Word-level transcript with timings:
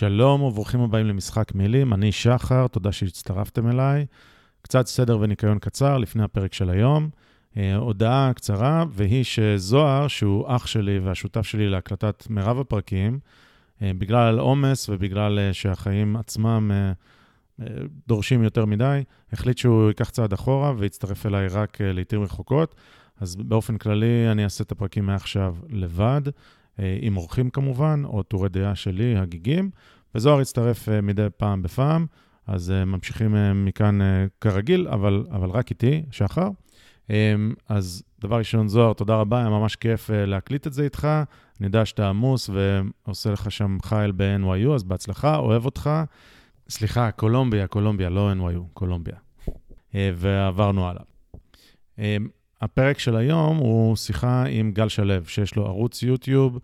שלום 0.00 0.42
וברוכים 0.42 0.80
הבאים 0.80 1.06
למשחק 1.06 1.54
מילים, 1.54 1.94
אני 1.94 2.12
שחר, 2.12 2.66
תודה 2.66 2.92
שהצטרפתם 2.92 3.68
אליי. 3.68 4.06
קצת 4.62 4.86
סדר 4.86 5.18
וניקיון 5.20 5.58
קצר 5.58 5.98
לפני 5.98 6.22
הפרק 6.22 6.54
של 6.54 6.70
היום. 6.70 7.10
אה, 7.56 7.76
הודעה 7.76 8.32
קצרה, 8.34 8.84
והיא 8.90 9.24
שזוהר, 9.24 10.08
שהוא 10.08 10.44
אח 10.48 10.66
שלי 10.66 10.98
והשותף 10.98 11.42
שלי 11.42 11.68
להקלטת 11.68 12.26
מירב 12.30 12.60
הפרקים, 12.60 13.18
אה, 13.82 13.92
בגלל 13.98 14.38
עומס 14.38 14.88
ובגלל 14.88 15.38
אה, 15.38 15.52
שהחיים 15.52 16.16
עצמם 16.16 16.70
אה, 16.74 16.92
אה, 17.60 17.82
דורשים 18.08 18.42
יותר 18.42 18.64
מדי, 18.64 19.02
החליט 19.32 19.58
שהוא 19.58 19.88
ייקח 19.88 20.10
צעד 20.10 20.32
אחורה 20.32 20.72
ויצטרף 20.78 21.26
אליי 21.26 21.48
רק 21.48 21.80
אה, 21.80 21.92
לעיתים 21.92 22.22
רחוקות. 22.22 22.74
אז 23.20 23.36
באופן 23.36 23.78
כללי 23.78 24.32
אני 24.32 24.44
אעשה 24.44 24.64
את 24.64 24.72
הפרקים 24.72 25.06
מעכשיו 25.06 25.56
לבד. 25.68 26.22
אה, 26.80 26.98
עם 27.00 27.16
אורחים 27.16 27.50
כמובן, 27.50 28.02
או 28.04 28.22
טורי 28.22 28.48
דעה 28.48 28.74
שלי, 28.74 29.16
הגיגים, 29.16 29.70
וזוהר 30.14 30.40
יצטרף 30.40 30.88
אה, 30.88 31.00
מדי 31.00 31.26
פעם 31.36 31.62
בפעם, 31.62 32.06
אז 32.46 32.70
אה, 32.70 32.84
ממשיכים 32.84 33.34
מכאן 33.54 33.98
כרגיל, 34.40 34.88
אבל, 34.88 35.26
אבל 35.30 35.50
רק 35.50 35.70
איתי, 35.70 36.02
שחר. 36.10 36.48
אז 37.68 38.02
דבר 38.20 38.38
ראשון, 38.38 38.68
זוהר, 38.68 38.92
תודה 38.92 39.14
רבה, 39.14 39.38
היה 39.38 39.48
ממש 39.48 39.76
כיף 39.76 40.10
להקליט 40.12 40.66
את 40.66 40.72
זה 40.72 40.84
איתך. 40.84 41.08
אני 41.60 41.66
יודע 41.66 41.84
שאתה 41.84 42.08
עמוס 42.08 42.50
ועושה 42.50 43.30
לך 43.30 43.50
שם 43.50 43.78
חייל 43.82 44.12
ב-NYU, 44.16 44.74
אז 44.74 44.82
בהצלחה, 44.84 45.36
אוהב 45.36 45.64
אותך. 45.64 45.90
סליחה, 46.68 47.10
קולומביה, 47.10 47.66
קולומביה, 47.66 48.10
לא 48.10 48.32
NYU, 48.32 48.60
קולומביה. 48.72 49.16
ועברנו 49.94 50.88
הלאה. 50.88 51.02
הפרק 52.60 52.98
של 52.98 53.16
היום 53.16 53.56
הוא 53.56 53.96
שיחה 53.96 54.44
עם 54.48 54.72
גל 54.72 54.88
שלו, 54.88 55.14
שיש 55.24 55.56
לו 55.56 55.66
ערוץ 55.66 56.02
יוטיוב, 56.02 56.58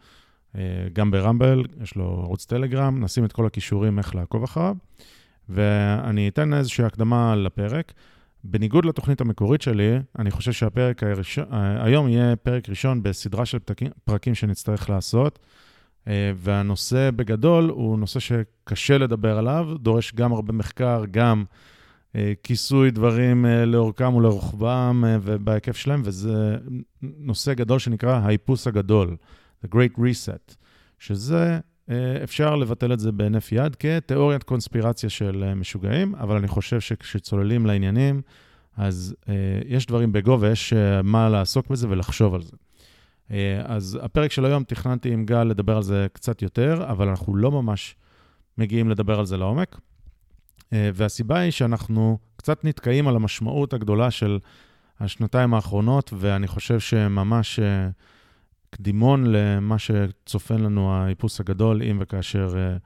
אה, 0.57 0.61
גם 0.93 1.11
ברמבל, 1.11 1.65
יש 1.83 1.97
לו 1.97 2.21
ערוץ 2.25 2.45
טלגרם, 2.45 3.05
נשים 3.05 3.25
את 3.25 3.33
כל 3.33 3.47
הכישורים 3.47 3.99
איך 3.99 4.15
לעקוב 4.15 4.45
אחריו, 4.45 4.77
ואני 5.49 6.29
אתן 6.29 6.55
איזושהי 6.55 6.85
הקדמה 6.85 7.37
לפרק. 7.37 7.93
בניגוד 8.45 8.85
לתוכנית 8.85 9.21
המקורית 9.21 9.63
שלי, 9.63 9.99
אני 10.19 10.31
חושב 10.31 10.53
שהפרק 10.53 11.03
הראשון, 11.03 11.45
אה, 11.53 11.85
היום 11.85 12.09
יהיה 12.09 12.37
פרק 12.37 12.69
ראשון 12.69 13.03
בסדרה 13.03 13.47
של 13.47 13.59
פרקים, 14.05 14.35
שנצטרך 14.35 14.91
לעשות, 14.91 15.39
אה, 16.09 16.33
והנושא 16.37 17.11
בגדול 17.17 17.69
הוא 17.69 17.99
נושא 17.99 18.21
שקשה 18.21 18.99
לדבר 18.99 19.39
עליו, 19.39 19.69
דורש 19.79 20.15
גם 20.15 20.33
הרבה 20.33 20.53
מחקר, 20.53 21.05
גם... 21.11 21.45
אה, 22.17 22.33
כיסוי 22.43 22.91
דברים 22.91 23.47
אה, 23.47 23.65
לאורכם 23.65 24.15
ולרוחבם 24.15 25.05
אה, 25.07 25.17
ובהיקף 25.23 25.77
שלהם, 25.77 26.03
וזה 26.05 26.57
נושא 27.03 27.55
גדול 27.55 27.79
שנקרא 27.79 28.21
האיפוס 28.21 28.67
הגדול, 28.67 29.17
The 29.65 29.69
Great 29.69 29.99
Reset, 29.99 30.55
שזה, 30.99 31.59
אפשר 32.25 32.57
לבטל 32.57 32.93
את 32.93 33.01
זה 33.01 33.13
בהינף 33.13 33.53
יד 33.53 33.77
כתיאוריית 33.77 34.43
קונספירציה 34.43 35.11
של 35.11 35.55
משוגעים, 35.57 36.15
אבל 36.15 36.37
אני 36.37 36.49
חושב 36.49 36.81
שכשצוללים 36.81 37.67
לעניינים, 37.67 38.21
אז 38.77 39.15
יש 39.67 39.87
דברים 39.87 40.13
בגו 40.13 40.41
ויש 40.41 40.73
מה 41.05 41.29
לעסוק 41.29 41.69
בזה 41.71 41.89
ולחשוב 41.89 42.35
על 42.35 42.43
זה. 42.43 42.57
אז 43.65 43.99
הפרק 44.03 44.33
של 44.33 44.45
היום 44.45 44.65
תכננתי 44.65 45.13
עם 45.13 45.25
גל 45.25 45.45
לדבר 45.45 45.77
על 45.77 45.83
זה 45.83 46.07
קצת 46.13 46.43
יותר, 46.43 46.85
אבל 46.89 47.09
אנחנו 47.09 47.37
לא 47.37 47.51
ממש 47.51 47.97
מגיעים 48.59 48.91
לדבר 48.91 49.19
על 49.19 49.27
זה 49.27 49.37
לעומק. 49.37 49.81
אה, 50.73 50.91
והסיבה 50.95 51.39
היא 51.39 51.51
שאנחנו 51.51 52.19
קצת 52.37 52.65
נתקעים 52.65 53.09
על 53.09 53.17
המשמעות 53.17 53.73
הגדולה 53.73 54.11
של 54.11 54.39
השנתיים 55.01 55.55
האחרונות, 55.55 56.13
ואני 56.19 56.47
חושב 56.47 56.81
שממש 56.81 57.59
אה, 57.59 57.89
קדימון 58.71 59.27
למה 59.27 59.79
שצופן 59.79 60.61
לנו 60.61 60.95
האיפוס 60.95 61.41
הגדול, 61.41 61.83
אם 61.83 61.99
וכאשר, 62.01 62.55
אה, 62.57 62.77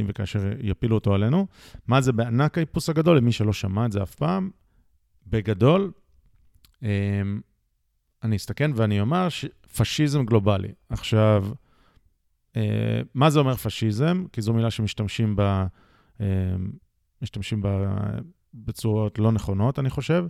אם 0.00 0.06
וכאשר 0.08 0.40
יפילו 0.60 0.94
אותו 0.94 1.14
עלינו. 1.14 1.46
מה 1.86 2.00
זה 2.00 2.12
בענק 2.12 2.58
האיפוס 2.58 2.88
הגדול, 2.88 3.16
למי 3.16 3.32
שלא 3.32 3.52
שמע 3.52 3.86
את 3.86 3.92
זה 3.92 4.02
אף 4.02 4.14
פעם? 4.14 4.50
בגדול, 5.26 5.90
אני 8.22 8.36
אסתכן 8.36 8.70
ואני 8.74 9.00
אומר 9.00 9.28
פשיזם 9.76 10.24
גלובלי. 10.24 10.68
עכשיו, 10.88 11.46
מה 13.14 13.30
זה 13.30 13.38
אומר 13.38 13.56
פשיזם? 13.56 14.24
כי 14.32 14.40
זו 14.40 14.52
מילה 14.52 14.70
שמשתמשים 14.70 15.36
בה 15.36 15.66
משתמשים 17.22 17.62
בה 17.62 17.96
בצורות 18.64 19.18
לא 19.18 19.32
נכונות, 19.32 19.78
אני 19.78 19.90
חושב, 19.90 20.24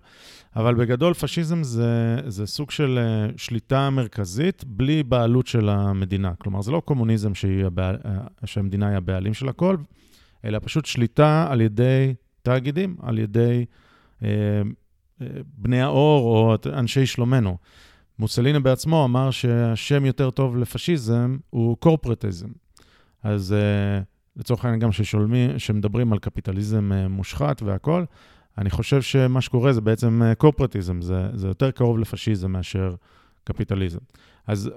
אבל 0.57 0.75
בגדול 0.75 1.15
פשיזם 1.15 1.63
זה, 1.63 2.17
זה 2.27 2.47
סוג 2.47 2.71
של 2.71 2.99
אה, 2.99 3.33
שליטה 3.37 3.91
מרכזית 3.91 4.65
בלי 4.65 5.03
בעלות 5.03 5.47
של 5.47 5.69
המדינה. 5.69 6.35
כלומר, 6.39 6.63
זה 6.63 6.73
לא 6.73 6.83
קומוניזם 6.85 7.33
הבעל, 7.67 7.97
אה, 8.05 8.19
שהמדינה 8.45 8.89
היא 8.89 8.97
הבעלים 8.97 9.35
של 9.35 9.49
הכל, 9.49 9.77
אלא 10.45 10.59
פשוט 10.63 10.85
שליטה 10.85 11.47
על 11.51 11.61
ידי 11.61 12.15
תאגידים, 12.43 12.97
על 13.03 13.19
ידי 13.19 13.65
אה, 14.23 14.29
אה, 15.23 15.27
בני 15.57 15.83
האור 15.83 16.29
או 16.29 16.57
אנשי 16.73 17.07
שלומנו. 17.07 17.57
מוסלינה 18.19 18.61
בעצמו 18.61 19.05
אמר 19.05 19.31
שהשם 19.31 20.05
יותר 20.05 20.31
טוב 20.31 20.57
לפשיזם 20.57 21.37
הוא 21.51 21.77
קורפרטיזם. 21.77 22.49
אז 23.23 23.53
אה, 23.53 24.01
לצורך 24.37 24.65
העניין 24.65 24.81
גם 24.81 24.93
ששולמים, 24.93 25.59
שמדברים 25.59 26.13
על 26.13 26.19
קפיטליזם 26.19 26.93
אה, 26.93 27.09
מושחת 27.09 27.63
והכול, 27.63 28.07
אני 28.59 28.71
חושב 28.71 29.03
שמה 29.03 29.41
שקורה 29.41 29.73
זה 29.73 29.81
בעצם 29.81 30.23
קורפרטיזם, 30.39 30.97
אה, 30.97 31.03
זה, 31.03 31.29
זה 31.35 31.49
יותר 31.49 31.71
קרוב 31.71 31.99
לפשיזם 31.99 32.53
מאשר 32.53 32.95
קפיטליזם. 33.45 33.99
אז 34.47 34.71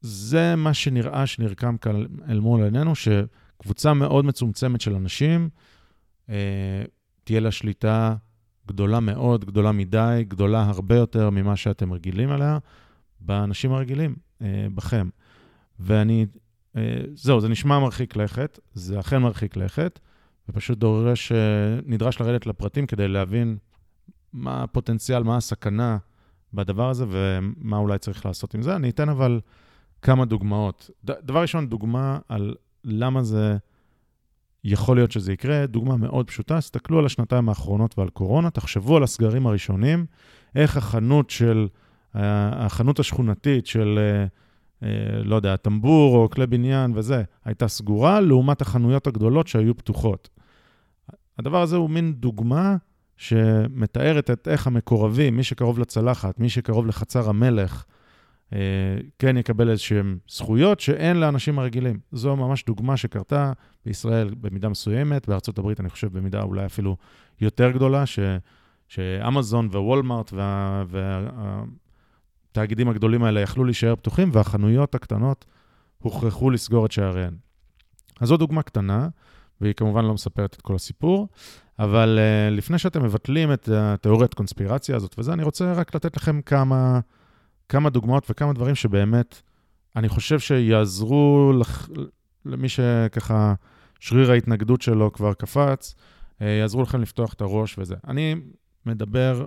זה 0.00 0.56
מה 0.56 0.74
שנראה 0.74 1.26
שנרקם 1.26 1.76
כאן 1.76 2.02
אל 2.28 2.40
מול 2.40 2.64
עינינו, 2.64 2.92
שקבוצה 2.94 3.94
מאוד 3.94 4.24
מצומצמת 4.24 4.80
של 4.80 4.94
אנשים, 4.94 5.48
אה, 6.30 6.84
תהיה 7.24 7.40
לה 7.40 7.50
שליטה 7.50 8.16
גדולה 8.66 9.00
מאוד, 9.00 9.44
גדולה 9.44 9.72
מדי, 9.72 10.24
גדולה 10.28 10.62
הרבה 10.62 10.96
יותר 10.96 11.30
ממה 11.30 11.56
שאתם 11.56 11.92
רגילים 11.92 12.30
עליה, 12.30 12.58
באנשים 13.20 13.72
הרגילים, 13.72 14.16
אה, 14.42 14.66
בכם. 14.74 15.08
ואני 15.78 16.26
אה, 16.32 16.40
זהו, 17.14 17.40
זה 17.40 17.48
נשמע 17.48 17.78
מרחיק 17.78 18.16
לכת, 18.16 18.58
זה 18.74 19.00
אכן 19.00 19.18
מרחיק 19.18 19.56
לכת, 19.56 20.00
ופשוט 20.48 20.78
דורש, 20.78 21.32
אה, 21.32 21.38
נדרש 21.86 22.20
לרדת 22.20 22.46
לפרטים 22.46 22.86
כדי 22.86 23.08
להבין 23.08 23.56
מה 24.32 24.62
הפוטנציאל, 24.62 25.22
מה 25.22 25.36
הסכנה 25.36 25.98
בדבר 26.54 26.90
הזה 26.90 27.04
ומה 27.08 27.76
אולי 27.76 27.98
צריך 27.98 28.26
לעשות 28.26 28.54
עם 28.54 28.62
זה. 28.62 28.76
אני 28.76 28.90
אתן 28.90 29.08
אבל 29.08 29.40
כמה 30.02 30.24
דוגמאות. 30.24 30.90
דבר 31.04 31.42
ראשון, 31.42 31.68
דוגמה 31.68 32.18
על 32.28 32.54
למה 32.84 33.22
זה 33.22 33.56
יכול 34.64 34.96
להיות 34.96 35.12
שזה 35.12 35.32
יקרה. 35.32 35.66
דוגמה 35.66 35.96
מאוד 35.96 36.26
פשוטה, 36.26 36.58
תסתכלו 36.58 36.98
על 36.98 37.06
השנתיים 37.06 37.48
האחרונות 37.48 37.98
ועל 37.98 38.08
קורונה, 38.08 38.50
תחשבו 38.50 38.96
על 38.96 39.02
הסגרים 39.02 39.46
הראשונים, 39.46 40.06
איך 40.54 40.76
החנות 40.76 41.30
של, 41.30 41.68
אה, 42.16 42.66
החנות 42.66 42.98
השכונתית 42.98 43.66
של... 43.66 43.98
אה, 43.98 44.26
לא 45.24 45.36
יודע, 45.36 45.56
טמבור 45.56 46.16
או 46.16 46.30
כלי 46.30 46.46
בניין 46.46 46.92
וזה, 46.94 47.22
הייתה 47.44 47.68
סגורה, 47.68 48.20
לעומת 48.20 48.60
החנויות 48.60 49.06
הגדולות 49.06 49.46
שהיו 49.46 49.76
פתוחות. 49.76 50.28
הדבר 51.38 51.62
הזה 51.62 51.76
הוא 51.76 51.90
מין 51.90 52.12
דוגמה 52.12 52.76
שמתארת 53.16 54.30
את 54.30 54.48
איך 54.48 54.66
המקורבים, 54.66 55.36
מי 55.36 55.42
שקרוב 55.42 55.78
לצלחת, 55.78 56.40
מי 56.40 56.48
שקרוב 56.48 56.86
לחצר 56.86 57.28
המלך, 57.28 57.84
אה, 58.52 58.58
כן 59.18 59.36
יקבל 59.36 59.70
איזשהן 59.70 60.18
זכויות 60.28 60.80
שאין 60.80 61.16
לאנשים 61.16 61.58
הרגילים. 61.58 61.98
זו 62.12 62.36
ממש 62.36 62.64
דוגמה 62.64 62.96
שקרתה 62.96 63.52
בישראל 63.86 64.34
במידה 64.40 64.68
מסוימת, 64.68 65.28
בארצות 65.28 65.58
הברית 65.58 65.80
אני 65.80 65.90
חושב 65.90 66.18
במידה 66.18 66.42
אולי 66.42 66.66
אפילו 66.66 66.96
יותר 67.40 67.70
גדולה, 67.70 68.06
ש, 68.06 68.18
שאמזון 68.88 69.66
ווולמארט 69.66 70.32
וה, 70.32 70.84
וה, 70.88 71.64
התאגידים 72.58 72.88
הגדולים 72.88 73.24
האלה 73.24 73.40
יכלו 73.40 73.64
להישאר 73.64 73.96
פתוחים, 73.96 74.30
והחנויות 74.32 74.94
הקטנות 74.94 75.44
הוכרחו 75.98 76.50
לסגור 76.50 76.86
את 76.86 76.92
שעריהן. 76.92 77.34
אז 78.20 78.28
זו 78.28 78.36
דוגמה 78.36 78.62
קטנה, 78.62 79.08
והיא 79.60 79.74
כמובן 79.74 80.04
לא 80.04 80.14
מספרת 80.14 80.54
את 80.54 80.62
כל 80.62 80.74
הסיפור, 80.74 81.28
אבל 81.78 82.18
uh, 82.18 82.54
לפני 82.54 82.78
שאתם 82.78 83.04
מבטלים 83.04 83.52
את 83.52 83.68
התיאוריית 83.72 84.34
קונספירציה 84.34 84.96
הזאת 84.96 85.14
וזה, 85.18 85.32
אני 85.32 85.42
רוצה 85.42 85.72
רק 85.72 85.94
לתת 85.94 86.16
לכם 86.16 86.42
כמה, 86.42 87.00
כמה 87.68 87.90
דוגמאות 87.90 88.26
וכמה 88.30 88.52
דברים 88.52 88.74
שבאמת, 88.74 89.42
אני 89.96 90.08
חושב 90.08 90.38
שיעזרו 90.38 91.52
לח... 91.58 91.88
למי 92.44 92.68
שככה 92.68 93.54
שריר 94.00 94.30
ההתנגדות 94.30 94.82
שלו 94.82 95.12
כבר 95.12 95.34
קפץ, 95.34 95.94
uh, 95.94 96.44
יעזרו 96.44 96.82
לכם 96.82 97.00
לפתוח 97.00 97.32
את 97.32 97.40
הראש 97.40 97.78
וזה. 97.78 97.94
אני 98.08 98.34
מדבר 98.86 99.46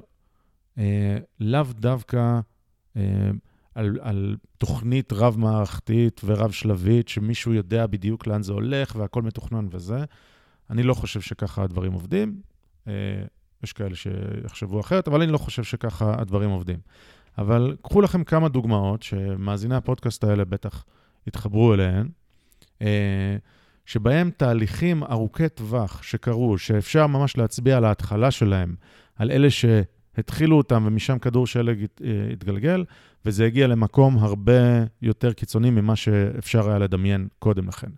uh, 0.75 0.79
לאו 1.39 1.63
דווקא 1.79 2.17
אה, 2.17 2.39
על, 3.75 3.99
על 4.01 4.37
תוכנית 4.57 5.13
רב-מערכתית 5.13 6.21
ורב-שלבית, 6.25 7.07
שמישהו 7.07 7.53
יודע 7.53 7.87
בדיוק 7.87 8.27
לאן 8.27 8.43
זה 8.43 8.53
הולך 8.53 8.95
והכל 8.95 9.21
מתוכנן 9.21 9.67
וזה. 9.71 10.03
אני 10.69 10.83
לא 10.83 10.93
חושב 10.93 11.21
שככה 11.21 11.63
הדברים 11.63 11.93
עובדים. 11.93 12.41
אה, 12.87 12.93
יש 13.63 13.73
כאלה 13.73 13.95
שיחשבו 13.95 14.79
אחרת, 14.79 15.07
אבל 15.07 15.21
אני 15.21 15.31
לא 15.31 15.37
חושב 15.37 15.63
שככה 15.63 16.15
הדברים 16.21 16.49
עובדים. 16.49 16.79
אבל 17.37 17.75
קחו 17.81 18.01
לכם 18.01 18.23
כמה 18.23 18.49
דוגמאות 18.49 19.03
שמאזיני 19.03 19.75
הפודקאסט 19.75 20.23
האלה 20.23 20.45
בטח 20.45 20.85
יתחברו 21.27 21.73
אליהן, 21.73 22.09
אה, 22.81 23.37
שבהם 23.85 24.31
תהליכים 24.37 25.03
ארוכי 25.03 25.49
טווח 25.49 26.03
שקרו, 26.03 26.57
שאפשר 26.57 27.07
ממש 27.07 27.37
להצביע 27.37 27.77
על 27.77 27.85
ההתחלה 27.85 28.31
שלהם, 28.31 28.75
על 29.15 29.31
אלה 29.31 29.49
שהתחילו 30.19 30.57
אותם 30.57 30.83
ומשם 30.87 31.19
כדור 31.19 31.47
שלג 31.47 31.85
התגלגל, 32.31 32.85
וזה 33.25 33.45
הגיע 33.45 33.67
למקום 33.67 34.17
הרבה 34.17 34.83
יותר 35.01 35.33
קיצוני 35.33 35.69
ממה 35.69 35.95
שאפשר 35.95 36.69
היה 36.69 36.79
לדמיין 36.79 37.27
קודם 37.39 37.67
לכן. 37.67 37.89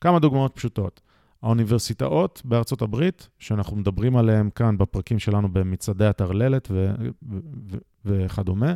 כמה 0.00 0.18
דוגמאות 0.18 0.52
פשוטות. 0.54 1.00
האוניברסיטאות 1.42 2.42
בארצות 2.44 2.82
הברית, 2.82 3.28
שאנחנו 3.38 3.76
מדברים 3.76 4.16
עליהן 4.16 4.50
כאן 4.54 4.78
בפרקים 4.78 5.18
שלנו 5.18 5.52
במצעדי 5.52 6.06
הטרללת 6.06 6.68
ו- 6.70 6.94
ו- 7.00 7.38
ו- 7.70 7.78
וכדומה, 8.04 8.74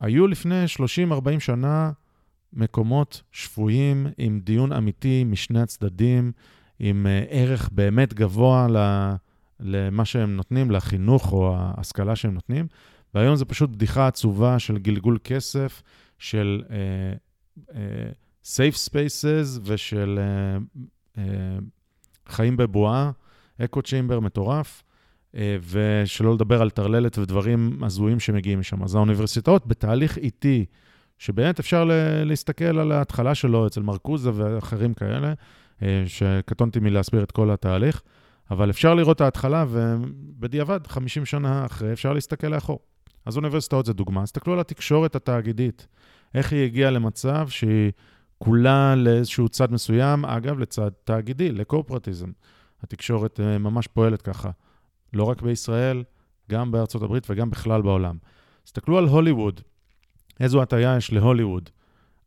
היו 0.00 0.26
לפני 0.26 0.64
30-40 1.36 1.40
שנה 1.40 1.90
מקומות 2.52 3.22
שפויים 3.32 4.06
עם 4.18 4.40
דיון 4.44 4.72
אמיתי 4.72 5.24
משני 5.24 5.60
הצדדים, 5.60 6.32
עם 6.78 7.06
uh, 7.06 7.26
ערך 7.30 7.68
באמת 7.72 8.14
גבוה 8.14 8.66
למה 9.62 10.04
שהם 10.04 10.36
נותנים, 10.36 10.70
לחינוך 10.70 11.32
או 11.32 11.54
ההשכלה 11.56 12.16
שהם 12.16 12.34
נותנים, 12.34 12.66
והיום 13.14 13.36
זה 13.36 13.44
פשוט 13.44 13.70
בדיחה 13.70 14.06
עצובה 14.06 14.58
של 14.58 14.78
גלגול 14.78 15.18
כסף, 15.24 15.82
של 16.18 16.62
uh, 16.66 17.68
uh, 17.68 17.72
safe 18.44 18.88
spaces 18.88 19.60
ושל 19.64 20.18
uh, 20.18 20.78
uh, 21.16 21.20
חיים 22.28 22.56
בבועה, 22.56 23.10
אקו 23.64 23.82
צ'יימבר 23.82 24.20
מטורף. 24.20 24.82
ושלא 25.70 26.34
לדבר 26.34 26.62
על 26.62 26.70
טרללת 26.70 27.18
ודברים 27.18 27.84
הזויים 27.84 28.20
שמגיעים 28.20 28.60
משם. 28.60 28.82
אז 28.82 28.94
האוניברסיטאות 28.94 29.66
בתהליך 29.66 30.18
איטי, 30.18 30.64
שבאמת 31.18 31.58
אפשר 31.58 31.90
להסתכל 32.24 32.78
על 32.78 32.92
ההתחלה 32.92 33.34
שלו 33.34 33.66
אצל 33.66 33.82
מרקוזה 33.82 34.30
ואחרים 34.34 34.94
כאלה, 34.94 35.32
שקטונתי 36.06 36.80
מלהסביר 36.80 37.22
את 37.22 37.30
כל 37.32 37.50
התהליך, 37.50 38.02
אבל 38.52 38.70
אפשר 38.70 38.94
לראות 38.94 39.16
את 39.16 39.20
ההתחלה, 39.20 39.64
ובדיעבד, 39.68 40.86
50 40.86 41.24
שנה 41.24 41.66
אחרי, 41.66 41.92
אפשר 41.92 42.12
להסתכל 42.12 42.46
לאחור. 42.46 42.80
אז 43.26 43.36
אוניברסיטאות 43.36 43.86
זה 43.86 43.92
דוגמה. 43.92 44.24
תסתכלו 44.24 44.52
על 44.52 44.60
התקשורת 44.60 45.16
התאגידית, 45.16 45.86
איך 46.34 46.52
היא 46.52 46.64
הגיעה 46.64 46.90
למצב 46.90 47.48
שהיא 47.48 47.92
כולה 48.38 48.94
לאיזשהו 48.94 49.48
צד 49.48 49.72
מסוים, 49.72 50.24
אגב, 50.24 50.58
לצד 50.58 50.90
תאגידי, 51.04 51.52
לקורפרטיזם. 51.52 52.30
התקשורת 52.82 53.40
אה, 53.40 53.58
ממש 53.58 53.86
פועלת 53.86 54.22
ככה, 54.22 54.50
לא 55.12 55.24
רק 55.24 55.42
בישראל, 55.42 56.02
גם 56.50 56.70
בארצות 56.70 57.02
הברית 57.02 57.30
וגם 57.30 57.50
בכלל 57.50 57.82
בעולם. 57.82 58.16
תסתכלו 58.64 58.98
על 58.98 59.04
הוליווד, 59.04 59.60
איזו 60.40 60.62
הטעיה 60.62 60.96
יש 60.96 61.12
להוליווד. 61.12 61.70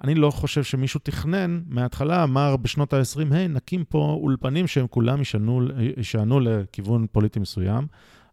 אני 0.04 0.16
לא 0.16 0.32
חושב 0.32 0.64
שמישהו 0.64 1.00
תכנן 1.04 1.62
מההתחלה, 1.68 2.24
אמר 2.24 2.58
בשנות 2.58 2.94
ה-20, 2.94 3.34
היי, 3.34 3.48
נקים 3.48 3.84
פה 3.84 4.18
אולפנים 4.22 4.68
שהם 4.68 4.88
כולם 4.88 5.20
יישענו 5.98 6.40
לכיוון 6.40 7.08
פוליטי 7.12 7.40
מסוים. 7.40 7.88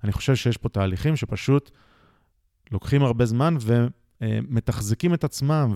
אני 0.04 0.12
חושב 0.12 0.34
שיש 0.34 0.56
פה 0.56 0.68
תהליכים 0.68 1.16
שפשוט 1.16 1.70
לוקחים 2.72 3.02
הרבה 3.02 3.24
זמן 3.24 3.56
ומתחזקים 4.20 5.14
את 5.14 5.24
עצמם, 5.24 5.72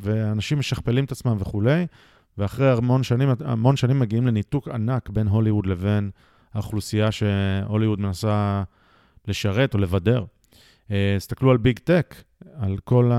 ואנשים 0.00 0.58
משכפלים 0.58 1.04
את 1.04 1.12
עצמם 1.12 1.36
וכולי, 1.40 1.86
ואחרי 2.38 2.70
המון 2.70 3.02
שנים, 3.02 3.28
המון 3.44 3.76
שנים 3.76 3.98
מגיעים 3.98 4.26
לניתוק 4.26 4.68
ענק 4.68 5.08
בין 5.08 5.28
הוליווד 5.28 5.66
לבין 5.66 6.10
האוכלוסייה 6.54 7.12
שהוליווד 7.12 8.00
מנסה 8.00 8.62
לשרת 9.28 9.74
או 9.74 9.78
לבדר. 9.78 10.24
תסתכלו 11.16 11.50
על 11.50 11.56
ביג 11.56 11.78
טק, 11.78 12.14
על 12.54 12.78
כל 12.84 13.10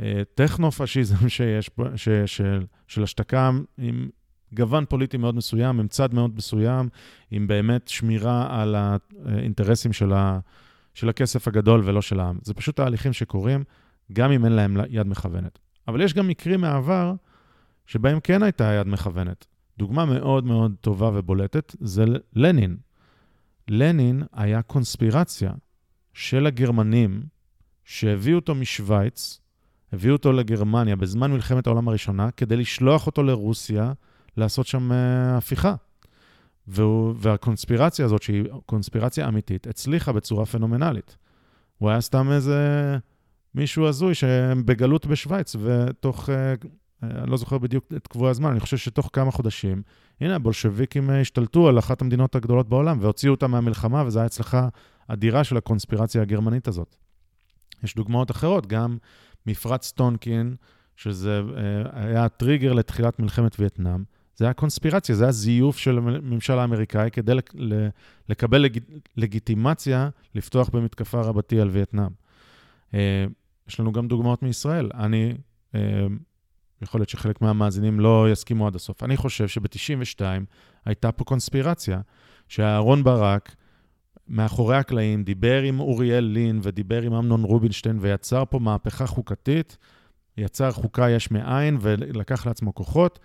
הטכנו-פשיזם 0.00 1.28
שיש, 1.28 1.70
ש, 1.96 2.08
של, 2.26 2.64
של 2.88 3.02
השתקה 3.02 3.50
עם 3.78 4.08
גוון 4.54 4.84
פוליטי 4.88 5.16
מאוד 5.16 5.34
מסוים, 5.34 5.80
עם 5.80 5.88
צד 5.88 6.14
מאוד 6.14 6.36
מסוים, 6.36 6.88
עם 7.30 7.46
באמת 7.46 7.88
שמירה 7.88 8.62
על 8.62 8.74
האינטרסים 8.74 9.92
של, 9.92 10.12
ה, 10.12 10.38
של 10.94 11.08
הכסף 11.08 11.48
הגדול 11.48 11.82
ולא 11.84 12.02
של 12.02 12.20
העם. 12.20 12.38
זה 12.42 12.54
פשוט 12.54 12.76
תהליכים 12.76 13.12
שקורים, 13.12 13.64
גם 14.12 14.32
אם 14.32 14.44
אין 14.44 14.52
להם 14.52 14.76
יד 14.88 15.06
מכוונת. 15.06 15.58
אבל 15.88 16.00
יש 16.00 16.14
גם 16.14 16.28
מקרים 16.28 16.60
מהעבר 16.60 17.14
שבהם 17.86 18.20
כן 18.20 18.42
הייתה 18.42 18.64
יד 18.64 18.86
מכוונת. 18.86 19.46
דוגמה 19.78 20.04
מאוד 20.04 20.44
מאוד 20.44 20.74
טובה 20.80 21.10
ובולטת 21.14 21.76
זה 21.80 22.04
לנין. 22.32 22.76
לנין 23.68 24.22
היה 24.32 24.62
קונספירציה 24.62 25.52
של 26.12 26.46
הגרמנים 26.46 27.22
שהביאו 27.84 28.36
אותו 28.36 28.54
משוויץ, 28.54 29.40
הביאו 29.94 30.12
אותו 30.12 30.32
לגרמניה 30.32 30.96
בזמן 30.96 31.32
מלחמת 31.32 31.66
העולם 31.66 31.88
הראשונה, 31.88 32.30
כדי 32.30 32.56
לשלוח 32.56 33.06
אותו 33.06 33.22
לרוסיה 33.22 33.92
לעשות 34.36 34.66
שם 34.66 34.90
uh, 34.90 34.94
הפיכה. 35.38 35.74
והוא, 36.66 37.14
והקונספירציה 37.18 38.04
הזאת, 38.04 38.22
שהיא 38.22 38.44
קונספירציה 38.66 39.28
אמיתית, 39.28 39.66
הצליחה 39.66 40.12
בצורה 40.12 40.46
פנומנלית. 40.46 41.16
הוא 41.78 41.90
היה 41.90 42.00
סתם 42.00 42.32
איזה 42.32 42.58
מישהו 43.54 43.86
הזוי 43.86 44.14
שבגלות 44.14 45.06
בשוויץ, 45.06 45.56
ותוך, 45.60 46.30
אני 47.02 47.30
לא 47.30 47.36
זוכר 47.36 47.58
בדיוק 47.58 47.84
את 47.96 48.06
קבוע 48.06 48.30
הזמן, 48.30 48.50
אני 48.50 48.60
חושב 48.60 48.76
שתוך 48.76 49.10
כמה 49.12 49.30
חודשים, 49.30 49.82
הנה, 50.20 50.36
הבולשביקים 50.36 51.10
השתלטו 51.10 51.68
על 51.68 51.78
אחת 51.78 52.02
המדינות 52.02 52.34
הגדולות 52.34 52.68
בעולם 52.68 52.98
והוציאו 53.00 53.34
אותה 53.34 53.46
מהמלחמה, 53.46 54.04
וזו 54.06 54.18
הייתה 54.18 54.26
הצלחה 54.26 54.68
אדירה 55.08 55.44
של 55.44 55.56
הקונספירציה 55.56 56.22
הגרמנית 56.22 56.68
הזאת. 56.68 56.96
יש 57.82 57.94
דוגמאות 57.94 58.30
אחרות, 58.30 58.66
גם 58.66 58.96
מפרץ 59.46 59.92
טונקין, 59.92 60.56
שזה 60.96 61.40
אה, 61.56 61.62
היה 61.92 62.24
הטריגר 62.24 62.72
לתחילת 62.72 63.18
מלחמת 63.18 63.60
וייטנאם. 63.60 64.04
זה 64.36 64.44
היה 64.44 64.54
קונספירציה, 64.54 65.14
זה 65.14 65.24
היה 65.24 65.32
זיוף 65.32 65.78
של 65.78 65.98
הממשל 65.98 66.58
האמריקאי 66.58 67.10
כדי 67.10 67.32
לקבל 68.28 68.58
לג... 68.58 68.78
לגיטימציה 69.16 70.08
לפתוח 70.34 70.68
במתקפה 70.68 71.20
רבתי 71.20 71.60
על 71.60 71.68
וייטנאם. 71.68 72.10
אה, 72.94 73.24
יש 73.68 73.80
לנו 73.80 73.92
גם 73.92 74.08
דוגמאות 74.08 74.42
מישראל. 74.42 74.90
אני, 74.94 75.34
אה, 75.74 76.06
יכול 76.82 77.00
להיות 77.00 77.08
שחלק 77.08 77.42
מהמאזינים 77.42 78.00
לא 78.00 78.26
יסכימו 78.32 78.66
עד 78.66 78.74
הסוף. 78.74 79.02
אני 79.02 79.16
חושב 79.16 79.48
שב-92 79.48 80.20
הייתה 80.84 81.12
פה 81.12 81.24
קונספירציה, 81.24 82.00
שאהרון 82.48 83.04
ברק, 83.04 83.56
מאחורי 84.28 84.76
הקלעים, 84.76 85.24
דיבר 85.24 85.62
עם 85.62 85.80
אוריאל 85.80 86.24
לין 86.24 86.60
ודיבר 86.62 87.02
עם 87.02 87.12
אמנון 87.12 87.42
רובינשטיין 87.42 87.98
ויצר 88.00 88.44
פה 88.50 88.58
מהפכה 88.58 89.06
חוקתית, 89.06 89.76
יצר 90.36 90.72
חוקה 90.72 91.10
יש 91.10 91.30
מאין 91.30 91.78
ולקח 91.80 92.46
לעצמו 92.46 92.74
כוחות. 92.74 93.18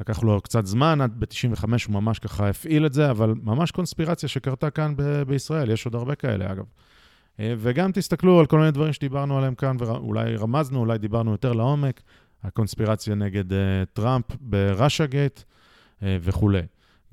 לקח 0.00 0.22
לו 0.22 0.40
קצת 0.40 0.66
זמן, 0.66 1.00
עד 1.00 1.12
ב-95 1.18 1.64
הוא 1.86 1.94
ממש 1.94 2.18
ככה 2.18 2.48
הפעיל 2.48 2.86
את 2.86 2.92
זה, 2.92 3.10
אבל 3.10 3.34
ממש 3.42 3.70
קונספירציה 3.70 4.28
שקרתה 4.28 4.70
כאן 4.70 4.94
ב- 4.96 5.22
בישראל, 5.22 5.70
יש 5.70 5.84
עוד 5.86 5.94
הרבה 5.94 6.14
כאלה 6.14 6.52
אגב. 6.52 6.64
אה, 7.40 7.54
וגם 7.58 7.92
תסתכלו 7.92 8.40
על 8.40 8.46
כל 8.46 8.58
מיני 8.58 8.70
דברים 8.70 8.92
שדיברנו 8.92 9.38
עליהם 9.38 9.54
כאן, 9.54 9.76
ואולי 9.78 10.36
רמזנו, 10.36 10.78
אולי 10.78 10.98
דיברנו 10.98 11.30
יותר 11.30 11.52
לעומק, 11.52 12.02
הקונספירציה 12.44 13.14
נגד 13.14 13.52
uh, 13.52 13.54
טראמפ 13.92 14.24
בראשה 14.40 15.06
גייט 15.06 15.38
uh, 15.40 16.02
וכולי. 16.20 16.62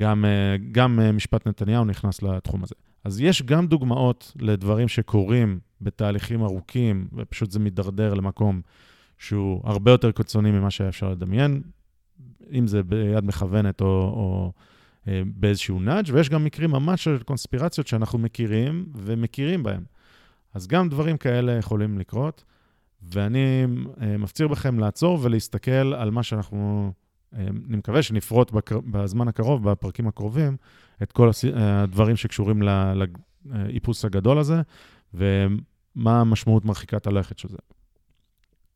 גם, 0.02 0.26
uh, 0.26 0.62
גם 0.72 1.00
uh, 1.00 1.12
משפט 1.12 1.48
נתניהו 1.48 1.86
נכנס 1.86 2.22
לתחום 2.22 2.64
הזה. 2.64 2.76
אז 3.04 3.22
יש 3.22 3.42
גם 3.42 3.68
דוגמאות 3.68 4.34
לדברים 4.40 4.88
שקורים 4.88 5.60
בתהליכים 5.82 6.44
ארוכים, 6.44 7.08
ופשוט 7.14 7.52
זה 7.52 7.60
מידרדר 7.60 8.14
למקום 8.14 8.62
שהוא 9.18 9.62
הרבה 9.64 9.92
יותר 9.92 10.12
קיצוני 10.12 10.52
ממה 10.52 10.72
שהיה 10.72 10.90
אפשר 10.90 11.10
לדמיין, 11.10 11.62
אם 12.52 12.68
זה 12.68 12.84
ביד 12.84 13.26
מכוונת 13.26 13.82
או, 13.82 13.86
או 13.88 14.52
אה, 15.08 15.22
באיזשהו 15.26 15.80
נאג', 15.80 16.06
ויש 16.14 16.30
גם 16.30 16.44
מקרים 16.44 16.72
ממש 16.72 17.04
של 17.04 17.24
קונספירציות 17.24 17.88
שאנחנו 17.88 18.20
מכירים 18.20 18.86
ומכירים 18.96 19.64
בהם. 19.64 19.84
אז 20.54 20.68
גם 20.68 20.90
דברים 20.90 21.18
כאלה 21.18 21.52
יכולים 21.52 22.00
לקרות, 22.00 22.44
ואני 23.02 23.66
אה, 24.02 24.18
מפציר 24.18 24.48
בכם 24.48 24.80
לעצור 24.80 25.20
ולהסתכל 25.22 25.72
על 25.94 26.12
מה 26.12 26.24
שאנחנו, 26.24 26.92
אה, 27.34 27.48
אני 27.70 27.78
מקווה 27.78 28.02
שנפרוט 28.02 28.52
בזמן 28.70 29.28
הקרוב, 29.28 29.70
בפרקים 29.70 30.08
הקרובים, 30.08 30.58
את 31.04 31.12
כל 31.12 31.30
הדברים 31.56 32.16
שקשורים 32.16 32.62
לאיפוס 33.46 34.06
הגדול 34.06 34.38
הזה, 34.38 34.62
ומה 35.14 36.22
המשמעות 36.22 36.66
מרחיקת 36.66 37.08
הלכת 37.08 37.40
של 37.40 37.48
זה. 37.48 37.58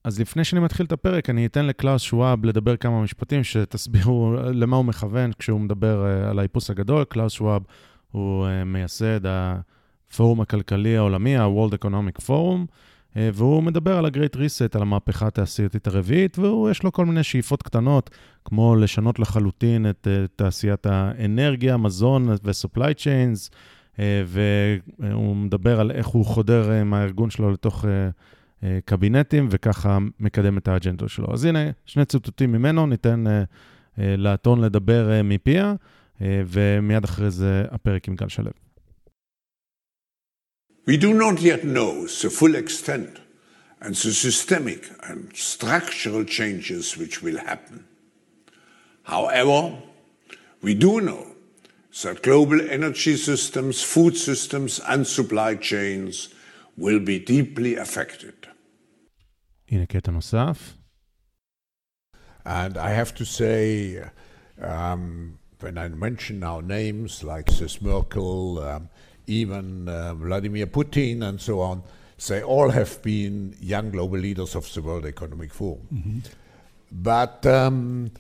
אז 0.04 0.20
לפני 0.20 0.44
שאני 0.44 0.62
מתחיל 0.62 0.86
את 0.86 0.92
הפרק, 0.92 1.30
אני 1.30 1.46
אתן 1.46 1.66
לקלאוס 1.66 2.02
שוואב 2.02 2.46
לדבר 2.46 2.78
כמה 2.78 3.02
משפטים 3.02 3.44
שתסבירו 3.44 4.36
למה 4.54 4.78
הוא 4.78 4.86
מכוון 4.86 5.32
כשהוא 5.40 5.60
מדבר 5.62 6.00
על 6.30 6.40
האיפוס 6.40 6.70
הגדול. 6.70 7.04
קלאוס 7.04 7.34
שוואב 7.34 7.64
הוא 8.12 8.48
מייסד 8.66 9.20
הפורום 9.26 10.42
הכלכלי 10.42 10.98
העולמי, 10.98 11.38
ה-World 11.38 11.74
Economic 11.86 12.22
Forum, 12.28 12.66
והוא 13.16 13.64
מדבר 13.64 13.98
על 13.98 14.06
ה-Great 14.06 14.36
Reset, 14.36 14.70
על 14.74 14.82
המהפכה 14.82 15.28
התעשייתית 15.28 15.88
הרביעית, 15.88 16.40
ויש 16.40 16.84
לו 16.84 16.92
כל 16.92 17.06
מיני 17.06 17.24
שאיפות 17.24 17.64
קטנות, 17.64 18.10
כמו 18.46 18.76
לשנות 18.76 19.20
לחלוטין 19.20 19.90
את 19.90 20.08
אה, 20.08 20.28
תעשיית 20.36 20.86
האנרגיה, 20.86 21.78
מזון 21.78 22.30
ו-supply 22.44 22.94
chains, 22.98 23.50
uh, 23.96 24.00
והוא 24.26 25.36
מדבר 25.36 25.80
על 25.80 25.92
איך 25.92 26.08
הוא 26.08 26.26
חודר 26.26 26.72
עם 26.72 26.94
הארגון 26.94 27.30
שלו 27.30 27.52
לתוך... 27.52 27.86
קבינטים, 28.86 29.48
וככה 29.52 29.98
מקדם 30.20 30.58
את 30.58 30.68
האג'נדות 30.68 31.10
שלו. 31.10 31.34
אז 31.34 31.46
הנה, 31.46 31.60
שני 31.86 32.06
ציטוטים 32.06 32.52
ממנו, 32.52 32.88
ניתן 32.88 33.24
לאתון 33.98 34.62
לדבר 34.62 35.22
מפיה, 35.24 35.74
ומיד 36.22 37.04
אחרי 37.04 37.32
זה 37.32 37.66
הפרק 37.72 38.08
עם 38.08 38.16
גל 38.16 38.28
שלו. 38.28 38.52
We 40.87 40.97
do 40.97 41.15
not 41.15 41.41
yet 41.41 41.65
know 41.65 42.07
the 42.07 42.31
full 42.31 42.55
extent 42.55 43.19
and 43.81 43.95
the 43.95 44.13
systemic 44.13 44.91
and 45.09 45.35
structural 45.35 46.25
changes 46.25 46.97
which 46.97 47.23
will 47.23 47.39
happen. 47.39 47.85
However, 49.05 49.79
we 50.63 50.75
do 50.75 51.01
know 51.01 51.27
that 52.03 52.23
global 52.23 52.61
energy 52.71 53.17
systems, 53.17 53.83
food 53.83 54.17
systems, 54.17 54.81
and 54.87 55.07
supply 55.07 55.55
chains 55.57 56.29
will 56.77 57.01
be 57.01 57.19
deeply 57.19 57.77
affected. 57.77 58.35
הנה 59.69 59.87
קטע 59.87 60.11
נוסף. 60.11 60.75
And 62.45 62.79
I 62.79 62.91
have 62.91 63.15
to 63.15 63.25
say, 63.25 64.03
um, 64.61 65.39
when 65.61 65.77
I 65.77 65.89
mention 65.89 66.41
now 66.41 66.61
names 66.61 67.23
like 67.23 67.51
Sis 67.51 67.83
Merkel, 67.83 68.59
um, 68.59 68.89
even 69.28 69.90
uh, 69.90 70.14
Vladimir 70.16 70.68
Putin, 70.68 71.24
and 71.24 71.40
so 71.40 71.60
on, 71.62 71.84
they 72.28 72.42
all 72.44 72.70
have 72.70 73.02
been 73.02 73.56
young 73.60 73.92
global 73.92 74.18
leaders 74.18 74.56
of 74.56 74.72
the 74.74 74.82
World 74.82 75.06
Economic 75.06 75.54
Forum. 75.54 75.88
Mm-hmm. 75.94 76.20
But 76.92 77.46
um, 77.46 78.12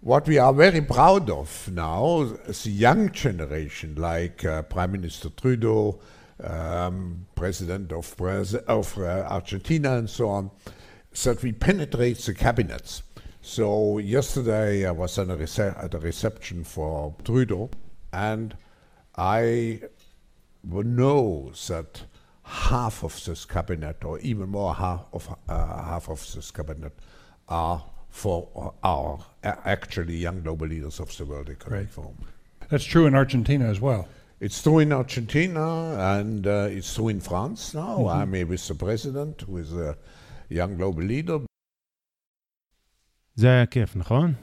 what 0.00 0.26
we 0.28 0.38
are 0.38 0.52
very 0.52 0.82
proud 0.82 1.30
of 1.30 1.70
now, 1.72 2.20
is 2.46 2.64
the 2.64 2.70
young 2.70 3.10
generation, 3.10 3.94
like 3.96 4.44
uh, 4.44 4.62
Prime 4.62 4.92
Minister 4.92 5.30
Trudeau, 5.30 5.98
um, 6.42 7.26
President 7.34 7.92
of, 7.92 8.14
of 8.20 8.98
uh, 8.98 9.26
Argentina, 9.28 9.96
and 9.96 10.10
so 10.10 10.28
on, 10.28 10.50
that 11.24 11.42
we 11.42 11.52
penetrate 11.52 12.18
the 12.18 12.34
cabinets. 12.34 13.02
So 13.40 13.98
yesterday 13.98 14.86
I 14.86 14.90
was 14.90 15.16
a, 15.16 15.74
at 15.82 15.94
a 15.94 15.98
reception 15.98 16.64
for 16.64 17.14
Trudeau, 17.24 17.70
and 18.12 18.56
I 19.16 19.80
know 20.63 21.51
that 21.67 22.03
half 22.43 23.03
of 23.03 23.23
this 23.25 23.45
cabinet, 23.45 24.03
or 24.03 24.19
even 24.19 24.49
more 24.49 24.73
half 24.73 25.05
of 25.13 25.35
uh, 25.47 25.83
half 25.83 26.09
of 26.09 26.19
this 26.33 26.51
cabinet, 26.51 26.93
are 27.47 27.83
for 28.09 28.73
our 28.83 29.19
actually 29.43 30.17
young 30.17 30.41
global 30.41 30.67
leaders 30.67 30.99
of 30.99 31.15
the 31.17 31.25
World 31.25 31.49
Economic 31.49 31.87
right. 31.87 31.89
Forum. 31.89 32.17
That's 32.69 32.83
true 32.83 33.07
in 33.07 33.15
Argentina 33.15 33.65
as 33.65 33.81
well. 33.81 34.07
It's 34.39 34.61
true 34.61 34.79
in 34.79 34.91
Argentina 34.91 35.95
and 36.19 36.45
uh, 36.45 36.67
it's 36.69 36.93
true 36.93 37.09
in 37.09 37.21
France 37.21 37.73
now. 37.73 37.97
Mm-hmm. 37.99 38.35
I'm 38.35 38.49
with 38.49 38.67
the 38.67 38.75
president, 38.75 39.47
with 39.47 39.71
a 39.73 39.97
young 40.49 40.77
global 40.77 41.03
leader. 41.03 41.39
זה 43.35 43.47
היה 43.47 43.65
כיף, 43.65 43.95
נכון? 43.95 44.33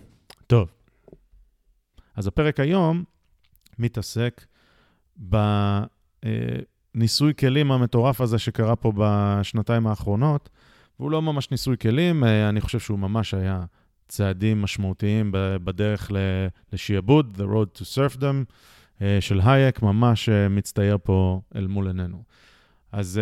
טוב. 0.47 0.69
אז 2.17 2.27
הפרק 2.27 2.61
היום 2.61 3.05
מתעסק 3.79 4.45
בניסוי 6.96 7.34
כלים 7.40 7.72
המטורף 7.72 8.22
הזה 8.22 8.40
שקרה 8.40 8.76
פה 8.76 8.92
בשנתיים 8.96 9.88
האחרונות, 9.88 10.50
והוא 11.00 11.12
לא 11.12 11.22
ממש 11.22 11.52
ניסוי 11.52 11.78
כלים, 11.78 12.24
אני 12.24 12.62
חושב 12.62 12.80
שהוא 12.80 13.00
ממש 13.00 13.34
היה 13.34 13.64
צעדים 14.08 14.62
משמעותיים 14.62 15.30
בדרך 15.64 16.12
לשעבוד, 16.74 17.38
The 17.42 17.44
Road 17.44 17.80
to 17.80 17.82
Surfdom 17.82 18.54
של 19.20 19.40
הייק, 19.44 19.82
ממש 19.82 20.30
מצטייר 20.30 20.98
פה 21.04 21.42
אל 21.56 21.68
מול 21.68 21.88
עינינו. 21.88 22.24
אז, 22.92 23.22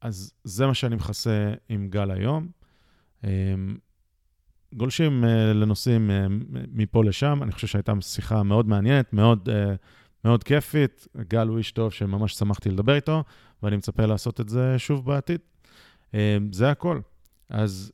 אז 0.00 0.32
זה 0.44 0.66
מה 0.66 0.74
שאני 0.74 0.96
מכסה 0.96 1.52
עם 1.68 1.88
גל 1.88 2.10
היום. 2.10 2.48
גולשים 4.74 5.24
לנושאים 5.54 6.10
מפה 6.72 7.04
לשם, 7.04 7.42
אני 7.42 7.52
חושב 7.52 7.66
שהייתה 7.66 7.92
שיחה 8.00 8.42
מאוד 8.42 8.68
מעניינת, 8.68 9.12
מאוד, 9.12 9.48
מאוד 10.28 10.44
כיפית. 10.44 11.06
גל 11.28 11.48
הוא 11.48 11.58
איש 11.58 11.72
טוב 11.72 11.92
שממש 11.92 12.34
שמחתי 12.34 12.70
לדבר 12.70 12.94
איתו, 12.94 13.24
ואני 13.62 13.76
מצפה 13.76 14.06
לעשות 14.06 14.40
את 14.40 14.48
זה 14.48 14.78
שוב 14.78 15.06
בעתיד. 15.06 15.40
זה 16.52 16.70
הכל. 16.70 17.00
אז 17.50 17.92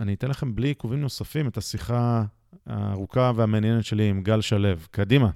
אני 0.00 0.14
אתן 0.14 0.28
לכם 0.28 0.54
בלי 0.54 0.68
עיכובים 0.68 1.00
נוספים 1.00 1.48
את 1.48 1.56
השיחה 1.56 2.24
הארוכה 2.66 3.32
והמעניינת 3.36 3.84
שלי 3.84 4.08
עם 4.08 4.22
גל 4.22 4.40
שלו. 4.40 4.68
קדימה, 4.90 5.30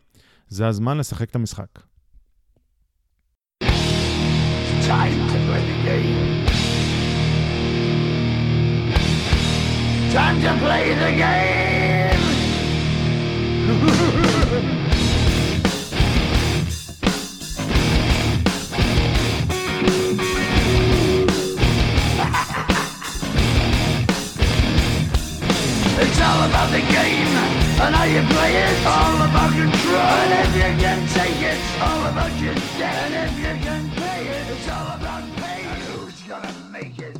זה 0.48 0.66
הזמן 0.66 0.98
לשחק 0.98 1.30
את 1.30 1.36
המשחק. 1.36 1.68
Time 4.88 5.18
to 5.30 5.38
play 5.46 5.62
the 5.70 5.78
game. 5.86 6.46
Time 10.14 10.36
to 10.44 10.52
play 10.62 10.86
the 11.02 11.10
game! 11.22 12.22
It's 26.04 26.20
all 26.28 26.42
about 26.48 26.68
the 26.76 26.84
game 26.98 27.32
and 27.82 27.92
how 27.98 28.06
you 28.14 28.22
play 28.34 28.52
it. 28.64 28.76
All 28.96 29.16
about 29.28 29.50
control. 29.62 30.12
And 30.22 30.32
if 30.42 30.50
you 30.60 30.70
can 30.82 31.00
take 31.18 31.40
it, 31.52 31.60
all 31.86 32.02
about 32.12 32.34
your 32.44 32.56
debt. 32.78 32.96
And 33.06 33.14
if 33.26 33.34
you 33.44 33.54
can 33.66 33.82
pay 34.00 34.20
it, 34.36 34.44
it's 34.52 34.68
all 34.74 34.88
about 34.98 35.24
pay. 35.40 35.60
And 35.72 35.80
who's 35.88 36.20
gonna 36.30 36.52
make 36.76 36.98
it? 36.98 37.18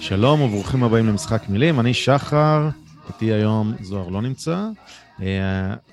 שלום 0.00 0.40
וברוכים 0.40 0.84
הבאים 0.84 1.06
למשחק 1.06 1.48
מילים, 1.48 1.80
אני 1.80 1.94
שחר, 1.94 2.68
איתי 3.08 3.32
היום 3.32 3.74
זוהר 3.80 4.08
לא 4.08 4.22
נמצא. 4.22 4.68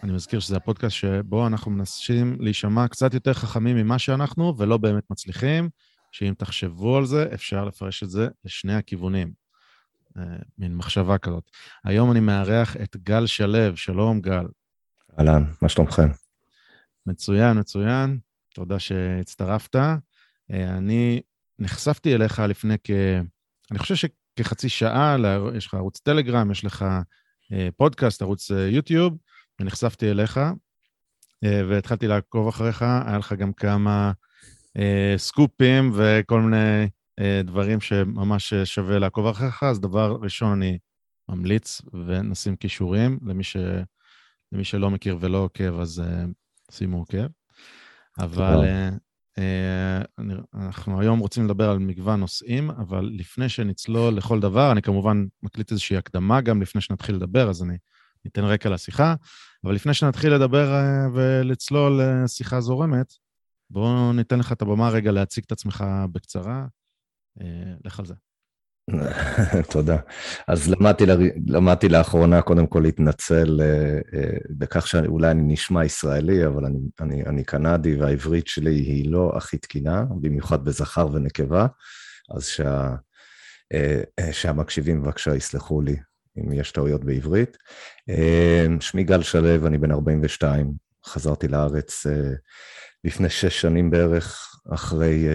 אני 0.03 0.11
מזכיר 0.11 0.39
שזה 0.39 0.57
הפודקאסט 0.57 0.95
שבו 0.95 1.47
אנחנו 1.47 1.71
מנסים 1.71 2.37
להישמע 2.39 2.87
קצת 2.87 3.13
יותר 3.13 3.33
חכמים 3.33 3.75
ממה 3.75 3.99
שאנחנו, 3.99 4.53
ולא 4.57 4.77
באמת 4.77 5.03
מצליחים, 5.09 5.69
שאם 6.11 6.33
תחשבו 6.37 6.97
על 6.97 7.05
זה, 7.05 7.25
אפשר 7.33 7.65
לפרש 7.65 8.03
את 8.03 8.09
זה 8.09 8.27
לשני 8.45 8.75
הכיוונים. 8.75 9.42
אה, 10.17 10.23
מין 10.57 10.75
מחשבה 10.75 11.17
כזאת. 11.17 11.43
היום 11.83 12.11
אני 12.11 12.19
מארח 12.19 12.77
את 12.77 12.97
גל 12.97 13.25
שלו, 13.25 13.77
שלום 13.77 14.21
גל. 14.21 14.45
אהלן, 15.19 15.43
מה 15.61 15.69
שלומכם? 15.69 16.09
מצוין, 17.05 17.59
מצוין, 17.59 18.19
תודה 18.55 18.79
שהצטרפת. 18.79 19.75
אה, 19.75 19.97
אני 20.51 21.21
נחשפתי 21.59 22.15
אליך 22.15 22.39
לפני 22.39 22.75
כ... 22.83 22.91
אני 23.71 23.79
חושב 23.79 23.95
שכחצי 23.95 24.69
שעה, 24.69 25.15
יש 25.55 25.67
לך 25.67 25.73
ערוץ 25.73 25.99
טלגרם, 25.99 26.51
יש 26.51 26.65
לך 26.65 26.85
אה, 27.53 27.69
פודקאסט, 27.77 28.21
ערוץ 28.21 28.49
יוטיוב, 28.49 29.17
ונחשפתי 29.59 30.11
אליך, 30.11 30.39
והתחלתי 31.69 32.07
לעקוב 32.07 32.47
אחריך, 32.47 32.81
היה 32.81 33.17
לך 33.17 33.33
גם 33.33 33.53
כמה 33.53 34.11
סקופים 35.17 35.91
וכל 35.95 36.41
מיני 36.41 36.87
דברים 37.43 37.81
שממש 37.81 38.53
שווה 38.53 38.99
לעקוב 38.99 39.25
אחריך, 39.25 39.63
אז 39.63 39.79
דבר 39.79 40.17
ראשון 40.21 40.51
אני 40.51 40.77
ממליץ 41.29 41.81
ונשים 41.93 42.55
כישורים 42.55 43.19
למי, 43.25 43.43
ש... 43.43 43.57
למי 44.51 44.63
שלא 44.63 44.89
מכיר 44.89 45.17
ולא 45.19 45.37
עוקב, 45.37 45.79
אז 45.79 46.03
uh, 46.05 46.73
שימו 46.75 46.97
עוקב. 46.97 47.27
אבל 48.19 48.65
אנחנו 50.53 51.01
היום 51.01 51.19
רוצים 51.19 51.45
לדבר 51.45 51.69
על 51.69 51.79
מגוון 51.79 52.19
נושאים, 52.19 52.71
אבל 52.71 53.09
לפני 53.13 53.49
שנצלול 53.49 54.13
לכל 54.13 54.39
דבר, 54.39 54.71
אני 54.71 54.81
כמובן 54.81 55.25
מקליט 55.43 55.71
איזושהי 55.71 55.97
הקדמה 55.97 56.41
גם 56.41 56.61
לפני 56.61 56.81
שנתחיל 56.81 57.15
לדבר, 57.15 57.49
אז 57.49 57.63
אני 57.63 57.77
ניתן 58.25 58.43
רקע 58.43 58.69
לשיחה. 58.69 59.15
אבל 59.63 59.73
לפני 59.73 59.93
שנתחיל 59.93 60.33
לדבר 60.33 60.79
ולצלול 61.13 62.01
לשיחה 62.01 62.61
זורמת, 62.61 63.13
בואו 63.69 64.13
ניתן 64.13 64.39
לך 64.39 64.51
את 64.51 64.61
הבמה 64.61 64.89
רגע 64.89 65.11
להציג 65.11 65.43
את 65.47 65.51
עצמך 65.51 65.83
בקצרה, 66.11 66.59
אה, 66.59 66.82
לך 67.85 67.99
על 67.99 68.05
זה. 68.05 68.13
תודה. 69.73 69.97
אז 70.47 70.69
למדתי, 70.69 71.05
למדתי 71.47 71.89
לאחרונה 71.89 72.41
קודם 72.41 72.67
כל 72.67 72.79
להתנצל 72.79 73.61
אה, 73.61 73.99
אה, 74.13 74.37
בכך 74.49 74.87
שאולי 74.87 75.31
אני 75.31 75.53
נשמע 75.53 75.85
ישראלי, 75.85 76.47
אבל 76.47 76.65
אני, 76.65 76.79
אני, 77.01 77.23
אני 77.25 77.43
קנדי 77.43 77.95
והעברית 77.95 78.47
שלי 78.47 78.75
היא 78.75 79.11
לא 79.11 79.33
הכי 79.35 79.57
תקינה, 79.57 80.05
במיוחד 80.21 80.65
בזכר 80.65 81.07
ונקבה, 81.13 81.67
אז 82.35 82.45
שה, 82.45 82.95
שהמקשיבים 84.31 85.03
בבקשה 85.03 85.35
יסלחו 85.35 85.81
לי 85.81 85.95
אם 86.37 86.53
יש 86.53 86.71
טעויות 86.71 87.03
בעברית. 87.03 87.57
שמי 88.79 89.03
גל 89.03 89.21
שלו, 89.21 89.67
אני 89.67 89.77
בן 89.77 89.91
42, 89.91 90.73
חזרתי 91.05 91.47
לארץ 91.47 92.05
לפני 93.03 93.29
שש 93.29 93.61
שנים 93.61 93.91
בערך, 93.91 94.55
אחרי 94.73 95.27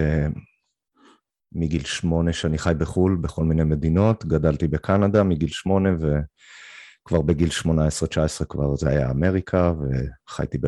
מגיל 1.53 1.85
שמונה 1.85 2.33
שאני 2.33 2.59
חי 2.59 2.73
בחו"ל, 2.79 3.19
בכל 3.21 3.45
מיני 3.45 3.65
מדינות, 3.65 4.25
גדלתי 4.25 4.69
בקנדה 4.69 5.23
מגיל 5.23 5.49
שמונה, 5.49 5.89
וכבר 5.99 7.23
בגיל 7.23 7.49
18-19 7.63 8.45
כבר 8.49 8.77
זה 8.77 8.89
היה 8.89 9.11
אמריקה, 9.11 9.73
וחייתי 10.29 10.59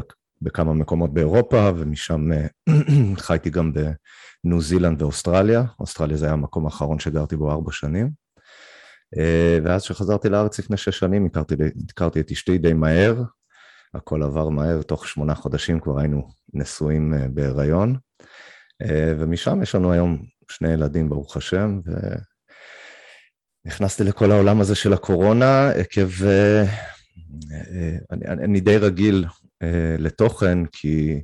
בכמה 0.43 0.75
מקומות 0.75 1.15
באירופה, 1.15 1.71
ומשם 1.77 2.33
אה, 2.33 2.47
חייתי 3.27 3.51
גם 3.51 3.73
בניו 3.73 4.61
זילנד 4.61 5.03
ואוסטרליה. 5.03 5.65
אוסטרליה 5.81 6.17
זה 6.17 6.27
היה 6.27 6.33
המקום 6.33 6.65
האחרון 6.65 6.99
שגרתי 6.99 7.37
בו 7.37 7.51
ארבע 7.51 7.73
שנים. 7.73 8.11
ואז 9.65 9.83
כשחזרתי 9.83 10.29
לארץ 10.29 10.59
לפני 10.59 10.77
שש 10.77 10.99
שנים, 10.99 11.27
הכרתי, 11.27 11.55
הכרתי 11.91 12.21
את 12.21 12.31
אשתי 12.31 12.59
די 12.59 12.73
מהר, 12.73 13.23
הכל 13.95 14.23
עבר 14.23 14.49
מהר, 14.49 14.83
תוך 14.83 15.09
שמונה 15.09 15.35
חודשים 15.35 15.81
כבר 15.81 15.99
היינו 15.99 16.29
נשואים 16.55 17.15
בהיריון, 17.35 17.97
ומשם 19.19 19.63
יש 19.63 19.75
לנו 19.75 19.93
היום 19.93 20.23
שני 20.51 20.73
ילדים, 20.73 21.09
ברוך 21.09 21.37
השם, 21.37 21.81
ונכנסתי 23.67 24.05
לכל 24.05 24.31
העולם 24.31 24.61
הזה 24.61 24.75
של 24.75 24.93
הקורונה 24.93 25.71
עקב... 25.71 26.25
אני, 28.13 28.25
אני 28.29 28.61
די 28.61 28.77
רגיל 28.77 29.27
לתוכן, 29.99 30.67
כי 30.73 31.21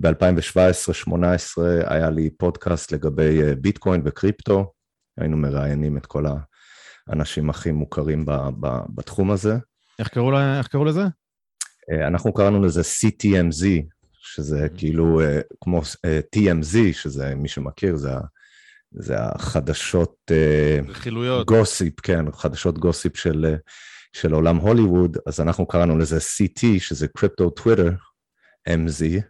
ב-2017-2018 0.00 1.62
היה 1.86 2.10
לי 2.10 2.30
פודקאסט 2.30 2.92
לגבי 2.92 3.42
אה, 3.42 3.54
ביטקוין 3.54 4.02
וקריפטו, 4.04 4.72
היינו 5.18 5.36
מראיינים 5.36 5.96
את 5.96 6.06
כל 6.06 6.24
האנשים 7.08 7.50
הכי 7.50 7.72
מוכרים 7.72 8.24
ב, 8.24 8.32
ב, 8.60 8.68
בתחום 8.94 9.30
הזה. 9.30 9.56
איך 9.98 10.08
קראו, 10.08 10.30
לה, 10.30 10.58
איך 10.58 10.68
קראו 10.68 10.84
לזה? 10.84 11.02
אה, 11.92 12.06
אנחנו 12.06 12.34
קראנו 12.34 12.62
לזה 12.62 12.80
CTMZ, 12.80 13.64
שזה 14.12 14.66
mm-hmm. 14.66 14.78
כאילו 14.78 15.20
אה, 15.20 15.40
כמו 15.60 15.80
TMZ, 16.36 16.76
שזה, 16.92 17.34
מי 17.34 17.48
שמכיר, 17.48 17.96
זה, 17.96 18.10
זה 18.92 19.16
החדשות... 19.18 20.30
רכילויות. 20.88 21.46
גוסיפ, 21.46 22.00
כן, 22.00 22.32
חדשות 22.32 22.78
גוסיפ 22.78 23.16
של, 23.16 23.54
של 24.12 24.32
עולם 24.32 24.56
הוליווד, 24.56 25.16
אז 25.26 25.40
אנחנו 25.40 25.66
קראנו 25.66 25.98
לזה 25.98 26.18
CT, 26.18 26.64
שזה 26.78 27.08
קריפטו 27.08 27.50
טוויטר, 27.50 27.90
MZ, 28.68 29.22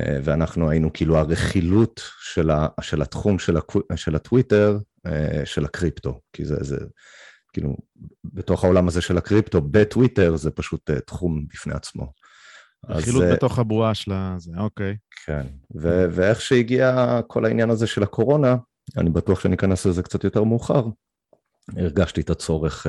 אה, 0.00 0.18
ואנחנו 0.24 0.70
היינו 0.70 0.92
כאילו 0.92 1.18
הרכילות 1.18 2.02
של, 2.20 2.50
ה, 2.50 2.68
של 2.80 3.02
התחום 3.02 3.38
של, 3.38 3.56
הקו, 3.56 3.80
של 3.96 4.14
הטוויטר, 4.14 4.78
אה, 5.06 5.42
של 5.44 5.64
הקריפטו, 5.64 6.20
כי 6.32 6.44
זה, 6.44 6.56
זה 6.60 6.76
כאילו, 7.52 7.76
בתוך 8.24 8.64
העולם 8.64 8.88
הזה 8.88 9.00
של 9.00 9.18
הקריפטו, 9.18 9.60
בטוויטר 9.60 10.36
זה 10.36 10.50
פשוט 10.50 10.90
אה, 10.90 11.00
תחום 11.00 11.46
בפני 11.48 11.74
עצמו. 11.74 12.12
רכילות 12.88 13.22
אז, 13.22 13.32
בתוך 13.32 13.58
הבועה 13.58 13.94
של 13.94 14.12
הזה, 14.14 14.52
אוקיי. 14.58 14.96
כן, 15.26 15.46
ו, 15.76 16.06
ואיך 16.10 16.40
שהגיע 16.40 17.20
כל 17.26 17.44
העניין 17.44 17.70
הזה 17.70 17.86
של 17.86 18.02
הקורונה, 18.02 18.56
אני 18.96 19.10
בטוח 19.10 19.40
שאני 19.40 19.54
אכנס 19.54 19.86
לזה 19.86 20.02
קצת 20.02 20.24
יותר 20.24 20.44
מאוחר, 20.44 20.84
הרגשתי 21.76 22.20
את 22.20 22.30
הצורך 22.30 22.86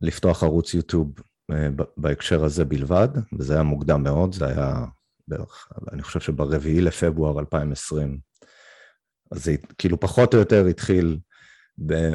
לפתוח 0.00 0.42
ערוץ 0.42 0.74
יוטיוב 0.74 1.12
בהקשר 1.96 2.44
הזה 2.44 2.64
בלבד, 2.64 3.08
וזה 3.38 3.54
היה 3.54 3.62
מוקדם 3.62 4.02
מאוד, 4.02 4.34
זה 4.34 4.46
היה 4.46 4.84
בערך, 5.28 5.68
אני 5.92 6.02
חושב 6.02 6.20
שברביעי 6.20 6.80
לפברואר 6.80 7.38
2020. 7.38 8.18
אז 9.30 9.44
זה 9.44 9.54
כאילו 9.78 10.00
פחות 10.00 10.34
או 10.34 10.38
יותר 10.38 10.66
התחיל 10.66 11.18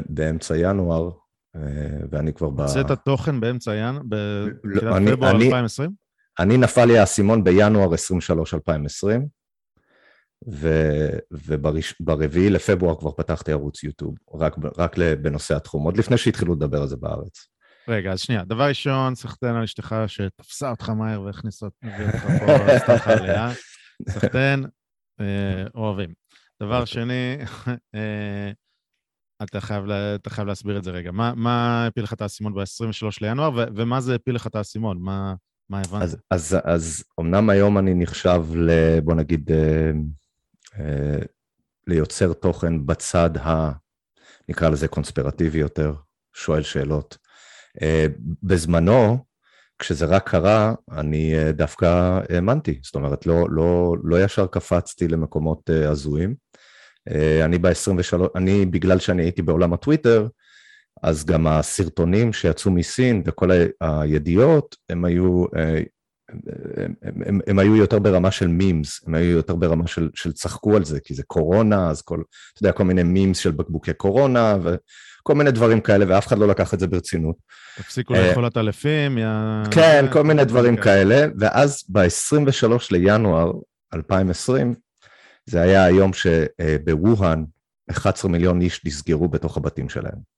באמצע 0.04 0.56
ינואר, 0.56 1.10
אה, 1.56 1.60
ואני 2.10 2.32
כבר 2.32 2.50
ב... 2.50 2.60
הוצאת 2.60 2.90
תוכן 3.04 3.40
באמצע 3.40 3.74
ינואר? 3.74 4.02
בתחילת 4.08 5.02
לא, 5.02 5.14
פברואר 5.14 5.30
2020? 5.30 5.90
אני 6.38 6.56
נפל 6.56 6.84
לי 6.84 6.98
האסימון 6.98 7.44
בינואר 7.44 7.94
23 7.94 8.54
2020, 8.54 9.28
וברביעי 12.00 12.50
לפברואר 12.50 12.98
כבר 12.98 13.10
פתחתי 13.12 13.52
ערוץ 13.52 13.82
יוטיוב, 13.82 14.14
רק, 14.34 14.56
רק 14.78 14.96
בנושא 14.98 15.56
התחום, 15.56 15.84
עוד 15.84 15.96
לפני 15.96 16.18
שהתחילו 16.18 16.54
לדבר 16.54 16.82
על 16.82 16.88
זה 16.88 16.96
בארץ. 16.96 17.46
רגע, 17.88 18.12
אז 18.12 18.20
שנייה. 18.20 18.44
דבר 18.44 18.68
ראשון, 18.68 19.14
סחטיין 19.14 19.54
על 19.54 19.62
אשתך 19.62 19.94
שתפסה 20.06 20.70
אותך 20.70 20.88
מהר 20.88 21.22
והכניסה 21.22 21.66
אותך 21.66 22.26
פה, 22.38 22.72
עשתה 22.76 22.94
לך 22.94 23.08
עלייה. 23.08 23.48
סחטיין, 24.08 24.66
אה, 25.20 25.64
אוהבים. 25.74 26.12
דבר 26.62 26.80
אוקיי. 26.80 26.86
שני, 26.86 27.36
אה, 27.94 28.52
אתה 29.42 29.60
חייב, 29.60 29.84
אתה 29.90 30.30
חייב 30.30 30.48
להסביר 30.48 30.78
את 30.78 30.84
זה 30.84 30.90
רגע. 30.90 31.10
מה, 31.10 31.32
מה 31.36 31.86
הפיל 31.86 32.04
לך 32.04 32.12
את 32.12 32.22
האסימון 32.22 32.54
ב-23 32.54 33.08
לינואר, 33.20 33.50
ו- 33.56 33.64
ומה 33.76 34.00
זה 34.00 34.14
הפיל 34.14 34.34
לך 34.34 34.46
את 34.46 34.54
האסימון? 34.54 34.98
מה, 35.00 35.34
מה 35.70 35.80
הבנת? 35.80 36.02
אז, 36.02 36.16
אז, 36.30 36.56
אז 36.64 37.04
אמנם 37.20 37.50
היום 37.50 37.78
אני 37.78 37.94
נחשב, 37.94 38.42
ל, 38.54 39.00
בוא 39.00 39.14
נגיד, 39.14 39.50
אה, 39.50 39.90
ליוצר 41.86 42.32
תוכן 42.32 42.86
בצד 42.86 43.36
ה... 43.36 43.72
נקרא 44.48 44.68
לזה 44.68 44.88
קונספירטיבי 44.88 45.58
יותר, 45.58 45.94
שואל 46.34 46.62
שאלות. 46.62 47.18
אה, 47.82 48.06
בזמנו, 48.42 49.24
כשזה 49.78 50.06
רק 50.06 50.30
קרה, 50.30 50.74
אני 50.90 51.38
אה, 51.38 51.52
דווקא 51.52 52.20
האמנתי, 52.28 52.80
זאת 52.82 52.94
אומרת, 52.94 53.26
לא, 53.26 53.46
לא, 53.50 53.94
לא 54.04 54.24
ישר 54.24 54.46
קפצתי 54.46 55.08
למקומות 55.08 55.70
אה, 55.70 55.90
הזויים. 55.90 56.34
אני 57.44 57.58
ב-23, 57.58 58.18
אני, 58.36 58.66
בגלל 58.66 58.98
שאני 58.98 59.22
הייתי 59.22 59.42
בעולם 59.42 59.72
הטוויטר, 59.72 60.28
אז 61.02 61.24
גם 61.24 61.46
הסרטונים 61.46 62.32
שיצאו 62.32 62.70
מסין 62.70 63.22
וכל 63.26 63.50
הידיעות, 63.80 64.76
הם 64.88 65.04
היו, 65.04 65.44
הם, 66.76 66.94
הם, 67.26 67.40
הם 67.46 67.58
היו 67.58 67.76
יותר 67.76 67.98
ברמה 67.98 68.30
של 68.30 68.46
מימס, 68.46 69.00
הם 69.06 69.14
היו 69.14 69.30
יותר 69.30 69.54
ברמה 69.54 69.86
של, 69.86 70.10
של 70.14 70.32
צחקו 70.32 70.76
על 70.76 70.84
זה, 70.84 71.00
כי 71.00 71.14
זה 71.14 71.22
קורונה, 71.22 71.90
אז 71.90 72.02
כל, 72.02 72.22
אתה 72.52 72.62
יודע, 72.62 72.72
כל 72.72 72.84
מיני 72.84 73.02
מימס 73.02 73.38
של 73.38 73.50
בקבוקי 73.50 73.92
קורונה, 73.92 74.56
ו... 74.62 74.74
כל 75.22 75.34
מיני 75.34 75.50
דברים 75.50 75.80
כאלה, 75.80 76.04
ואף 76.08 76.26
אחד 76.26 76.38
לא 76.38 76.48
לקח 76.48 76.74
את 76.74 76.80
זה 76.80 76.86
ברצינות. 76.86 77.36
תפסיקו 77.76 78.14
לאכול 78.14 78.46
את 78.46 78.56
אלפים, 78.56 79.18
יא... 79.18 79.26
כן, 79.70 80.04
כל 80.12 80.22
מיני 80.22 80.44
דברים 80.44 80.76
כאלה, 80.76 81.26
ואז 81.38 81.84
ב-23 81.88 82.72
לינואר 82.90 83.52
2020, 83.94 84.74
זה 85.46 85.60
היה 85.60 85.84
היום 85.84 86.10
שבווהאן 86.12 87.44
11 87.90 88.30
מיליון 88.30 88.60
איש 88.60 88.86
נסגרו 88.86 89.28
בתוך 89.28 89.56
הבתים 89.56 89.88
שלהם. 89.88 90.32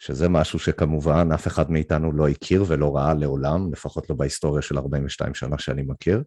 שזה 0.00 0.28
משהו 0.28 0.58
שכמובן 0.58 1.28
אף 1.34 1.46
אחד 1.46 1.70
מאיתנו 1.70 2.12
לא 2.12 2.28
הכיר 2.28 2.64
ולא 2.68 2.96
ראה 2.96 3.14
לעולם, 3.14 3.72
לפחות 3.72 4.10
לא 4.10 4.16
בהיסטוריה 4.16 4.62
של 4.62 4.78
42 4.78 5.34
שנה 5.34 5.58
שאני 5.58 5.82
מכיר. 5.82 6.22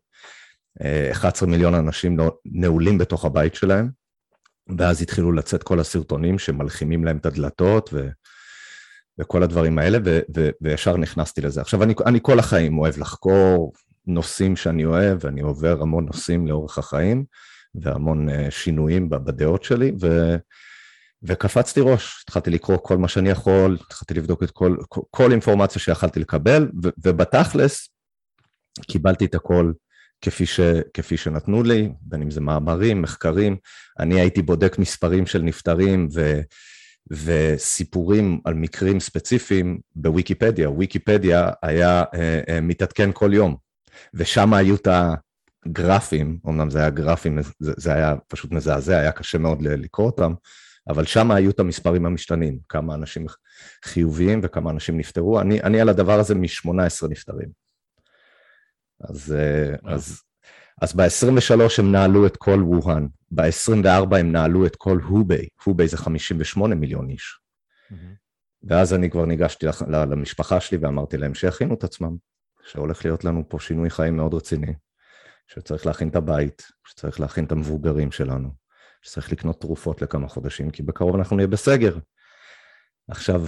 11 1.12 1.50
מיליון 1.50 1.74
אנשים 1.74 2.18
לא 2.18 2.38
נעולים 2.46 2.98
בתוך 2.98 3.26
הבית 3.26 3.56
שלהם, 3.56 3.90
ואז 4.78 5.02
התחילו 5.02 5.32
לצאת 5.32 5.64
כל 5.64 5.80
הסרטונים 5.80 6.40
שמלחימים 6.40 7.06
להם 7.06 7.18
את 7.18 7.26
הדלתות 7.26 7.90
ו, 7.94 8.10
וכל 9.20 9.44
הדברים 9.44 9.80
האלה, 9.80 9.98
ו, 10.06 10.20
ו, 10.38 10.50
וישר 10.62 10.98
נכנסתי 10.98 11.42
לזה. 11.42 11.62
עכשיו, 11.62 11.84
אני, 11.84 11.94
אני 12.06 12.20
כל 12.22 12.40
החיים 12.40 12.78
אוהב 12.78 12.98
לחקור 12.98 13.74
נושאים 14.08 14.56
שאני 14.56 14.86
אוהב, 14.86 15.18
ואני 15.22 15.42
עובר 15.42 15.82
המון 15.82 16.06
נושאים 16.06 16.48
לאורך 16.48 16.78
החיים, 16.78 17.26
והמון 17.76 18.30
uh, 18.30 18.32
שינויים 18.50 19.10
בדעות 19.10 19.64
שלי, 19.64 19.92
ו, 20.02 20.36
וקפצתי 21.24 21.80
ראש, 21.82 22.24
התחלתי 22.24 22.50
לקרוא 22.50 22.78
כל 22.78 22.98
מה 22.98 23.08
שאני 23.08 23.30
יכול, 23.30 23.78
התחלתי 23.86 24.14
לבדוק 24.14 24.44
את 24.44 24.52
כל, 24.52 24.78
כל, 24.90 25.02
כל 25.12 25.32
אינפורמציה 25.32 25.82
שיכלתי 25.82 26.20
לקבל, 26.20 26.70
ו, 26.84 26.90
ובתכלס, 27.04 27.90
קיבלתי 28.82 29.26
את 29.26 29.36
הכל 29.36 29.72
כפי, 30.22 30.46
ש, 30.46 30.60
כפי 30.94 31.18
שנתנו 31.18 31.64
לי, 31.64 31.90
בין 32.02 32.22
אם 32.22 32.32
זה 32.32 32.42
מאמרים, 32.42 33.02
מחקרים. 33.02 33.58
אני 34.00 34.20
הייתי 34.20 34.42
בודק 34.42 34.80
מספרים 34.80 35.26
של 35.26 35.42
נפטרים 35.42 36.08
ו, 36.14 36.42
וסיפורים 37.12 38.40
על 38.46 38.54
מקרים 38.54 39.00
ספציפיים 39.00 39.80
בוויקיפדיה. 39.96 40.70
וויקיפדיה 40.70 41.50
היה 41.62 42.04
אה, 42.14 42.42
אה, 42.50 42.62
מתעדכן 42.62 43.10
כל 43.14 43.34
יום, 43.34 43.56
ושם 44.14 44.54
היו 44.54 44.76
את 44.76 44.88
הגרפים, 45.66 46.38
אמנם 46.48 46.70
זה 46.70 46.80
היה 46.80 46.90
גרפים, 46.90 47.40
זה, 47.60 47.74
זה 47.78 47.94
היה 47.94 48.16
פשוט 48.28 48.52
מזעזע, 48.52 49.00
היה 49.00 49.12
קשה 49.12 49.38
מאוד 49.38 49.62
לקרוא 49.62 50.08
אותם, 50.08 50.34
אבל 50.88 51.06
שם 51.06 51.32
היו 51.32 51.52
את 51.52 51.60
המספרים 51.60 52.06
המשתנים, 52.06 52.60
כמה 52.70 52.96
אנשים 52.96 53.26
חיוביים 53.86 54.40
וכמה 54.44 54.72
אנשים 54.72 54.98
נפטרו. 54.98 55.42
אני, 55.42 55.62
אני 55.62 55.82
על 55.82 55.90
הדבר 55.90 56.20
הזה 56.20 56.36
מ-18 56.36 57.08
נפטרים. 57.10 57.50
אז, 59.02 59.36
אה, 59.38 59.94
אז, 59.94 60.22
אז 60.82 60.94
ב-23 60.94 61.62
הם 61.78 61.92
נעלו 61.92 62.26
את 62.26 62.38
כל 62.38 62.64
ווהאן, 62.64 63.08
ב-24 63.32 64.18
הם 64.18 64.32
נעלו 64.32 64.66
את 64.66 64.76
כל 64.76 64.98
הוביי, 65.08 65.48
הוביי 65.64 65.88
זה 65.88 65.98
58 65.98 66.76
מיליון 66.76 67.10
איש. 67.10 67.40
Mm-hmm. 67.92 67.96
ואז 68.64 68.94
אני 68.94 69.10
כבר 69.10 69.26
ניגשתי 69.26 69.66
למשפחה 69.90 70.60
שלי 70.60 70.78
ואמרתי 70.78 71.18
להם 71.18 71.34
שיכינו 71.34 71.74
את 71.74 71.84
עצמם, 71.84 72.16
שהולך 72.64 73.06
להיות 73.06 73.26
לנו 73.26 73.50
פה 73.50 73.60
שינוי 73.60 73.90
חיים 73.90 74.16
מאוד 74.16 74.34
רציני, 74.34 74.74
שצריך 75.48 75.86
להכין 75.86 76.10
את 76.10 76.16
הבית, 76.16 76.68
שצריך 76.88 77.20
להכין 77.20 77.46
את 77.46 77.52
המבוגרים 77.52 78.12
שלנו, 78.12 78.50
שצריך 79.02 79.32
לקנות 79.32 79.62
תרופות 79.62 80.02
לכמה 80.02 80.28
חודשים, 80.28 80.72
כי 80.72 80.84
בקרוב 80.84 81.16
אנחנו 81.16 81.36
נהיה 81.36 81.48
בסגר. 81.48 81.98
עכשיו, 83.10 83.48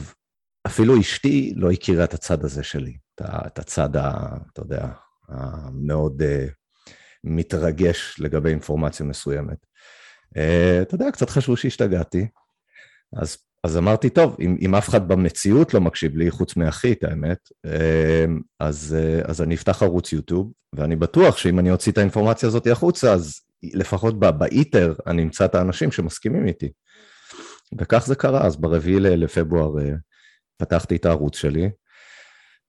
אפילו 0.68 1.00
אשתי 1.00 1.54
לא 1.56 1.72
הכירה 1.72 2.04
את 2.04 2.14
הצד 2.14 2.46
הזה 2.46 2.64
שלי, 2.64 2.98
את 3.22 3.60
הצד, 3.60 3.96
ה, 3.96 4.28
אתה 4.54 4.62
יודע, 4.62 4.88
המאוד 5.30 6.22
uh, 6.22 6.52
מתרגש 7.24 8.16
לגבי 8.20 8.50
אינפורמציה 8.50 9.06
מסוימת. 9.06 9.58
Uh, 10.38 10.82
אתה 10.82 10.96
יודע, 10.96 11.12
קצת 11.12 11.30
חשבו 11.30 11.58
שהשתגעתי, 11.58 12.28
אז, 13.16 13.38
אז 13.64 13.78
אמרתי, 13.78 14.10
טוב, 14.10 14.36
אם, 14.40 14.58
אם 14.62 14.76
אף 14.76 14.90
אחד 14.90 15.08
במציאות 15.08 15.74
לא 15.74 15.82
מקשיב 15.82 16.18
לי, 16.18 16.32
חוץ 16.32 16.56
מאחי, 16.56 16.92
את 16.92 17.04
האמת, 17.04 17.50
uh, 17.68 18.30
אז, 18.60 18.98
uh, 19.00 19.30
אז 19.30 19.42
אני 19.42 19.56
אפתח 19.56 19.84
ערוץ 19.84 20.14
יוטיוב, 20.14 20.52
ואני 20.76 20.96
בטוח 20.96 21.38
שאם 21.38 21.60
אני 21.60 21.72
אוציא 21.72 21.92
את 21.92 21.98
האינפורמציה 21.98 22.50
הזאת 22.50 22.68
החוצה, 22.68 23.14
אז 23.14 23.42
לפחות 23.64 24.20
באיטר 24.20 24.94
אני 25.08 25.24
אמצא 25.24 25.46
את 25.46 25.56
האנשים 25.56 25.92
שמסכימים 25.92 26.48
איתי. 26.48 26.72
וכך 27.80 28.06
זה 28.06 28.16
קרה, 28.16 28.46
אז 28.46 28.56
ברביעי 28.56 29.00
לפברואר 29.00 29.72
פתחתי 30.58 30.96
את 30.96 31.06
הערוץ 31.06 31.38
שלי, 31.38 31.70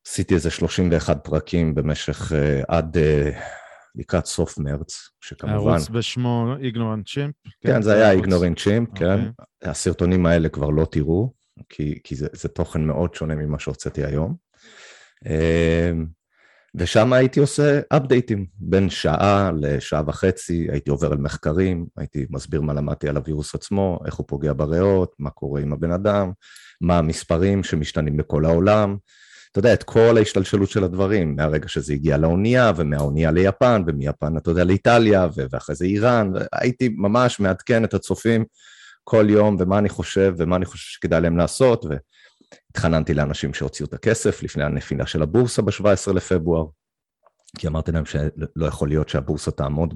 עשיתי 0.06 0.34
איזה 0.34 0.50
31 0.50 1.24
פרקים 1.24 1.74
במשך 1.74 2.32
uh, 2.32 2.64
עד 2.68 2.96
uh, 2.96 3.00
לקראת 3.94 4.26
סוף 4.26 4.58
מרץ, 4.58 5.08
שכמובן... 5.20 5.70
הערוץ 5.72 5.88
בשמו 5.88 6.54
איגנורנט 6.62 7.08
צ'ימפ? 7.08 7.34
כן, 7.60 7.82
זה 7.82 7.94
היה 7.94 8.10
איגנורנט 8.10 8.58
צ'ימפ, 8.58 8.88
כן. 8.94 9.18
אוקיי. 9.18 9.70
הסרטונים 9.70 10.26
האלה 10.26 10.48
כבר 10.48 10.70
לא 10.70 10.86
תראו, 10.90 11.32
כי, 11.68 12.00
כי 12.04 12.14
זה, 12.14 12.26
זה 12.32 12.48
תוכן 12.48 12.84
מאוד 12.84 13.14
שונה 13.14 13.34
ממה 13.34 13.58
שהוצאתי 13.58 14.04
היום. 14.04 14.36
ושם 16.74 17.12
הייתי 17.12 17.40
עושה 17.40 17.80
אפדייטים, 17.88 18.46
בין 18.58 18.90
שעה 18.90 19.50
לשעה 19.56 20.02
וחצי, 20.06 20.66
הייתי 20.70 20.90
עובר 20.90 21.12
על 21.12 21.18
מחקרים, 21.18 21.86
הייתי 21.96 22.26
מסביר 22.30 22.60
מה 22.60 22.72
למדתי 22.72 23.08
על 23.08 23.16
הווירוס 23.16 23.54
עצמו, 23.54 23.98
איך 24.06 24.14
הוא 24.14 24.26
פוגע 24.28 24.52
בריאות, 24.52 25.12
מה 25.18 25.30
קורה 25.30 25.60
עם 25.60 25.72
הבן 25.72 25.92
אדם, 25.92 26.32
מה 26.80 26.98
המספרים 26.98 27.64
שמשתנים 27.64 28.16
בכל 28.16 28.44
העולם. 28.44 28.96
אתה 29.50 29.58
יודע, 29.58 29.72
את 29.74 29.82
כל 29.82 30.16
ההשתלשלות 30.16 30.70
של 30.70 30.84
הדברים, 30.84 31.36
מהרגע 31.36 31.68
שזה 31.68 31.92
הגיע 31.92 32.16
לאונייה, 32.16 32.72
ומהאונייה 32.76 33.30
ליפן, 33.30 33.82
ומיפן, 33.86 34.36
אתה 34.36 34.50
יודע, 34.50 34.64
לאיטליה, 34.64 35.28
ואחרי 35.52 35.74
זה 35.74 35.84
איראן, 35.84 36.32
והייתי 36.34 36.88
ממש 36.96 37.40
מעדכן 37.40 37.84
את 37.84 37.94
הצופים 37.94 38.44
כל 39.04 39.26
יום, 39.28 39.56
ומה 39.60 39.78
אני 39.78 39.88
חושב, 39.88 40.34
ומה 40.38 40.56
אני 40.56 40.64
חושב 40.64 40.84
שכדאי 40.84 41.20
להם 41.20 41.36
לעשות, 41.36 41.84
ו... 41.84 41.88
התחננתי 42.70 43.14
לאנשים 43.14 43.54
שהוציאו 43.54 43.88
את 43.88 43.94
הכסף 43.94 44.42
לפני 44.42 44.64
הנפילה 44.64 45.06
של 45.06 45.22
הבורסה 45.22 45.62
ב-17 45.62 46.12
לפברואר, 46.14 46.66
כי 47.58 47.66
אמרתי 47.66 47.92
להם 47.92 48.04
שלא 48.06 48.66
יכול 48.66 48.88
להיות 48.88 49.08
שהבורסה 49.08 49.50
תעמוד 49.50 49.94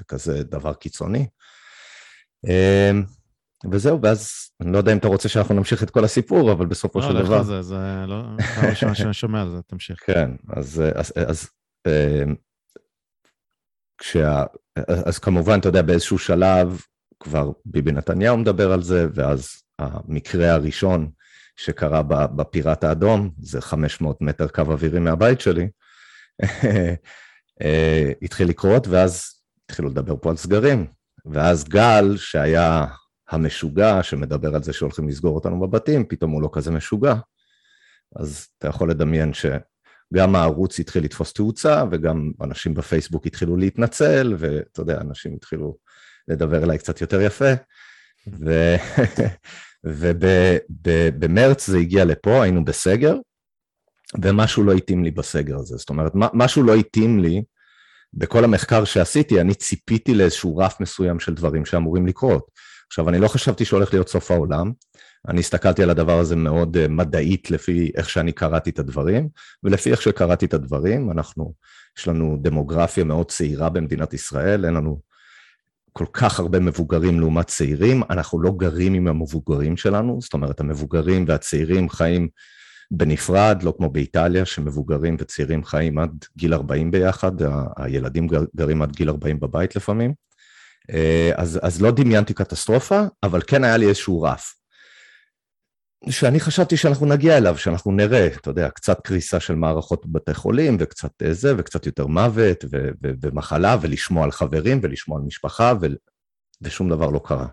בכזה 0.00 0.42
דבר 0.42 0.74
קיצוני. 0.74 1.26
אמ, 2.46 3.04
וזהו, 3.72 4.02
ואז 4.02 4.30
אני 4.60 4.72
לא 4.72 4.78
יודע 4.78 4.92
אם 4.92 4.98
אתה 4.98 5.08
רוצה 5.08 5.28
שאנחנו 5.28 5.54
נמשיך 5.54 5.82
את 5.82 5.90
כל 5.90 6.04
הסיפור, 6.04 6.52
אבל 6.52 6.66
בסופו 6.66 6.98
לא, 6.98 7.08
של 7.08 7.14
דבר... 7.14 7.28
לא, 7.28 7.36
לך 7.36 7.40
לזה, 7.40 7.62
זה 7.62 8.04
לא... 8.06 8.22
פעם 8.54 8.70
ראשונה 8.70 8.94
שאני 8.98 9.14
שומע 9.14 9.42
על 9.42 9.50
זה, 9.50 9.62
תמשיך. 9.66 9.98
כן, 10.06 10.30
אז, 10.56 10.82
אז, 10.94 11.12
אז, 11.28 11.48
אמ, 11.86 12.34
כשה, 13.98 14.44
אז 15.06 15.18
כמובן, 15.18 15.58
אתה 15.58 15.68
יודע, 15.68 15.82
באיזשהו 15.82 16.18
שלב 16.18 16.80
כבר 17.20 17.50
ביבי 17.64 17.92
נתניהו 17.92 18.36
מדבר 18.36 18.72
על 18.72 18.82
זה, 18.82 19.06
ואז 19.14 19.62
המקרה 19.78 20.52
הראשון 20.52 21.10
שקרה 21.58 22.02
בפיראט 22.36 22.84
האדום, 22.84 23.30
זה 23.38 23.60
500 23.60 24.20
מטר 24.20 24.48
קו 24.48 24.62
אווירי 24.62 24.98
מהבית 24.98 25.40
שלי, 25.40 25.68
אה, 27.62 28.12
התחיל 28.22 28.48
לקרות, 28.48 28.86
ואז 28.88 29.34
התחילו 29.64 29.88
לדבר 29.88 30.14
פה 30.20 30.30
על 30.30 30.36
סגרים. 30.36 30.86
ואז 31.26 31.64
גל, 31.64 32.16
שהיה 32.16 32.86
המשוגע, 33.28 34.02
שמדבר 34.02 34.54
על 34.54 34.62
זה 34.62 34.72
שהולכים 34.72 35.08
לסגור 35.08 35.34
אותנו 35.34 35.60
בבתים, 35.60 36.04
פתאום 36.04 36.30
הוא 36.30 36.42
לא 36.42 36.50
כזה 36.52 36.70
משוגע. 36.70 37.14
אז 38.16 38.46
אתה 38.58 38.68
יכול 38.68 38.90
לדמיין 38.90 39.32
שגם 39.34 40.36
הערוץ 40.36 40.80
התחיל 40.80 41.04
לתפוס 41.04 41.32
תאוצה, 41.32 41.84
וגם 41.90 42.32
אנשים 42.40 42.74
בפייסבוק 42.74 43.26
התחילו 43.26 43.56
להתנצל, 43.56 44.34
ואתה 44.38 44.80
יודע, 44.80 45.00
אנשים 45.00 45.34
התחילו 45.34 45.76
לדבר 46.28 46.64
אליי 46.64 46.78
קצת 46.78 47.00
יותר 47.00 47.20
יפה. 47.20 47.52
ו... 48.26 48.74
ובמרץ 49.84 51.66
זה 51.66 51.78
הגיע 51.78 52.04
לפה, 52.04 52.42
היינו 52.42 52.64
בסגר, 52.64 53.16
ומשהו 54.22 54.64
לא 54.64 54.72
התאים 54.72 55.04
לי 55.04 55.10
בסגר 55.10 55.56
הזה. 55.58 55.76
זאת 55.76 55.90
אומרת, 55.90 56.12
משהו 56.14 56.62
לא 56.62 56.74
התאים 56.74 57.18
לי 57.18 57.42
בכל 58.14 58.44
המחקר 58.44 58.84
שעשיתי, 58.84 59.40
אני 59.40 59.54
ציפיתי 59.54 60.14
לאיזשהו 60.14 60.56
רף 60.56 60.80
מסוים 60.80 61.20
של 61.20 61.34
דברים 61.34 61.64
שאמורים 61.64 62.06
לקרות. 62.06 62.50
עכשיו, 62.86 63.08
אני 63.08 63.18
לא 63.18 63.28
חשבתי 63.28 63.64
שהולך 63.64 63.92
להיות 63.92 64.08
סוף 64.08 64.30
העולם, 64.30 64.72
אני 65.28 65.40
הסתכלתי 65.40 65.82
על 65.82 65.90
הדבר 65.90 66.18
הזה 66.18 66.36
מאוד 66.36 66.76
uh, 66.76 66.88
מדעית 66.88 67.50
לפי 67.50 67.90
איך 67.96 68.10
שאני 68.10 68.32
קראתי 68.32 68.70
את 68.70 68.78
הדברים, 68.78 69.28
ולפי 69.62 69.90
איך 69.90 70.02
שקראתי 70.02 70.46
את 70.46 70.54
הדברים, 70.54 71.10
אנחנו, 71.10 71.54
יש 71.98 72.08
לנו 72.08 72.38
דמוגרפיה 72.42 73.04
מאוד 73.04 73.30
צעירה 73.30 73.68
במדינת 73.68 74.14
ישראל, 74.14 74.64
אין 74.64 74.74
לנו 74.74 75.00
כל 75.92 76.06
כך 76.12 76.40
הרבה 76.40 76.60
מבוגרים 76.60 77.20
לעומת 77.20 77.46
צעירים, 77.46 78.02
אנחנו 78.10 78.40
לא 78.40 78.52
גרים 78.56 78.94
עם 78.94 79.08
המבוגרים 79.08 79.76
שלנו, 79.76 80.18
זאת 80.20 80.34
אומרת, 80.34 80.60
המבוגרים 80.60 81.24
והצעירים 81.28 81.88
חיים 81.88 82.28
בנפרד, 82.90 83.62
לא 83.62 83.74
כמו 83.76 83.90
באיטליה, 83.90 84.44
שמבוגרים 84.44 85.16
וצעירים 85.18 85.64
חיים 85.64 85.98
עד 85.98 86.24
גיל 86.36 86.54
40 86.54 86.90
ביחד, 86.90 87.32
הילדים 87.76 88.26
גרים 88.56 88.82
עד 88.82 88.96
גיל 88.96 89.08
40 89.08 89.40
בבית 89.40 89.76
לפעמים. 89.76 90.14
אה, 90.92 91.30
אז, 91.36 91.60
אז 91.62 91.82
לא 91.82 91.90
דמיינתי 91.90 92.34
קטסטרופה, 92.34 93.02
אבל 93.22 93.40
כן 93.46 93.64
היה 93.64 93.76
לי 93.76 93.88
איזשהו 93.88 94.22
רף. 94.22 94.57
שאני 96.10 96.40
חשבתי 96.40 96.76
שאנחנו 96.76 97.06
נגיע 97.06 97.36
אליו, 97.36 97.58
שאנחנו 97.58 97.92
נראה, 97.92 98.26
אתה 98.26 98.50
יודע, 98.50 98.70
קצת 98.70 99.00
קריסה 99.04 99.40
של 99.40 99.54
מערכות 99.54 100.06
בבתי 100.06 100.34
חולים, 100.34 100.76
וקצת 100.80 101.12
זה, 101.30 101.54
וקצת 101.58 101.86
יותר 101.86 102.06
מוות, 102.06 102.64
ו- 102.64 102.90
ו- 103.02 103.12
ומחלה, 103.22 103.76
ולשמוע 103.80 104.24
על 104.24 104.30
חברים, 104.30 104.80
ולשמוע 104.82 105.18
על 105.18 105.24
משפחה, 105.26 105.74
ו- 105.80 105.86
ושום 106.62 106.88
דבר 106.90 107.10
לא 107.10 107.20
קרה. 107.24 107.46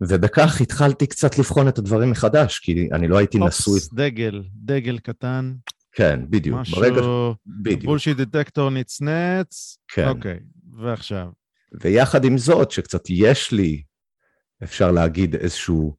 ובכך 0.00 0.60
התחלתי 0.60 1.06
קצת 1.06 1.38
לבחון 1.38 1.68
את 1.68 1.78
הדברים 1.78 2.10
מחדש, 2.10 2.58
כי 2.58 2.88
אני 2.92 3.08
לא 3.08 3.18
הייתי 3.18 3.38
אופס, 3.38 3.60
נשוי... 3.60 3.74
אופס, 3.74 3.92
דגל, 3.92 4.42
דגל 4.54 4.98
קטן. 4.98 5.54
כן, 5.92 6.20
בדיוק. 6.30 6.58
משהו... 6.58 6.76
ברגע... 6.76 7.02
בדיוק. 7.46 7.84
בולשיט 7.84 8.16
דטקטור 8.16 8.70
נצנץ. 8.70 9.78
כן. 9.88 10.08
אוקיי, 10.08 10.38
ועכשיו? 10.80 11.26
ויחד 11.80 12.24
עם 12.24 12.38
זאת, 12.38 12.70
שקצת 12.70 13.02
יש 13.08 13.52
לי, 13.52 13.82
אפשר 14.62 14.90
להגיד, 14.90 15.34
איזשהו 15.34 15.96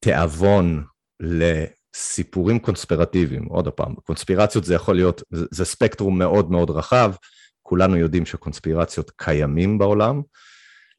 תיאבון 0.00 0.84
לסיפורים 1.20 2.58
קונספירטיביים. 2.58 3.44
עוד 3.44 3.68
פעם, 3.68 3.94
קונספירציות 3.94 4.64
זה 4.64 4.74
יכול 4.74 4.94
להיות, 4.94 5.22
זה, 5.30 5.64
ספקטרום 5.64 6.18
מאוד 6.18 6.50
מאוד 6.50 6.70
רחב, 6.70 7.12
כולנו 7.62 7.96
יודעים 7.96 8.26
שקונספירציות 8.26 9.10
קיימים 9.16 9.78
בעולם. 9.78 10.22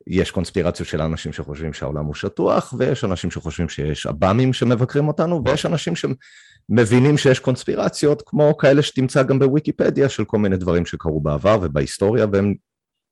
יש 0.08 0.32
קונספירציות 0.32 0.90
של 0.90 1.02
אנשים 1.02 1.34
שחושבים 1.34 1.74
שהעולם 1.74 2.06
הוא 2.06 2.14
שטוח, 2.14 2.74
ויש 2.78 3.04
אנשים 3.04 3.32
שחושבים 3.32 3.70
שיש 3.70 4.06
עב"מים 4.06 4.54
שמבקרים 4.54 5.08
אותנו, 5.08 5.44
ויש 5.46 5.66
אנשים 5.66 5.94
שמבינים 5.96 7.18
שיש 7.18 7.40
קונספירציות, 7.40 8.24
כמו 8.26 8.58
כאלה 8.58 8.82
שתמצא 8.82 9.24
גם 9.24 9.40
בוויקיפדיה, 9.40 10.10
של 10.10 10.26
כל 10.26 10.38
מיני 10.38 10.58
דברים 10.58 10.86
שקרו 10.86 11.22
בעבר 11.22 11.60
ובהיסטוריה, 11.62 12.26
והם 12.34 12.54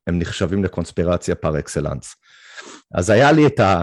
נחשבים 0.09 0.63
לקונספירציה 0.63 1.35
פר 1.35 1.59
אקסלנס. 1.59 2.15
אז 2.93 3.09
היה 3.09 3.31
לי 3.31 3.47
את 3.47 3.59
ה... 3.59 3.81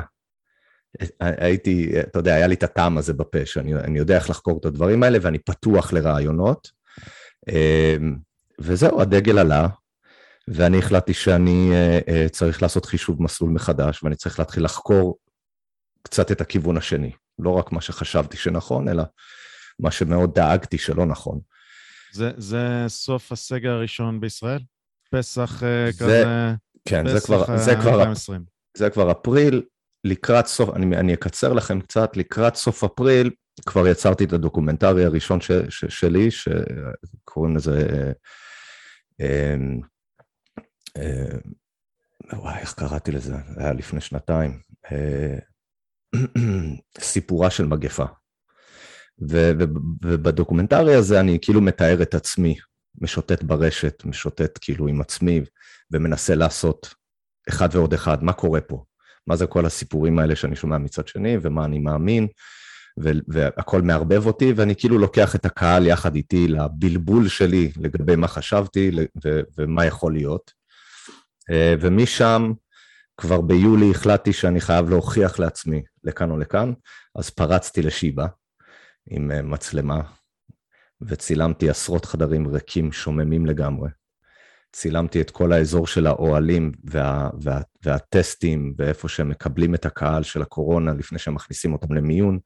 הייתי, 1.20 2.00
אתה 2.00 2.18
יודע, 2.18 2.35
היה 2.35 2.46
לי 2.46 2.55
את 2.55 2.62
הטעם 2.62 2.98
הזה 2.98 3.12
בפה, 3.12 3.46
שאני 3.46 3.98
יודע 3.98 4.16
איך 4.16 4.31
לחקור 4.31 4.59
את 4.59 4.64
הדברים 4.64 5.02
האלה, 5.02 5.18
ואני 5.22 5.38
פתוח 5.38 5.92
לרעיונות. 5.92 6.70
אמ, 7.48 8.16
וזהו, 8.59 9.00
הדגל 9.00 9.38
עלה, 9.38 9.68
ואני 10.48 10.78
החלטתי 10.78 11.14
שאני 11.14 11.70
אה, 11.72 11.98
אה, 12.09 12.28
צריך 12.28 12.62
לעשות 12.62 12.87
חישוב 12.87 13.22
מסלול 13.22 13.50
מחדש, 13.50 14.02
ואני 14.02 14.16
צריך 14.16 14.38
להתחיל 14.38 14.64
לחקור 14.64 15.18
קצת 16.02 16.33
את 16.33 16.40
הכיוון 16.40 16.76
השני. 16.76 17.12
לא 17.38 17.50
רק 17.50 17.72
מה 17.72 17.81
שחשבתי 17.81 18.37
שנכון, 18.37 18.88
אלא 18.88 19.02
מה 19.78 19.90
שמאוד 19.90 20.35
דאגתי 20.35 20.78
שלא 20.78 21.07
נכון. 21.07 21.40
זה, 22.12 22.31
זה 22.37 22.85
סוף 22.88 23.33
הסגר 23.33 23.70
הראשון 23.70 24.20
בישראל? 24.20 24.61
פסח 25.11 25.62
אה, 25.62 25.90
זה, 25.92 26.05
כזה... 26.05 26.24
כן, 26.85 27.05
פסח 27.05 27.14
זה 27.14 27.20
כבר, 27.26 27.57
זה, 27.57 27.74
כבר, 27.76 28.12
זה 28.76 28.90
כבר 28.90 29.12
אפריל, 29.12 29.62
לקראת 30.05 30.47
סוף, 30.47 30.71
אני, 30.77 30.97
אני 30.97 31.15
אקצר 31.15 31.53
לכם 31.53 31.81
קצת, 31.81 32.17
לקראת 32.17 32.57
סוף 32.57 32.85
אפריל 32.85 33.31
כבר 33.67 33.88
יצרתי 33.88 34.25
את 34.25 34.33
הדוקומנטרי 34.33 35.05
הראשון 35.05 35.41
ש, 35.41 35.51
ש, 35.69 35.85
שלי, 35.85 36.29
שקוראים 36.31 37.57
לזה, 37.57 38.12
אה, 39.21 39.55
אה, 40.97 41.38
וואי, 42.33 42.59
איך 42.59 42.75
קראתי 42.75 43.12
לזה? 43.12 43.35
זה 43.55 43.61
היה 43.61 43.73
לפני 43.73 44.01
שנתיים. 44.01 44.61
אה, 44.93 45.38
סיפורה 46.99 47.51
של 47.51 47.67
מגפה. 47.67 48.05
ו, 49.31 49.51
ו, 49.59 49.65
ובדוקומנטרי 50.05 50.95
הזה 50.95 51.21
אני 51.21 51.38
כאילו 51.43 51.61
מתאר 51.61 52.03
את 52.03 52.15
עצמי, 52.15 52.57
משוטט 53.01 53.43
ברשת, 53.43 54.03
משוטט 54.05 54.59
כאילו 54.61 54.88
עם 54.88 55.01
עצמי, 55.01 55.41
ומנסה 55.91 56.35
לעשות 56.35 56.95
אחד 57.49 57.69
ועוד 57.73 57.95
אחד, 57.95 58.25
מה 58.25 58.33
קורה 58.33 58.61
פה? 58.61 58.85
מה 59.27 59.37
זה 59.37 59.47
כל 59.47 59.67
הסיפורים 59.67 60.19
האלה 60.19 60.37
שאני 60.37 60.57
שומע 60.57 60.79
מצד 60.79 61.09
שני, 61.09 61.37
ומה 61.43 61.65
אני 61.65 61.79
מאמין, 61.79 62.27
והכל 63.29 63.83
מערבב 63.83 64.27
אותי, 64.27 64.53
ואני 64.53 64.77
כאילו 64.77 64.99
לוקח 64.99 65.35
את 65.35 65.47
הקהל 65.47 65.87
יחד 65.87 66.15
איתי 66.15 66.49
לבלבול 66.49 67.29
שלי 67.29 67.73
לגבי 67.77 68.17
מה 68.17 68.29
חשבתי 68.29 68.91
ומה 69.59 69.87
יכול 69.87 70.13
להיות. 70.13 70.53
אה, 71.51 71.75
ומשם, 71.81 72.53
כבר 73.17 73.41
ביולי 73.41 73.91
החלטתי 73.91 74.33
שאני 74.33 74.61
חייב 74.61 74.91
להוכיח 74.91 75.39
לעצמי 75.39 75.83
לכאן 76.05 76.31
או 76.31 76.39
לכאן, 76.39 76.73
אז 77.15 77.31
פרצתי 77.31 77.83
לשיבא 77.83 78.27
עם 79.11 79.31
אה, 79.31 79.43
מצלמה, 79.43 80.01
וצילמתי 81.03 81.71
עשרות 81.71 82.05
חדרים 82.05 82.49
ריקים, 82.49 82.93
שוממים 82.93 83.47
לגמרי. 83.47 83.89
צילמתי 84.73 85.21
את 85.21 85.31
כל 85.31 85.53
האזור 85.53 85.87
של 85.87 86.07
האוהלים 86.07 86.73
וה, 86.85 87.31
וה, 87.43 87.61
והטסטים 87.85 88.75
ואיפה 88.79 89.09
שהם 89.09 89.29
מקבלים 89.29 89.75
את 89.75 89.87
הקהל 89.87 90.23
של 90.23 90.43
הקורונה 90.43 90.93
לפני 90.95 91.19
שהם 91.19 91.35
מכניסים 91.35 91.73
אותם 91.73 91.95
למיון. 91.95 92.39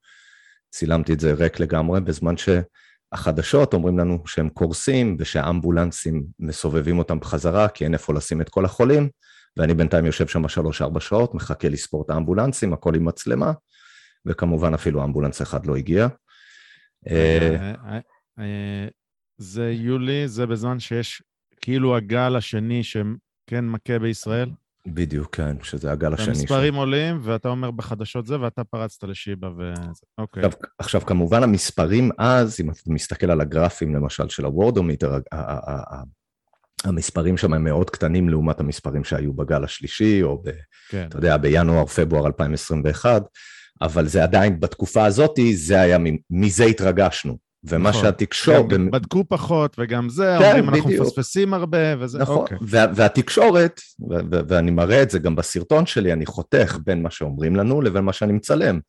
צילמתי 0.70 1.12
את 1.12 1.20
זה 1.20 1.32
ריק 1.32 1.60
לגמרי, 1.60 2.00
בזמן 2.00 2.34
שהחדשות 2.36 3.74
אומרים 3.74 3.98
לנו 3.98 4.22
שהם 4.26 4.48
קורסים 4.48 5.16
ושהאמבולנסים 5.18 6.26
מסובבים 6.38 6.98
אותם 6.98 7.20
בחזרה, 7.20 7.68
כי 7.68 7.84
אין 7.84 7.94
איפה 7.94 8.14
לשים 8.14 8.40
את 8.40 8.48
כל 8.48 8.64
החולים, 8.64 9.08
ואני 9.56 9.74
בינתיים 9.74 10.06
יושב 10.06 10.26
שם 10.26 10.48
שלוש-ארבע 10.48 11.00
שעות, 11.00 11.34
מחכה 11.34 11.68
לספור 11.68 12.02
את 12.04 12.10
האמבולנסים, 12.10 12.72
הכל 12.72 12.94
עם 12.94 13.04
מצלמה, 13.04 13.52
וכמובן 14.26 14.74
אפילו 14.74 15.04
אמבולנס 15.04 15.42
אחד 15.42 15.66
לא 15.66 15.76
הגיע. 15.76 16.08
אה, 17.10 17.72
אה, 18.38 18.88
זה 19.38 19.70
יולי, 19.70 20.28
זה 20.28 20.46
בזמן 20.46 20.80
שיש 20.80 21.22
כאילו 21.60 21.96
הגל 21.96 22.36
השני 22.36 22.82
שכן 22.84 23.64
מכה 23.64 23.98
בישראל? 23.98 24.50
בדיוק, 24.86 25.36
כן, 25.36 25.56
שזה 25.62 25.92
הגל 25.92 26.14
השני. 26.14 26.28
המספרים 26.28 26.74
ש... 26.74 26.76
עולים, 26.76 27.20
ואתה 27.22 27.48
אומר 27.48 27.70
בחדשות 27.70 28.26
זה, 28.26 28.40
ואתה 28.40 28.64
פרצת 28.64 29.04
לשיבא 29.04 29.46
ו... 29.46 29.72
אוקיי. 30.18 30.44
עכשיו, 30.44 30.60
עכשיו, 30.78 31.00
כמובן 31.00 31.42
המספרים 31.42 32.10
אז, 32.18 32.60
אם 32.60 32.70
אתה 32.70 32.80
מסתכל 32.86 33.30
על 33.30 33.40
הגרפים 33.40 33.94
למשל 33.94 34.28
של 34.28 34.44
הוורדומיטר, 34.44 35.18
המספרים 36.84 37.36
שם 37.36 37.52
הם 37.52 37.64
מאוד 37.64 37.90
קטנים 37.90 38.28
לעומת 38.28 38.60
המספרים 38.60 39.04
שהיו 39.04 39.32
בגל 39.32 39.64
השלישי, 39.64 40.22
או 40.22 40.42
ב... 40.44 40.50
כן. 40.88 41.06
אתה 41.08 41.18
יודע, 41.18 41.36
בינואר-פברואר 41.36 42.26
2021, 42.26 43.22
אבל 43.82 44.06
זה 44.06 44.22
עדיין, 44.22 44.60
בתקופה 44.60 45.04
הזאת, 45.04 45.38
זה 45.54 45.80
היה, 45.80 45.98
מזה 46.30 46.64
התרגשנו. 46.64 47.45
ומה 47.68 47.88
נכון. 47.90 48.02
שהתקשורת... 48.02 48.68
גם 48.68 48.90
בדקו 48.90 49.24
פחות, 49.28 49.76
וגם 49.78 50.08
זה, 50.08 50.36
כן, 50.38 50.44
אומרים 50.44 50.66
בדיוק. 50.66 50.86
אנחנו 50.86 51.04
מפספסים 51.04 51.54
הרבה, 51.54 51.78
וזה... 51.98 52.18
נכון, 52.18 52.36
אוקיי. 52.36 52.58
וה, 52.60 52.86
והתקשורת, 52.94 53.80
ו- 54.10 54.14
ו- 54.32 54.40
ואני 54.48 54.70
מראה 54.70 55.02
את 55.02 55.10
זה 55.10 55.18
גם 55.18 55.36
בסרטון 55.36 55.86
שלי, 55.86 56.12
אני 56.12 56.26
חותך 56.26 56.78
בין 56.84 57.02
מה 57.02 57.10
שאומרים 57.10 57.56
לנו 57.56 57.82
לבין 57.82 58.04
מה 58.04 58.12
שאני 58.12 58.32
מצלם. 58.32 58.80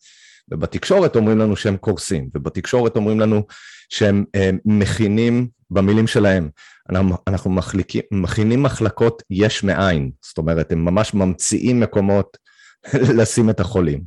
ובתקשורת 0.51 1.15
אומרים 1.15 1.37
לנו 1.37 1.55
שהם 1.55 1.77
קורסים, 1.77 2.29
ובתקשורת 2.35 2.95
אומרים 2.95 3.19
לנו 3.19 3.43
שהם 3.89 4.25
אה, 4.35 4.49
מכינים, 4.65 5.47
במילים 5.71 6.07
שלהם, 6.07 6.49
אנחנו, 6.89 7.17
אנחנו 7.27 7.51
מחליקים, 7.51 8.01
מכינים 8.11 8.63
מחלקות 8.63 9.23
יש 9.29 9.63
מאין, 9.63 10.11
זאת 10.21 10.37
אומרת, 10.37 10.71
הם 10.71 10.85
ממש 10.85 11.13
ממציאים 11.13 11.79
מקומות 11.79 12.37
לשים 13.17 13.49
את 13.49 13.59
החולים. 13.59 14.03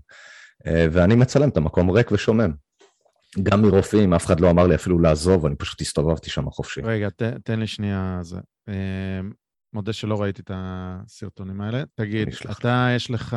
אה, 0.67 0.87
ואני 0.93 1.15
מצלם 1.15 1.49
את 1.49 1.57
המקום 1.57 1.91
ריק 1.91 2.13
ושומם. 2.13 2.51
גם 3.43 3.63
מרופאים, 3.63 4.15
אף 4.15 4.27
אחד 4.27 4.41
לא 4.41 4.51
אמר 4.51 4.67
לי 4.67 4.75
אפילו 4.75 4.99
לעזוב, 4.99 5.47
אני 5.47 5.57
פשוט 5.57 5.81
הסתובבתי 5.81 6.31
שם 6.31 6.51
חופשי. 6.51 6.81
רגע, 6.81 7.11
ת, 7.11 7.23
תן 7.23 7.61
לי 7.61 7.67
שנייה 7.67 8.19
זה. 8.23 8.41
אה, 8.69 9.21
מודה 9.73 9.93
שלא 9.93 10.23
ראיתי 10.23 10.43
את 10.43 10.51
הסרטונים 10.55 11.61
האלה. 11.61 11.83
תגיד, 11.95 12.29
אתה, 12.51 12.89
יש 12.97 13.11
לך 13.11 13.37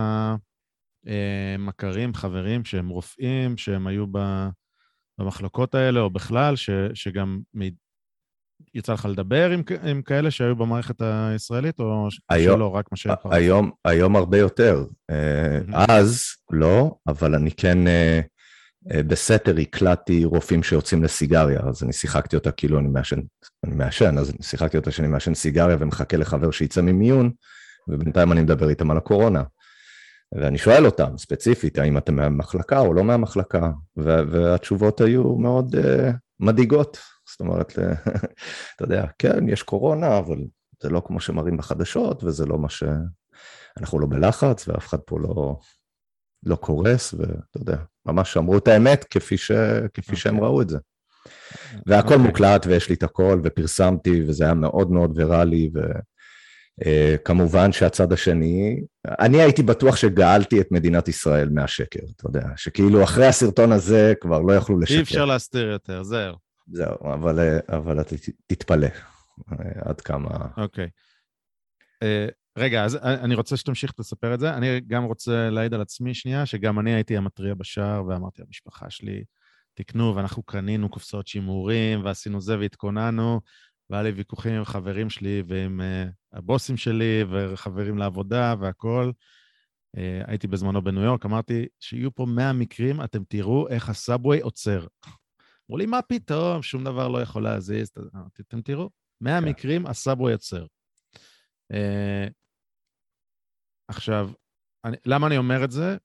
אה, 1.08 1.56
מכרים, 1.60 2.14
חברים 2.14 2.66
שהם 2.66 2.90
רופאים, 2.90 3.58
שהם 3.58 3.88
היו 3.88 4.06
ב, 4.12 4.20
במחלקות 5.20 5.76
האלה, 5.76 6.00
או 6.00 6.10
בכלל, 6.10 6.56
ש, 6.56 6.70
שגם 6.94 7.40
מ... 7.58 7.62
יצא 8.74 8.94
לך 8.94 9.06
לדבר 9.06 9.50
עם, 9.50 9.64
עם 9.84 10.02
כאלה 10.02 10.32
שהיו 10.32 10.56
במערכת 10.56 11.02
הישראלית, 11.02 11.80
או 11.80 12.08
היום, 12.30 12.56
שלא, 12.58 12.76
רק 12.76 12.92
מה 12.92 12.98
שהיה? 12.98 13.16
היום, 13.32 13.72
היום 13.86 14.16
הרבה 14.16 14.38
יותר. 14.38 14.86
Mm-hmm. 15.12 15.76
אז 15.90 16.24
לא, 16.52 16.96
אבל 17.08 17.36
אני 17.36 17.52
כן... 17.52 17.88
אה, 17.88 17.94
אה, 17.94 18.22
בסתר 18.86 19.58
הקלטתי 19.58 20.26
רופאים 20.26 20.63
שיוצאים 20.63 21.04
לסיגריה, 21.04 21.60
אז 21.69 21.84
אני 21.84 21.93
שיחקתי 21.93 22.36
אותה 22.36 22.52
כאילו 22.52 22.80
אני 22.80 22.88
מעשן, 22.88 23.19
אני 23.63 23.76
מעשן, 23.76 24.17
אז 24.17 24.34
שיחקתי 24.41 24.78
אותה 24.78 24.91
שאני 24.91 25.08
מעשן 25.08 25.34
סיגריה 25.34 25.78
ומחכה 25.80 26.17
לחבר 26.17 26.52
שיצא 26.52 26.82
ממיון, 26.82 27.32
ובינתיים 27.88 28.32
אני 28.32 28.41
מדבר 28.41 28.69
איתם 28.69 28.91
על 28.91 28.98
הקורונה. 28.98 29.43
ואני 30.36 30.58
שואל 30.58 30.86
אותם 30.86 31.17
ספציפית, 31.17 31.80
האם 31.80 31.98
אתם 31.98 32.15
מהמחלקה 32.15 32.80
או 32.80 32.93
לא 32.93 33.04
מהמחלקה, 33.04 33.72
והתשובות 33.98 35.02
היו 35.02 35.36
מאוד 35.36 35.76
uh, 35.76 35.80
מדאיגות. 36.39 36.98
זאת 37.32 37.39
אומרת, 37.39 37.80
אתה 38.76 38.84
יודע, 38.84 39.06
כן, 39.19 39.50
יש 39.50 39.63
קורונה, 39.63 40.17
אבל 40.17 40.38
זה 40.82 40.89
לא 40.89 41.02
כמו 41.06 41.19
שמראים 41.19 41.58
בחדשות, 41.58 42.24
וזה 42.24 42.46
לא 42.46 42.58
מה 42.58 42.69
ש... 42.69 42.84
אנחנו 43.78 44.00
לא 44.00 44.08
בלחץ, 44.08 44.67
ואף 44.67 44.88
אחד 44.88 45.00
פה 45.06 45.19
לא, 45.19 45.60
לא 46.46 46.56
קורס, 46.56 47.14
ואתה 47.14 47.58
יודע, 47.58 47.78
ממש 48.06 48.38
אמרו 48.38 48.58
את 48.58 48.68
האמת 48.68 49.04
כפי, 49.10 49.38
ש... 49.38 49.52
כפי 49.94 50.12
okay. 50.12 50.16
שהם 50.16 50.36
אוקיי. 50.36 50.48
ראו 50.48 50.62
את 50.62 50.70
זה. 50.70 50.78
והכל 51.86 52.10
okay. 52.10 52.12
אוקיי. 52.14 52.28
מוקלט 52.28 52.66
ויש 52.66 52.90
לי 52.90 52.96
את 52.96 53.04
הכל, 53.04 53.42
ופרסמתי, 53.44 54.24
וזה 54.28 54.44
היה 54.44 54.54
מאוד 54.54 54.92
מאוד 54.92 55.18
ויראלי, 55.18 55.70
וכמובן 56.86 57.70
uh, 57.70 57.74
שהצד 57.74 58.14
השני, 58.14 58.82
אני 59.08 59.42
הייתי 59.42 59.64
בטוח 59.64 59.96
שגאלתי 59.96 60.62
את 60.62 60.72
מדינת 60.72 61.08
ישראל 61.08 61.50
מהשקר, 61.50 62.06
אתה 62.16 62.28
יודע, 62.28 62.48
שכאילו 62.56 63.04
אחרי 63.04 63.28
הסרטון 63.28 63.72
הזה 63.72 64.14
כבר 64.22 64.42
לא 64.42 64.54
יכלו 64.54 64.80
לשקר. 64.80 64.96
אי 64.96 65.02
אפשר 65.02 65.26
להסתיר 65.26 65.70
יותר, 65.70 66.04
זהו. 66.04 66.36
זהו, 66.68 66.96
אבל, 67.14 67.40
אה, 67.40 67.78
אבל 67.78 68.02
אתה 68.02 68.16
תתפלא 68.48 68.88
אה, 69.52 69.56
עד 69.82 70.02
כמה... 70.02 70.30
אוקיי. 70.58 70.88
Okay. 72.04 72.04
רגע, 72.58 72.84
אז 72.84 72.96
אני 72.96 73.36
רוצה 73.36 73.58
שתמשיך 73.58 73.94
לספר 74.00 74.34
את 74.34 74.39
זה. 74.39 74.54
אני 74.54 74.82
גם 74.82 75.04
רוצה 75.04 75.50
להעיד 75.50 75.74
על 75.74 75.82
עצמי 75.82 76.13
שנייה, 76.13 76.46
שגם 76.46 76.80
אני 76.80 76.94
הייתי 76.94 77.18
המתריע 77.18 77.54
בשער, 77.54 78.06
ואמרתי 78.08 78.42
למשפחה 78.42 78.89
שלי, 78.89 79.24
תקנו, 79.74 80.16
ואנחנו 80.16 80.44
קנינו 80.44 80.89
קופסאות 80.89 81.28
שימורים, 81.28 82.06
ועשינו 82.06 82.42
זה 82.42 82.60
והתכוננו, 82.60 83.42
והיה 83.89 84.04
לי 84.04 84.10
ויכוחים 84.10 84.54
עם 84.54 84.66
חברים 84.66 85.10
שלי 85.10 85.44
ועם 85.48 85.82
uh, 85.82 86.38
הבוסים 86.38 86.78
שלי, 86.78 87.24
וחברים 87.30 87.98
לעבודה 87.98 88.56
והכול. 88.60 89.13
Uh, 89.98 90.00
הייתי 90.28 90.48
בזמנו 90.48 90.84
בניו 90.84 91.04
יורק, 91.04 91.26
אמרתי, 91.26 91.66
שיהיו 91.80 92.16
פה 92.16 92.26
100 92.26 92.54
מקרים, 92.54 93.04
אתם 93.04 93.24
תראו 93.24 93.68
איך 93.68 93.89
הסאבווי 93.89 94.39
עוצר. 94.39 94.88
אמרו 95.70 95.78
לי, 95.78 95.86
מה 95.86 96.02
פתאום, 96.02 96.62
שום 96.62 96.84
דבר 96.84 97.08
לא 97.08 97.22
יכול 97.22 97.44
להזיז. 97.44 97.92
אמרתי, 98.16 98.42
אתם 98.48 98.62
תראו, 98.62 98.89
100 99.22 99.42
כן. 99.42 99.48
מקרים 99.48 99.88
הסאבווי 99.88 100.34
עוצר. 100.34 100.66
Uh, 101.74 102.30
עכשיו, 103.88 104.32
אני, 104.86 104.98
למה 105.06 105.28
אני 105.28 105.38
אומר 105.38 105.63
את 105.63 105.72
זה? 105.72 105.98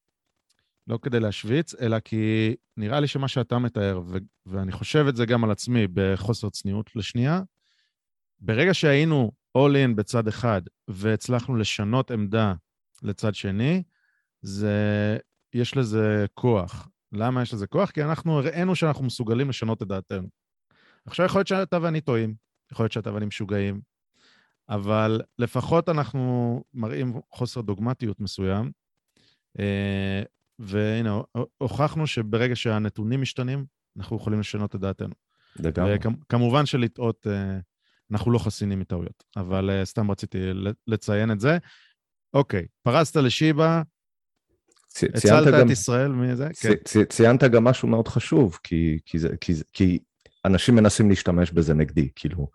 לא 0.86 0.98
כדי 1.02 1.20
להשוויץ, 1.20 1.74
אלא 1.74 1.98
כי 2.00 2.54
נראה 2.76 3.00
לי 3.00 3.06
שמה 3.06 3.28
שאתה 3.28 3.58
מתאר, 3.58 4.00
ו- 4.06 4.18
ואני 4.46 4.72
חושב 4.72 5.04
את 5.08 5.16
זה 5.16 5.26
גם 5.26 5.44
על 5.44 5.50
עצמי 5.50 5.86
בחוסר 5.92 6.50
צניעות 6.50 6.96
לשנייה, 6.96 7.42
ברגע 8.40 8.74
שהיינו 8.74 9.32
all 9.58 9.70
in 9.70 9.94
בצד 9.96 10.28
אחד 10.28 10.62
והצלחנו 10.88 11.56
לשנות 11.56 12.10
עמדה 12.10 12.54
לצד 13.02 13.34
שני, 13.34 13.82
זה, 14.42 15.18
יש 15.54 15.76
לזה 15.76 16.26
כוח. 16.34 16.88
למה 17.12 17.42
יש 17.42 17.54
לזה 17.54 17.66
כוח? 17.66 17.90
כי 17.90 18.02
אנחנו 18.04 18.38
הראינו 18.38 18.74
שאנחנו 18.74 19.04
מסוגלים 19.04 19.48
לשנות 19.48 19.82
את 19.82 19.88
דעתנו. 19.88 20.28
עכשיו 21.06 21.26
יכול 21.26 21.38
להיות 21.38 21.48
שאתה 21.48 21.78
ואני 21.82 22.00
טועים, 22.00 22.34
יכול 22.72 22.84
להיות 22.84 22.92
שאתה 22.92 23.14
ואני 23.14 23.26
משוגעים, 23.26 23.80
אבל 24.68 25.20
לפחות 25.38 25.88
אנחנו 25.88 26.62
מראים 26.74 27.20
חוסר 27.32 27.60
דוגמטיות 27.60 28.20
מסוים, 28.20 28.70
אה, 29.58 30.22
והנה, 30.58 31.20
הוכחנו 31.58 32.06
שברגע 32.06 32.56
שהנתונים 32.56 33.20
משתנים, 33.22 33.64
אנחנו 33.96 34.16
יכולים 34.16 34.40
לשנות 34.40 34.74
את 34.74 34.80
דעתנו. 34.80 35.14
לגמרי. 35.56 35.96
וכמובן 35.96 36.66
שלטעות, 36.66 37.26
אה, 37.26 37.58
אנחנו 38.10 38.30
לא 38.30 38.38
חסינים 38.38 38.80
מטעויות, 38.80 39.24
אבל 39.36 39.70
אה, 39.70 39.84
סתם 39.84 40.10
רציתי 40.10 40.38
לציין 40.86 41.30
את 41.30 41.40
זה. 41.40 41.58
אוקיי, 42.34 42.66
פרסת 42.82 43.16
לשיבא, 43.16 43.82
הצלת 45.02 45.54
גם, 45.54 45.66
את 45.66 45.70
ישראל 45.70 46.12
מזה? 46.12 46.48
צ, 46.52 46.66
כן. 46.66 46.74
צ, 46.84 46.96
ציינת 47.08 47.44
גם 47.44 47.64
משהו 47.64 47.88
מאוד 47.88 48.08
חשוב, 48.08 48.58
כי, 48.62 48.98
כי, 49.06 49.18
זה, 49.18 49.28
כי, 49.40 49.52
כי 49.72 49.98
אנשים 50.44 50.74
מנסים 50.74 51.08
להשתמש 51.08 51.50
בזה 51.50 51.74
נגדי, 51.74 52.08
כאילו, 52.16 52.48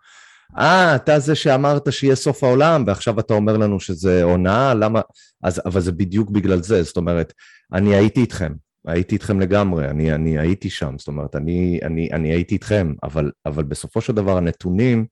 אה, 0.58 0.96
אתה 0.96 1.18
זה 1.18 1.34
שאמרת 1.34 1.92
שיהיה 1.92 2.14
סוף 2.14 2.44
העולם, 2.44 2.84
ועכשיו 2.86 3.20
אתה 3.20 3.34
אומר 3.34 3.56
לנו 3.56 3.80
שזה 3.80 4.22
הונאה, 4.22 4.74
למה? 4.74 5.00
אז, 5.42 5.62
אבל 5.66 5.80
זה 5.80 5.92
בדיוק 5.92 6.30
בגלל 6.30 6.62
זה, 6.62 6.82
זאת 6.82 6.96
אומרת, 6.96 7.32
אני 7.72 7.94
הייתי 7.94 8.20
איתכם, 8.20 8.52
הייתי 8.86 9.14
איתכם 9.14 9.40
לגמרי, 9.40 9.88
אני, 9.88 10.14
אני 10.14 10.38
הייתי 10.38 10.70
שם, 10.70 10.94
זאת 10.98 11.08
אומרת, 11.08 11.36
אני, 11.36 11.80
אני, 11.82 12.08
אני 12.12 12.28
הייתי 12.28 12.54
איתכם, 12.54 12.94
אבל, 13.02 13.30
אבל 13.46 13.64
בסופו 13.64 14.00
של 14.00 14.12
דבר 14.12 14.36
הנתונים 14.36 15.06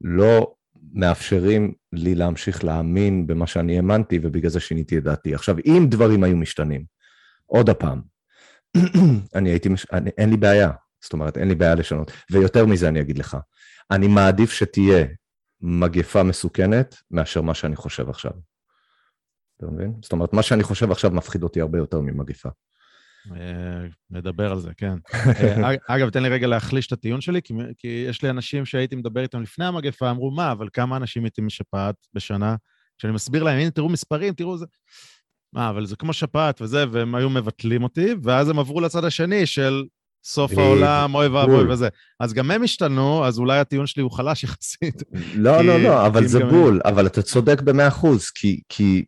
לא 0.00 0.54
מאפשרים 0.92 1.72
לי 1.92 2.14
להמשיך 2.14 2.64
להאמין 2.64 3.26
במה 3.26 3.46
שאני 3.46 3.76
האמנתי, 3.76 4.18
ובגלל 4.22 4.50
זה 4.50 4.60
שיניתי 4.60 4.98
את 4.98 5.02
דעתי. 5.02 5.34
עכשיו, 5.34 5.56
אם 5.66 5.86
דברים 5.90 6.24
היו 6.24 6.36
משתנים, 6.36 6.84
עוד 7.46 7.70
הפעם, 7.70 8.00
אני 9.34 9.50
הייתי, 9.50 9.68
מש... 9.68 9.86
אני, 9.92 10.10
אין 10.18 10.30
לי 10.30 10.36
בעיה, 10.36 10.70
זאת 11.02 11.12
אומרת, 11.12 11.38
אין 11.38 11.48
לי 11.48 11.54
בעיה 11.54 11.74
לשנות. 11.74 12.12
ויותר 12.30 12.66
מזה 12.66 12.88
אני 12.88 13.00
אגיד 13.00 13.18
לך, 13.18 13.36
אני 13.90 14.08
מעדיף 14.08 14.52
שתהיה 14.52 15.06
מגפה 15.60 16.22
מסוכנת 16.22 16.96
מאשר 17.10 17.42
מה 17.42 17.54
שאני 17.54 17.76
חושב 17.76 18.08
עכשיו. 18.08 18.32
אתה 19.56 19.66
מבין? 19.66 19.94
זאת 20.02 20.12
אומרת, 20.12 20.32
מה 20.32 20.42
שאני 20.42 20.62
חושב 20.62 20.90
עכשיו 20.90 21.10
מפחיד 21.10 21.42
אותי 21.42 21.60
הרבה 21.60 21.78
יותר 21.78 22.00
ממגפה. 22.00 22.48
אה, 23.32 23.86
נדבר 24.10 24.52
על 24.52 24.60
זה, 24.60 24.70
כן. 24.76 24.94
אה, 25.14 25.70
אגב, 25.96 26.10
תן 26.10 26.22
לי 26.22 26.28
רגע 26.28 26.46
להחליש 26.46 26.86
את 26.86 26.92
הטיעון 26.92 27.20
שלי, 27.20 27.42
כי, 27.42 27.54
כי 27.78 28.04
יש 28.08 28.22
לי 28.22 28.30
אנשים 28.30 28.66
שהייתי 28.66 28.96
מדבר 28.96 29.22
איתם 29.22 29.42
לפני 29.42 29.64
המגפה, 29.64 30.10
אמרו, 30.10 30.30
מה, 30.30 30.52
אבל 30.52 30.68
כמה 30.72 30.96
אנשים 30.96 31.22
מתים 31.22 31.46
משפעת 31.46 31.94
בשנה? 32.14 32.56
כשאני 32.98 33.12
מסביר 33.12 33.42
להם, 33.42 33.58
הנה, 33.58 33.70
תראו 33.70 33.88
מספרים, 33.88 34.34
תראו 34.34 34.58
זה... 34.58 34.66
מה, 35.52 35.70
אבל 35.70 35.86
זה 35.86 35.96
כמו 35.96 36.12
שפעת 36.12 36.62
וזה, 36.62 36.84
והם 36.90 37.14
היו 37.14 37.30
מבטלים 37.30 37.82
אותי, 37.82 38.14
ואז 38.22 38.48
הם 38.48 38.58
עברו 38.58 38.80
לצד 38.80 39.04
השני 39.04 39.46
של 39.46 39.84
סוף. 40.24 40.58
העולם, 40.58 41.14
אוי 41.14 41.26
ואבוי 41.28 41.56
בול. 41.56 41.72
וזה. 41.72 41.88
אז 42.20 42.32
גם 42.32 42.50
הם 42.50 42.62
השתנו, 42.62 43.24
אז 43.26 43.38
אולי 43.38 43.58
הטיעון 43.58 43.86
שלי 43.86 44.02
הוא 44.02 44.10
חלש 44.10 44.44
יחסית. 44.44 45.02
לא, 45.34 45.62
לא, 45.62 45.80
לא, 45.80 46.06
אבל 46.06 46.26
זה 46.26 46.44
בול, 46.44 46.80
אבל 46.84 47.06
אתה 47.06 47.22
צודק 47.22 47.60
במאה 47.60 47.88
אחוז, 47.88 48.30
כי, 48.30 48.60
כי, 48.68 49.04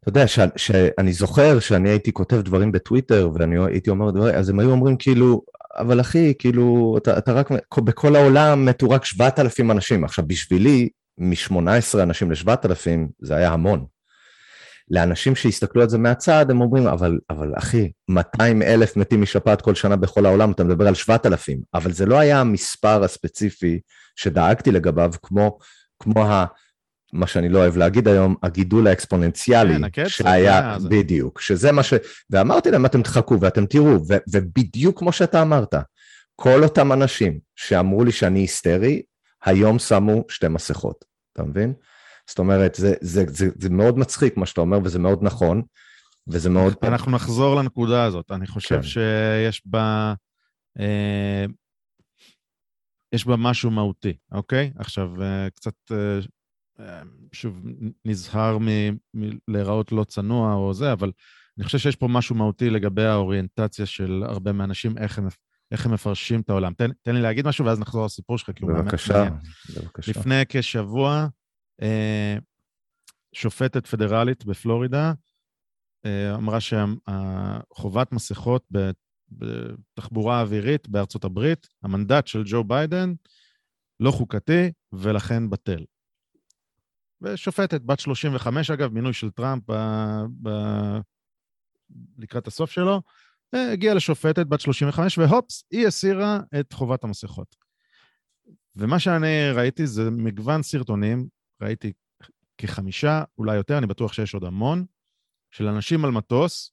אתה 0.00 0.08
יודע, 0.08 0.26
ש- 0.26 0.38
שאני 0.56 1.12
זוכר 1.12 1.58
שאני 1.60 1.88
הייתי 1.88 2.12
כותב 2.12 2.40
דברים 2.40 2.72
בטוויטר, 2.72 3.30
ואני 3.34 3.56
הייתי 3.66 3.90
אומר 3.90 4.10
דברים, 4.10 4.34
אז 4.34 4.48
הם 4.48 4.60
היו 4.60 4.70
אומרים 4.70 4.96
כאילו, 4.96 5.42
אבל 5.78 6.00
אחי, 6.00 6.34
כאילו, 6.38 6.94
אתה, 6.98 7.18
אתה 7.18 7.32
רק, 7.32 7.50
בכל 7.78 8.16
העולם 8.16 8.64
מתו 8.64 8.90
רק 8.90 9.04
7,000 9.04 9.70
אנשים. 9.70 10.04
עכשיו, 10.04 10.24
בשבילי, 10.28 10.88
מ-18 11.18 12.02
אנשים 12.02 12.30
ל-7,000, 12.30 13.08
זה 13.20 13.36
היה 13.36 13.52
המון. 13.52 13.84
לאנשים 14.90 15.36
שהסתכלו 15.36 15.82
על 15.82 15.88
זה 15.88 15.98
מהצד, 15.98 16.46
הם 16.50 16.60
אומרים, 16.60 16.86
אבל, 16.86 17.18
אבל 17.30 17.52
אחי, 17.58 17.90
200 18.08 18.62
אלף 18.62 18.96
מתים 18.96 19.22
משפעת 19.22 19.62
כל 19.62 19.74
שנה 19.74 19.96
בכל 19.96 20.26
העולם, 20.26 20.50
אתה 20.52 20.64
מדבר 20.64 20.88
על 20.88 20.94
7,000, 20.94 21.60
אבל 21.74 21.92
זה 21.92 22.06
לא 22.06 22.18
היה 22.18 22.40
המספר 22.40 23.04
הספציפי 23.04 23.80
שדאגתי 24.16 24.70
לגביו, 24.70 25.12
כמו, 25.22 25.58
כמו 26.02 26.24
ה... 26.26 26.46
מה 27.12 27.26
שאני 27.26 27.48
לא 27.48 27.58
אוהב 27.58 27.76
להגיד 27.76 28.08
היום, 28.08 28.36
הגידול 28.42 28.86
האקספוננציאלי, 28.86 29.74
כן, 29.74 29.84
הקצב, 29.84 30.08
שהיה, 30.08 30.76
זה- 30.78 30.88
בדיוק, 30.88 31.40
שזה 31.40 31.72
מה 31.72 31.82
ש... 31.82 31.94
ואמרתי 32.30 32.70
להם, 32.70 32.86
אתם 32.86 33.02
תחכו 33.02 33.40
ואתם 33.40 33.66
תראו, 33.66 33.86
ו... 34.08 34.14
ובדיוק 34.32 34.98
כמו 34.98 35.12
שאתה 35.12 35.42
אמרת, 35.42 35.74
כל 36.36 36.62
אותם 36.64 36.92
אנשים 36.92 37.38
שאמרו 37.56 38.04
לי 38.04 38.12
שאני 38.12 38.38
היסטרי, 38.40 39.02
היום 39.44 39.78
שמו 39.78 40.24
שתי 40.28 40.48
מסכות, 40.48 41.04
אתה 41.32 41.42
מבין? 41.42 41.72
זאת 42.30 42.38
אומרת, 42.38 42.74
זה, 42.74 42.94
זה, 43.00 43.24
זה, 43.28 43.48
זה 43.58 43.70
מאוד 43.70 43.98
מצחיק 43.98 44.36
מה 44.36 44.46
שאתה 44.46 44.60
אומר, 44.60 44.78
וזה 44.84 44.98
מאוד 44.98 45.18
נכון, 45.22 45.62
וזה 46.28 46.50
מאוד... 46.50 46.74
אנחנו 46.82 47.12
נחזור 47.12 47.56
לנקודה 47.56 48.04
הזאת. 48.04 48.30
אני 48.30 48.46
חושב 48.46 48.76
כן. 48.76 48.82
שיש 48.82 49.62
בה... 49.66 50.14
אה, 50.80 51.44
יש 53.12 53.26
בה 53.26 53.36
משהו 53.36 53.70
מהותי, 53.70 54.16
אוקיי? 54.32 54.72
עכשיו, 54.78 55.22
אה, 55.22 55.50
קצת, 55.50 55.74
אה, 55.90 56.18
אה, 56.80 57.02
שוב, 57.32 57.62
נזהר 58.04 58.58
מלהיראות 59.48 59.92
לא 59.92 60.04
צנוע 60.04 60.54
או 60.54 60.74
זה, 60.74 60.92
אבל 60.92 61.12
אני 61.58 61.64
חושב 61.64 61.78
שיש 61.78 61.96
פה 61.96 62.08
משהו 62.08 62.36
מהותי 62.36 62.70
לגבי 62.70 63.04
האוריינטציה 63.04 63.86
של 63.86 64.22
הרבה 64.26 64.52
מהאנשים, 64.52 64.98
איך 64.98 65.18
הם, 65.18 65.28
איך 65.72 65.86
הם 65.86 65.92
מפרשים 65.92 66.40
את 66.40 66.50
העולם. 66.50 66.72
תן, 66.74 66.90
תן 67.02 67.14
לי 67.14 67.22
להגיד 67.22 67.46
משהו 67.46 67.64
ואז 67.64 67.80
נחזור 67.80 68.04
לסיפור 68.04 68.38
שלך, 68.38 68.50
כי 68.56 68.64
הוא 68.64 68.72
באמת 68.72 68.84
בבקשה, 68.84 69.14
מעניין. 69.14 69.34
בבקשה. 69.76 70.10
לפני 70.10 70.42
כשבוע, 70.48 71.26
שופטת 73.32 73.86
פדרלית 73.86 74.44
בפלורידה 74.44 75.12
אה, 76.06 76.34
אמרה 76.34 76.58
שחובת 76.60 78.12
מסכות 78.12 78.68
בתחבורה 79.30 80.40
אווירית 80.40 80.88
בארצות 80.88 81.24
הברית, 81.24 81.68
המנדט 81.82 82.26
של 82.26 82.42
ג'ו 82.46 82.64
ביידן, 82.64 83.12
לא 84.00 84.10
חוקתי 84.10 84.72
ולכן 84.92 85.50
בטל. 85.50 85.84
ושופטת, 87.22 87.80
בת 87.80 88.00
35 88.00 88.70
אגב, 88.70 88.92
מינוי 88.92 89.12
של 89.12 89.30
טראמפ 89.30 89.62
ב... 89.70 89.74
ב... 90.42 90.50
לקראת 92.18 92.46
הסוף 92.46 92.70
שלו, 92.70 93.02
אה, 93.54 93.72
הגיעה 93.72 93.94
לשופטת 93.94 94.46
בת 94.46 94.60
35, 94.60 95.18
והופס, 95.18 95.64
היא 95.70 95.86
הסירה 95.86 96.40
את 96.60 96.72
חובת 96.72 97.04
המסכות. 97.04 97.56
ומה 98.76 98.98
שאני 98.98 99.50
ראיתי 99.54 99.86
זה 99.86 100.10
מגוון 100.10 100.62
סרטונים, 100.62 101.28
ראיתי 101.62 101.92
כחמישה, 102.58 103.24
אולי 103.38 103.56
יותר, 103.56 103.78
אני 103.78 103.86
בטוח 103.86 104.12
שיש 104.12 104.34
עוד 104.34 104.44
המון, 104.44 104.84
של 105.54 105.66
אנשים 105.66 106.04
על 106.04 106.10
מטוס, 106.10 106.72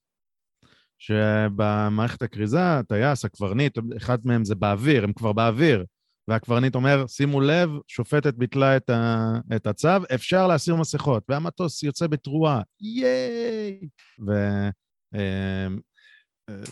שבמערכת 1.00 2.22
הכריזה, 2.22 2.80
הטייס, 2.80 3.26
הקברניט, 3.26 3.78
אחד 3.98 4.18
מהם 4.26 4.46
זה 4.46 4.56
באוויר, 4.56 5.04
הם 5.04 5.14
כבר 5.14 5.34
באוויר, 5.34 5.86
והקברניט 6.28 6.76
אומר, 6.76 7.08
שימו 7.08 7.42
לב, 7.42 7.70
שופטת 7.88 8.34
ביטלה 8.34 8.78
את, 8.78 8.90
ה, 8.90 9.34
את 9.56 9.68
הצו, 9.68 9.90
אפשר 10.16 10.48
להסיר 10.48 10.76
מסכות, 10.76 11.24
והמטוס 11.30 11.84
יוצא 11.84 12.08
בתרועה, 12.08 12.62
ייי! 12.82 13.80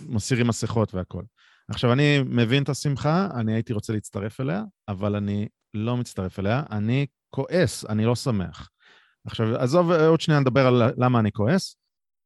ומסירים 0.08 0.48
מסכות 0.48 0.94
והכול. 0.94 1.26
עכשיו, 1.70 1.94
אני 1.94 2.20
מבין 2.26 2.64
את 2.64 2.70
השמחה, 2.70 3.30
אני 3.40 3.54
הייתי 3.54 3.74
רוצה 3.74 3.94
להצטרף 3.94 4.42
אליה, 4.42 4.64
אבל 4.88 5.16
אני 5.16 5.48
לא 5.74 5.98
מצטרף 5.98 6.40
אליה, 6.40 6.64
אני 6.72 7.06
כועס, 7.36 7.86
אני 7.86 8.06
לא 8.06 8.16
שמח. 8.16 8.70
עכשיו, 9.26 9.56
עזוב, 9.56 9.92
עוד 9.92 10.22
שנייה 10.22 10.40
נדבר 10.40 10.68
על 10.68 10.82
למה 10.98 11.20
אני 11.20 11.32
כועס, 11.32 11.76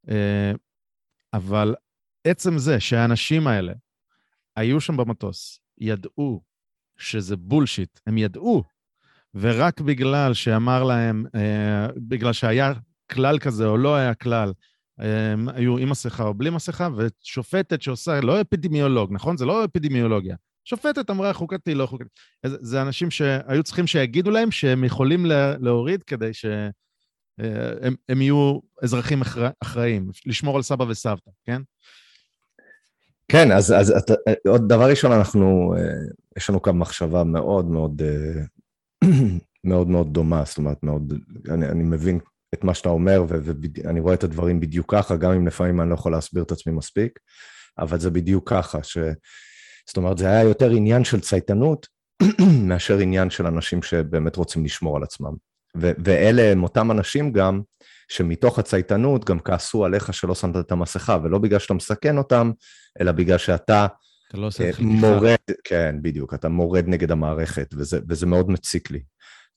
אה, 0.09 0.51
אבל 1.33 1.75
עצם 2.27 2.57
זה 2.57 2.79
שהאנשים 2.79 3.47
האלה 3.47 3.73
היו 4.55 4.81
שם 4.81 4.97
במטוס, 4.97 5.59
ידעו 5.77 6.41
שזה 6.97 7.37
בולשיט, 7.37 7.99
הם 8.07 8.17
ידעו, 8.17 8.63
ורק 9.35 9.81
בגלל 9.81 10.33
שאמר 10.33 10.83
להם, 10.83 11.25
אה, 11.35 11.87
בגלל 11.97 12.33
שהיה 12.33 12.73
כלל 13.11 13.39
כזה 13.39 13.65
או 13.65 13.77
לא 13.77 13.95
היה 13.95 14.13
כלל, 14.13 14.53
היו 15.55 15.77
עם 15.77 15.89
מסכה 15.89 16.23
או 16.23 16.33
בלי 16.33 16.49
מסכה, 16.49 16.89
ושופטת 16.97 17.81
שעושה, 17.81 18.21
לא 18.21 18.41
אפידמיולוג, 18.41 19.13
נכון? 19.13 19.37
זה 19.37 19.45
לא 19.45 19.65
אפידמיולוגיה. 19.65 20.35
שופטת 20.69 21.09
אמרה 21.09 21.33
חוקתי, 21.33 21.75
לא 21.75 21.85
חוקתי. 21.85 22.09
זה, 22.45 22.57
זה 22.61 22.81
אנשים 22.81 23.11
שהיו 23.11 23.63
צריכים 23.63 23.87
שיגידו 23.87 24.31
להם 24.31 24.51
שהם 24.51 24.83
יכולים 24.83 25.25
לה, 25.25 25.57
להוריד 25.57 26.03
כדי 26.03 26.33
שהם 26.33 27.95
הם 28.09 28.21
יהיו 28.21 28.59
אזרחים 28.83 29.21
אחרא, 29.21 29.49
אחראים, 29.63 30.09
לשמור 30.25 30.55
על 30.55 30.61
סבא 30.61 30.83
וסבתא, 30.83 31.31
כן? 31.45 31.61
כן, 33.31 33.51
אז, 33.51 33.71
אז 33.71 33.91
אתה, 33.91 34.13
עוד 34.47 34.69
דבר 34.69 34.89
ראשון, 34.89 35.11
אנחנו, 35.11 35.73
יש 36.37 36.49
לנו 36.49 36.61
כאן 36.61 36.77
מחשבה 36.77 37.23
מאוד 37.23 37.65
מאוד, 37.65 38.01
מאוד 39.63 39.87
מאוד 39.87 40.13
דומה, 40.13 40.43
זאת 40.45 40.57
אומרת, 40.57 40.83
מאוד, 40.83 41.13
אני, 41.49 41.69
אני 41.69 41.83
מבין 41.83 42.19
את 42.53 42.63
מה 42.63 42.73
שאתה 42.73 42.89
אומר, 42.89 43.23
ואני 43.27 43.99
רואה 43.99 44.13
את 44.13 44.23
הדברים 44.23 44.59
בדיוק 44.59 44.95
ככה, 44.95 45.15
גם 45.15 45.31
אם 45.31 45.47
לפעמים 45.47 45.81
אני 45.81 45.89
לא 45.89 45.95
יכול 45.95 46.11
להסביר 46.11 46.43
את 46.43 46.51
עצמי 46.51 46.73
מספיק, 46.73 47.19
אבל 47.79 47.99
זה 47.99 48.09
בדיוק 48.09 48.49
ככה, 48.49 48.83
ש... 48.83 48.97
זאת 49.89 49.97
אומרת, 49.97 50.17
זה 50.17 50.25
היה 50.25 50.43
יותר 50.43 50.69
עניין 50.69 51.03
של 51.03 51.19
צייתנות, 51.19 51.87
מאשר 52.69 52.97
עניין 52.97 53.29
של 53.29 53.45
אנשים 53.47 53.83
שבאמת 53.83 54.35
רוצים 54.35 54.65
לשמור 54.65 54.97
על 54.97 55.03
עצמם. 55.03 55.31
ו- 55.77 55.91
ואלה 56.05 56.51
הם 56.51 56.63
אותם 56.63 56.91
אנשים 56.91 57.31
גם, 57.31 57.61
שמתוך 58.09 58.59
הצייתנות 58.59 59.25
גם 59.25 59.39
כעסו 59.39 59.85
עליך 59.85 60.13
שלא 60.13 60.35
שמת 60.35 60.55
את 60.55 60.71
המסכה, 60.71 61.17
ולא 61.23 61.37
בגלל 61.37 61.59
שאתה 61.59 61.73
מסכן 61.73 62.17
אותם, 62.17 62.51
אלא 63.01 63.11
בגלל 63.11 63.37
שאתה 63.37 63.87
אתה 64.29 64.37
לא 64.37 64.47
עושה 64.47 64.73
חתיכה. 64.73 64.89
מורד, 64.89 65.35
כן, 65.63 65.95
בדיוק, 66.01 66.33
אתה 66.33 66.49
מורד 66.49 66.83
נגד 66.87 67.11
המערכת, 67.11 67.73
וזה, 67.77 67.99
וזה 68.09 68.25
מאוד 68.25 68.49
מציק 68.49 68.91
לי. 68.91 68.99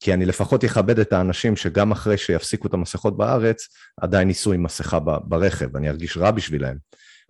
כי 0.00 0.14
אני 0.14 0.24
לפחות 0.26 0.64
אכבד 0.64 0.98
את 0.98 1.12
האנשים 1.12 1.56
שגם 1.56 1.92
אחרי 1.92 2.18
שיפסיקו 2.18 2.68
את 2.68 2.74
המסכות 2.74 3.16
בארץ, 3.16 3.68
עדיין 4.00 4.28
ייסעו 4.28 4.52
עם 4.52 4.62
מסכה 4.62 4.98
ברכב, 5.00 5.76
אני 5.76 5.88
ארגיש 5.88 6.16
רע 6.16 6.30
בשבילם. 6.30 6.76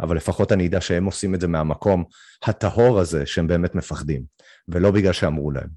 אבל 0.02 0.16
לפחות 0.16 0.52
אני 0.52 0.66
אדע 0.66 0.80
שהם 0.80 1.04
עושים 1.04 1.34
את 1.34 1.40
זה 1.40 1.48
מהמקום 1.48 2.04
הטהור 2.42 3.00
הזה 3.00 3.26
שהם 3.26 3.46
באמת 3.46 3.74
מפחדים, 3.74 4.22
ולא 4.68 4.90
בגלל 4.90 5.12
שאמרו 5.12 5.50
להם. 5.50 5.68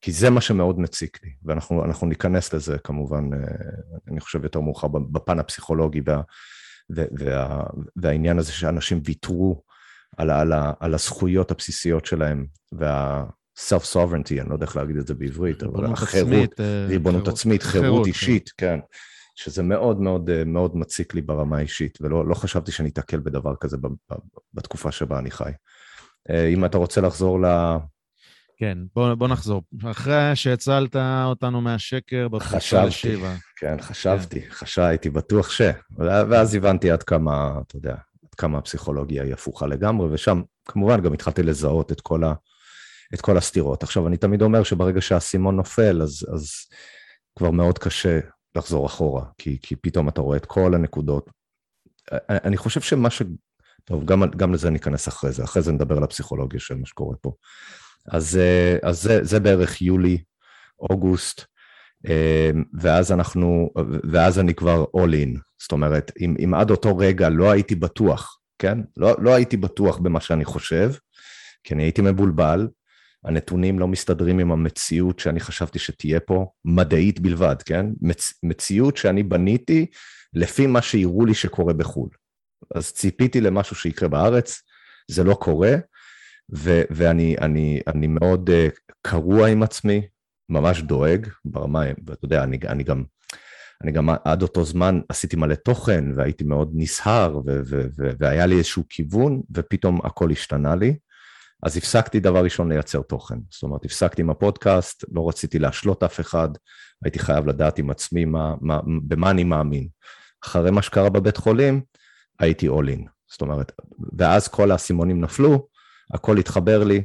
כי 0.00 0.12
זה 0.12 0.30
מה 0.30 0.40
שמאוד 0.40 0.80
מציק 0.80 1.18
לי, 1.24 1.30
ואנחנו 1.44 2.06
ניכנס 2.06 2.54
לזה 2.54 2.78
כמובן, 2.84 3.24
אני 4.10 4.20
חושב 4.20 4.44
יותר 4.44 4.60
מאוחר 4.60 4.88
בפן 4.88 5.38
הפסיכולוגי 5.38 6.00
וה, 6.04 6.20
וה, 6.90 7.60
והעניין 7.96 8.38
הזה 8.38 8.52
שאנשים 8.52 9.00
ויתרו 9.04 9.62
על, 10.16 10.30
על, 10.30 10.52
על 10.80 10.94
הזכויות 10.94 11.50
הבסיסיות 11.50 12.06
שלהם, 12.06 12.46
וה-self-sovereignty, 12.72 14.40
אני 14.40 14.48
לא 14.48 14.54
יודע 14.54 14.66
איך 14.66 14.76
להגיד 14.76 14.96
את 14.96 15.06
זה 15.06 15.14
בעברית, 15.14 15.62
אבל 15.62 15.92
החירות, 15.92 16.60
ריבונות 16.88 17.22
חירות, 17.22 17.38
עצמית, 17.38 17.62
חירות, 17.62 17.84
חירות 17.84 18.06
אישית, 18.06 18.50
חירות. 18.60 18.80
כן. 18.80 18.80
שזה 19.38 19.62
מאוד 19.62 20.00
מאוד 20.00 20.44
מאוד 20.46 20.76
מציק 20.76 21.14
לי 21.14 21.22
ברמה 21.22 21.56
האישית, 21.56 21.98
ולא 22.00 22.28
לא 22.28 22.34
חשבתי 22.34 22.72
שאני 22.72 22.88
אתקל 22.88 23.20
בדבר 23.20 23.54
כזה 23.60 23.76
בתקופה 24.54 24.92
שבה 24.92 25.18
אני 25.18 25.30
חי. 25.30 25.50
אם 26.54 26.64
אתה 26.64 26.78
רוצה 26.78 27.00
לחזור 27.00 27.40
ל... 27.40 27.46
כן, 28.56 28.78
בוא, 28.94 29.14
בוא 29.14 29.28
נחזור. 29.28 29.62
אחרי 29.90 30.30
שהצלת 30.34 30.96
אותנו 31.24 31.60
מהשקר 31.60 32.28
בתקופה 32.28 32.84
לשיבה. 32.84 33.34
כן, 33.56 33.76
חשבתי, 33.80 34.40
כן. 34.40 34.50
חשב, 34.50 34.82
הייתי 34.82 35.10
בטוח 35.10 35.50
ש... 35.50 35.62
ואז 35.98 36.54
הבנתי 36.54 36.90
עד 36.90 37.02
כמה, 37.02 37.58
אתה 37.66 37.76
יודע, 37.76 37.92
עד 37.92 38.34
כמה 38.36 38.58
הפסיכולוגיה 38.58 39.22
היא 39.22 39.32
הפוכה 39.32 39.66
לגמרי, 39.66 40.08
ושם 40.12 40.42
כמובן 40.64 41.00
גם 41.00 41.12
התחלתי 41.12 41.42
לזהות 41.42 41.92
את 41.92 42.00
כל, 42.00 42.24
ה, 42.24 42.34
את 43.14 43.20
כל 43.20 43.36
הסתירות. 43.36 43.82
עכשיו, 43.82 44.08
אני 44.08 44.16
תמיד 44.16 44.42
אומר 44.42 44.62
שברגע 44.62 45.00
שהאסימון 45.00 45.56
נופל, 45.56 46.02
אז, 46.02 46.26
אז 46.34 46.50
כבר 47.38 47.50
מאוד 47.50 47.78
קשה 47.78 48.20
לחזור 48.58 48.86
אחורה, 48.86 49.24
כי, 49.38 49.58
כי 49.62 49.76
פתאום 49.76 50.08
אתה 50.08 50.20
רואה 50.20 50.36
את 50.36 50.46
כל 50.46 50.74
הנקודות. 50.74 51.30
אני 52.28 52.56
חושב 52.56 52.80
שמה 52.80 53.10
ש... 53.10 53.22
טוב, 53.84 54.04
גם, 54.04 54.22
גם 54.30 54.52
לזה 54.52 54.70
ניכנס 54.70 55.08
אחרי 55.08 55.32
זה, 55.32 55.44
אחרי 55.44 55.62
זה 55.62 55.72
נדבר 55.72 55.96
על 55.96 56.02
הפסיכולוגיה 56.02 56.60
של 56.60 56.74
מה 56.74 56.86
שקורה 56.86 57.16
פה. 57.20 57.32
אז, 58.08 58.40
אז 58.82 59.02
זה, 59.02 59.24
זה 59.24 59.40
בערך 59.40 59.82
יולי, 59.82 60.18
אוגוסט. 60.80 61.44
אמ, 62.06 62.64
ואז 62.80 63.12
אנחנו, 63.12 63.70
ואז 64.12 64.38
אני 64.38 64.54
כבר 64.54 64.84
all 64.96 65.10
in. 65.10 65.38
זאת 65.58 65.72
אומרת, 65.72 66.12
אם, 66.20 66.36
אם 66.44 66.54
עד 66.54 66.70
אותו 66.70 66.96
רגע 66.96 67.28
לא 67.28 67.50
הייתי 67.50 67.74
בטוח, 67.74 68.38
כן? 68.58 68.78
לא, 68.96 69.16
לא 69.18 69.34
הייתי 69.34 69.56
בטוח 69.56 69.98
במה 69.98 70.20
שאני 70.20 70.44
חושב, 70.44 70.92
כי 71.64 71.74
אני 71.74 71.82
הייתי 71.82 72.02
מבולבל, 72.02 72.68
הנתונים 73.24 73.78
לא 73.78 73.88
מסתדרים 73.88 74.38
עם 74.38 74.52
המציאות 74.52 75.18
שאני 75.18 75.40
חשבתי 75.40 75.78
שתהיה 75.78 76.20
פה, 76.20 76.46
מדעית 76.64 77.20
בלבד, 77.20 77.56
כן? 77.64 77.86
מצ, 78.00 78.32
מציאות 78.42 78.96
שאני 78.96 79.22
בניתי 79.22 79.86
לפי 80.34 80.66
מה 80.66 80.82
שהראו 80.82 81.26
לי 81.26 81.34
שקורה 81.34 81.72
בחו"ל. 81.72 82.08
אז 82.74 82.92
ציפיתי 82.92 83.40
למשהו 83.40 83.76
שיקרה 83.76 84.08
בארץ, 84.08 84.62
זה 85.10 85.24
לא 85.24 85.34
קורה, 85.34 85.74
ו- 86.54 86.82
ואני 86.90 87.36
אני, 87.40 87.80
אני 87.86 88.06
מאוד 88.06 88.50
uh, 88.50 88.94
קרוע 89.02 89.48
עם 89.48 89.62
עצמי, 89.62 90.06
ממש 90.48 90.82
דואג 90.82 91.26
ברמה, 91.44 91.84
ואתה 92.06 92.24
יודע, 92.24 92.42
אני, 92.42 92.58
אני 92.68 92.84
גם, 92.84 93.04
אני 93.82 93.92
גם 93.92 94.08
עד 94.24 94.42
אותו 94.42 94.64
זמן 94.64 95.00
עשיתי 95.08 95.36
מלא 95.36 95.54
תוכן, 95.54 96.04
והייתי 96.16 96.44
מאוד 96.44 96.70
נסהר, 96.74 97.36
ו- 97.36 97.42
ו- 97.46 97.86
ו- 97.98 98.10
והיה 98.18 98.46
לי 98.46 98.58
איזשהו 98.58 98.84
כיוון, 98.88 99.42
ופתאום 99.54 100.00
הכל 100.04 100.30
השתנה 100.30 100.74
לי. 100.74 100.96
אז 101.62 101.76
הפסקתי 101.76 102.20
דבר 102.20 102.44
ראשון 102.44 102.72
לייצר 102.72 103.02
תוכן. 103.02 103.38
זאת 103.50 103.62
אומרת, 103.62 103.84
הפסקתי 103.84 104.22
עם 104.22 104.30
הפודקאסט, 104.30 105.04
לא 105.12 105.28
רציתי 105.28 105.58
להשלות 105.58 106.02
אף 106.02 106.20
אחד, 106.20 106.48
הייתי 107.04 107.18
חייב 107.18 107.46
לדעת 107.46 107.78
עם 107.78 107.90
עצמי 107.90 108.24
מה, 108.24 108.54
מה, 108.60 108.80
במה 109.08 109.30
אני 109.30 109.44
מאמין. 109.44 109.88
אחרי 110.44 110.70
מה 110.70 110.82
שקרה 110.82 111.10
בבית 111.10 111.36
חולים, 111.36 111.80
הייתי 112.40 112.68
all 112.68 112.96
in. 112.96 113.08
זאת 113.30 113.40
אומרת, 113.40 113.72
ואז 114.18 114.48
כל 114.48 114.70
האסימונים 114.70 115.20
נפלו, 115.20 115.68
הכל 116.14 116.38
התחבר 116.38 116.84
לי, 116.84 117.02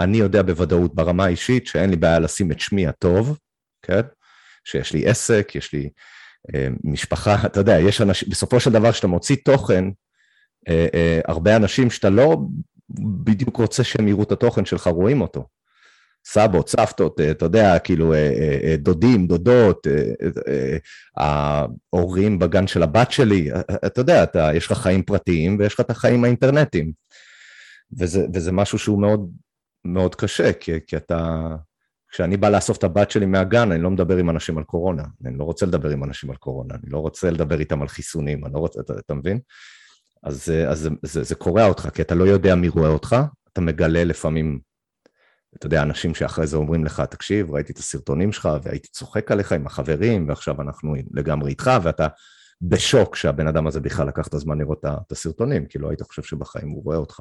אני 0.00 0.16
יודע 0.16 0.42
בוודאות 0.42 0.94
ברמה 0.94 1.24
האישית 1.24 1.66
שאין 1.66 1.90
לי 1.90 1.96
בעיה 1.96 2.18
לשים 2.18 2.52
את 2.52 2.60
שמי 2.60 2.86
הטוב, 2.86 3.38
כן? 3.82 4.00
שיש 4.64 4.92
לי 4.92 5.06
עסק, 5.06 5.52
יש 5.54 5.72
לי 5.72 5.90
אה, 6.54 6.68
משפחה, 6.84 7.36
אתה 7.46 7.60
יודע, 7.60 7.78
יש 7.80 8.00
אנשים, 8.00 8.28
בסופו 8.30 8.60
של 8.60 8.72
דבר 8.72 8.92
כשאתה 8.92 9.06
מוציא 9.06 9.36
תוכן, 9.44 9.84
אה, 10.68 10.86
אה, 10.94 11.20
הרבה 11.28 11.56
אנשים 11.56 11.90
שאתה 11.90 12.10
לא 12.10 12.36
בדיוק 13.24 13.56
רוצה 13.56 13.84
שהם 13.84 14.08
יראו 14.08 14.22
את 14.22 14.32
התוכן 14.32 14.64
שלך, 14.64 14.86
רואים 14.86 15.20
אותו. 15.20 15.46
סבות, 16.26 16.68
סבתות, 16.68 17.20
אה, 17.20 17.30
אתה 17.30 17.44
יודע, 17.44 17.78
כאילו 17.78 18.14
אה, 18.14 18.30
אה, 18.62 18.76
דודים, 18.76 19.26
דודות, 19.26 19.86
ההורים 21.16 22.38
בגן 22.38 22.66
של 22.66 22.82
הבת 22.82 23.10
שלי, 23.10 23.50
אתה 23.86 24.00
יודע, 24.00 24.22
אתה, 24.22 24.50
יש 24.54 24.70
לך 24.70 24.78
חיים 24.78 25.02
פרטיים 25.02 25.56
ויש 25.58 25.74
לך 25.74 25.80
את 25.80 25.90
החיים 25.90 26.24
האינטרנטיים. 26.24 26.92
וזה, 27.98 28.26
וזה 28.34 28.52
משהו 28.52 28.78
שהוא 28.78 29.00
מאוד, 29.00 29.30
מאוד 29.84 30.14
קשה, 30.14 30.52
כי, 30.52 30.72
כי 30.86 30.96
אתה... 30.96 31.48
כשאני 32.08 32.36
בא 32.36 32.48
לאסוף 32.48 32.78
את 32.78 32.84
הבת 32.84 33.10
שלי 33.10 33.26
מהגן, 33.26 33.72
אני 33.72 33.82
לא 33.82 33.90
מדבר 33.90 34.16
עם 34.16 34.30
אנשים 34.30 34.58
על 34.58 34.64
קורונה. 34.64 35.02
אני 35.24 35.38
לא 35.38 35.44
רוצה 35.44 35.66
לדבר 35.66 35.90
עם 35.90 36.04
אנשים 36.04 36.30
על 36.30 36.36
קורונה, 36.36 36.74
אני 36.74 36.90
לא 36.92 36.98
רוצה 36.98 37.30
לדבר 37.30 37.60
איתם 37.60 37.82
על 37.82 37.88
חיסונים, 37.88 38.44
אני 38.44 38.54
לא 38.54 38.58
רוצה, 38.58 38.80
אתה, 38.80 38.92
אתה 38.98 39.14
מבין? 39.14 39.38
אז, 40.24 40.52
אז 40.68 40.78
זה, 40.78 40.90
זה, 41.02 41.22
זה 41.22 41.34
קורע 41.34 41.66
אותך, 41.66 41.88
כי 41.94 42.02
אתה 42.02 42.14
לא 42.14 42.24
יודע 42.24 42.54
מי 42.54 42.68
רואה 42.68 42.88
אותך, 42.88 43.16
אתה 43.52 43.60
מגלה 43.60 44.04
לפעמים, 44.04 44.60
אתה 45.56 45.66
יודע, 45.66 45.82
אנשים 45.82 46.14
שאחרי 46.14 46.46
זה 46.46 46.56
אומרים 46.56 46.84
לך, 46.84 47.00
תקשיב, 47.00 47.50
ראיתי 47.50 47.72
את 47.72 47.78
הסרטונים 47.78 48.32
שלך 48.32 48.48
והייתי 48.62 48.88
צוחק 48.88 49.30
עליך 49.30 49.52
עם 49.52 49.66
החברים, 49.66 50.28
ועכשיו 50.28 50.62
אנחנו 50.62 50.94
לגמרי 51.14 51.50
איתך, 51.50 51.70
ואתה 51.82 52.06
בשוק 52.62 53.16
שהבן 53.16 53.46
אדם 53.46 53.66
הזה 53.66 53.80
בכלל 53.80 54.08
לקח 54.08 54.28
את 54.28 54.34
הזמן 54.34 54.58
לראות 54.58 54.84
את 54.84 55.12
הסרטונים, 55.12 55.66
כי 55.66 55.78
לא 55.78 55.90
היית 55.90 56.02
חושב 56.02 56.22
שבחיים 56.22 56.68
הוא 56.68 56.84
רואה 56.84 56.96
אותך. 56.96 57.20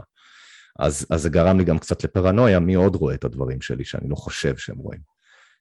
אז, 0.80 1.06
אז 1.10 1.22
זה 1.22 1.30
גרם 1.30 1.58
לי 1.58 1.64
גם 1.64 1.80
קצת 1.80 2.04
לפרנויה, 2.04 2.60
מי 2.60 2.74
עוד 2.74 2.95
רואה 2.95 3.16
את 3.16 3.24
הדברים 3.24 3.62
שלי 3.62 3.86
שאני 3.86 4.10
לא 4.10 4.16
חושב 4.16 4.58
שהם 4.58 4.78
רואים. 4.78 5.01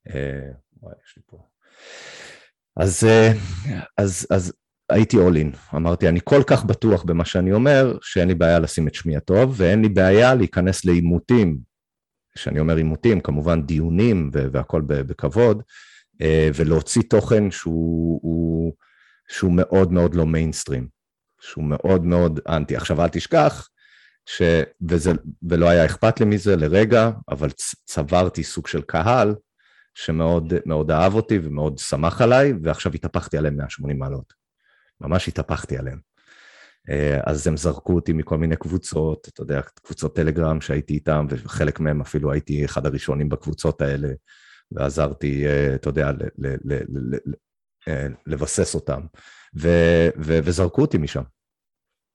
אה, 0.09 0.51
וואי, 0.83 0.95
יש 1.07 1.17
לי 1.17 1.23
פה... 1.27 1.47
אז, 2.77 3.05
אה, 3.05 3.33
אז, 3.99 4.27
אז 4.31 4.53
הייתי 4.93 5.17
all 5.17 5.35
in, 5.35 5.77
אמרתי, 5.77 6.09
אני 6.09 6.21
כל 6.25 6.43
כך 6.47 6.65
בטוח 6.65 7.03
במה 7.03 7.25
שאני 7.25 7.53
אומר, 7.53 7.99
שאין 8.03 8.29
לי 8.29 8.35
בעיה 8.35 8.59
לשים 8.59 8.89
את 8.89 8.95
שמי 8.95 9.17
הטוב, 9.17 9.55
ואין 9.57 9.83
לי 9.83 9.89
בעיה 9.89 10.35
להיכנס 10.35 10.85
לעימותים, 10.85 11.59
כשאני 12.35 12.61
אומר 12.61 12.77
עימותים, 12.77 13.21
כמובן 13.21 13.63
דיונים 13.63 14.31
והכל 14.33 14.83
בכבוד, 14.87 15.63
אה, 16.23 16.49
ולהוציא 16.55 17.03
תוכן 17.03 17.51
שהוא, 17.51 18.21
הוא, 18.23 18.73
שהוא 19.29 19.53
מאוד 19.53 19.93
מאוד 19.93 20.15
לא 20.15 20.27
מיינסטרים, 20.27 20.89
שהוא 21.41 21.65
מאוד 21.65 22.05
מאוד 22.05 22.41
אנטי. 22.49 22.77
עכשיו, 22.77 23.03
אל 23.03 23.09
תשכח, 23.09 23.69
ש... 24.27 24.43
וזה, 24.89 25.13
ולא 25.49 25.69
היה 25.69 25.85
אכפת 25.85 26.21
לי 26.21 26.27
מזה 26.27 26.57
לרגע, 26.57 27.11
אבל 27.29 27.49
צברתי 27.85 28.45
סוג 28.45 28.67
של 28.67 28.83
קהל 28.83 29.35
שמאוד 29.95 30.55
מאוד 30.67 30.91
אהב 30.91 31.15
אותי 31.15 31.39
ומאוד 31.43 31.79
שמח 31.79 32.21
עליי, 32.21 32.53
ועכשיו 32.63 32.93
התהפכתי 32.93 33.39
עליהם 33.39 33.57
180 33.57 33.99
מעלות. 33.99 34.42
ממש 35.03 35.29
התהפכתי 35.29 35.79
עליהם. 35.79 35.99
אה, 36.91 37.21
אז 37.27 37.47
הם 37.47 37.57
זרקו 37.57 37.95
אותי 37.95 38.13
מכל 38.13 38.39
מיני 38.39 38.57
קבוצות, 38.57 39.29
אתה 39.29 39.43
יודע, 39.43 39.61
קבוצות 39.63 40.17
טלגרם 40.17 40.61
שהייתי 40.61 40.95
איתם, 40.95 41.27
וחלק 41.29 41.81
מהם 41.81 42.01
אפילו 42.01 42.33
הייתי 42.33 42.65
אחד 42.65 42.87
הראשונים 42.87 43.29
בקבוצות 43.29 43.83
האלה, 43.83 44.09
ועזרתי, 44.73 45.47
אה, 45.47 45.75
אתה 45.75 45.89
יודע, 45.89 46.11
אה, 47.89 48.07
לבסס 48.27 48.75
אותם, 48.75 49.01
ו, 49.61 49.69
ו, 50.19 50.39
וזרקו 50.45 50.83
אותי 50.83 50.99
משם, 50.99 51.23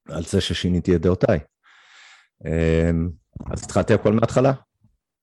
על 0.09 0.23
זה 0.23 0.41
ששיניתי 0.41 0.95
את 0.95 1.01
דעותיי. 1.01 1.39
אז 3.51 3.63
התחלתי 3.63 3.93
הכל 3.93 4.13
מההתחלה, 4.13 4.53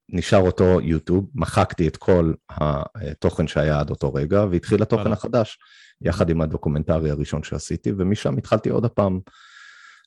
נשאר 0.08 0.40
אותו 0.40 0.80
יוטיוב, 0.80 1.30
מחקתי 1.34 1.88
את 1.88 1.96
כל 1.96 2.32
התוכן 2.50 3.46
שהיה 3.46 3.80
עד 3.80 3.90
אותו 3.90 4.14
רגע, 4.14 4.44
והתחיל 4.50 4.82
התוכן 4.82 5.12
החדש. 5.12 5.58
יחד 6.04 6.30
עם 6.30 6.40
הדוקומנטרי 6.40 7.10
הראשון 7.10 7.42
שעשיתי, 7.42 7.92
ומשם 7.98 8.38
התחלתי 8.38 8.68
עוד 8.68 8.84
הפעם 8.84 9.20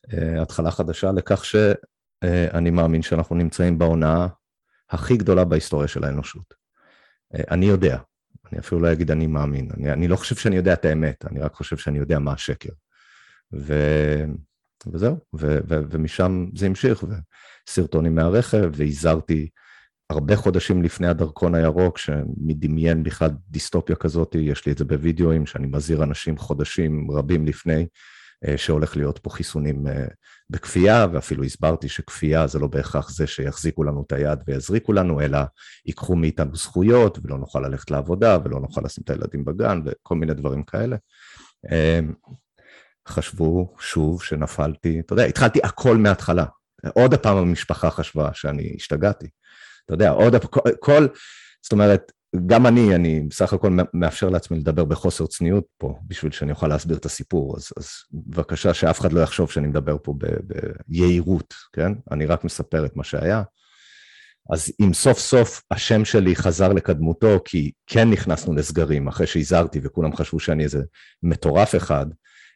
uh, 0.07 0.41
התחלה 0.41 0.71
חדשה 0.71 1.11
לכך 1.11 1.45
שאני 1.45 2.69
uh, 2.69 2.73
מאמין 2.73 3.01
שאנחנו 3.01 3.35
נמצאים 3.35 3.77
בהונאה 3.77 4.27
הכי 4.89 5.17
גדולה 5.17 5.43
בהיסטוריה 5.43 5.87
של 5.87 6.03
האנושות. 6.03 6.53
Uh, 7.33 7.43
אני 7.51 7.65
יודע, 7.65 7.97
אני 8.51 8.59
אפילו 8.59 8.81
לא 8.81 8.91
אגיד 8.91 9.11
אני 9.11 9.27
מאמין, 9.27 9.69
אני, 9.77 9.93
אני 9.93 10.07
לא 10.07 10.15
חושב 10.15 10.35
שאני 10.35 10.55
יודע 10.55 10.73
את 10.73 10.85
האמת, 10.85 11.25
אני 11.25 11.39
רק 11.39 11.53
חושב 11.53 11.77
שאני 11.77 11.97
יודע 11.99 12.19
מה 12.19 12.31
השקר. 12.33 12.73
ו... 13.53 13.73
וזהו, 14.91 15.17
ו- 15.35 15.59
ו- 15.69 15.81
ומשם 15.89 16.45
זה 16.55 16.65
המשיך, 16.65 17.03
וסרטונים 17.67 18.15
מהרכב, 18.15 18.69
והזהרתי 18.73 19.49
הרבה 20.09 20.35
חודשים 20.35 20.83
לפני 20.83 21.07
הדרכון 21.07 21.55
הירוק, 21.55 21.97
שמדמיין 21.97 23.03
בכלל 23.03 23.29
דיסטופיה 23.49 23.95
כזאת, 23.95 24.35
יש 24.35 24.65
לי 24.65 24.71
את 24.71 24.77
זה 24.77 24.85
בווידאוים, 24.85 25.45
שאני 25.45 25.67
מזהיר 25.67 26.03
אנשים 26.03 26.37
חודשים 26.37 27.11
רבים 27.11 27.45
לפני, 27.45 27.87
אה, 28.47 28.57
שהולך 28.57 28.97
להיות 28.97 29.19
פה 29.19 29.29
חיסונים 29.29 29.87
אה, 29.87 30.05
בכפייה, 30.49 31.07
ואפילו 31.11 31.43
הסברתי 31.43 31.89
שכפייה 31.89 32.47
זה 32.47 32.59
לא 32.59 32.67
בהכרח 32.67 33.09
זה 33.09 33.27
שיחזיקו 33.27 33.83
לנו 33.83 34.03
את 34.07 34.11
היד 34.11 34.39
ויזריקו 34.47 34.93
לנו, 34.93 35.21
אלא 35.21 35.39
ייקחו 35.85 36.15
מאיתנו 36.15 36.55
זכויות, 36.55 37.19
ולא 37.23 37.37
נוכל 37.37 37.59
ללכת 37.59 37.91
לעבודה, 37.91 38.37
ולא 38.43 38.59
נוכל 38.59 38.81
לשים 38.85 39.01
את 39.03 39.09
הילדים 39.09 39.45
בגן, 39.45 39.81
וכל 39.85 40.15
מיני 40.15 40.33
דברים 40.33 40.63
כאלה. 40.63 40.97
אה, 41.71 41.99
חשבו 43.07 43.75
שוב 43.79 44.23
שנפלתי, 44.23 44.99
אתה 44.99 45.13
יודע, 45.13 45.23
התחלתי 45.23 45.59
הכל 45.63 45.97
מההתחלה. 45.97 46.45
עוד 46.95 47.13
הפעם 47.13 47.37
המשפחה 47.37 47.89
חשבה 47.89 48.29
שאני 48.33 48.73
השתגעתי. 48.75 49.27
אתה 49.87 49.93
יודע, 49.93 50.09
עוד, 50.09 50.35
כל, 50.79 51.07
זאת 51.63 51.71
אומרת, 51.71 52.11
גם 52.45 52.67
אני, 52.67 52.95
אני 52.95 53.19
בסך 53.29 53.53
הכל 53.53 53.77
מאפשר 53.93 54.29
לעצמי 54.29 54.59
לדבר 54.59 54.85
בחוסר 54.85 55.27
צניעות 55.27 55.65
פה, 55.77 55.99
בשביל 56.07 56.31
שאני 56.31 56.51
אוכל 56.51 56.67
להסביר 56.67 56.97
את 56.97 57.05
הסיפור, 57.05 57.57
אז, 57.57 57.69
אז 57.77 57.89
בבקשה 58.11 58.73
שאף 58.73 58.99
אחד 58.99 59.13
לא 59.13 59.21
יחשוב 59.21 59.51
שאני 59.51 59.67
מדבר 59.67 59.97
פה 60.03 60.13
ביהירות, 60.87 61.53
כן? 61.73 61.91
אני 62.11 62.25
רק 62.25 62.43
מספר 62.43 62.85
את 62.85 62.95
מה 62.95 63.03
שהיה. 63.03 63.43
אז 64.53 64.71
אם 64.81 64.93
סוף 64.93 65.19
סוף 65.19 65.63
השם 65.71 66.05
שלי 66.05 66.35
חזר 66.35 66.73
לקדמותו, 66.73 67.39
כי 67.45 67.71
כן 67.87 68.09
נכנסנו 68.09 68.53
לסגרים 68.53 69.07
אחרי 69.07 69.27
שהזהרתי 69.27 69.79
וכולם 69.83 70.15
חשבו 70.15 70.39
שאני 70.39 70.63
איזה 70.63 70.81
מטורף 71.23 71.75
אחד, 71.75 72.05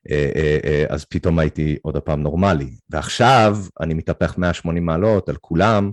אה, 0.09 0.29
אה, 0.35 0.57
אה, 0.63 0.85
אז 0.89 1.05
פתאום 1.05 1.39
הייתי 1.39 1.77
עוד 1.81 1.95
הפעם 1.95 2.21
נורמלי. 2.21 2.75
ועכשיו 2.89 3.57
אני 3.79 3.93
מתהפך 3.93 4.37
180 4.37 4.85
מעלות 4.85 5.29
על 5.29 5.35
כולם, 5.41 5.91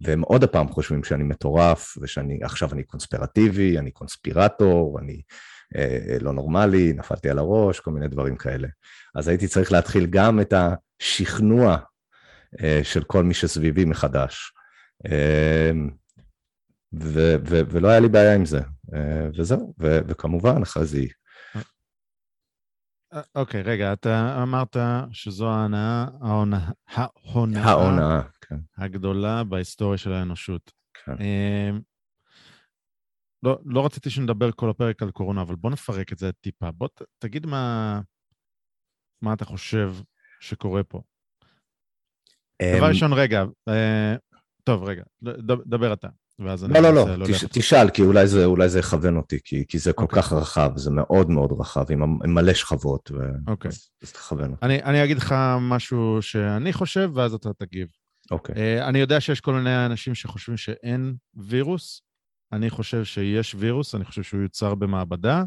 והם 0.00 0.20
עוד 0.20 0.44
הפעם 0.44 0.68
חושבים 0.68 1.04
שאני 1.04 1.24
מטורף, 1.24 1.98
ושאני, 2.02 2.38
אני 2.72 2.82
קונספירטיבי, 2.82 3.78
אני 3.78 3.90
קונספירטור, 3.90 4.98
אני 5.00 5.22
אה, 5.76 6.16
לא 6.20 6.32
נורמלי, 6.32 6.92
נפלתי 6.92 7.30
על 7.30 7.38
הראש, 7.38 7.80
כל 7.80 7.90
מיני 7.90 8.08
דברים 8.08 8.36
כאלה. 8.36 8.68
אז 9.14 9.28
הייתי 9.28 9.48
צריך 9.48 9.72
להתחיל 9.72 10.06
גם 10.06 10.40
את 10.40 10.54
השכנוע 10.56 11.78
אה, 12.62 12.80
של 12.82 13.04
כל 13.04 13.24
מי 13.24 13.34
שסביבי 13.34 13.84
מחדש. 13.84 14.52
אה, 15.06 15.70
ו- 16.94 17.36
ו- 17.48 17.62
ולא 17.70 17.88
היה 17.88 18.00
לי 18.00 18.08
בעיה 18.08 18.34
עם 18.34 18.44
זה, 18.44 18.60
אה, 18.94 19.28
וזהו, 19.38 19.74
ו- 19.80 20.00
וכמובן, 20.08 20.62
אחרי 20.62 20.86
זה... 20.86 20.98
אה, 20.98 21.06
אוקיי, 23.34 23.62
רגע, 23.62 23.92
אתה 23.92 24.42
אמרת 24.42 24.76
שזו 25.12 25.50
ההונאה, 25.50 26.06
ההונאה, 26.20 26.70
ההונאה, 27.64 28.22
כן. 28.40 28.56
הגדולה 28.76 29.44
בהיסטוריה 29.44 29.98
של 29.98 30.12
האנושות. 30.12 30.72
כן. 30.94 31.12
אמ, 31.12 31.80
לא, 33.42 33.58
לא 33.64 33.86
רציתי 33.86 34.10
שנדבר 34.10 34.52
כל 34.52 34.70
הפרק 34.70 35.02
על 35.02 35.10
קורונה, 35.10 35.42
אבל 35.42 35.56
בוא 35.56 35.70
נפרק 35.70 36.12
את 36.12 36.18
זה 36.18 36.32
טיפה. 36.32 36.70
בוא 36.70 36.88
ת, 36.88 37.02
תגיד 37.18 37.46
מה, 37.46 38.00
מה 39.22 39.32
אתה 39.32 39.44
חושב 39.44 39.92
שקורה 40.40 40.84
פה. 40.84 41.02
דבר 42.62 42.86
אמ, 42.86 42.88
ראשון, 42.88 43.12
רגע, 43.12 43.44
אה, 43.68 44.14
טוב, 44.64 44.84
רגע, 44.84 45.02
דבר 45.66 45.92
אתה, 45.92 46.08
ואז 46.38 46.64
אני 46.64 46.74
לא, 46.74 46.80
לא, 46.80 46.90
לא, 46.94 47.16
להולך 47.16 47.44
תש. 47.44 47.44
תשאל, 47.44 47.90
כי 47.90 48.02
אולי 48.02 48.26
זה, 48.26 48.44
אולי 48.44 48.68
זה 48.68 48.78
יכוון 48.78 49.16
אותי, 49.16 49.38
כי, 49.44 49.64
כי 49.68 49.78
זה 49.78 49.92
כל 49.92 50.02
אוקיי. 50.02 50.22
כך 50.22 50.32
רחב, 50.32 50.70
זה 50.76 50.90
מאוד 50.90 51.30
מאוד 51.30 51.52
רחב, 51.60 51.84
עם, 51.90 52.02
עם 52.02 52.34
מלא 52.34 52.54
שכבות, 52.54 53.10
ו... 53.10 53.16
אוקיי. 53.48 53.68
אז, 53.68 53.90
אז 54.02 54.12
תכוון 54.12 54.50
אותי. 54.50 54.66
אני, 54.66 54.82
אני 54.82 55.04
אגיד 55.04 55.16
לך 55.16 55.34
משהו 55.60 56.18
שאני 56.20 56.72
חושב, 56.72 57.10
ואז 57.14 57.34
אתה 57.34 57.52
תגיב. 57.52 57.88
אוקיי. 58.30 58.54
אה, 58.56 58.88
אני 58.88 58.98
יודע 58.98 59.20
שיש 59.20 59.40
כל 59.40 59.54
מיני 59.54 59.86
אנשים 59.86 60.14
שחושבים 60.14 60.56
שאין 60.56 61.14
וירוס. 61.34 62.02
אני 62.52 62.70
חושב 62.70 63.04
שיש 63.04 63.54
וירוס, 63.58 63.94
אני 63.94 64.04
חושב 64.04 64.22
שהוא 64.22 64.42
יוצר 64.42 64.74
במעבדה, 64.74 65.44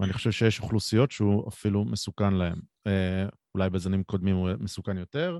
ואני 0.00 0.12
חושב 0.12 0.30
שיש 0.30 0.60
אוכלוסיות 0.60 1.10
שהוא 1.10 1.48
אפילו 1.48 1.84
מסוכן 1.84 2.34
להם. 2.34 2.60
אה, 2.86 3.26
אולי 3.54 3.70
בזנים 3.70 4.02
קודמים 4.02 4.36
הוא 4.36 4.50
מסוכן 4.60 4.98
יותר, 4.98 5.38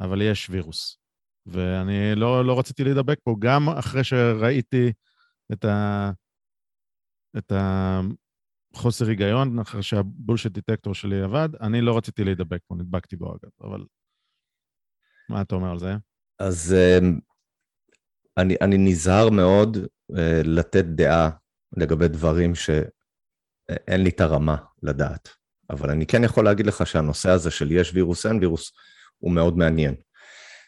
אבל 0.00 0.22
יש 0.22 0.50
וירוס. 0.50 1.01
ואני 1.46 2.14
לא, 2.14 2.44
לא 2.44 2.58
רציתי 2.58 2.84
להידבק 2.84 3.18
פה, 3.24 3.36
גם 3.38 3.68
אחרי 3.68 4.04
שראיתי 4.04 4.92
את, 5.52 5.64
ה, 5.64 6.10
את 7.38 7.52
החוסר 8.74 9.08
היגיון, 9.08 9.58
אחרי 9.58 9.82
שהבולשיט 9.82 10.52
דיטקטור 10.52 10.94
שלי 10.94 11.22
עבד, 11.22 11.48
אני 11.60 11.80
לא 11.80 11.96
רציתי 11.96 12.24
להידבק 12.24 12.60
פה, 12.66 12.74
נדבקתי 12.74 13.16
בו 13.16 13.30
אגב, 13.30 13.50
אבל... 13.60 13.84
מה 15.28 15.42
אתה 15.42 15.54
אומר 15.54 15.70
על 15.70 15.78
זה? 15.78 15.94
אז 16.38 16.74
אמ, 16.74 17.18
אני, 18.38 18.56
אני 18.60 18.78
נזהר 18.78 19.30
מאוד 19.30 19.76
אה, 20.18 20.40
לתת 20.44 20.84
דעה 20.84 21.30
לגבי 21.76 22.08
דברים 22.08 22.54
שאין 22.54 24.02
לי 24.02 24.08
את 24.08 24.20
הרמה 24.20 24.56
לדעת. 24.82 25.28
אבל 25.70 25.90
אני 25.90 26.06
כן 26.06 26.24
יכול 26.24 26.44
להגיד 26.44 26.66
לך 26.66 26.86
שהנושא 26.86 27.30
הזה 27.30 27.50
של 27.50 27.72
יש 27.72 27.94
וירוס, 27.94 28.26
אין 28.26 28.38
וירוס, 28.38 28.72
הוא 29.18 29.32
מאוד 29.32 29.56
מעניין. 29.56 29.94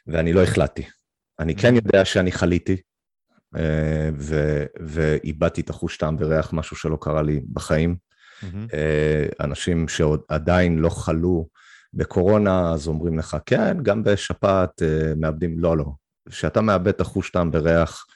ואני 0.06 0.32
לא 0.32 0.42
החלטתי. 0.42 0.84
אני 1.38 1.56
כן 1.56 1.74
יודע 1.74 2.04
שאני 2.04 2.32
חליתי, 2.32 2.76
אה, 3.56 4.10
ו- 4.18 4.64
ואיבדתי 4.80 5.60
את 5.60 5.70
החוש 5.70 5.96
טעם 5.96 6.16
וריח, 6.18 6.52
משהו 6.52 6.76
שלא 6.76 6.98
קרה 7.00 7.22
לי 7.22 7.40
בחיים. 7.52 7.96
מהמם. 8.42 8.66
אה, 8.74 9.26
אנשים 9.40 9.88
שעוד 9.88 10.22
עדיין 10.28 10.78
לא 10.78 10.88
חלו 10.88 11.48
בקורונה, 11.94 12.72
אז 12.72 12.88
אומרים 12.88 13.18
לך, 13.18 13.36
כן, 13.46 13.76
גם 13.82 14.02
בשפעת 14.02 14.82
אה, 14.82 15.12
מאבדים, 15.16 15.58
לא, 15.58 15.76
לא. 15.76 15.86
כשאתה 16.30 16.60
מאבד 16.60 16.88
את 16.88 17.00
החוש 17.00 17.30
טעם 17.30 17.50
וריח 17.52 18.06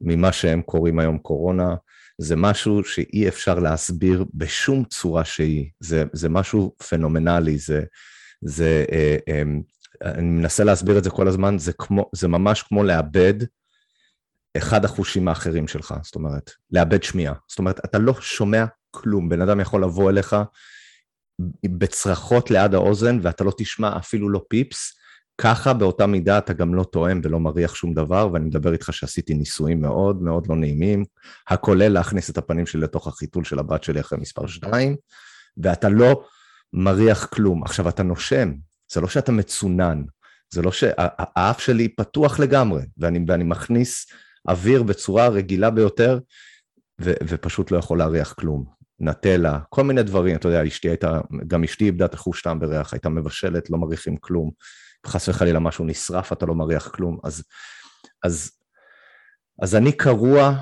ממה 0.00 0.32
שהם 0.32 0.62
קוראים 0.62 0.98
היום 0.98 1.18
קורונה, 1.18 1.74
זה 2.18 2.36
משהו 2.36 2.84
שאי 2.84 3.28
אפשר 3.28 3.58
להסביר 3.58 4.24
בשום 4.34 4.84
צורה 4.84 5.24
שהיא. 5.24 5.70
זה, 5.80 6.04
זה 6.12 6.28
משהו 6.28 6.74
פנומנלי, 6.88 7.58
זה, 7.58 7.84
זה, 8.44 8.84
אה, 8.92 9.16
אה, 9.28 9.42
אני 10.04 10.28
מנסה 10.28 10.64
להסביר 10.64 10.98
את 10.98 11.04
זה 11.04 11.10
כל 11.10 11.28
הזמן, 11.28 11.58
זה, 11.58 11.72
כמו, 11.72 12.10
זה 12.14 12.28
ממש 12.28 12.62
כמו 12.62 12.84
לאבד 12.84 13.34
אחד 14.56 14.84
החושים 14.84 15.28
האחרים 15.28 15.68
שלך, 15.68 15.94
זאת 16.02 16.14
אומרת, 16.14 16.50
לאבד 16.70 17.02
שמיעה. 17.02 17.34
זאת 17.48 17.58
אומרת, 17.58 17.84
אתה 17.84 17.98
לא 17.98 18.14
שומע 18.20 18.64
כלום, 18.90 19.28
בן 19.28 19.40
אדם 19.40 19.60
יכול 19.60 19.82
לבוא 19.82 20.10
אליך 20.10 20.36
בצרחות 21.78 22.50
ליד 22.50 22.74
האוזן 22.74 23.18
ואתה 23.22 23.44
לא 23.44 23.52
תשמע 23.58 23.96
אפילו 23.96 24.28
לא 24.28 24.42
פיפס, 24.48 24.92
ככה 25.40 25.72
באותה 25.72 26.06
מידה 26.06 26.38
אתה 26.38 26.52
גם 26.52 26.74
לא 26.74 26.84
תואם 26.84 27.20
ולא 27.24 27.40
מריח 27.40 27.74
שום 27.74 27.94
דבר, 27.94 28.28
ואני 28.32 28.44
מדבר 28.44 28.72
איתך 28.72 28.92
שעשיתי 28.92 29.34
ניסויים 29.34 29.80
מאוד 29.80 30.22
מאוד 30.22 30.46
לא 30.46 30.56
נעימים, 30.56 31.04
הכולל 31.48 31.88
להכניס 31.88 32.30
את 32.30 32.38
הפנים 32.38 32.66
שלי 32.66 32.80
לתוך 32.80 33.06
החיתול 33.06 33.44
של 33.44 33.58
הבת 33.58 33.84
שלי 33.84 34.00
אחרי 34.00 34.18
מספר 34.18 34.46
שתיים, 34.46 34.96
ואתה 35.56 35.88
לא 35.88 36.24
מריח 36.72 37.26
כלום. 37.26 37.62
עכשיו, 37.62 37.88
אתה 37.88 38.02
נושם, 38.02 38.52
זה 38.92 39.00
לא 39.00 39.08
שאתה 39.08 39.32
מצונן, 39.32 40.02
זה 40.54 40.62
לא 40.62 40.72
שהאף 40.72 41.60
שלי 41.60 41.88
פתוח 41.88 42.40
לגמרי, 42.40 42.82
ואני, 42.98 43.24
ואני 43.28 43.44
מכניס 43.44 44.06
אוויר 44.48 44.82
בצורה 44.82 45.28
רגילה 45.28 45.70
ביותר, 45.70 46.18
ו, 47.00 47.12
ופשוט 47.28 47.70
לא 47.70 47.78
יכול 47.78 47.98
להריח 47.98 48.32
כלום. 48.32 48.64
נטלה, 49.00 49.58
כל 49.68 49.84
מיני 49.84 50.02
דברים, 50.02 50.36
אתה 50.36 50.48
יודע, 50.48 50.66
אשתי 50.66 50.88
הייתה, 50.88 51.20
גם 51.46 51.64
אשתי 51.64 51.84
איבדה 51.84 52.04
את 52.04 52.14
החוש 52.14 52.42
טעם 52.42 52.60
בריח, 52.60 52.92
הייתה 52.92 53.08
מבשלת, 53.08 53.70
לא 53.70 53.78
מריחים 53.78 54.16
כלום. 54.16 54.50
חס 55.06 55.28
וחלילה 55.28 55.58
משהו 55.58 55.84
נשרף, 55.84 56.32
אתה 56.32 56.46
לא 56.46 56.54
מריח 56.54 56.88
כלום. 56.88 57.18
אז, 57.24 57.42
אז, 58.22 58.50
אז 59.62 59.74
אני 59.74 59.92
קרוע 59.92 60.54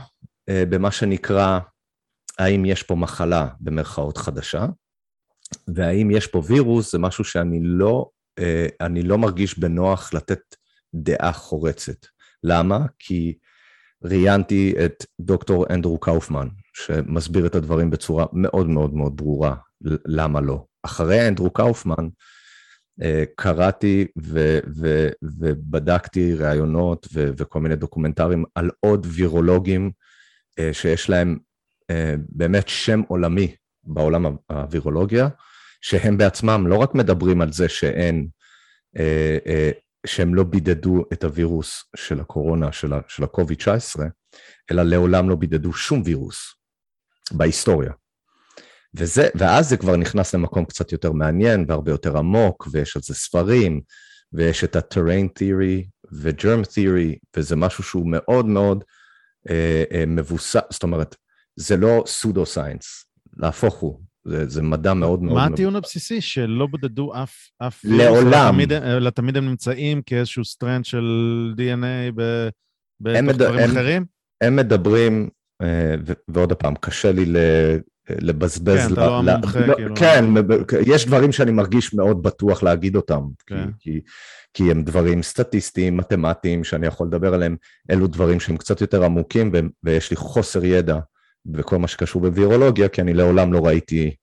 אה, 0.49 0.63
במה 0.69 0.91
שנקרא, 0.91 1.59
האם 2.39 2.65
יש 2.65 2.83
פה 2.83 2.95
מחלה 2.95 3.49
במרכאות 3.61 4.17
חדשה, 4.17 4.67
והאם 5.75 6.11
יש 6.11 6.27
פה 6.27 6.43
וירוס, 6.47 6.93
זה 6.93 6.99
משהו 6.99 7.25
שאני 7.25 7.61
לא, 7.63 8.11
אני 8.81 9.03
לא 9.03 9.19
מרגיש 9.19 9.59
בנוח 9.59 10.15
לתת 10.15 10.41
דעה 10.95 11.33
חורצת. 11.33 12.07
למה? 12.45 12.79
כי 12.99 13.39
ראיינתי 14.05 14.75
את 14.85 15.05
דוקטור 15.21 15.67
אנדרו 15.71 15.99
קאופמן, 15.99 16.49
שמסביר 16.75 17.47
את 17.47 17.55
הדברים 17.55 17.91
בצורה 17.91 18.27
מאוד 18.33 18.69
מאוד 18.69 18.95
מאוד 18.95 19.17
ברורה, 19.17 19.55
למה 20.07 20.41
לא. 20.41 20.65
אחרי 20.83 21.29
אנדרו 21.29 21.51
קאופמן, 21.51 22.09
אה, 23.03 23.25
קראתי 23.37 24.07
ו- 24.23 24.59
ו- 24.77 25.09
ובדקתי 25.23 26.35
ראיונות 26.35 27.09
ו- 27.15 27.31
וכל 27.39 27.61
מיני 27.61 27.77
דוקומנטרים 27.77 28.45
על 28.55 28.71
עוד 28.81 29.07
וירולוגים 29.11 29.91
אה, 30.59 30.73
שיש 30.73 31.11
להם 31.11 31.39
אה, 31.91 32.15
באמת 32.29 32.69
שם 32.69 33.03
עולמי 33.09 33.55
בעולם 33.85 34.27
הווירולוגיה, 34.51 35.29
שהם 35.81 36.19
בעצמם 36.19 36.67
לא 36.67 36.77
רק 36.77 36.95
מדברים 36.95 37.41
על 37.41 37.53
זה 37.53 37.69
שאין, 37.69 38.29
שהם 40.07 40.35
לא 40.35 40.45
בידדו 40.45 41.05
את 41.13 41.25
הווירוס 41.25 41.85
של 41.97 42.21
הקורונה, 42.21 42.73
של 42.73 42.93
ה-COVID-19, 42.93 44.01
אלא 44.71 44.83
לעולם 44.83 45.29
לא 45.29 45.37
בידדו 45.37 45.73
שום 45.73 46.03
וירוס 46.05 46.55
בהיסטוריה. 47.33 47.93
וזה, 48.95 49.29
ואז 49.35 49.69
זה 49.69 49.77
כבר 49.77 49.97
נכנס 49.97 50.35
למקום 50.35 50.65
קצת 50.65 50.93
יותר 50.93 51.13
מעניין 51.13 51.65
והרבה 51.69 51.91
יותר 51.91 52.19
עמוק, 52.19 52.69
ויש 52.73 52.97
על 52.97 53.03
זה 53.03 53.15
ספרים, 53.15 53.81
ויש 54.33 54.65
את 54.65 54.77
ה-terrain 54.77 55.27
theory 55.39 55.89
ו-germ 56.13 56.65
theory, 56.65 57.17
וזה 57.37 57.57
משהו 57.57 57.85
שהוא 57.85 58.11
מאוד 58.11 58.47
מאוד 58.47 58.85
אה, 59.51 59.85
אה, 59.93 60.05
מבוסס, 60.07 60.61
זאת 60.71 60.83
אומרת, 60.83 61.17
זה 61.57 61.77
לא 61.77 62.03
pseudo 62.07 62.47
science, 62.47 63.05
להפוך 63.37 63.75
הוא, 63.75 64.01
זה, 64.29 64.49
זה 64.49 64.63
מדע 64.63 64.95
מאוד 64.95 65.23
מאוד... 65.23 65.35
מה 65.35 65.45
הטיעון 65.47 65.77
הבסיסי? 65.77 66.21
שלא 66.21 66.67
בודדו 66.67 67.13
אף... 67.23 67.35
אף 67.59 67.81
לעולם. 67.85 68.61
אלא 68.71 69.11
תמיד, 69.11 69.37
הם 69.37 69.45
נמצאים 69.49 70.03
כאיזשהו 70.03 70.45
strand 70.45 70.85
של 70.85 71.05
DNA 71.57 72.13
ב... 72.15 72.49
בתוך 73.01 73.23
מד- 73.23 73.43
דברים 73.43 73.61
הם- 73.65 73.71
אחרים? 73.71 74.05
הם 74.41 74.57
מדברים, 74.57 75.29
אה, 75.63 75.95
ו- 76.07 76.13
ועוד 76.29 76.53
פעם, 76.53 76.75
קשה 76.81 77.13
לי 77.13 77.25
ל- 77.27 77.79
לבזבז... 78.21 78.87
כן, 78.87 78.93
אתה 78.93 79.01
ל- 79.01 79.05
לא 79.07 79.23
ל- 79.25 79.29
המומחה, 79.31 79.67
לא, 79.67 79.75
כאילו. 79.75 79.97
כן, 79.97 80.25
יש 80.87 81.07
דברים 81.07 81.33
שאני 81.33 81.51
מרגיש 81.53 81.95
מאוד 81.95 82.23
בטוח 82.23 82.63
להגיד 82.63 82.97
אותם, 82.97 83.21
כי- 83.47 83.55
כן. 83.55 83.69
כי- 83.79 84.01
כי 84.55 84.71
הם 84.71 84.83
דברים 84.83 85.23
סטטיסטיים, 85.23 85.97
מתמטיים, 85.97 86.65
שאני 86.65 86.87
יכול 86.87 87.07
לדבר 87.07 87.35
עליהם, 87.35 87.57
אלו 87.91 88.07
דברים 88.07 88.41
שהם 88.41 88.57
קצת 88.57 88.81
יותר 88.81 89.05
עמוקים, 89.05 89.51
ו- 89.55 89.59
ויש 89.85 90.11
לי 90.11 90.17
חוסר 90.17 90.65
ידע 90.65 90.99
בכל 91.47 91.79
מה 91.79 91.89
שקשור 91.89 92.23
בווירולוגיה, 92.23 92.89
כי 92.89 93.01
אני 93.01 93.15
לעולם 93.15 93.53
לא 93.53 93.67
ראיתי 93.67 94.15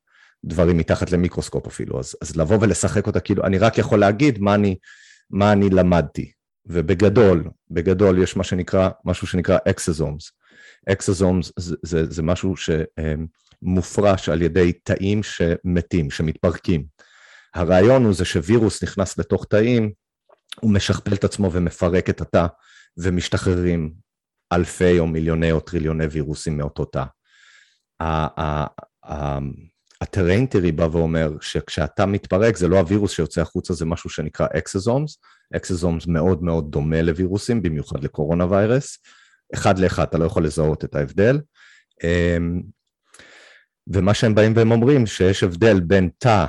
דברים 0.46 0.78
מתחת 0.78 1.12
למיקרוסקופ 1.12 1.68
אפילו, 1.68 2.00
אז, 2.00 2.16
אז 2.22 2.36
לבוא 2.36 2.58
ולשחק 2.62 3.08
אותה, 3.08 3.20
כאילו, 3.20 3.44
אני 3.44 3.58
רק 3.58 3.78
יכול 3.78 4.00
להגיד 4.00 4.40
מה 4.40 4.56
אני, 4.56 4.76
מה 5.30 5.52
אני 5.52 5.70
למדתי. 5.70 6.32
ובגדול, 6.66 7.44
בגדול 7.72 8.24
יש 8.24 8.38
מה 8.38 8.44
שנקרא, 8.44 8.90
משהו 9.06 9.28
שנקרא 9.28 9.58
exosomes. 9.70 10.32
exosomes 10.92 11.52
זה, 11.60 11.76
זה, 11.84 12.06
זה 12.12 12.24
משהו 12.24 12.54
שמופרש 12.58 14.30
על 14.30 14.42
ידי 14.42 14.74
תאים 14.74 15.24
שמתים, 15.24 16.12
שמתפרקים. 16.12 16.86
הרעיון 17.56 18.06
הוא 18.06 18.14
זה 18.14 18.26
שווירוס 18.26 18.84
נכנס 18.84 19.18
לתוך 19.18 19.46
תאים, 19.50 19.92
הוא 20.62 20.72
משכפל 20.72 21.14
את 21.14 21.24
עצמו 21.24 21.52
ומפרק 21.52 22.10
את 22.10 22.22
התא, 22.22 22.46
ומשתחררים 22.98 23.94
אלפי 24.54 25.00
או 25.00 25.08
מיליוני 25.08 25.52
או 25.52 25.60
טריליוני 25.60 26.06
וירוסים 26.06 26.58
מאותו 26.58 26.86
תא. 26.86 27.04
ה- 28.00 28.42
ה- 28.42 28.68
ה- 29.06 29.40
הטריין 30.02 30.46
תיארי 30.46 30.72
בא 30.72 30.88
ואומר 30.92 31.32
שכשאתה 31.42 32.06
מתפרק 32.06 32.58
זה 32.58 32.68
לא 32.68 32.80
הווירוס 32.80 33.12
שיוצא 33.12 33.42
החוצה, 33.42 33.74
זה 33.74 33.86
משהו 33.86 34.10
שנקרא 34.10 34.48
exosomes. 34.58 35.18
אקסזומס 35.56 36.08
מאוד 36.08 36.44
מאוד 36.44 36.72
דומה 36.72 37.02
לווירוסים, 37.02 37.62
במיוחד 37.62 38.04
לקורונה 38.04 38.46
ויירס. 38.52 38.98
אחד 39.54 39.80
לאחד, 39.80 40.04
אתה 40.04 40.18
לא 40.18 40.26
יכול 40.26 40.46
לזהות 40.46 40.86
את 40.86 40.96
ההבדל. 40.96 41.40
אמ, 42.04 42.62
ומה 43.94 44.14
שהם 44.14 44.36
באים 44.36 44.54
והם 44.56 44.72
אומרים, 44.72 45.06
שיש 45.06 45.44
הבדל 45.44 45.80
בין 45.80 46.10
תא 46.18 46.46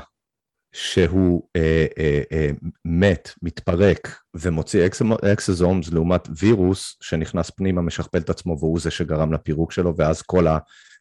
שהוא 0.76 1.48
אה, 1.56 1.86
אה, 1.98 2.22
אה, 2.32 2.50
מת, 2.84 3.30
מתפרק 3.42 4.20
ומוציא 4.34 4.86
אקסזומס 5.32 5.90
לעומת 5.92 6.28
וירוס 6.38 6.96
שנכנס 7.00 7.50
פנימה, 7.50 7.82
משכפל 7.82 8.18
את 8.18 8.30
עצמו 8.30 8.56
והוא 8.58 8.80
זה 8.80 8.90
שגרם 8.90 9.32
לפירוק 9.32 9.72
שלו, 9.72 9.96
ואז 9.96 10.22
כל 10.22 10.46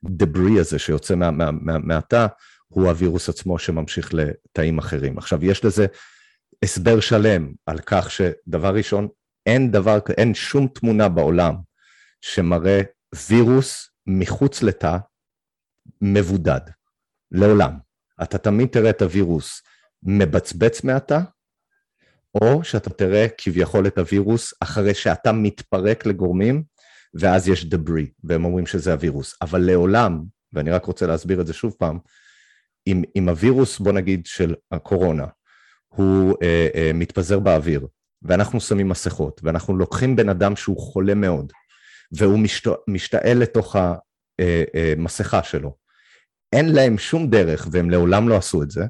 הדברי 0.05 0.59
הזה 0.59 0.80
שיוצא 0.80 1.15
מהתא 1.15 1.32
מה, 1.32 1.51
מה, 1.51 1.78
מה, 2.11 2.28
הוא 2.67 2.88
הווירוס 2.88 3.30
עצמו 3.30 3.59
שממשיך 3.59 4.13
לתאים 4.13 4.78
אחרים. 4.78 5.17
עכשיו, 5.17 5.45
יש 5.45 5.65
לזה 5.65 5.86
הסבר 6.63 6.99
שלם 6.99 7.53
על 7.65 7.80
כך 7.86 8.11
שדבר 8.11 8.73
ראשון, 8.76 9.07
אין 9.45 9.71
דבר, 9.71 9.99
אין 10.17 10.34
שום 10.34 10.67
תמונה 10.67 11.09
בעולם 11.09 11.55
שמראה 12.21 12.82
וירוס 13.30 13.89
מחוץ 14.07 14.63
לתא 14.63 14.97
מבודד, 16.01 16.61
לעולם. 17.32 17.84
אתה 18.24 18.38
תמיד 18.38 18.70
תראה 18.70 18.89
את 18.89 19.01
הווירוס 19.01 19.61
מבצבץ 20.03 20.84
מהתא, 20.84 21.20
או 22.41 22.63
שאתה 22.63 22.89
תראה 22.89 23.28
כביכול 23.38 23.88
את 23.88 23.97
הווירוס 23.97 24.53
אחרי 24.59 24.93
שאתה 24.93 25.32
מתפרק 25.32 26.05
לגורמים, 26.05 26.63
ואז 27.13 27.47
יש 27.47 27.66
דברי, 27.66 28.09
והם 28.24 28.45
אומרים 28.45 28.66
שזה 28.66 28.91
הווירוס. 28.91 29.36
אבל 29.41 29.61
לעולם, 29.61 30.24
ואני 30.53 30.72
רק 30.72 30.86
רוצה 30.86 31.07
להסביר 31.07 31.41
את 31.41 31.47
זה 31.47 31.53
שוב 31.53 31.76
פעם, 31.80 31.99
אם, 32.88 33.03
אם 33.16 33.30
הווירוס, 33.30 33.80
בוא 33.80 33.91
נגיד, 33.91 34.26
של 34.26 34.55
הקורונה, 34.72 35.26
הוא 35.88 36.36
אה, 36.43 36.68
אה, 36.76 36.91
מתפזר 36.93 37.39
באוויר, 37.39 37.88
ואנחנו 38.22 38.61
שמים 38.61 38.89
מסכות, 38.89 39.41
ואנחנו 39.43 39.78
לוקחים 39.78 40.16
בן 40.16 40.30
אדם 40.30 40.55
שהוא 40.55 40.78
חולה 40.78 41.16
מאוד, 41.16 41.51
והוא 42.11 42.39
משת, 42.39 42.72
משתעל 42.88 43.38
לתוך 43.38 43.76
המסכה 44.39 45.38
אה, 45.38 45.41
אה, 45.41 45.47
שלו, 45.47 45.76
אין 46.55 46.73
להם 46.73 46.97
שום 46.97 47.29
דרך, 47.29 47.67
והם 47.71 47.89
לעולם 47.89 48.29
לא 48.29 48.37
עשו 48.37 48.63
את 48.63 48.71
זה, 48.71 48.85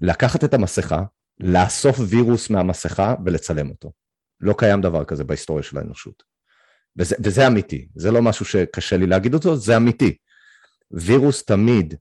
לקחת 0.00 0.44
את 0.44 0.54
המסכה, 0.54 1.02
לאסוף 1.40 1.96
וירוס 2.08 2.50
מהמסכה 2.50 3.14
ולצלם 3.24 3.70
אותו. 3.70 3.92
לא 4.40 4.54
קיים 4.58 4.80
דבר 4.80 5.04
כזה 5.04 5.24
בהיסטוריה 5.24 5.62
של 5.62 5.78
האנושות. 5.78 6.22
וזה, 6.96 7.16
וזה 7.24 7.46
אמיתי, 7.46 7.88
זה 7.94 8.10
לא 8.10 8.22
משהו 8.22 8.44
שקשה 8.44 8.96
לי 8.96 9.06
להגיד 9.06 9.34
אותו, 9.34 9.56
זה 9.56 9.76
אמיתי. 9.76 10.16
וירוס 10.90 11.44
תמיד, 11.44 11.94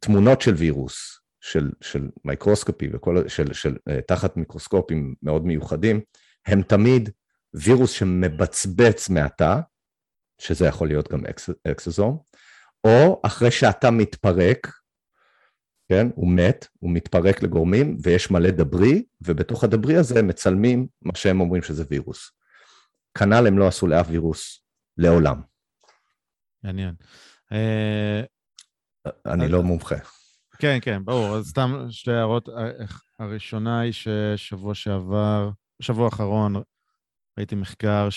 תמונות 0.00 0.40
של 0.40 0.54
וירוס, 0.54 1.20
של, 1.40 1.70
של 1.80 2.08
microscopy 2.24 2.88
וכל, 2.92 3.28
של, 3.28 3.52
של, 3.52 3.76
אה, 3.88 3.92
תחת 4.08 4.36
מיקרוסקופים 4.36 5.14
מאוד 5.22 5.46
מיוחדים, 5.46 6.00
הם 6.46 6.62
תמיד 6.62 7.10
וירוס 7.54 7.90
שמבצבץ 7.90 9.08
מהתא, 9.08 9.60
שזה 10.38 10.66
יכול 10.66 10.88
להיות 10.88 11.12
גם 11.12 11.26
אקס, 11.26 11.50
אקסוזום, 11.70 12.18
או 12.84 13.20
אחרי 13.22 13.50
שאתה 13.50 13.90
מתפרק, 13.90 14.66
כן, 15.88 16.06
הוא 16.14 16.28
מת, 16.28 16.66
הוא 16.78 16.90
מתפרק 16.90 17.42
לגורמים 17.42 17.96
ויש 18.02 18.30
מלא 18.30 18.50
debris, 18.50 19.04
ובתוך 19.20 19.64
ה-debris 19.64 19.96
הזה 19.96 20.22
מצלמים 20.22 20.86
מה 21.02 21.12
שהם 21.14 21.40
אומרים 21.40 21.62
שזה 21.62 21.84
וירוס. 21.90 22.30
כנ"ל 23.18 23.46
הם 23.46 23.58
לא 23.58 23.68
עשו 23.68 23.86
לאף 23.86 24.06
וירוס 24.10 24.64
לעולם. 24.98 25.40
מעניין. 26.64 26.94
אה, 27.52 28.22
אני 29.26 29.48
לא 29.48 29.62
מומחה. 29.62 29.96
כן, 30.58 30.78
כן, 30.82 31.04
ברור. 31.04 31.36
אז 31.36 31.48
סתם 31.48 31.86
שתי 31.90 32.12
הערות. 32.12 32.48
הראשונה 33.18 33.80
היא 33.80 33.92
ששבוע 33.92 34.74
שעבר, 34.74 35.50
שבוע 35.82 36.04
האחרון, 36.04 36.62
ראיתי 37.38 37.54
מחקר 37.54 38.08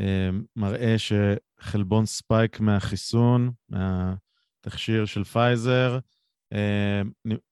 שמראה 0.00 0.94
שחלבון 0.98 2.06
spike 2.06 2.60
מהחיסון, 2.60 3.50
מהתכשיר 3.68 5.04
של 5.04 5.24
פייזר, 5.24 5.98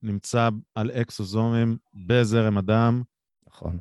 נמצא 0.02 0.48
על 0.74 0.90
אקסוזומים 0.90 1.76
בזרם 2.06 2.58
הדם. 2.58 3.02
נכון. 3.48 3.78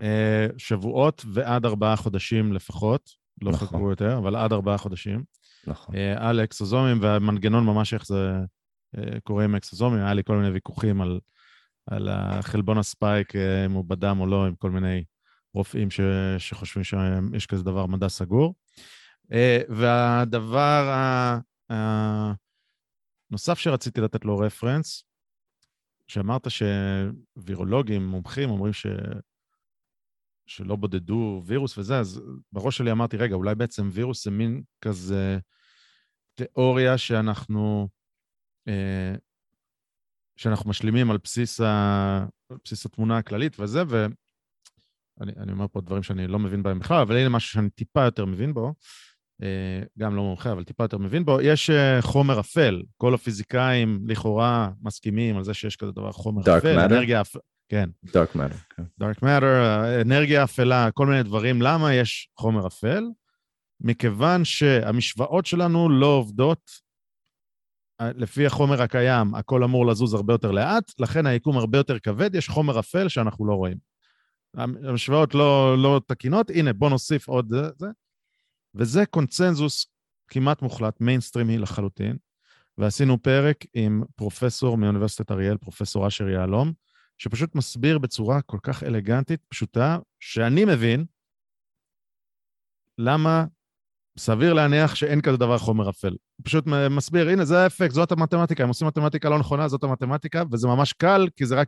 שבועות 0.58 1.26
ועד 1.34 1.66
ארבעה 1.66 1.96
חודשים 1.96 2.54
לפחות. 2.54 3.10
לא 3.42 3.52
נכון. 3.52 3.68
חקרו 3.68 3.90
יותר, 3.90 4.18
אבל 4.18 4.36
עד 4.36 4.54
ארבעה 4.54 4.78
חודשים. 4.78 5.24
נכון. 5.68 5.96
על 6.18 6.44
אקסוזומים, 6.44 7.02
והמנגנון 7.02 7.66
ממש 7.66 7.94
איך 7.94 8.06
זה 8.06 8.32
אה, 8.98 9.20
קורה 9.24 9.44
עם 9.44 9.56
אקסוזומים, 9.56 10.00
היה 10.00 10.14
לי 10.14 10.24
כל 10.24 10.36
מיני 10.38 10.50
ויכוחים 10.50 11.02
על, 11.02 11.20
על 11.86 12.10
החלבון 12.12 12.78
הספייק, 12.78 13.36
אה, 13.36 13.66
אם 13.66 13.72
הוא 13.72 13.86
בדם 13.86 14.18
או 14.20 14.28
לא, 14.28 14.46
עם 14.46 14.56
כל 14.56 14.72
מיני 14.72 15.04
רופאים 15.60 15.92
ש, 15.92 16.00
שחושבים 16.38 16.84
שיש 16.84 17.46
כזה 17.46 17.64
דבר 17.64 17.86
מדע 17.86 18.10
סגור. 18.10 18.56
אה, 19.32 19.62
והדבר 19.70 20.96
הנוסף 21.70 23.60
שרציתי 23.60 24.02
לתת 24.02 24.26
לו 24.26 24.38
רפרנס, 24.38 25.04
שאמרת 26.08 26.48
שווירולוגים, 26.50 28.08
מומחים, 28.08 28.50
אומרים 28.50 28.74
ש... 28.74 28.88
שלא 30.48 30.76
בודדו 30.76 31.42
וירוס 31.46 31.78
וזה, 31.78 32.00
אז 32.00 32.22
בראש 32.52 32.78
שלי 32.78 32.92
אמרתי, 32.92 33.18
רגע, 33.18 33.36
אולי 33.36 33.56
בעצם 33.56 33.90
וירוס 33.92 34.26
זה 34.26 34.32
מין 34.32 34.64
כזה 34.82 35.38
תיאוריה 36.36 36.98
שאנחנו 36.98 37.88
אה, 38.68 39.16
שאנחנו 40.36 40.70
משלימים 40.70 41.12
על 41.12 41.18
בסיס, 41.24 41.62
ה... 41.62 42.26
על 42.50 42.58
בסיס 42.66 42.86
התמונה 42.86 43.18
הכללית 43.18 43.60
וזה, 43.60 43.84
ואני 45.20 45.52
אומר 45.52 45.66
פה 45.72 45.82
דברים 45.82 46.04
שאני 46.04 46.28
לא 46.28 46.40
מבין 46.40 46.64
בהם 46.64 46.80
בכלל, 46.80 47.02
אבל 47.02 47.18
הנה 47.18 47.30
משהו 47.30 47.52
שאני 47.52 47.70
טיפה 47.70 48.04
יותר 48.04 48.26
מבין 48.26 48.54
בו, 48.54 48.74
אה, 49.44 49.82
גם 50.00 50.16
לא 50.16 50.22
מומחה, 50.22 50.52
אבל 50.52 50.64
טיפה 50.64 50.84
יותר 50.84 50.98
מבין 50.98 51.26
בו. 51.26 51.42
יש 51.42 51.70
אה, 51.70 52.02
חומר 52.02 52.40
אפל, 52.40 52.84
כל 52.98 53.14
הפיזיקאים 53.14 54.00
לכאורה 54.08 54.70
מסכימים 54.82 55.38
על 55.38 55.44
זה 55.44 55.54
שיש 55.54 55.76
כזה 55.76 55.92
דבר 55.92 56.12
חומר 56.12 56.42
Dark 56.42 56.58
אפל. 56.58 56.78
matter? 56.78 56.86
אנרגיה 56.86 57.22
אפל. 57.22 57.40
כן. 57.70 57.90
Dark 58.06 58.36
matter, 58.36 58.76
כן. 58.76 58.84
Dark 59.04 59.20
matter, 59.20 59.46
אנרגיה 60.02 60.44
אפלה, 60.44 60.92
כל 60.92 61.06
מיני 61.06 61.24
דברים. 61.24 61.62
למה 61.62 61.94
יש 61.94 62.30
חומר 62.40 62.68
אפל? 62.68 63.04
מכיוון 63.82 64.46
שהמשוואות 64.46 65.46
שלנו 65.46 65.90
לא 65.90 66.06
עובדות 66.06 66.90
לפי 68.02 68.46
החומר 68.46 68.82
הקיים, 68.82 69.36
הכל 69.36 69.64
אמור 69.64 69.86
לזוז 69.86 70.14
הרבה 70.14 70.34
יותר 70.34 70.52
לאט, 70.52 70.92
לכן 71.00 71.26
היקום 71.26 71.58
הרבה 71.58 71.78
יותר 71.78 72.00
כבד, 72.00 72.36
יש 72.36 72.50
חומר 72.50 72.80
אפל 72.80 73.08
שאנחנו 73.08 73.46
לא 73.48 73.54
רואים. 73.54 73.89
המשוואות 74.54 75.36
לא, 75.36 75.78
לא 75.78 76.02
תקינות, 76.08 76.50
הנה, 76.50 76.74
בוא 76.74 76.90
נוסיף 76.90 77.28
עוד 77.28 77.54
זה. 77.78 77.88
וזה 78.76 79.06
קונצנזוס 79.06 79.88
כמעט 80.28 80.62
מוחלט, 80.62 81.02
מיינסטרימי 81.02 81.58
לחלוטין, 81.58 82.18
ועשינו 82.78 83.22
פרק 83.22 83.66
עם 83.74 84.04
פרופסור 84.16 84.78
מאוניברסיטת 84.78 85.32
אריאל, 85.32 85.58
פרופסור 85.58 86.08
אשר 86.08 86.30
יהלום, 86.30 86.74
שפשוט 87.18 87.56
מסביר 87.56 87.98
בצורה 87.98 88.42
כל 88.42 88.58
כך 88.64 88.84
אלגנטית, 88.84 89.40
פשוטה, 89.50 89.98
שאני 90.20 90.66
מבין 90.66 91.06
למה 92.98 93.46
סביר 94.18 94.54
להניח 94.54 94.96
שאין 94.96 95.22
כזה 95.22 95.38
דבר 95.38 95.58
חומר 95.58 95.90
אפל. 95.90 96.08
הוא 96.10 96.44
פשוט 96.44 96.66
מסביר, 96.90 97.30
הנה, 97.30 97.46
זה 97.46 97.64
האפקט, 97.64 97.92
זאת 97.92 98.12
המתמטיקה, 98.12 98.64
הם 98.64 98.70
עושים 98.70 98.88
מתמטיקה 98.88 99.30
לא 99.30 99.40
נכונה, 99.40 99.68
זאת 99.68 99.84
המתמטיקה, 99.84 100.44
וזה 100.52 100.68
ממש 100.68 100.94
קל, 100.94 101.28
כי 101.36 101.46
זה 101.46 101.56
רק 101.56 101.68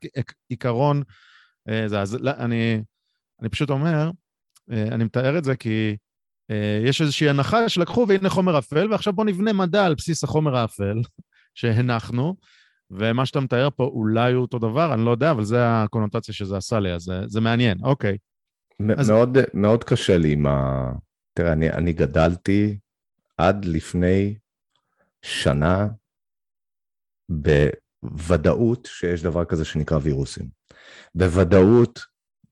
עיקרון. 0.49 1.03
אה, 1.69 1.87
זה, 1.87 2.01
אז 2.01 2.15
אני, 2.15 2.83
אני 3.41 3.49
פשוט 3.49 3.69
אומר, 3.69 4.11
אה, 4.71 4.83
אני 4.83 5.03
מתאר 5.03 5.37
את 5.37 5.43
זה 5.43 5.55
כי 5.55 5.97
אה, 6.51 6.81
יש 6.85 7.01
איזושהי 7.01 7.29
הנחה 7.29 7.69
שלקחו, 7.69 8.05
והנה 8.07 8.29
חומר 8.29 8.59
אפל, 8.59 8.91
ועכשיו 8.91 9.13
בואו 9.13 9.27
נבנה 9.27 9.53
מדע 9.53 9.85
על 9.85 9.95
בסיס 9.95 10.23
החומר 10.23 10.55
האפל 10.55 11.01
שהנחנו, 11.59 12.35
ומה 12.91 13.25
שאתה 13.25 13.39
מתאר 13.39 13.69
פה 13.75 13.83
אולי 13.83 14.33
הוא 14.33 14.41
אותו 14.41 14.59
דבר, 14.59 14.93
אני 14.93 15.05
לא 15.05 15.11
יודע, 15.11 15.31
אבל 15.31 15.43
זה 15.43 15.57
הקונוטציה 15.61 16.33
שזה 16.33 16.57
עשה 16.57 16.79
לי, 16.79 16.93
אז 16.93 17.01
זה, 17.01 17.21
זה 17.25 17.41
מעניין, 17.41 17.77
אוקיי. 17.83 18.17
אז... 18.97 19.09
מאוד, 19.09 19.37
מאוד 19.53 19.83
קשה 19.83 20.17
לי 20.17 20.31
עם 20.31 20.47
ה... 20.47 20.91
תראה, 21.33 21.53
אני, 21.53 21.69
אני 21.69 21.93
גדלתי 21.93 22.77
עד 23.37 23.65
לפני 23.65 24.35
שנה 25.21 25.87
בוודאות 27.29 28.89
שיש 28.91 29.23
דבר 29.23 29.45
כזה 29.45 29.65
שנקרא 29.65 29.99
וירוסים. 30.01 30.60
בוודאות 31.15 31.99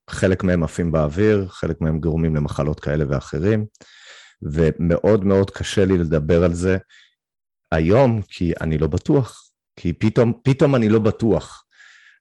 חלק 0.09 0.43
מהם 0.43 0.63
עפים 0.63 0.91
באוויר, 0.91 1.47
חלק 1.47 1.81
מהם 1.81 1.99
גורמים 1.99 2.35
למחלות 2.35 2.79
כאלה 2.79 3.05
ואחרים, 3.09 3.65
ומאוד 4.41 5.25
מאוד 5.25 5.51
קשה 5.51 5.85
לי 5.85 5.97
לדבר 5.97 6.43
על 6.43 6.53
זה 6.53 6.77
היום, 7.71 8.21
כי 8.27 8.53
אני 8.61 8.77
לא 8.77 8.87
בטוח. 8.87 9.49
כי 9.75 9.93
פתאום, 9.93 10.33
פתאום 10.43 10.75
אני 10.75 10.89
לא 10.89 10.99
בטוח. 10.99 11.63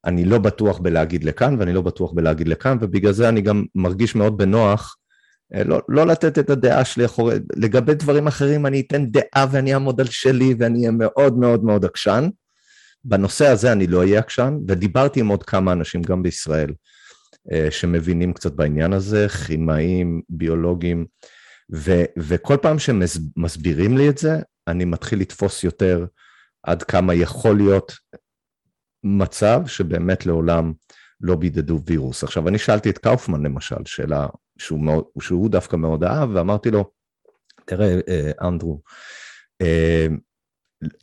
אני 0.05 0.25
לא 0.25 0.39
בטוח 0.39 0.79
בלהגיד 0.79 1.25
לכאן 1.25 1.57
ואני 1.59 1.73
לא 1.73 1.83
בטוח 1.83 2.13
בלהגיד 2.13 2.49
לכאן, 2.49 2.79
ובגלל 2.81 3.13
זה 3.13 3.29
אני 3.29 3.41
גם 3.41 3.65
מרגיש 3.75 4.15
מאוד 4.15 4.37
בנוח 4.37 4.97
אה, 5.55 5.65
לא, 5.65 5.81
לא 5.89 6.07
לתת 6.07 6.39
את 6.39 6.51
הדעה 6.51 6.85
שלי 6.85 7.05
אחורי, 7.05 7.37
לגבי 7.57 7.95
דברים 7.95 8.27
אחרים 8.27 8.67
אני 8.67 8.81
אתן 8.81 9.07
דעה 9.07 9.47
ואני 9.51 9.75
אעמוד 9.75 10.01
על 10.01 10.07
שלי 10.07 10.55
ואני 10.59 10.79
אהיה 10.79 10.91
מאוד 10.91 11.39
מאוד 11.39 11.65
מאוד 11.65 11.85
עקשן. 11.85 12.29
בנושא 13.09 13.47
הזה 13.47 13.73
אני 13.73 13.87
לא 13.87 13.99
אהיה 13.99 14.19
עקשן, 14.19 14.59
ודיברתי 14.69 15.21
עם 15.21 15.29
עוד 15.29 15.43
כמה 15.43 15.73
אנשים 15.73 16.03
גם 16.03 16.23
בישראל 16.23 16.73
אה, 17.53 17.71
שמבינים 17.71 18.33
קצת 18.33 18.53
בעניין 18.53 18.93
הזה, 18.93 19.27
כימאים, 19.29 20.23
ביולוגים, 20.29 21.07
ו, 21.75 21.91
וכל 22.19 22.57
פעם 22.63 22.79
שמסבירים 22.79 23.97
לי 23.97 24.09
את 24.09 24.19
זה, 24.19 24.37
אני 24.69 24.85
מתחיל 24.85 25.21
לתפוס 25.21 25.65
יותר 25.65 26.07
עד 26.63 26.83
כמה 26.83 27.15
יכול 27.15 27.57
להיות 27.57 27.93
מצב 29.05 29.61
שבאמת 29.67 30.27
לעולם 30.27 30.73
לא 31.21 31.37
בידדו 31.37 31.81
וירוס. 31.87 32.25
עכשיו, 32.25 32.49
אני 32.49 32.59
שאלתי 32.59 32.91
את 32.91 32.99
קאופמן 32.99 33.47
למשל, 33.47 33.85
שאלה 33.85 34.27
שהוא, 34.59 34.81
מאוד, 34.81 35.05
שהוא 35.21 35.51
דווקא 35.51 35.77
מאוד 35.77 36.05
אהב, 36.05 36.31
ואמרתי 36.35 36.71
לו, 36.71 36.91
תראה, 37.65 38.01
אה, 38.09 38.31
אנדרו, 38.49 38.81
אה, 39.63 40.07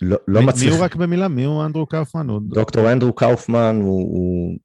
לא, 0.02 0.18
לא 0.28 0.42
מצליח... 0.42 0.72
מי 0.72 0.78
הוא 0.78 0.86
רק 0.86 0.96
במילה? 0.96 1.28
מי 1.28 1.44
הוא 1.44 1.66
אנדרו 1.66 1.86
קאופמן? 1.86 2.28
דוקטור 2.42 2.92
אנדרו 2.92 3.14
קאופמן 3.14 3.80
הוא, 3.82 4.02
הוא 4.02 4.58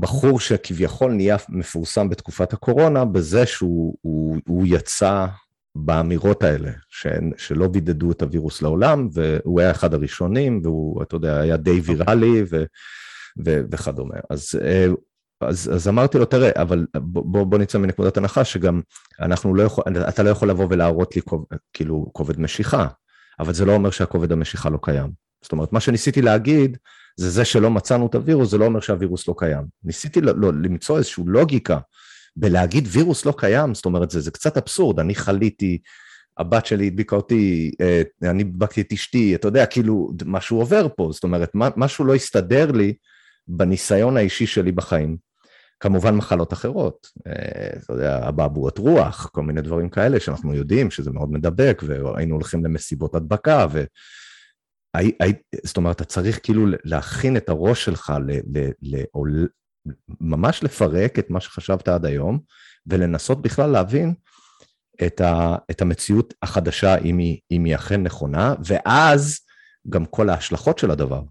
בחור 0.00 0.40
שכביכול 0.40 1.12
נהיה 1.12 1.36
מפורסם 1.48 2.08
בתקופת 2.08 2.52
הקורונה 2.52 3.04
בזה 3.04 3.46
שהוא 3.46 3.96
הוא, 4.00 4.36
הוא 4.48 4.66
יצא 4.66 5.26
באמירות 5.76 6.42
האלה, 6.42 6.70
ש, 6.88 7.06
שלא 7.36 7.68
בידדו 7.68 8.10
את 8.10 8.22
הווירוס 8.22 8.62
לעולם, 8.62 9.08
והוא 9.12 9.60
היה 9.60 9.70
אחד 9.70 9.94
הראשונים, 9.94 10.60
והוא, 10.64 11.02
אתה 11.02 11.16
יודע, 11.16 11.40
היה 11.40 11.56
די 11.56 11.80
ויראלי 11.80 12.42
ו, 12.50 12.64
ו, 13.46 13.60
וכדומה. 13.72 14.14
אז, 14.30 14.60
אה, 14.64 14.86
אז, 15.40 15.70
אז 15.74 15.88
אמרתי 15.88 16.18
לו, 16.18 16.24
תראה, 16.24 16.50
אבל 16.62 16.86
בוא, 16.96 17.44
בוא 17.44 17.58
נצא 17.58 17.78
מנקודת 17.78 18.16
הנחה 18.16 18.44
שגם 18.44 18.80
אנחנו 19.20 19.54
לא 19.54 19.62
יכול, 19.62 19.84
אתה 20.08 20.22
לא 20.22 20.30
יכול 20.30 20.50
לבוא 20.50 20.66
ולהראות 20.70 21.16
לי 21.16 21.22
כאילו 21.72 22.06
כובד 22.12 22.40
משיכה, 22.40 22.86
אבל 23.38 23.54
זה 23.54 23.64
לא 23.64 23.72
אומר 23.72 23.90
שהכובד 23.90 24.32
המשיכה 24.32 24.70
לא 24.70 24.78
קיים. 24.82 25.10
זאת 25.42 25.52
אומרת, 25.52 25.72
מה 25.72 25.80
שניסיתי 25.80 26.22
להגיד, 26.22 26.76
זה 27.16 27.30
זה 27.30 27.44
שלא 27.44 27.70
מצאנו 27.70 28.06
את 28.06 28.14
הווירוס, 28.14 28.50
זה 28.50 28.58
לא 28.58 28.64
אומר 28.64 28.80
שהווירוס 28.80 29.28
לא 29.28 29.34
קיים. 29.38 29.64
ניסיתי 29.84 30.20
לא, 30.20 30.32
לא, 30.36 30.52
למצוא 30.52 30.98
איזושהי 30.98 31.24
לוגיקה 31.26 31.78
בלהגיד 32.36 32.88
וירוס 32.90 33.26
לא 33.26 33.34
קיים, 33.36 33.74
זאת 33.74 33.84
אומרת, 33.84 34.10
זה, 34.10 34.20
זה 34.20 34.30
קצת 34.30 34.56
אבסורד, 34.56 35.00
אני 35.00 35.14
חליתי, 35.14 35.78
הבת 36.38 36.66
שלי 36.66 36.86
הדביקה 36.86 37.16
אותי, 37.16 37.70
אה, 37.80 38.02
אני 38.22 38.42
הדבקתי 38.42 38.80
את 38.80 38.92
אשתי, 38.92 39.34
אתה 39.34 39.48
יודע, 39.48 39.66
כאילו, 39.66 40.12
משהו 40.26 40.58
עובר 40.58 40.86
פה, 40.96 41.08
זאת 41.12 41.24
אומרת, 41.24 41.50
משהו 41.54 42.04
לא 42.04 42.14
הסתדר 42.14 42.72
לי 42.72 42.94
בניסיון 43.48 44.16
האישי 44.16 44.46
שלי 44.46 44.72
בחיים. 44.72 45.16
כמובן 45.80 46.14
מחלות 46.14 46.52
אחרות, 46.52 47.06
אה, 47.26 47.68
אתה 47.84 47.92
יודע, 47.92 48.28
אבעבועות 48.28 48.78
רוח, 48.78 49.26
כל 49.32 49.42
מיני 49.42 49.62
דברים 49.62 49.88
כאלה 49.88 50.20
שאנחנו 50.20 50.54
יודעים 50.54 50.90
שזה 50.90 51.10
מאוד 51.10 51.32
מדבק, 51.32 51.82
והיינו 51.86 52.34
הולכים 52.34 52.64
למסיבות 52.64 53.14
הדבקה, 53.14 53.66
ו... 53.72 53.84
זאת 55.64 55.76
אומרת, 55.76 55.96
אתה 55.96 56.04
צריך 56.04 56.40
כאילו 56.42 56.66
להכין 56.84 57.36
את 57.36 57.48
הראש 57.48 57.84
שלך, 57.84 58.12
ל, 58.26 58.32
ל, 58.32 58.70
ל, 58.82 59.02
או 59.14 59.24
ממש 60.20 60.62
לפרק 60.62 61.18
את 61.18 61.30
מה 61.30 61.40
שחשבת 61.40 61.88
עד 61.88 62.06
היום, 62.06 62.38
ולנסות 62.86 63.42
בכלל 63.42 63.70
להבין 63.70 64.14
את, 65.06 65.20
ה, 65.20 65.56
את 65.70 65.82
המציאות 65.82 66.34
החדשה, 66.42 66.98
אם 66.98 67.18
היא, 67.18 67.38
אם 67.50 67.64
היא 67.64 67.74
אכן 67.74 68.02
נכונה, 68.02 68.54
ואז 68.64 69.40
גם 69.90 70.06
כל 70.06 70.30
ההשלכות 70.30 70.78
של 70.78 70.90
הדבר. 70.90 71.22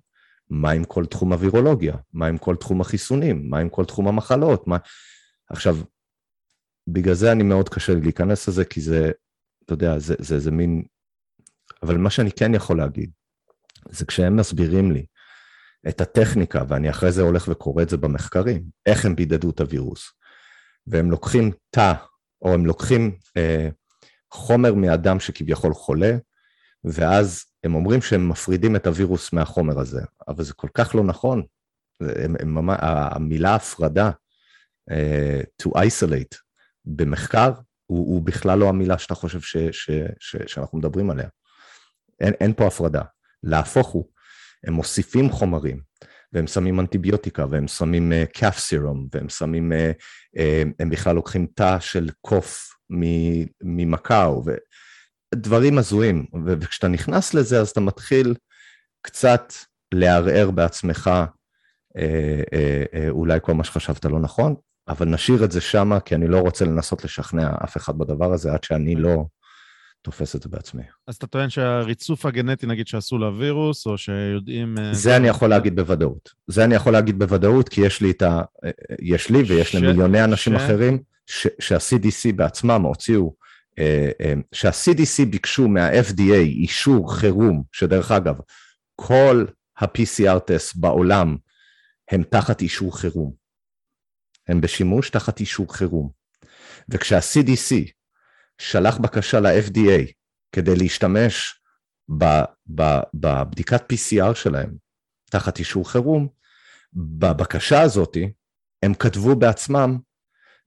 מה 0.50 0.72
עם 0.72 0.84
כל 0.84 1.06
תחום 1.06 1.34
הווירולוגיה? 1.34 1.96
מה 2.14 2.28
עם 2.28 2.38
כל 2.38 2.56
תחום 2.56 2.82
החיסונים? 2.82 3.50
מה 3.50 3.60
עם 3.60 3.70
כל 3.70 3.86
תחום 3.86 4.08
המחלות? 4.08 4.68
מה... 4.68 4.78
עכשיו, 5.50 5.78
בגלל 6.88 7.14
זה 7.14 7.32
אני 7.32 7.43
מאוד 7.43 7.70
קשה 7.70 7.93
לי 7.93 8.02
להיכנס 8.02 8.48
לזה, 8.48 8.66
כי 8.66 8.82
זה, 8.82 9.12
אתה 9.66 9.74
יודע, 9.74 10.00
זה, 10.00 10.16
זה, 10.20 10.39
זה 10.39 10.52
מין... 10.52 10.84
אבל 11.84 11.98
מה 11.98 12.10
שאני 12.10 12.32
כן 12.32 12.54
יכול 12.54 12.78
להגיד, 12.78 13.12
זה 13.89 14.06
כשהם 14.06 14.36
מסבירים 14.36 14.91
לי 14.91 15.06
את 15.89 16.02
הטכניקה, 16.02 16.64
ואני 16.68 16.89
אחרי 16.89 17.12
זה 17.12 17.22
הולך 17.22 17.48
וקורא 17.52 17.84
את 17.84 17.89
זה 17.89 17.98
במחקרים, 17.98 18.64
איך 18.86 19.06
הם 19.06 19.16
בידדו 19.16 19.50
את 19.50 19.60
הווירוס, 19.60 20.12
והם 20.88 21.12
לוקחים 21.12 21.52
תא, 21.70 21.93
או 22.41 22.54
הם 22.54 22.66
לוקחים 22.66 23.18
אה, 23.38 23.70
חומר 24.32 24.74
מאדם 24.74 25.20
שכביכול 25.20 25.74
חולה, 25.74 26.18
ואז 26.86 27.46
הם 27.64 27.76
אומרים 27.76 28.02
שהם 28.02 28.30
מפרידים 28.30 28.76
את 28.76 28.88
הווירוס 28.88 29.34
מהחומר 29.34 29.80
הזה, 29.80 30.02
אבל 30.28 30.44
זה 30.44 30.54
כל 30.54 30.68
כך 30.74 30.96
לא 30.96 31.04
נכון. 31.04 31.44
הם, 32.02 32.36
הם, 32.40 32.58
הם, 32.58 32.70
המילה 32.80 33.56
הפרדה, 33.56 34.12
uh, 34.92 35.64
to 35.64 35.70
isolate, 35.70 36.38
במחקר, 36.86 37.52
הוא, 37.86 38.14
הוא 38.14 38.22
בכלל 38.22 38.60
לא 38.60 38.70
המילה 38.70 38.98
שאתה 38.98 39.16
חושב 39.16 39.42
ש, 39.42 39.58
ש, 39.58 39.90
ש, 40.20 40.36
שאנחנו 40.48 40.78
מדברים 40.78 41.10
עליה. 41.10 41.28
אין, 42.20 42.34
אין 42.40 42.54
פה 42.54 42.68
הפרדה. 42.68 43.02
להפוך 43.44 43.88
הוא, 43.88 44.10
הם 44.64 44.74
מוסיפים 44.74 45.30
חומרים, 45.30 45.82
והם 46.34 46.48
שמים 46.48 46.80
אנטיביוטיקה, 46.80 47.46
והם 47.50 47.68
שמים 47.68 48.12
uh, 48.12 48.52
סירום, 48.52 49.08
והם 49.14 49.30
שמים, 49.30 49.72
uh, 49.72 49.76
uh, 50.38 50.74
הם 50.80 50.90
בכלל 50.90 51.16
לוקחים 51.16 51.48
תא 51.56 51.80
של 51.80 52.10
קוף 52.22 52.76
ממקאו, 53.64 54.44
דברים 55.36 55.78
הזויים, 55.78 56.26
וכשאתה 56.46 56.88
נכנס 56.88 57.34
לזה 57.34 57.60
אז 57.60 57.70
אתה 57.70 57.80
מתחיל 57.80 58.34
קצת 59.02 59.54
לערער 59.94 60.52
בעצמך 60.52 61.12
אה, 61.98 62.44
אה, 62.54 62.84
אה, 62.94 63.10
אולי 63.10 63.40
כל 63.42 63.54
מה 63.54 63.64
שחשבת 63.64 64.06
לא 64.06 64.20
נכון, 64.20 64.56
אבל 64.88 65.08
נשאיר 65.08 65.44
את 65.44 65.52
זה 65.52 65.62
שמה, 65.62 66.00
כי 66.00 66.16
אני 66.16 66.28
לא 66.28 66.40
רוצה 66.40 66.66
לנסות 66.66 67.04
לשכנע 67.04 67.52
אף 67.64 67.78
אחד 67.78 67.98
בדבר 67.98 68.34
הזה 68.34 68.54
עד 68.54 68.64
שאני 68.64 68.96
לא 68.96 69.26
תופס 70.02 70.36
את 70.36 70.42
זה 70.42 70.50
בעצמי. 70.50 70.84
אז 71.08 71.16
אתה 71.16 71.28
טוען 71.28 71.50
שהריצוף 71.50 72.26
הגנטי, 72.26 72.68
נגיד, 72.68 72.88
שעשו 72.88 73.18
לווירוס, 73.18 73.86
או 73.86 73.98
שיודעים... 73.98 74.76
זה 74.92 75.18
אני 75.18 75.28
יכול 75.28 75.50
להגיד 75.50 75.76
בוודאות. 75.76 76.30
זה 76.48 76.64
אני 76.64 76.76
יכול 76.76 76.94
להגיד 76.94 77.20
בוודאות, 77.20 77.70
כי 77.70 77.82
יש 77.82 78.02
לי 78.02 78.12
את 78.12 78.22
ה... 78.22 78.42
יש 79.02 79.30
לי 79.30 79.40
ויש 79.40 79.72
ש... 79.72 79.76
למיליוני 79.76 80.24
אנשים 80.24 80.54
ש... 80.54 80.62
אחרים, 80.62 81.00
שה-CDC 81.60 82.36
בעצמם 82.36 82.82
הוציאו 82.82 83.24
אה, 83.24 83.30
אה, 83.30 83.45
שה-CDC 84.52 85.26
ביקשו 85.30 85.68
מה-FDA 85.68 86.42
אישור 86.46 87.16
חירום, 87.16 87.64
שדרך 87.72 88.12
אגב, 88.12 88.36
כל 88.96 89.46
ה-PCR 89.78 90.40
טסט 90.40 90.76
בעולם 90.76 91.38
הם 92.12 92.24
תחת 92.24 92.62
אישור 92.62 92.98
חירום. 92.98 93.34
הם 94.48 94.62
בשימוש 94.62 95.10
תחת 95.10 95.40
אישור 95.40 95.76
חירום. 95.76 96.12
וכשה-CDC 96.90 97.92
שלח 98.58 98.98
בקשה 98.98 99.40
ל-FDA 99.40 100.12
כדי 100.52 100.76
להשתמש 100.76 101.62
בבדיקת 103.14 103.94
PCR 103.94 104.36
שלהם 104.36 104.76
תחת 105.32 105.60
אישור 105.60 105.92
חירום, 105.92 106.28
בבקשה 106.94 107.82
הזאת 107.82 108.18
הם 108.84 108.94
כתבו 108.94 109.36
בעצמם 109.36 109.98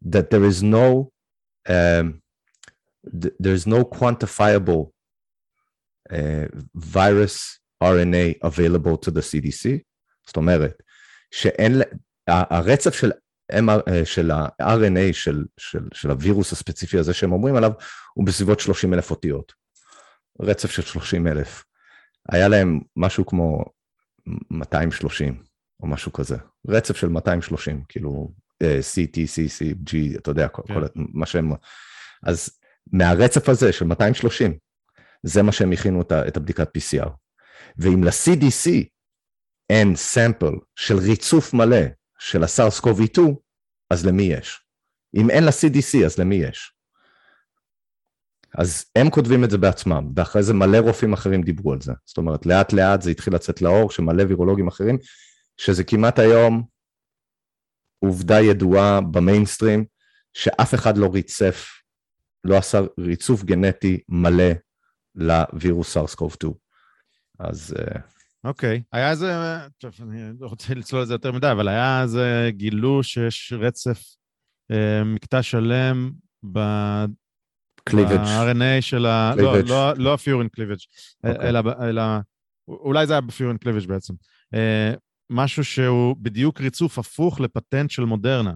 that 0.05 0.35
there 0.35 0.45
is 0.53 0.63
no 0.63 1.09
um, 1.69 2.28
there's 3.43 3.67
no 3.67 3.85
quantifiable 3.85 4.91
uh, 6.13 6.47
virus 6.75 7.61
RNA 7.83 8.39
available 8.43 8.97
to 8.97 9.11
the 9.11 9.23
CDC, 9.23 9.79
זאת 10.27 10.37
אומרת 10.37 10.83
שאין, 11.31 11.83
הרצף 12.29 12.95
של, 12.95 13.13
MR, 13.53 14.05
של 14.05 14.31
ה-RNA 14.31 15.13
של, 15.13 15.45
של, 15.57 15.89
של 15.95 16.11
הווירוס 16.11 16.53
הספציפי 16.53 16.99
הזה 16.99 17.15
שהם 17.15 17.33
אומרים 17.33 17.57
עליו 17.57 17.73
הוא 18.15 18.27
בסביבות 18.27 18.61
30 18.61 18.95
אלף 18.95 19.11
אותיות, 19.11 19.53
רצף 20.41 20.71
של 20.71 20.83
30 20.83 21.27
אלף. 21.27 21.65
היה 22.29 22.49
להם 22.49 22.81
משהו 22.97 23.27
כמו 23.27 23.65
230 24.51 25.43
או 25.81 25.87
משהו 25.87 26.13
כזה, 26.13 26.37
רצף 26.69 26.97
של 26.97 27.09
230, 27.09 27.85
כאילו 27.89 28.33
uh, 28.63 28.67
CT, 28.67 29.17
CC, 29.17 29.91
G, 29.91 30.19
אתה 30.19 30.31
יודע, 30.31 30.49
כל, 30.49 30.63
yeah. 30.63 30.75
כל, 30.75 30.89
כן. 30.89 31.01
מה 31.13 31.27
שהם... 31.27 31.53
אז 32.23 32.59
מהרצף 32.93 33.49
הזה 33.49 33.73
של 33.73 33.85
230, 33.85 34.59
זה 35.23 35.43
מה 35.43 35.53
שהם 35.53 35.73
הכינו 35.73 36.01
את 36.01 36.37
הבדיקת 36.37 36.69
PCR. 36.77 37.09
ואם 37.79 38.05
ל-CDC 38.05 38.71
אין 39.71 39.97
סמפל 39.97 40.53
של 40.77 40.97
ריצוף 40.97 41.55
מלא 41.55 41.87
של 42.19 42.45
הסארס 42.45 42.81
קובי 42.81 43.07
2 43.07 43.35
אז 43.91 44.07
למי 44.07 44.23
יש? 44.23 44.61
אם 45.15 45.31
אין 45.31 45.45
ל-CDC, 45.45 46.05
אז 46.07 46.19
למי 46.19 46.35
יש? 46.35 46.73
אז 48.55 48.85
הם 48.97 49.11
כותבים 49.11 49.45
את 49.45 49.51
זה 49.51 49.59
בעצמם, 49.59 50.13
ואחרי 50.17 50.43
זה 50.43 50.55
מלא 50.55 50.79
רופאים 50.79 51.13
אחרים 51.13 51.43
דיברו 51.43 51.73
על 51.73 51.81
זה. 51.81 51.93
זאת 52.05 52.17
אומרת, 52.17 52.47
לאט 52.47 52.73
לאט 52.73 53.03
זה 53.03 53.11
התחיל 53.11 53.35
לצאת 53.35 53.63
לאור, 53.63 53.91
שמלא 53.91 54.23
וירולוגים 54.29 54.69
אחרים, 54.69 54.99
שזה 55.57 55.85
כמעט 55.85 56.19
היום 56.19 56.63
עובדה 57.99 58.41
ידועה 58.41 59.01
במיינסטרים, 59.01 59.85
שאף 60.33 60.75
אחד 60.75 60.99
לא 60.99 61.11
ריצף 61.13 61.78
לא 62.49 62.57
עשה 62.57 62.81
ריצוף 63.01 63.45
גנטי 63.45 64.01
מלא 64.09 64.53
לווירוס 65.15 65.93
סארס 65.93 66.15
קוב 66.15 66.33
2. 66.33 66.53
אז... 67.39 67.75
אה, 67.79 68.01
אוקיי. 68.45 68.79
Okay. 68.79 68.83
היה 68.93 69.11
איזה, 69.11 69.35
טוב, 69.79 69.93
אני 70.03 70.21
לא 70.41 70.47
רוצה 70.47 70.75
לצלול 70.75 71.03
לזה 71.03 71.15
יותר 71.15 71.33
מדי, 71.33 71.51
אבל 71.53 71.69
היה 71.69 72.03
איזה 72.03 72.51
גילו 72.51 73.03
שיש 73.03 73.53
רצף 73.53 74.03
אה, 74.71 75.05
מקטע 75.05 75.43
שלם 75.43 76.11
ב... 76.53 76.59
cleavage. 77.85 78.17
ב-RNA 78.17 78.81
של 78.81 79.07
ה... 79.07 79.35
לא, 79.37 79.59
לא, 79.59 79.93
לא 79.97 80.15
ה-furin 80.15 80.49
cleavage, 80.49 80.77
אוקיי. 81.27 81.43
אלא, 81.43 81.61
אלא... 81.89 82.03
אולי 82.69 83.07
זה 83.07 83.13
היה 83.13 83.21
ב-furin 83.21 83.57
cleavage 83.57 83.87
בעצם. 83.87 84.15
אה, 84.55 84.95
משהו 85.31 85.65
שהוא 85.65 86.17
בדיוק 86.21 86.61
ריצוף 86.61 86.99
הפוך 86.99 87.41
לפטנט 87.41 87.91
של 87.91 88.05
מודרנה. 88.05 88.53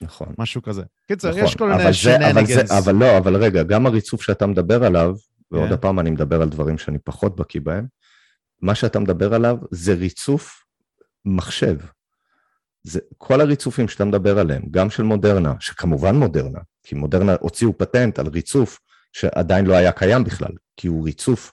נכון. 0.00 0.34
משהו 0.38 0.62
כזה. 0.62 0.82
קיצר, 1.08 1.30
נכון, 1.30 1.44
יש 1.44 1.56
כל 1.56 1.68
מיני 1.68 1.92
שנניגנס. 1.92 2.70
אבל, 2.70 2.78
אבל 2.78 2.94
לא, 2.94 3.18
אבל 3.18 3.36
רגע, 3.36 3.62
גם 3.62 3.86
הריצוף 3.86 4.22
שאתה 4.22 4.46
מדבר 4.46 4.84
עליו, 4.84 5.14
ועוד 5.50 5.64
yeah. 5.64 5.68
כן. 5.68 5.74
הפעם 5.74 6.00
אני 6.00 6.10
מדבר 6.10 6.42
על 6.42 6.48
דברים 6.48 6.78
שאני 6.78 6.98
פחות 6.98 7.36
בקיא 7.36 7.60
בהם, 7.60 7.86
מה 8.62 8.74
שאתה 8.74 8.98
מדבר 8.98 9.34
עליו 9.34 9.56
זה 9.70 9.94
ריצוף 9.94 10.64
מחשב. 11.24 11.76
זה 12.82 13.00
כל 13.18 13.40
הריצופים 13.40 13.88
שאתה 13.88 14.04
מדבר 14.04 14.38
עליהם, 14.38 14.62
גם 14.70 14.90
של 14.90 15.02
מודרנה, 15.02 15.54
שכמובן 15.60 16.16
מודרנה, 16.16 16.60
כי 16.82 16.94
מודרנה 16.94 17.34
הוציאו 17.40 17.78
פטנט 17.78 18.18
על 18.18 18.26
ריצוף 18.26 18.78
שעדיין 19.12 19.66
לא 19.66 19.74
היה 19.74 19.92
קיים 19.92 20.24
בכלל, 20.24 20.52
כי 20.76 20.88
הוא 20.88 21.04
ריצוף 21.04 21.52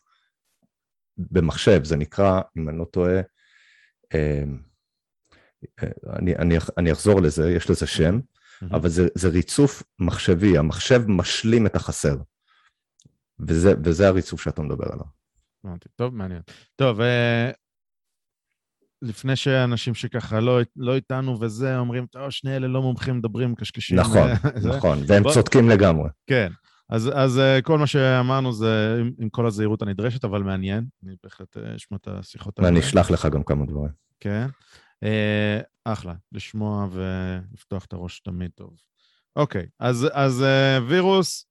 במחשב, 1.18 1.84
זה 1.84 1.96
נקרא, 1.96 2.42
אם 2.58 2.70
אני 2.70 2.78
לא 2.78 2.86
טועה, 2.86 3.22
אמ, 4.14 4.60
אני, 6.20 6.36
אני, 6.36 6.58
אני 6.78 6.92
אחזור 6.92 7.22
לזה, 7.22 7.52
יש 7.52 7.70
לזה 7.70 7.88
שם, 7.88 8.20
אבל 8.72 8.90
זה, 8.90 9.08
זה 9.16 9.30
ריצוף 9.30 9.84
מחשבי, 10.00 10.58
המחשב 10.58 11.02
משלים 11.08 11.66
את 11.66 11.76
החסר. 11.76 12.16
וזה, 13.40 13.74
וזה 13.84 14.08
הריצוף 14.08 14.42
שאתה 14.42 14.62
מדבר 14.62 14.86
עליו. 14.92 15.06
אמרתי, 15.66 15.90
טוב, 15.96 16.16
מעניין. 16.16 16.42
טוב, 16.76 17.02
אה, 17.02 17.52
לפני 19.02 19.36
שאנשים 19.36 19.94
שככה 19.94 20.40
לא, 20.40 20.60
לא 20.76 20.96
איתנו 20.96 21.42
וזה, 21.42 21.78
אומרים, 21.78 22.06
טוב, 22.06 22.30
שני 22.30 22.56
אלה 22.56 22.68
לא 22.68 22.82
מומחים, 22.82 23.18
מדברים 23.18 23.56
קשקשים. 23.56 24.00
נכון, 24.00 24.30
נכון, 24.76 25.00
והם 25.08 25.24
בוא... 25.24 25.34
צודקים 25.34 25.70
לגמרי. 25.70 26.10
כן, 26.28 26.52
אז, 26.90 27.12
אז 27.16 27.40
אה, 27.40 27.62
כל 27.62 27.78
מה 27.78 27.88
שאמרנו 27.88 28.54
זה 28.54 28.98
עם, 29.00 29.12
עם 29.18 29.30
כל 29.30 29.48
הזהירות 29.48 29.82
הנדרשת, 29.82 30.26
אבל 30.26 30.44
מעניין. 30.44 30.86
אני 31.06 31.16
בהחלט 31.24 31.58
אה, 31.58 31.76
אשמע 31.76 31.98
את 31.98 32.08
השיחות 32.08 32.60
האלה. 32.60 32.70
ואני 32.70 32.80
אשלח 32.80 33.12
לך 33.12 33.26
גם 33.26 33.44
כמה 33.44 33.66
דברים. 33.66 33.92
כן. 34.20 34.48
אה, 35.04 35.60
אחלה, 35.86 36.14
לשמוע 36.32 36.88
ולפתוח 36.92 37.86
את 37.86 37.94
הראש 37.94 38.20
תמיד 38.20 38.52
טוב. 38.56 38.74
אוקיי, 39.36 39.66
אז, 39.80 40.08
אז 40.14 40.44
אה, 40.44 40.80
וירוס, 40.88 41.46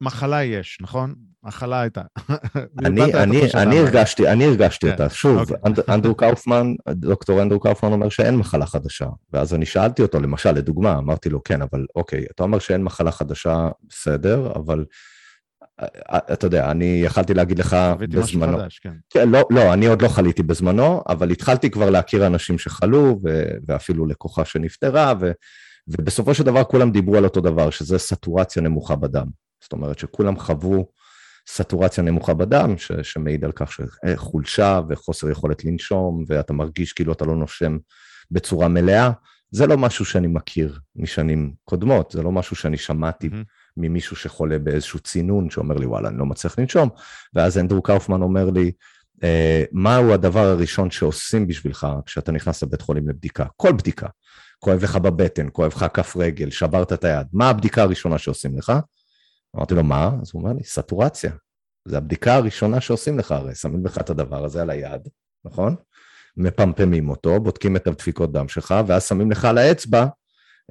מחלה 0.00 0.44
יש, 0.44 0.78
נכון? 0.80 1.14
מחלה 1.42 1.80
הייתה. 1.80 2.02
אני, 2.84 3.14
אני, 3.14 3.40
אני 3.54 3.78
הרגשתי, 3.78 4.28
אני 4.28 4.44
הרגשתי 4.44 4.86
כן. 4.86 4.92
אותה. 4.92 5.10
שוב, 5.10 5.38
אוקיי. 5.38 5.56
אנד, 5.66 5.80
אנדרו 5.94 6.14
קאופמן, 6.14 6.74
דוקטור 6.88 7.42
אנדרו 7.42 7.60
קאופמן 7.60 7.92
אומר 7.92 8.08
שאין 8.08 8.36
מחלה 8.36 8.66
חדשה. 8.66 9.06
ואז 9.32 9.54
אני 9.54 9.66
שאלתי 9.66 10.02
אותו, 10.02 10.20
למשל, 10.20 10.52
לדוגמה, 10.52 10.98
אמרתי 10.98 11.28
לו, 11.28 11.44
כן, 11.44 11.62
אבל 11.62 11.86
אוקיי, 11.96 12.26
אתה 12.34 12.42
אומר 12.42 12.58
שאין 12.58 12.82
מחלה 12.82 13.12
חדשה, 13.12 13.68
בסדר, 13.88 14.52
אבל 14.56 14.84
אתה 16.32 16.46
יודע, 16.46 16.70
אני 16.70 17.00
יכלתי 17.04 17.34
להגיד 17.34 17.58
לך 17.58 17.76
בזמנו. 17.98 18.58
חדש, 18.58 18.78
כן. 18.78 18.92
כן, 19.10 19.28
לא, 19.28 19.40
לא, 19.50 19.72
אני 19.72 19.86
עוד 19.86 20.02
לא 20.02 20.08
חליתי 20.08 20.42
בזמנו, 20.42 21.02
אבל 21.08 21.30
התחלתי 21.30 21.70
כבר 21.70 21.90
להכיר 21.90 22.26
אנשים 22.26 22.58
שחלו, 22.58 23.20
ו, 23.24 23.42
ואפילו 23.68 24.06
לקוחה 24.06 24.44
שנפטרה, 24.44 25.14
ו, 25.20 25.30
ובסופו 25.88 26.34
של 26.34 26.44
דבר 26.44 26.64
כולם 26.64 26.90
דיברו 26.90 27.16
על 27.16 27.24
אותו 27.24 27.40
דבר, 27.40 27.70
שזה 27.70 27.98
סטורציה 27.98 28.62
נמוכה 28.62 28.96
בדם. 28.96 29.26
זאת 29.62 29.72
אומרת 29.72 29.98
שכולם 29.98 30.38
חוו 30.38 30.88
סטורציה 31.48 32.04
נמוכה 32.04 32.34
בדם, 32.34 32.74
ש, 32.78 32.92
שמעיד 33.02 33.44
על 33.44 33.52
כך 33.52 33.72
שחולשה 33.72 34.80
וחוסר 34.88 35.30
יכולת 35.30 35.64
לנשום, 35.64 36.24
ואתה 36.26 36.52
מרגיש 36.52 36.92
כאילו 36.92 37.12
אתה 37.12 37.24
לא 37.24 37.36
נושם 37.36 37.78
בצורה 38.30 38.68
מלאה. 38.68 39.10
זה 39.50 39.66
לא 39.66 39.78
משהו 39.78 40.04
שאני 40.04 40.26
מכיר 40.26 40.78
משנים 40.96 41.52
קודמות, 41.64 42.10
זה 42.10 42.22
לא 42.22 42.32
משהו 42.32 42.56
שאני 42.56 42.76
שמעתי. 42.76 43.26
Mm-hmm. 43.26 43.57
ממישהו 43.78 44.16
שחולה 44.16 44.58
באיזשהו 44.58 44.98
צינון, 44.98 45.50
שאומר 45.50 45.74
לי, 45.74 45.86
וואלה, 45.86 46.08
אני 46.08 46.18
לא 46.18 46.26
מצליח 46.26 46.58
לנשום, 46.58 46.88
ואז 47.34 47.58
אנדרו 47.58 47.82
קאופמן 47.82 48.22
אומר 48.22 48.50
לי, 48.50 48.72
אה, 49.22 49.64
מהו 49.72 50.12
הדבר 50.12 50.46
הראשון 50.46 50.90
שעושים 50.90 51.46
בשבילך 51.46 51.86
כשאתה 52.06 52.32
נכנס 52.32 52.62
לבית 52.62 52.82
חולים 52.82 53.08
לבדיקה? 53.08 53.46
כל 53.56 53.72
בדיקה. 53.72 54.06
כואב 54.58 54.82
לך 54.82 54.96
בבטן, 54.96 55.48
כואב 55.52 55.72
לך 55.76 55.86
כף 55.94 56.16
רגל, 56.16 56.50
שברת 56.50 56.92
את 56.92 57.04
היד, 57.04 57.26
מה 57.32 57.50
הבדיקה 57.50 57.82
הראשונה 57.82 58.18
שעושים 58.18 58.58
לך? 58.58 58.72
אמרתי 59.56 59.74
לו, 59.74 59.84
מה? 59.84 60.10
אז 60.22 60.30
הוא 60.32 60.42
אומר 60.42 60.52
לי, 60.52 60.64
סטורציה. 60.64 61.32
זה 61.88 61.96
הבדיקה 61.98 62.34
הראשונה 62.34 62.80
שעושים 62.80 63.18
לך, 63.18 63.32
הרי 63.32 63.54
שמים 63.54 63.86
לך 63.86 63.98
את 63.98 64.10
הדבר 64.10 64.44
הזה 64.44 64.62
על 64.62 64.70
היד, 64.70 65.08
נכון? 65.44 65.76
מפמפמים 66.36 67.10
אותו, 67.10 67.40
בודקים 67.40 67.76
את 67.76 67.86
הדפיקות 67.86 68.32
דם 68.32 68.48
שלך, 68.48 68.74
ואז 68.86 69.04
שמים 69.08 69.30
לך 69.30 69.44
על 69.44 69.58
האצבע 69.58 70.06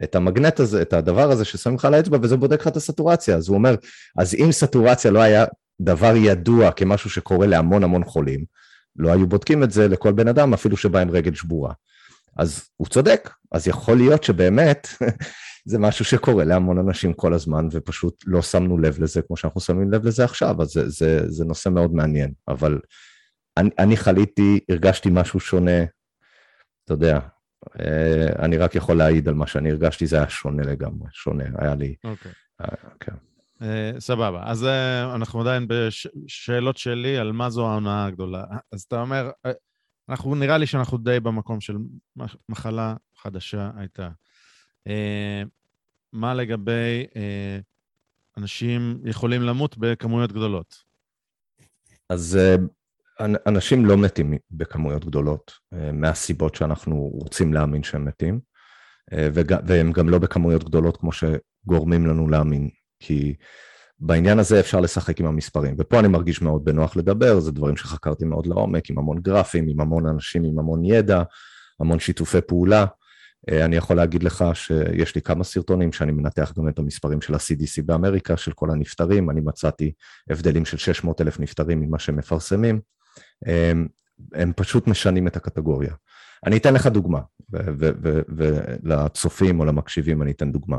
את 0.04 0.16
המגנט 0.16 0.60
הזה, 0.60 0.82
את 0.82 0.94
הדבר 0.94 1.32
הזה 1.32 1.46
ששמים 1.46 1.76
לך 1.76 1.86
על 1.86 1.94
האצבע, 1.94 2.18
וזה 2.22 2.38
בודק 2.38 2.62
לך 2.62 2.68
את 2.68 2.76
הסטורציה. 2.76 3.36
אז 3.36 3.48
הוא 3.48 3.58
אומר, 3.58 3.76
אז 4.18 4.36
אם 4.36 4.52
סטורציה 4.52 5.12
לא 5.12 5.20
היה 5.20 5.46
דבר 5.82 6.16
ידוע 6.16 6.72
כמשהו 6.72 7.10
שקורה 7.10 7.48
להמון 7.48 7.84
המון 7.84 8.04
חולים, 8.04 8.46
לא 8.96 9.12
היו 9.12 9.28
בודקים 9.28 9.64
את 9.64 9.72
זה 9.72 9.88
לכל 9.88 10.12
בן 10.12 10.28
אדם, 10.28 10.54
אפילו 10.54 10.78
שבא 10.78 11.00
עם 11.00 11.10
רגל 11.10 11.34
שבורה. 11.34 11.74
אז 12.38 12.70
הוא 12.78 12.88
צודק, 12.88 13.30
אז 13.52 13.68
יכול 13.68 13.98
להיות 13.98 14.24
שבאמת 14.24 14.88
זה 15.70 15.80
משהו 15.80 16.06
שקורה 16.06 16.44
להמון 16.44 16.78
אנשים 16.80 17.14
כל 17.14 17.34
הזמן, 17.34 17.68
ופשוט 17.72 18.24
לא 18.28 18.42
שמנו 18.42 18.78
לב 18.78 19.00
לזה 19.00 19.22
כמו 19.22 19.38
שאנחנו 19.38 19.62
שמים 19.62 19.92
לב 19.92 20.06
לזה 20.06 20.24
עכשיו, 20.24 20.62
אז 20.62 20.68
זה, 20.68 20.90
זה, 20.90 21.32
זה 21.32 21.46
נושא 21.46 21.70
מאוד 21.70 21.94
מעניין. 21.94 22.32
אבל 22.48 22.80
אני, 23.58 23.70
אני 23.80 23.98
חליתי, 23.98 24.60
הרגשתי 24.70 25.10
משהו 25.12 25.40
שונה, 25.40 25.84
אתה 26.86 26.94
יודע, 26.94 27.20
אני 28.40 28.58
רק 28.58 28.76
יכול 28.76 28.98
להעיד 28.98 29.28
על 29.28 29.34
מה 29.34 29.48
שאני 29.48 29.72
הרגשתי, 29.72 30.08
זה 30.08 30.18
היה 30.18 30.30
שונה 30.30 30.64
לגמרי, 30.64 31.08
שונה, 31.12 31.44
היה 31.58 31.76
לי... 31.76 31.96
אוקיי. 32.04 32.32
אה, 32.62 32.68
כן. 33.00 33.14
Uh, 33.60 34.00
סבבה, 34.00 34.44
אז 34.46 34.66
אנחנו 35.16 35.42
עדיין 35.42 35.68
בשאלות 35.68 36.78
שלי 36.78 37.18
על 37.18 37.32
מה 37.32 37.50
זו 37.50 37.68
ההונאה 37.68 38.06
הגדולה. 38.06 38.44
אז 38.72 38.82
אתה 38.82 39.02
אומר, 39.02 39.30
אנחנו, 40.10 40.36
נראה 40.36 40.58
לי 40.58 40.68
שאנחנו 40.68 40.98
די 40.98 41.20
במקום 41.20 41.62
של 41.62 41.78
מחלה 42.50 42.96
חדשה 43.22 43.72
הייתה. 43.78 44.10
מה 46.14 46.34
לגבי 46.34 47.06
אנשים 48.38 49.02
יכולים 49.06 49.42
למות 49.42 49.78
בכמויות 49.78 50.32
גדולות? 50.32 50.84
אז 52.10 52.40
אנשים 53.20 53.86
לא 53.86 53.98
מתים 53.98 54.34
בכמויות 54.52 55.06
גדולות, 55.06 55.52
אה, 55.74 55.92
מהסיבות 55.92 56.56
שאנחנו 56.56 56.96
רוצים 56.96 57.54
להאמין 57.54 57.84
שהם 57.84 58.06
מתים, 58.06 58.40
אה, 59.14 59.30
והם 59.34 59.92
גם 59.92 60.10
לא 60.10 60.18
בכמויות 60.18 60.64
גדולות 60.64 60.98
כמו 60.98 61.12
שגורמים 61.12 62.08
לנו 62.08 62.30
להאמין, 62.30 62.70
כי 63.00 63.36
בעניין 64.00 64.40
הזה 64.40 64.60
אפשר 64.60 64.80
לשחק 64.80 65.20
עם 65.20 65.26
המספרים, 65.26 65.76
ופה 65.80 66.00
אני 66.00 66.08
מרגיש 66.08 66.42
מאוד 66.42 66.66
בנוח 66.66 66.96
לדבר, 66.96 67.40
זה 67.40 67.52
דברים 67.52 67.78
שחקרתי 67.78 68.26
מאוד 68.26 68.48
לעומק, 68.48 68.90
עם 68.90 69.00
המון 69.00 69.20
גרפים, 69.22 69.68
עם 69.68 69.82
המון 69.82 70.08
אנשים, 70.08 70.44
עם 70.44 70.60
המון 70.60 70.86
ידע, 70.86 71.24
המון 71.80 72.00
שיתופי 72.00 72.42
פעולה. 72.42 72.86
אה, 73.50 73.66
אני 73.66 73.76
יכול 73.76 73.96
להגיד 73.96 74.24
לך 74.24 74.46
שיש 74.54 75.16
לי 75.16 75.22
כמה 75.22 75.44
סרטונים 75.44 75.92
שאני 75.92 76.12
מנתח 76.12 76.54
גם 76.58 76.70
את 76.70 76.80
המספרים 76.80 77.22
של 77.22 77.34
ה-CDC 77.34 77.84
באמריקה, 77.86 78.38
של 78.38 78.52
כל 78.52 78.72
הנפטרים, 78.72 79.30
אני 79.30 79.42
מצאתי 79.42 79.92
הבדלים 80.30 80.66
של 80.66 80.78
600 80.78 81.22
אלף 81.22 81.40
נפטרים 81.40 81.82
ממה 81.82 82.00
שהם 82.00 82.16
מפרסמים. 82.16 82.97
הם, 83.46 83.88
הם 84.34 84.54
פשוט 84.56 84.88
משנים 84.88 85.28
את 85.28 85.36
הקטגוריה. 85.36 85.94
אני 86.46 86.58
אתן 86.58 86.74
לך 86.74 86.88
דוגמה, 86.88 87.20
ולצופים 88.30 89.60
או 89.60 89.66
למקשיבים 89.66 90.22
אני 90.22 90.32
אתן 90.32 90.52
דוגמה. 90.52 90.78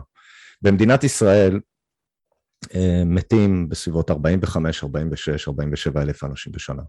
במדינת 0.62 1.04
ישראל 1.04 1.60
אה, 2.74 3.02
מתים 3.06 3.68
בסביבות 3.68 4.10
45, 4.10 4.84
46, 4.84 5.48
47 5.48 6.02
אלף 6.02 6.24
אנשים 6.24 6.52
בשנה. 6.52 6.82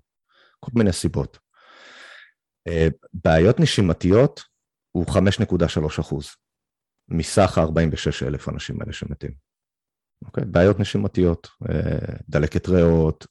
כל 0.60 0.72
מיני 0.76 0.94
סיבות. 0.94 1.40
אה, 2.68 2.88
בעיות 3.14 3.60
נשימתיות 3.60 4.42
הוא 4.92 5.06
5.3 5.06 6.00
אחוז 6.00 6.28
מסך 7.10 7.58
ה-46 7.58 8.28
אלף 8.28 8.50
אנשים 8.50 8.82
האלה 8.82 8.94
שמתים. 8.94 9.32
אוקיי? 10.26 10.44
בעיות 10.46 10.80
נשימתיות, 10.80 11.48
אה, 11.70 12.16
דלקת 12.30 12.70
ריאות, 12.70 13.28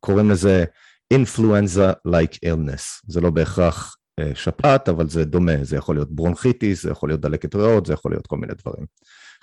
קוראים 0.00 0.30
לזה 0.30 0.64
influenza-like 1.12 2.38
illness. 2.46 3.02
זה 3.06 3.20
לא 3.20 3.30
בהכרח 3.30 3.96
uh, 4.20 4.24
שפעת, 4.34 4.88
אבל 4.88 5.08
זה 5.08 5.24
דומה, 5.24 5.64
זה 5.64 5.76
יכול 5.76 5.96
להיות 5.96 6.12
ברונכיטיס, 6.12 6.82
זה 6.82 6.90
יכול 6.90 7.08
להיות 7.08 7.20
דלקת 7.20 7.54
ריאות, 7.54 7.86
זה 7.86 7.92
יכול 7.92 8.12
להיות 8.12 8.26
כל 8.26 8.36
מיני 8.36 8.52
דברים. 8.54 8.86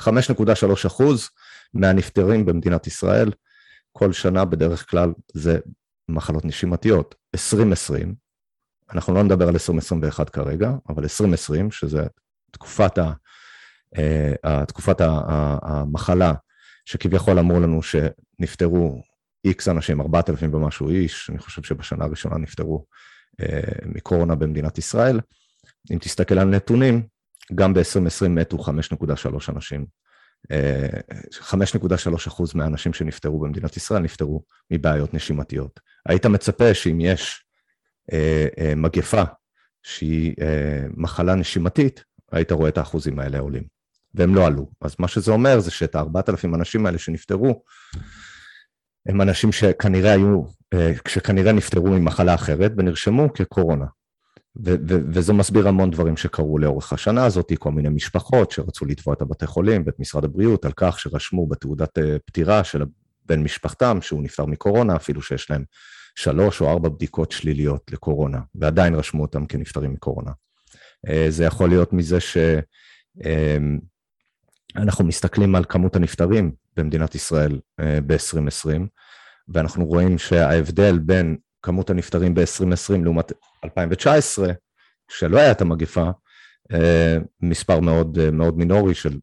5.3 0.01 0.88
אחוז 0.88 1.30
מהנפטרים 1.74 2.45
במדינת 2.45 2.88
ישראל, 2.88 3.32
כל 3.91 4.14
שנה 4.14 4.45
בדרך 4.45 4.89
כלל 4.89 5.14
זה 5.34 5.59
מחלות 6.09 6.45
נשימתיות. 6.45 7.16
2020, 7.36 8.16
אנחנו 8.93 9.14
לא 9.14 9.24
נדבר 9.24 9.47
על 9.47 9.53
2021 9.53 10.30
כרגע, 10.30 10.72
אבל 10.89 11.03
2020, 11.03 11.72
שזה 11.72 12.03
תקופת, 12.51 12.97
ה, 12.97 13.12
uh, 13.95 14.66
תקופת 14.66 14.97
המחלה, 15.01 16.34
שכביכול 16.86 17.39
אמרו 17.39 17.59
לנו 17.59 17.80
שנפטרו 17.84 19.01
איקס 19.46 19.68
אנשים, 19.68 20.02
4,000 20.02 20.54
ומשהו 20.54 20.89
איש, 20.89 21.30
אני 21.30 21.39
חושב 21.39 21.64
שבשנה 21.64 22.06
הראשונה 22.06 22.38
נפטרו 22.38 22.86
אה, 23.42 23.60
מקורונה 23.86 24.36
במדינת 24.36 24.78
ישראל. 24.78 25.20
אם 25.92 25.98
תסתכל 25.98 26.39
על 26.39 26.48
נתונים, 26.48 27.04
גם 27.56 27.74
ב-2020 27.74 28.28
מתו 28.30 28.58
5.3 28.58 28.72
אנשים. 29.50 29.86
5.3 30.48 30.52
אה, 32.08 32.16
אחוז 32.28 32.56
מהאנשים 32.56 32.94
שנפטרו 32.94 33.39
במדינת 33.39 33.78
ישראל 33.78 34.02
נפטרו 34.02 34.44
מבעיות 34.72 35.14
נשימתיות. 35.14 35.80
היית 36.06 36.26
מצפה 36.26 36.74
שאם 36.74 37.02
יש 37.02 37.46
אה, 38.14 38.48
אה, 38.60 38.76
מגפה 38.76 39.24
שהיא 39.84 40.34
אה, 40.42 40.86
מחלה 40.98 41.36
נשימתית, 41.36 42.04
היית 42.32 42.52
רואה 42.52 42.70
את 42.70 42.78
האחוזים 42.78 43.20
האלה 43.20 43.39
עולים. 43.39 43.64
והם 44.14 44.36
לא 44.36 44.48
עלו. 44.48 44.72
אז 44.82 44.96
מה 45.00 45.08
שזה 45.08 45.32
אומר 45.32 45.60
זה 45.60 45.72
שאת 45.72 45.96
ה-4,000 45.96 46.56
אנשים 46.56 46.86
האלה 46.86 46.98
שנפטרו, 46.98 47.64
הם 49.06 49.22
אנשים 49.22 49.52
שכנראה 49.52 50.12
היו, 50.12 50.43
אה, 50.74 50.91
שכנראה 51.08 51.52
נפטרו 51.52 51.88
ממחלה 51.88 52.36
אחרת 52.36 52.72
ונרשמו 52.78 53.34
כקורונה. 53.34 53.86
ו- 54.66 54.76
ו- 54.89 55.02
וזה 55.08 55.34
מסביר 55.34 55.68
המון 55.68 55.91
דברים 55.91 56.18
שקרו 56.18 56.58
לאורך 56.58 56.93
השנה 56.93 57.26
הזאת, 57.26 57.52
כל 57.60 57.72
מיני 57.72 57.89
משפחות 57.89 58.52
שרצו 58.52 58.86
לתבוע 58.86 59.14
את 59.14 59.22
הבתי 59.22 59.47
חולים 59.47 59.84
ואת 59.86 59.99
משרד 59.99 60.26
הבריאות 60.26 60.66
על 60.66 60.72
כך 60.76 60.99
שרשמו 60.99 61.47
בתעודת 61.47 61.97
אה, 61.97 62.18
פטירה 62.26 62.64
של 62.64 62.84
בן 63.26 63.43
משפחתם 63.43 64.02
שהוא 64.02 64.24
נפטר 64.24 64.45
מקורונה, 64.45 64.95
אפילו 64.95 65.22
שיש 65.22 65.52
להם 65.52 65.64
שלוש 66.16 66.62
או 66.62 66.70
ארבע 66.70 66.89
בדיקות 66.89 67.32
שליליות 67.32 67.91
לקורונה, 67.91 68.39
ועדיין 68.56 68.95
רשמו 68.95 69.22
אותם 69.22 69.45
כנפטרים 69.45 69.93
מקורונה. 69.93 70.32
אה, 71.10 71.26
זה 71.30 71.45
יכול 71.45 71.70
להיות 71.70 71.93
מזה 71.93 72.18
שאנחנו 74.76 75.06
מסתכלים 75.06 75.56
על 75.56 75.66
כמות 75.70 75.95
הנפטרים 75.95 76.52
במדינת 76.78 77.15
ישראל 77.15 77.59
ב-2020, 77.80 78.82
ואנחנו 79.47 79.86
רואים 79.86 80.17
שההבדל 80.17 80.99
בין 80.99 81.38
כמות 81.61 81.89
הנפטרים 81.89 82.34
ב-2020 82.34 83.03
לעומת 83.03 83.32
2019, 83.63 84.51
שלא 85.11 85.39
היה 85.39 85.51
את 85.51 85.61
המגפה, 85.61 86.09
אה, 86.74 87.17
מספר 87.41 87.80
מאוד, 87.80 88.19
אה, 88.19 88.32
מאוד 88.32 88.57
מינורי 88.57 88.93
של, 88.93 89.19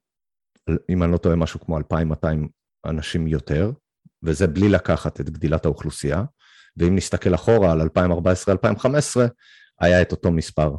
אם 0.91 1.03
אני 1.03 1.13
לא 1.13 1.17
טועה, 1.17 1.37
משהו 1.37 1.61
כמו 1.61 1.79
2,200 1.79 2.49
אנשים 2.87 3.27
יותר, 3.27 3.71
וזה 4.23 4.47
בלי 4.47 4.69
לקחת 4.69 5.21
את 5.21 5.31
גדילת 5.31 5.65
האוכלוסייה. 5.65 6.23
ואם 6.77 6.97
נסתכל 6.97 7.35
אחורה 7.35 7.73
על 7.73 7.81
2014-2015, 7.81 9.21
היה 9.81 10.03
את 10.03 10.13
אותו 10.13 10.31
מספר 10.31 10.75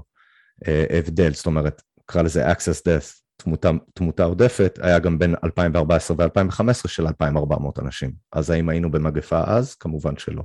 אה, 0.67 0.86
הבדל, 0.89 1.34
זאת 1.34 1.45
אומרת, 1.45 1.82
נקרא 1.99 2.22
לזה 2.22 2.51
access 2.51 2.82
death, 2.88 3.22
תמותה, 3.44 3.70
תמותה 3.94 4.24
עודפת, 4.24 4.80
היה 4.82 5.00
גם 5.00 5.20
בין 5.20 5.36
2014 5.44 6.18
ו-2015 6.20 6.88
של 6.88 7.08
2,400 7.08 7.80
אנשים. 7.80 8.12
אז 8.32 8.50
האם 8.50 8.70
היינו 8.70 8.92
במגפה 8.92 9.44
אז? 9.48 9.76
כמובן 9.76 10.18
שלא. 10.18 10.44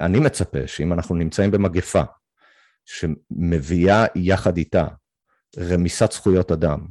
אני 0.00 0.20
מצפה 0.20 0.66
שאם 0.66 0.92
אנחנו 0.92 1.14
נמצאים 1.14 1.50
במגפה 1.50 2.02
שמביאה 2.84 4.04
יחד 4.14 4.56
איתה 4.56 4.86
רמיסת 5.58 6.12
זכויות 6.12 6.52
אדם, 6.52 6.86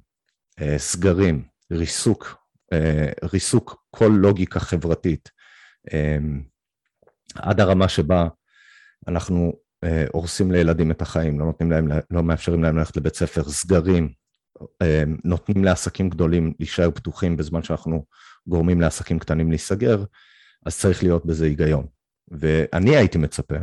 אה, 0.62 0.78
סגרים, 0.78 1.44
ריסוק, 1.72 2.36
אה, 2.74 3.12
ריסוק 3.34 3.84
כל 3.92 4.12
לוגיקה 4.22 4.60
חברתית, 4.60 5.30
אה, 5.94 6.18
עד 7.36 7.60
הרמה 7.60 7.90
שבה 7.90 8.28
אנחנו 9.08 9.54
הורסים 10.14 10.52
לילדים 10.52 10.92
את 10.92 11.02
החיים, 11.02 11.40
לא, 11.40 11.46
נותנים 11.46 11.72
להם, 11.72 11.88
לא 12.12 12.24
מאפשרים 12.24 12.64
להם 12.64 12.78
ללכת 12.78 12.98
לבית 12.98 13.16
ספר, 13.16 13.44
סגרים, 13.44 14.14
נותנים 15.24 15.64
לעסקים 15.64 16.10
גדולים 16.10 16.54
להישאר 16.60 16.92
פתוחים 16.92 17.38
בזמן 17.38 17.64
שאנחנו 17.64 18.06
גורמים 18.48 18.82
לעסקים 18.82 19.20
קטנים 19.20 19.50
להיסגר, 19.50 20.04
אז 20.66 20.80
צריך 20.80 21.04
להיות 21.04 21.26
בזה 21.26 21.46
היגיון. 21.46 21.86
ואני 22.32 22.96
הייתי 22.96 23.18
מצפה 23.18 23.56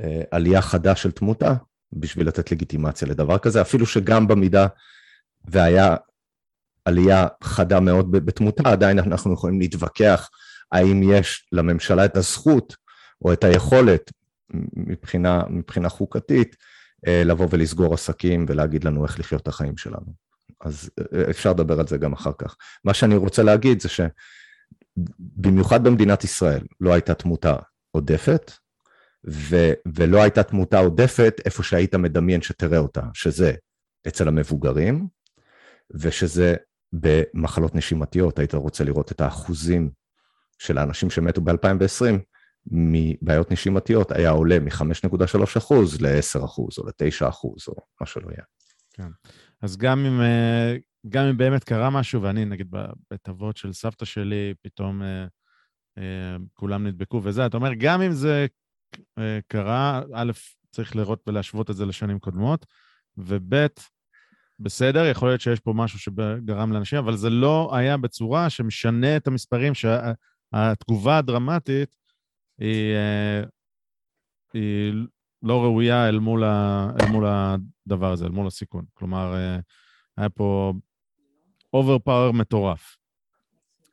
אה, 0.00 0.22
עלייה 0.30 0.62
חדה 0.62 0.96
של 0.96 1.10
תמותה 1.10 1.54
בשביל 1.92 2.28
לתת 2.28 2.52
לגיטימציה 2.52 3.08
לדבר 3.08 3.38
כזה, 3.38 3.60
אפילו 3.60 3.86
שגם 3.86 4.28
במידה 4.28 4.66
והיה 5.44 5.96
עלייה 6.84 7.26
חדה 7.42 7.80
מאוד 7.80 8.12
בתמותה, 8.12 8.62
עדיין 8.70 8.98
אנחנו 8.98 9.34
יכולים 9.34 9.60
להתווכח 9.60 10.30
האם 10.72 11.02
יש 11.12 11.48
לממשלה 11.52 12.04
את 12.04 12.16
הזכות 12.16 12.76
או 13.24 13.32
את 13.32 13.44
היכולת 13.44 14.12
מבחינה, 14.74 15.42
מבחינה 15.50 15.88
חוקתית 15.88 16.56
אה, 16.60 16.79
לבוא 17.06 17.46
ולסגור 17.50 17.94
עסקים 17.94 18.44
ולהגיד 18.48 18.84
לנו 18.84 19.04
איך 19.04 19.20
לחיות 19.20 19.42
את 19.42 19.48
החיים 19.48 19.76
שלנו. 19.76 20.30
אז 20.60 20.90
אה, 21.14 21.30
אפשר 21.30 21.50
לדבר 21.50 21.80
על 21.80 21.86
זה 21.86 21.98
גם 21.98 22.12
אחר 22.12 22.32
כך. 22.38 22.56
מה 22.84 22.94
שאני 22.94 23.16
רוצה 23.16 23.42
להגיד 23.42 23.80
זה 23.80 23.88
שבמיוחד 24.96 25.84
במדינת 25.84 26.24
ישראל 26.24 26.66
לא 26.80 26.92
הייתה 26.92 27.14
תמותה 27.14 27.56
עודפת, 27.90 28.52
ו- 29.28 29.72
ולא 29.94 30.22
הייתה 30.22 30.42
תמותה 30.42 30.78
עודפת 30.78 31.40
איפה 31.44 31.62
שהיית 31.62 31.94
מדמיין 31.94 32.42
שתראה 32.42 32.78
אותה, 32.78 33.02
שזה 33.14 33.52
אצל 34.08 34.28
המבוגרים, 34.28 35.08
ושזה 35.90 36.54
במחלות 36.92 37.74
נשימתיות, 37.74 38.38
היית 38.38 38.54
רוצה 38.54 38.84
לראות 38.84 39.12
את 39.12 39.20
האחוזים 39.20 39.90
של 40.58 40.78
האנשים 40.78 41.10
שמתו 41.10 41.40
ב-2020 41.40 42.18
מבעיות 42.66 43.52
נשימתיות, 43.52 44.12
היה 44.12 44.30
עולה 44.30 44.58
מ-5.3% 44.58 45.74
ל-10% 46.00 46.58
או 46.78 46.86
ל-9% 46.86 47.68
או 47.68 47.74
מה 48.00 48.06
שלא 48.06 48.30
יהיה. 48.30 48.44
כן. 48.92 49.08
אז 49.62 49.76
גם 49.76 50.06
אם, 50.06 50.20
אה, 50.20 50.76
גם 51.08 51.24
אם 51.24 51.36
באמת 51.36 51.64
קרה 51.64 51.90
משהו, 51.90 52.22
ואני 52.22 52.44
נגיד 52.44 52.70
בבית 52.70 53.28
אבות 53.28 53.56
של 53.56 53.72
סבתא 53.72 54.04
שלי, 54.04 54.54
פתאום 54.62 55.02
אה, 55.02 55.26
אה, 55.98 56.36
כולם 56.54 56.86
נדבקו 56.86 57.20
וזה. 57.24 57.46
אתה 57.46 57.56
אומר, 57.56 57.74
גם 57.74 58.02
אם 58.02 58.12
זה 58.12 58.46
קרה, 59.48 60.02
א', 60.14 60.32
צריך 60.70 60.96
לראות 60.96 61.22
ולהשוות 61.26 61.70
את 61.70 61.76
זה 61.76 61.86
לשנים 61.86 62.18
קודמות, 62.18 62.66
וב', 63.16 63.66
בסדר, 64.60 65.06
יכול 65.06 65.28
להיות 65.28 65.40
שיש 65.40 65.60
פה 65.60 65.72
משהו 65.76 65.98
שגרם 65.98 66.72
לאנשים, 66.72 66.98
אבל 66.98 67.16
זה 67.16 67.30
לא 67.30 67.70
היה 67.76 67.96
בצורה 67.96 68.50
שמשנה 68.50 69.16
את 69.16 69.26
המספרים, 69.26 69.72
שהתגובה 69.74 71.18
הדרמטית 71.18 71.96
היא, 72.60 72.94
אה, 72.94 73.42
היא 74.52 74.94
לא 75.42 75.62
ראויה 75.62 76.08
אל 76.08 76.18
מול, 76.18 76.44
ה, 76.44 76.90
אל 77.00 77.08
מול 77.08 77.24
הדבר 77.26 78.12
הזה, 78.12 78.24
אל 78.24 78.30
מול 78.30 78.46
הסיכון. 78.46 78.84
כלומר, 78.94 79.34
היה 80.16 80.28
פה 80.28 80.72
overpower 81.72 82.32
מטורף. 82.32 82.96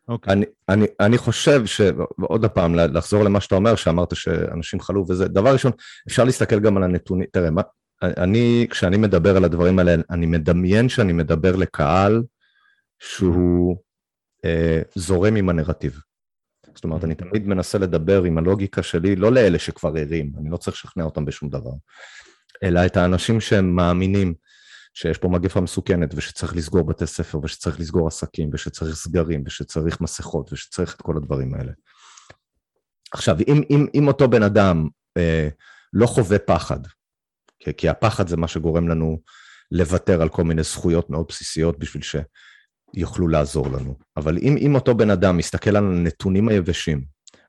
אוקיי. 0.07 0.34
אני, 0.34 0.45
אני, 0.70 0.86
אני 0.99 1.18
חושב 1.18 1.65
שעוד 1.65 2.45
פעם, 2.45 2.76
לחזור 2.76 3.24
למה 3.24 3.41
שאתה 3.41 3.55
אומר, 3.55 3.76
שאמרת 3.76 4.15
שאנשים 4.15 4.80
חלו 4.80 5.05
וזה, 5.09 5.28
דבר 5.28 5.53
ראשון, 5.53 5.72
אפשר 6.07 6.24
להסתכל 6.24 6.59
גם 6.59 6.78
על 6.78 6.84
הנתונים, 6.84 7.28
תראה, 7.32 7.51
מה, 7.51 7.61
אני, 8.01 8.68
כשאני 8.70 8.97
מדבר 8.97 9.38
על 9.38 9.43
הדברים 9.43 9.80
האלה, 9.80 9.95
אני 10.09 10.26
מדמיין 10.26 10.89
שאני 10.89 11.13
מדבר 11.13 11.55
לקהל 11.55 12.24
שהוא 12.99 13.78
אה, 14.45 14.82
זורם 14.95 15.36
עם 15.36 15.49
הנרטיב. 15.49 15.99
זאת 16.78 16.84
אומרת, 16.84 17.03
אני 17.03 17.15
תמיד 17.15 17.47
מנסה 17.47 17.78
לדבר 17.78 18.23
עם 18.23 18.38
הלוגיקה 18.38 18.84
שלי, 18.84 19.15
לא 19.15 19.32
לאלה 19.32 19.59
שכבר 19.59 19.93
ערים, 19.97 20.32
אני 20.39 20.49
לא 20.49 20.57
צריך 20.57 20.78
לשכנע 20.78 21.03
אותם 21.03 21.25
בשום 21.25 21.49
דבר, 21.49 21.71
אלא 22.63 22.86
את 22.86 22.97
האנשים 22.97 23.41
שהם 23.41 23.75
מאמינים 23.75 24.34
שיש 24.93 25.17
פה 25.17 25.28
מגפה 25.28 25.61
מסוכנת 25.61 26.13
ושצריך 26.15 26.55
לסגור 26.55 26.84
בתי 26.84 27.07
ספר 27.07 27.39
ושצריך 27.43 27.80
לסגור 27.80 28.07
עסקים 28.07 28.49
ושצריך 28.53 28.95
סגרים 28.95 29.43
ושצריך 29.45 30.01
מסכות 30.01 30.53
ושצריך 30.53 30.95
את 30.95 31.01
כל 31.01 31.17
הדברים 31.17 31.53
האלה. 31.53 31.71
עכשיו, 33.11 33.38
אם, 33.47 33.61
אם, 33.69 33.86
אם 33.95 34.07
אותו 34.07 34.28
בן 34.28 34.43
אדם 34.43 34.88
אה, 35.17 35.47
לא 35.93 36.07
חווה 36.07 36.39
פחד, 36.39 36.80
כי, 37.59 37.71
כי 37.78 37.89
הפחד 37.89 38.28
זה 38.28 38.38
מה 38.38 38.47
שגורם 38.47 38.88
לנו 38.88 39.21
לוותר 39.71 40.21
על 40.21 40.30
כל 40.30 40.43
מיני 40.43 40.63
זכויות 40.63 41.09
מאוד 41.09 41.25
בסיסיות 41.30 41.80
בשביל 41.80 42.03
שיוכלו 42.95 43.27
לעזור 43.27 43.67
לנו, 43.67 43.95
אבל 44.17 44.38
אם, 44.38 44.55
אם 44.57 44.75
אותו 44.75 44.95
בן 44.95 45.09
אדם 45.09 45.38
מסתכל 45.38 45.77
על 45.77 45.85
הנתונים 45.85 46.49
היבשים 46.49 47.03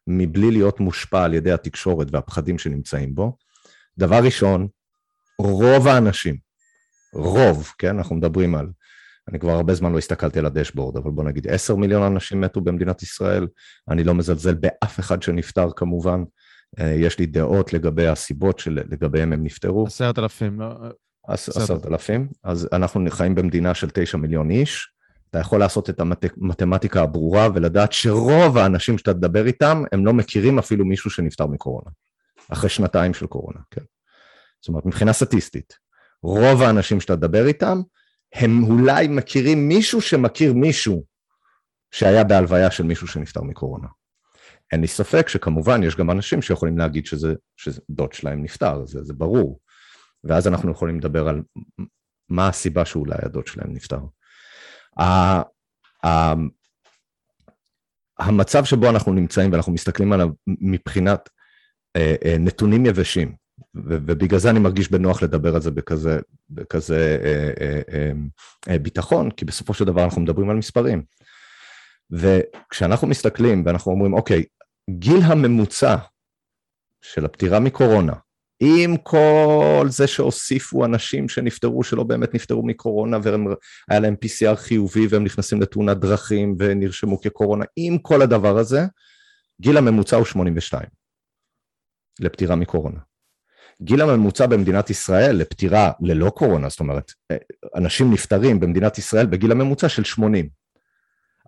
מבלי 0.07 0.51
להיות 0.51 0.81
מושפע 0.81 1.25
על 1.25 1.35
ידי 1.35 1.53
התקשורת 1.53 2.07
והפחדים 2.13 2.59
שנמצאים 2.59 3.15
בו, 3.15 3.37
דבר 3.99 4.19
ראשון, 4.25 4.69
רוב 5.39 5.89
האנשים 5.89 6.49
רוב, 7.13 7.73
כן? 7.79 7.97
אנחנו 7.97 8.17
מדברים 8.17 8.55
על, 8.55 8.67
אני 9.29 9.39
כבר 9.39 9.51
הרבה 9.51 9.75
זמן 9.75 9.93
לא 9.93 9.99
הסתכלתי 9.99 10.39
על 10.39 10.47
הדשבורד, 10.47 10.97
אבל 10.97 11.11
בוא 11.11 11.25
נגיד 11.25 11.49
10 11.49 11.77
מיליון 11.77 12.03
אנשים 12.03 12.41
מתו 12.41 12.61
במדינת 12.61 13.03
ישראל, 13.03 13.47
אני 13.91 14.05
לא 14.05 14.15
מזלזל 14.15 14.55
באף 14.55 15.01
אחד 15.01 15.23
שנפטר 15.23 15.69
כמובן, 15.77 16.23
אה, 16.81 16.95
יש 16.95 17.19
לי 17.19 17.27
דעות 17.27 17.73
לגבי 17.73 18.07
הסיבות 18.07 18.59
שלגביהם 18.59 19.33
הם 19.33 19.45
נפטרו. 19.45 19.87
עשרת 19.87 20.19
אלפים, 20.19 20.61
לא... 20.61 20.75
עשרת 21.29 21.87
אלפים, 21.87 22.29
אז 22.45 22.69
אנחנו 22.73 23.05
חיים 23.11 23.35
במדינה 23.35 23.75
של 23.75 23.91
9 23.91 24.19
מיליון 24.19 24.51
איש, 24.51 24.93
אתה 25.31 25.39
יכול 25.39 25.61
לעשות 25.61 25.91
את 25.91 26.01
המתמטיקה 26.01 27.03
הברורה 27.03 27.49
ולדעת 27.55 27.93
שרוב 27.93 28.59
האנשים 28.59 28.99
שאתה 28.99 29.15
תדבר 29.15 29.47
איתם, 29.47 29.83
הם 29.93 30.07
לא 30.07 30.13
מכירים 30.13 30.59
אפילו 30.59 30.85
מישהו 30.85 31.11
שנפטר 31.11 31.47
מקורונה, 31.47 31.91
אחרי 32.49 32.71
שנתיים 32.71 33.15
של 33.15 33.27
קורונה, 33.27 33.61
כן. 33.71 33.83
זאת 34.61 34.69
אומרת, 34.69 34.87
מבחינה 34.87 35.13
סטטיסטית. 35.13 35.75
רוב 36.23 36.63
האנשים 36.63 37.01
שאתה 37.01 37.17
תדבר 37.17 37.47
איתם, 37.47 37.81
הם 38.35 38.65
אולי 38.65 39.09
מכירים 39.09 39.69
מישהו 39.69 40.01
שמכיר 40.01 40.53
מישהו 40.53 41.05
שהיה 41.91 42.25
בהלוויה 42.25 42.71
של 42.71 42.85
מישהו 42.85 43.07
שנפטר 43.07 43.43
מקורונה. 43.43 43.89
אין 44.73 44.81
לי 44.81 44.87
ספק 44.87 45.29
שכמובן 45.29 45.83
יש 45.83 45.97
גם 45.97 46.11
אנשים 46.11 46.43
שיכולים 46.43 46.79
להגיד 46.79 47.07
שזה, 47.07 47.35
שדוד 47.57 48.13
שלהם 48.13 48.43
נפטר, 48.43 48.87
זה, 48.87 49.03
זה 49.03 49.15
ברור. 49.15 49.61
ואז 50.25 50.49
אנחנו 50.49 50.71
יכולים 50.71 50.99
לדבר 50.99 51.29
על 51.29 51.43
מה 52.29 52.49
הסיבה 52.49 52.85
שאולי 52.85 53.17
הדוד 53.23 53.47
שלהם 53.47 53.73
נפטר. 53.73 54.01
המצב 58.19 58.65
שבו 58.65 58.91
אנחנו 58.91 59.13
נמצאים 59.13 59.53
ואנחנו 59.53 59.73
מסתכלים 59.73 60.13
עליו 60.13 60.29
מבחינת 60.47 61.29
אה, 61.97 62.15
אה, 62.25 62.37
נתונים 62.39 62.87
יבשים, 62.87 63.35
ובגלל 63.75 64.39
זה 64.39 64.51
אני 64.51 64.59
מרגיש 64.59 64.91
בנוח 64.91 65.23
לדבר 65.23 65.55
על 65.55 65.61
זה 65.61 65.71
בכזה, 65.71 66.19
בכזה 66.51 67.19
אה, 68.69 68.79
ביטחון, 68.79 69.31
כי 69.31 69.45
בסופו 69.45 69.75
של 69.75 69.85
דבר 69.85 70.05
אנחנו 70.05 70.21
מדברים 70.21 70.51
על 70.51 70.57
מספרים. 70.57 71.03
וכשאנחנו 72.11 73.09
מסתכלים 73.09 73.63
ואנחנו 73.67 73.93
אומרים, 73.93 74.15
אוקיי, 74.15 74.45
גיל 74.91 75.23
הממוצע 75.23 75.97
של 77.03 77.25
הפטירה 77.25 77.61
מקורונה 77.61 78.13
עם 78.61 78.97
כל 78.97 79.87
זה 79.89 80.07
שהוסיפו 80.07 80.85
אנשים 80.85 81.29
שנפטרו, 81.29 81.85
שלא 81.85 82.03
באמת 82.03 82.35
נפטרו 82.35 82.67
מקורונה, 82.67 83.19
והיה 83.23 84.01
להם 84.01 84.15
PCR 84.25 84.57
חיובי 84.57 85.07
והם 85.11 85.25
נכנסים 85.25 85.63
לתאונת 85.63 85.99
דרכים 85.99 86.55
ונרשמו 86.59 87.21
כקורונה, 87.21 87.65
עם 87.77 87.99
כל 87.99 88.23
הדבר 88.23 88.59
הזה, 88.59 88.81
גיל 89.61 89.77
הממוצע 89.77 90.17
הוא 90.17 90.25
82 90.25 90.87
לפטירה 92.21 92.57
מקורונה. 92.57 92.99
גיל 93.83 94.01
הממוצע 94.01 94.47
במדינת 94.47 94.91
ישראל 94.91 95.37
לפטירה 95.37 95.93
ללא 96.01 96.31
קורונה, 96.31 96.69
זאת 96.69 96.81
אומרת, 96.81 97.13
אנשים 97.77 98.13
נפטרים 98.13 98.61
במדינת 98.61 98.99
ישראל 98.99 99.27
בגיל 99.27 99.53
הממוצע 99.53 99.89
של 99.89 100.05
80. 100.05 100.49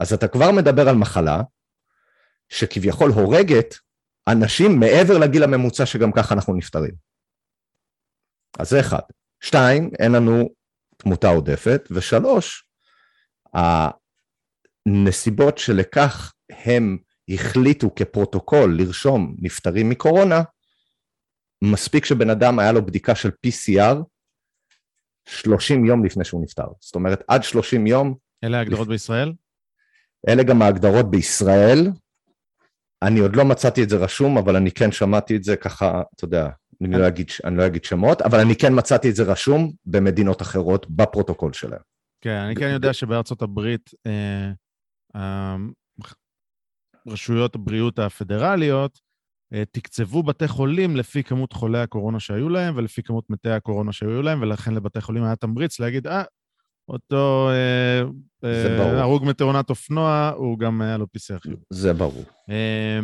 אז 0.01 0.13
אתה 0.13 0.29
כבר 0.29 0.51
מדבר 0.51 0.89
על 0.89 0.97
מחלה 0.97 1.43
שכביכול 2.49 3.11
הורגת 3.11 3.75
אנשים 4.33 4.81
מעבר 4.81 5.19
לגיל 5.19 5.43
הממוצע 5.43 5.87
שגם 5.87 6.13
ככה 6.13 6.35
אנחנו 6.35 6.55
נפטרים. 6.55 6.95
אז 8.59 8.71
זה 8.71 8.81
אחד. 8.81 9.01
שתיים, 9.41 9.91
אין 9.99 10.13
לנו 10.13 10.49
תמותה 10.97 11.29
עודפת, 11.29 11.89
ושלוש, 11.91 12.65
הנסיבות 14.87 15.59
שלכך 15.59 16.33
הם 16.51 16.99
החליטו 17.29 17.95
כפרוטוקול 17.95 18.77
לרשום 18.79 19.37
נפטרים 19.39 19.89
מקורונה, 19.89 20.43
מספיק 21.65 22.05
שבן 22.05 22.31
אדם 22.31 22.59
היה 22.59 22.73
לו 22.73 22.87
בדיקה 22.87 23.15
של 23.15 23.31
PCR 23.47 23.97
30 25.29 25.85
יום 25.85 26.05
לפני 26.05 26.25
שהוא 26.25 26.43
נפטר. 26.43 26.67
זאת 26.81 26.95
אומרת, 26.95 27.23
עד 27.29 27.43
30 27.43 27.87
יום... 27.87 28.15
אלה 28.45 28.59
ההגדרות 28.59 28.87
לפ... 28.87 28.89
בישראל? 28.89 29.33
אלה 30.29 30.43
גם 30.43 30.63
ההגדרות 30.63 31.11
בישראל. 31.11 31.89
אני 33.03 33.21
עוד 33.21 33.37
לא 33.37 33.45
מצאתי 33.45 33.83
את 33.83 33.89
זה 33.89 33.97
רשום, 33.97 34.39
אבל 34.39 34.57
אני 34.57 34.71
כן 34.71 34.93
שמעתי 34.93 35.37
את 35.37 35.45
זה 35.45 35.57
ככה, 35.57 36.03
אתה 36.15 36.25
יודע, 36.25 36.49
אני 36.83 36.99
לא 36.99 37.09
אגיד, 37.09 37.27
אני 37.45 37.57
לא 37.57 37.67
אגיד 37.67 37.85
שמות, 37.85 38.23
אבל 38.23 38.41
אני 38.41 38.57
כן 38.57 38.79
מצאתי 38.79 39.11
את 39.11 39.17
זה 39.17 39.23
רשום 39.23 39.73
במדינות 39.87 40.43
אחרות 40.43 40.91
בפרוטוקול 40.91 41.53
שלהם. 41.53 41.81
כן, 42.21 42.37
אני 42.37 42.55
כן 42.55 42.71
יודע 42.73 42.93
שבארצות 42.93 43.43
הברית, 43.43 43.91
אה, 44.07 44.51
אה, 45.17 45.57
רשויות 47.07 47.55
הבריאות 47.55 47.99
הפדרליות 47.99 49.01
אה, 49.55 49.63
תקצבו 49.71 50.23
בתי 50.23 50.49
חולים 50.49 50.97
לפי 50.97 51.23
כמות 51.23 51.53
חולי 51.53 51.81
הקורונה 51.81 52.21
שהיו 52.21 52.49
להם 52.49 52.77
ולפי 52.77 53.03
כמות 53.03 53.31
מתי 53.31 53.51
הקורונה 53.51 53.93
שהיו 53.93 54.23
להם, 54.23 54.43
ולכן 54.43 54.75
לבתי 54.75 55.01
חולים 55.01 55.25
היה 55.25 55.37
תמריץ 55.37 55.81
להגיד, 55.81 56.07
אה, 56.07 56.25
אותו 56.91 57.51
אה, 57.51 58.03
אה, 58.45 59.01
הרוג 59.01 59.25
מתאונת 59.25 59.71
אופנוע, 59.71 60.33
הוא 60.37 60.59
גם 60.59 60.81
היה 60.81 60.97
לו 60.97 61.07
PCR 61.17 61.39
חיוב. 61.39 61.61
זה 61.71 61.93
ברור. 61.93 62.25
אה, 62.51 63.01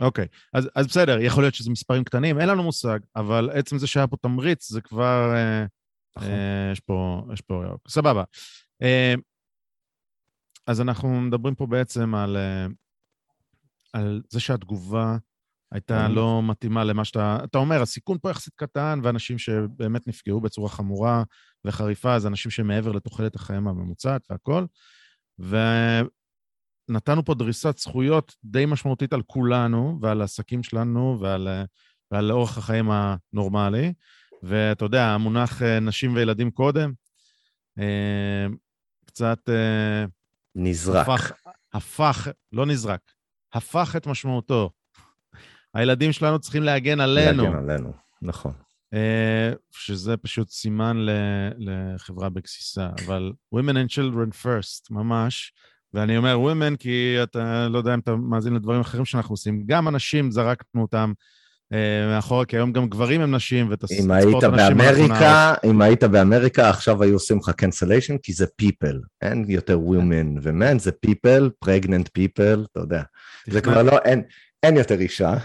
אוקיי, 0.00 0.26
אז, 0.52 0.68
אז 0.74 0.86
בסדר, 0.86 1.20
יכול 1.20 1.42
להיות 1.42 1.54
שזה 1.54 1.70
מספרים 1.70 2.04
קטנים, 2.04 2.40
אין 2.40 2.48
לנו 2.48 2.62
מושג, 2.62 2.98
אבל 3.16 3.50
עצם 3.52 3.78
זה 3.78 3.86
שהיה 3.86 4.06
פה 4.06 4.16
תמריץ, 4.16 4.68
זה 4.68 4.80
כבר... 4.80 5.32
אה, 5.34 5.64
נכון. 6.16 6.30
אה, 6.30 6.70
יש 6.72 6.80
פה... 6.80 7.26
יש 7.32 7.40
פה... 7.40 7.64
סבבה. 7.88 8.24
אה, 8.82 9.14
אז 10.66 10.80
אנחנו 10.80 11.20
מדברים 11.20 11.54
פה 11.54 11.66
בעצם 11.66 12.14
על, 12.14 12.36
על 13.92 14.22
זה 14.30 14.40
שהתגובה 14.40 15.16
הייתה 15.72 16.08
לא 16.08 16.42
מתאימה 16.42 16.84
למה 16.84 17.04
שאתה... 17.04 17.38
אתה 17.44 17.58
אומר, 17.58 17.82
הסיכון 17.82 18.18
פה 18.22 18.30
יחסית 18.30 18.54
קטן, 18.54 19.00
ואנשים 19.02 19.38
שבאמת 19.38 20.06
נפגעו 20.06 20.40
בצורה 20.40 20.68
חמורה 20.68 21.22
וחריפה, 21.64 22.18
זה 22.18 22.28
אנשים 22.28 22.50
שמעבר 22.50 22.92
לתוחלת 22.92 23.36
החיים 23.36 23.68
הממוצעת 23.68 24.26
והכול. 24.30 24.66
ונתנו 26.88 27.24
פה 27.24 27.34
דריסת 27.34 27.78
זכויות 27.78 28.34
די 28.44 28.66
משמעותית 28.66 29.12
על 29.12 29.22
כולנו 29.22 29.98
ועל 30.02 30.20
העסקים 30.20 30.62
שלנו 30.62 31.18
ועל, 31.20 31.48
ועל 32.10 32.32
אורח 32.32 32.58
החיים 32.58 32.90
הנורמלי. 32.90 33.92
ואתה 34.42 34.84
יודע, 34.84 35.04
המונח 35.04 35.62
אה, 35.62 35.80
נשים 35.80 36.14
וילדים 36.14 36.50
קודם, 36.50 36.92
אה, 37.78 38.46
קצת... 39.06 39.48
אה, 39.48 40.04
נזרק. 40.54 41.08
הפך, 41.08 41.32
הפך, 41.72 42.28
לא 42.52 42.66
נזרק, 42.66 43.00
הפך 43.52 43.96
את 43.96 44.06
משמעותו. 44.06 44.70
הילדים 45.74 46.12
שלנו 46.12 46.38
צריכים 46.38 46.62
להגן 46.62 47.00
עלינו. 47.00 47.42
להגן 47.42 47.70
עלינו, 47.70 47.92
נכון. 48.22 48.52
אה, 48.94 49.52
שזה 49.70 50.16
פשוט 50.16 50.50
סימן 50.50 50.96
לחברה 51.58 52.28
בגסיסה, 52.28 52.88
אבל 53.06 53.32
women 53.54 53.74
and 53.74 53.92
children 53.92 54.44
first, 54.44 54.86
ממש. 54.90 55.52
ואני 55.94 56.16
אומר 56.16 56.36
women 56.36 56.76
כי 56.76 57.16
אתה 57.22 57.68
לא 57.68 57.78
יודע 57.78 57.94
אם 57.94 57.98
אתה 57.98 58.16
מאזין 58.16 58.54
לדברים 58.54 58.80
אחרים 58.80 59.04
שאנחנו 59.04 59.32
עושים. 59.32 59.62
גם 59.66 59.88
אנשים, 59.88 60.30
זרקנו 60.30 60.82
אותם 60.82 61.12
אה, 61.72 62.06
מאחורה, 62.14 62.44
כי 62.44 62.56
היום 62.56 62.72
גם 62.72 62.88
גברים 62.88 63.20
הם 63.20 63.34
נשים, 63.34 63.70
ואת 63.70 63.84
הספורט 63.84 64.44
הנשים... 64.44 64.66
אם 64.70 64.80
היית 64.80 64.98
באמריקה, 64.98 65.54
אם 65.64 65.82
היית 65.82 66.04
באמריקה, 66.04 66.70
עכשיו 66.70 67.02
היו 67.02 67.12
עושים 67.12 67.38
לך 67.38 67.48
cancellation, 67.48 68.18
כי 68.22 68.32
זה 68.32 68.46
people. 68.62 68.96
אין 69.22 69.44
יותר 69.48 69.78
women 69.78 70.38
ו-men, 70.42 70.78
זה 70.78 70.90
people, 71.06 71.64
pregnant 71.64 72.08
people, 72.18 72.66
אתה 72.72 72.80
יודע. 72.80 73.02
זה 73.46 73.60
כבר 73.60 73.82
לא, 73.82 73.98
אין... 73.98 74.22
אין 74.62 74.76
יותר 74.76 75.00
אישה. 75.00 75.38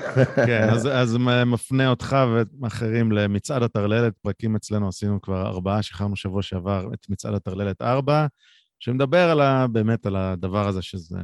כן, 0.46 0.70
אז, 0.70 0.88
אז 0.88 1.18
מפנה 1.46 1.90
אותך 1.90 2.16
ואחרים 2.62 3.12
למצעד 3.12 3.64
הטרללת, 3.64 4.14
פרקים 4.22 4.56
אצלנו 4.56 4.88
עשינו 4.88 5.22
כבר 5.22 5.48
ארבעה, 5.48 5.84
שחררנו 5.84 6.16
שבוע 6.16 6.42
שעבר 6.42 6.88
את 6.94 7.10
מצעד 7.10 7.34
הטרללת 7.34 7.82
ארבע, 7.82 8.28
שמדבר 8.80 9.30
על 9.30 9.42
ה, 9.42 9.68
באמת 9.68 10.06
על 10.06 10.16
הדבר 10.16 10.68
הזה 10.68 10.82
שזה... 10.82 11.18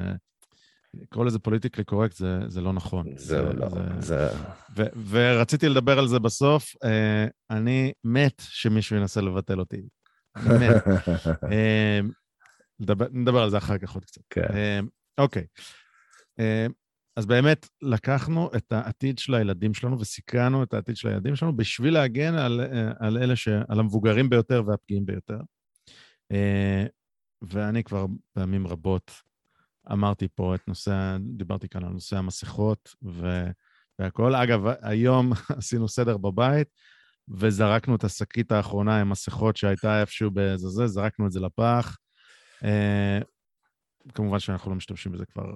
לקרוא 0.94 1.26
לזה 1.26 1.40
פוליטיקלי 1.40 1.84
קורקט 1.84 2.16
זה, 2.16 2.40
זה 2.48 2.62
לא 2.62 2.74
נכון. 2.74 3.06
זה 3.16 3.42
לא, 3.42 3.70
זה... 3.70 3.80
זה... 4.00 4.30
ו, 4.78 4.84
ורציתי 5.10 5.70
לדבר 5.70 6.00
על 6.00 6.08
זה 6.08 6.20
בסוף. 6.20 6.76
אה, 6.84 7.26
אני 7.50 7.92
מת 8.04 8.42
שמישהו 8.50 8.96
ינסה 8.96 9.22
לבטל 9.22 9.60
אותי. 9.60 9.82
מת. 10.38 10.84
אה, 11.52 12.00
נדבר, 12.80 13.06
נדבר 13.12 13.44
על 13.44 13.50
זה 13.50 13.58
אחר 13.58 13.78
כך 13.78 13.92
עוד 13.92 14.06
קצת. 14.06 14.22
כן. 14.30 14.48
אה, 14.54 14.80
אוקיי. 15.18 15.44
אז 17.20 17.26
באמת 17.26 17.70
לקחנו 17.82 18.50
את 18.56 18.72
העתיד 18.72 19.20
של 19.20 19.34
הילדים 19.34 19.74
שלנו 19.74 20.00
וסקרנו 20.00 20.64
את 20.64 20.74
העתיד 20.74 20.96
של 20.96 21.08
הילדים 21.08 21.36
שלנו 21.36 21.58
בשביל 21.58 21.94
להגן 21.94 22.36
על, 22.36 22.62
אה, 22.62 22.92
על 23.00 23.18
אלה 23.18 23.36
ש... 23.36 23.48
על 23.48 23.80
המבוגרים 23.80 24.30
ביותר 24.30 24.64
והפגיעים 24.68 25.06
ביותר. 25.06 25.40
אה, 26.32 26.86
ואני 27.42 27.84
כבר 27.84 28.06
פעמים 28.34 28.68
רבות 28.68 29.12
אמרתי 29.92 30.28
פה 30.36 30.56
את 30.56 30.68
נושא, 30.68 31.18
דיברתי 31.20 31.70
כאן 31.70 31.84
על 31.84 31.92
נושא 31.92 32.18
המסכות 32.18 32.96
ו... 33.04 33.46
והכול. 34.00 34.36
אגב, 34.36 34.62
היום 34.82 35.32
עשינו 35.58 35.88
סדר 35.88 36.18
בבית 36.18 36.68
וזרקנו 37.28 37.96
את 37.96 38.04
השקית 38.04 38.52
האחרונה 38.52 39.02
עם 39.02 39.10
מסכות 39.10 39.58
שהייתה 39.58 40.02
איפשהו 40.02 40.32
באיזה 40.32 40.70
זה, 40.70 40.88
זרקנו 40.88 41.28
את 41.28 41.32
זה 41.32 41.40
לפח. 41.40 41.98
אה, 42.64 43.20
כמובן 44.14 44.40
שאנחנו 44.40 44.72
לא 44.72 44.78
משתמשים 44.78 45.12
בזה 45.12 45.26
כבר 45.26 45.54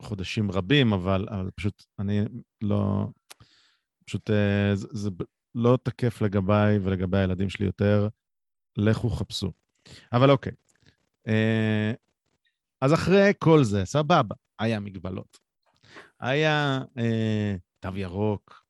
חודשים 0.00 0.50
רבים, 0.50 0.92
אבל, 0.92 1.26
אבל 1.30 1.50
פשוט 1.54 1.84
אני 1.98 2.24
לא... 2.62 3.06
פשוט 4.04 4.30
אה, 4.30 4.74
זה, 4.74 4.88
זה 4.92 5.10
לא 5.54 5.78
תקף 5.82 6.22
לגביי 6.22 6.78
ולגבי 6.82 7.18
הילדים 7.18 7.48
שלי 7.48 7.66
יותר. 7.66 8.08
לכו 8.76 9.10
חפשו. 9.10 9.52
אבל 10.12 10.30
אוקיי. 10.30 10.52
אה, 11.28 11.92
אז 12.80 12.94
אחרי 12.94 13.32
כל 13.38 13.64
זה, 13.64 13.84
סבבה, 13.84 14.34
היה 14.58 14.80
מגבלות. 14.80 15.38
היה 16.20 16.80
אה, 16.98 17.56
תו 17.80 17.96
ירוק, 17.96 18.64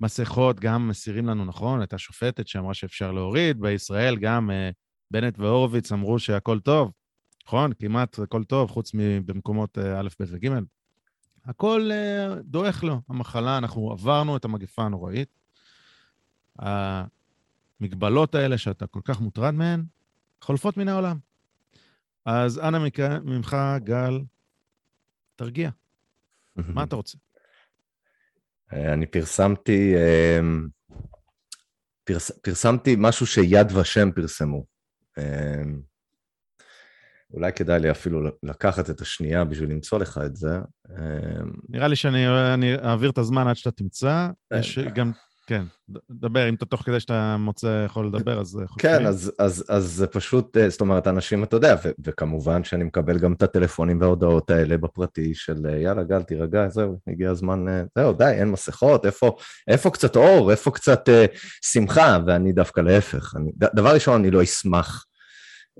מסכות 0.00 0.60
גם 0.60 0.88
מסירים 0.88 1.26
לנו, 1.26 1.44
נכון? 1.44 1.80
הייתה 1.80 1.98
שופטת 1.98 2.48
שאמרה 2.48 2.74
שאפשר 2.74 3.12
להוריד. 3.12 3.60
בישראל 3.60 4.16
גם 4.16 4.50
אה, 4.50 4.70
בנט 5.10 5.38
והורוביץ 5.38 5.92
אמרו 5.92 6.18
שהכל 6.18 6.60
טוב. 6.60 6.92
נכון? 7.46 7.72
כמעט 7.72 8.18
הכל 8.18 8.44
טוב, 8.44 8.70
חוץ 8.70 8.90
מבמקומות 8.94 9.78
אה, 9.78 10.00
א', 10.00 10.08
ב' 10.20 10.24
וג'. 10.26 10.48
הכל 11.44 11.90
אה, 11.92 12.34
דועך 12.44 12.84
לו, 12.84 13.00
המחלה, 13.08 13.58
אנחנו 13.58 13.92
עברנו 13.92 14.36
את 14.36 14.44
המגפה 14.44 14.82
הנוראית. 14.82 15.28
המגבלות 16.58 18.34
האלה 18.34 18.58
שאתה 18.58 18.86
כל 18.86 19.00
כך 19.04 19.20
מוטרד 19.20 19.54
מהן, 19.54 19.84
חולפות 20.40 20.76
מן 20.76 20.88
העולם. 20.88 21.18
אז 22.24 22.58
אנא 22.58 22.78
ממך, 23.24 23.56
גל, 23.78 24.20
תרגיע. 25.36 25.70
מה 26.74 26.82
אתה 26.82 26.96
רוצה? 26.96 27.18
אה, 28.72 28.92
אני 28.92 29.06
פרסמתי, 29.06 29.94
פרס, 32.04 32.30
פרסמתי 32.30 32.94
משהו 32.98 33.26
שיד 33.26 33.72
ושם 33.72 34.10
פרסמו. 34.14 34.64
אולי 37.34 37.52
כדאי 37.52 37.80
לי 37.80 37.90
אפילו 37.90 38.20
לקחת 38.42 38.90
את 38.90 39.00
השנייה 39.00 39.44
בשביל 39.44 39.70
למצוא 39.70 39.98
לך 39.98 40.20
את 40.26 40.36
זה. 40.36 40.58
נראה 41.68 41.88
לי 41.88 41.96
שאני 41.96 42.26
אעביר 42.84 43.10
את 43.10 43.18
הזמן 43.18 43.48
עד 43.48 43.56
שאתה 43.56 43.70
תמצא. 43.70 44.28
יש 44.54 44.78
גם 44.78 45.12
כן, 45.46 45.64
דבר, 46.10 46.48
אם 46.48 46.54
אתה 46.54 46.66
תוך 46.66 46.82
כדי 46.82 47.00
שאתה 47.00 47.36
מוצא 47.38 47.84
יכול 47.86 48.06
לדבר, 48.06 48.40
אז... 48.40 48.58
אה, 48.60 48.64
כן. 48.78 49.06
אז, 49.06 49.32
אז, 49.38 49.64
אז 49.68 49.84
זה 49.84 50.06
פשוט, 50.06 50.56
אה, 50.56 50.70
זאת 50.70 50.80
אומרת, 50.80 51.06
אנשים, 51.06 51.44
אתה 51.44 51.56
יודע, 51.56 51.76
ו- 51.84 51.90
וכמובן 52.04 52.64
שאני 52.64 52.84
מקבל 52.84 53.18
גם 53.18 53.32
את 53.32 53.42
הטלפונים 53.42 54.00
וההודעות 54.00 54.50
האלה 54.50 54.76
בפרטי 54.76 55.34
של 55.34 55.66
אה, 55.68 55.76
יאללה, 55.76 56.02
גל, 56.02 56.22
תירגע, 56.22 56.68
זהו, 56.68 56.98
הגיע 57.06 57.30
הזמן, 57.30 57.64
זהו, 57.98 58.12
די, 58.12 58.24
אין 58.24 58.50
מסכות, 58.50 59.06
איפה, 59.06 59.36
איפה 59.68 59.90
קצת 59.90 60.16
אור, 60.16 60.50
איפה 60.50 60.70
קצת 60.70 61.08
אה, 61.08 61.26
שמחה, 61.62 62.18
ואני 62.26 62.52
דווקא 62.52 62.80
להפך. 62.80 63.34
אני, 63.36 63.50
דבר 63.56 63.94
ראשון, 63.94 64.20
אני 64.20 64.30
לא 64.30 64.42
אשמח 64.42 65.04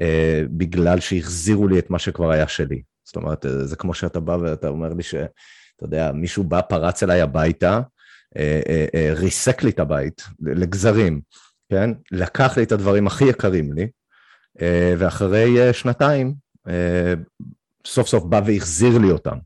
אה, 0.00 0.42
בגלל 0.50 1.00
שהחזירו 1.00 1.68
לי 1.68 1.78
את 1.78 1.90
מה 1.90 1.98
שכבר 1.98 2.30
היה 2.30 2.48
שלי. 2.48 2.82
זאת 3.04 3.16
אומרת, 3.16 3.46
אה, 3.46 3.64
זה 3.64 3.76
כמו 3.76 3.94
שאתה 3.94 4.20
בא 4.20 4.32
ואתה 4.32 4.68
אומר 4.68 4.88
לי 4.88 5.02
ש... 5.02 5.14
אתה 5.76 5.84
יודע, 5.84 6.12
מישהו 6.12 6.44
בא, 6.44 6.60
פרץ 6.60 7.02
אליי 7.02 7.20
הביתה, 7.20 7.80
אה, 8.36 8.60
אה, 8.68 8.86
אה, 8.94 9.10
ריסק 9.14 9.62
לי 9.62 9.70
את 9.70 9.78
הבית 9.78 10.22
לגזרים, 10.40 11.20
כן? 11.70 11.90
לקח 12.12 12.56
לי 12.56 12.62
את 12.62 12.72
הדברים 12.72 13.06
הכי 13.06 13.24
יקרים 13.24 13.72
לי, 13.72 13.88
אה, 14.60 14.94
ואחרי 14.98 15.60
אה, 15.62 15.72
שנתיים, 15.72 16.34
אה, 16.68 17.14
סוף 17.86 18.08
סוף 18.08 18.24
בא 18.24 18.40
והחזיר 18.46 18.98
לי 18.98 19.10
אותם. 19.10 19.38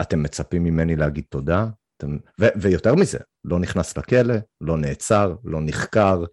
אתם 0.00 0.22
מצפים 0.22 0.64
ממני 0.64 0.96
להגיד 0.96 1.24
תודה? 1.28 1.66
אתם... 1.96 2.16
ו- 2.40 2.54
ויותר 2.56 2.94
מזה, 2.94 3.18
לא 3.44 3.58
נכנס 3.58 3.98
לכלא, 3.98 4.34
לא 4.60 4.76
נעצר, 4.76 5.34
לא 5.44 5.60
נחקר. 5.62 6.24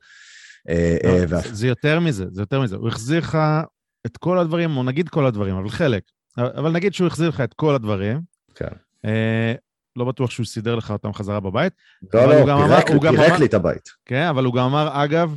אה, 0.69 0.97
לא, 1.03 1.09
אה, 1.37 1.41
זה- 1.53 1.67
יותר 1.67 1.99
מזה, 1.99 2.25
זה 2.31 2.41
יותר 2.41 2.61
מזה. 2.61 2.75
הוא 2.75 2.87
החזיר 2.87 3.19
לך 3.19 3.37
את 4.05 4.17
כל 4.17 4.39
הדברים, 4.39 4.77
או 4.77 4.83
נגיד 4.83 5.09
כל 5.09 5.25
הדברים, 5.25 5.55
אבל 5.55 5.69
חלק. 5.69 6.03
אבל 6.37 6.71
נגיד 6.71 6.93
שהוא 6.93 7.07
החזיר 7.07 7.29
לך 7.29 7.41
את 7.41 7.53
כל 7.53 7.75
הדברים, 7.75 8.21
כן. 8.55 8.67
אה, 9.05 9.53
לא 9.95 10.05
בטוח 10.05 10.31
שהוא 10.31 10.45
סידר 10.45 10.75
לך 10.75 10.91
אותם 10.91 11.13
חזרה 11.13 11.39
בבית, 11.39 11.73
לא, 12.13 12.25
לא, 12.25 12.41
גם 12.47 12.57
אמר- 12.57 12.67
פירק, 12.67 13.01
פירק 13.01 13.15
אמר- 13.29 13.37
לי 13.39 13.45
את 13.45 13.53
הבית. 13.53 13.89
כן, 14.05 14.25
אבל 14.29 14.45
הוא 14.45 14.53
גם 14.53 14.63
אמר, 14.65 15.03
אגב, 15.03 15.35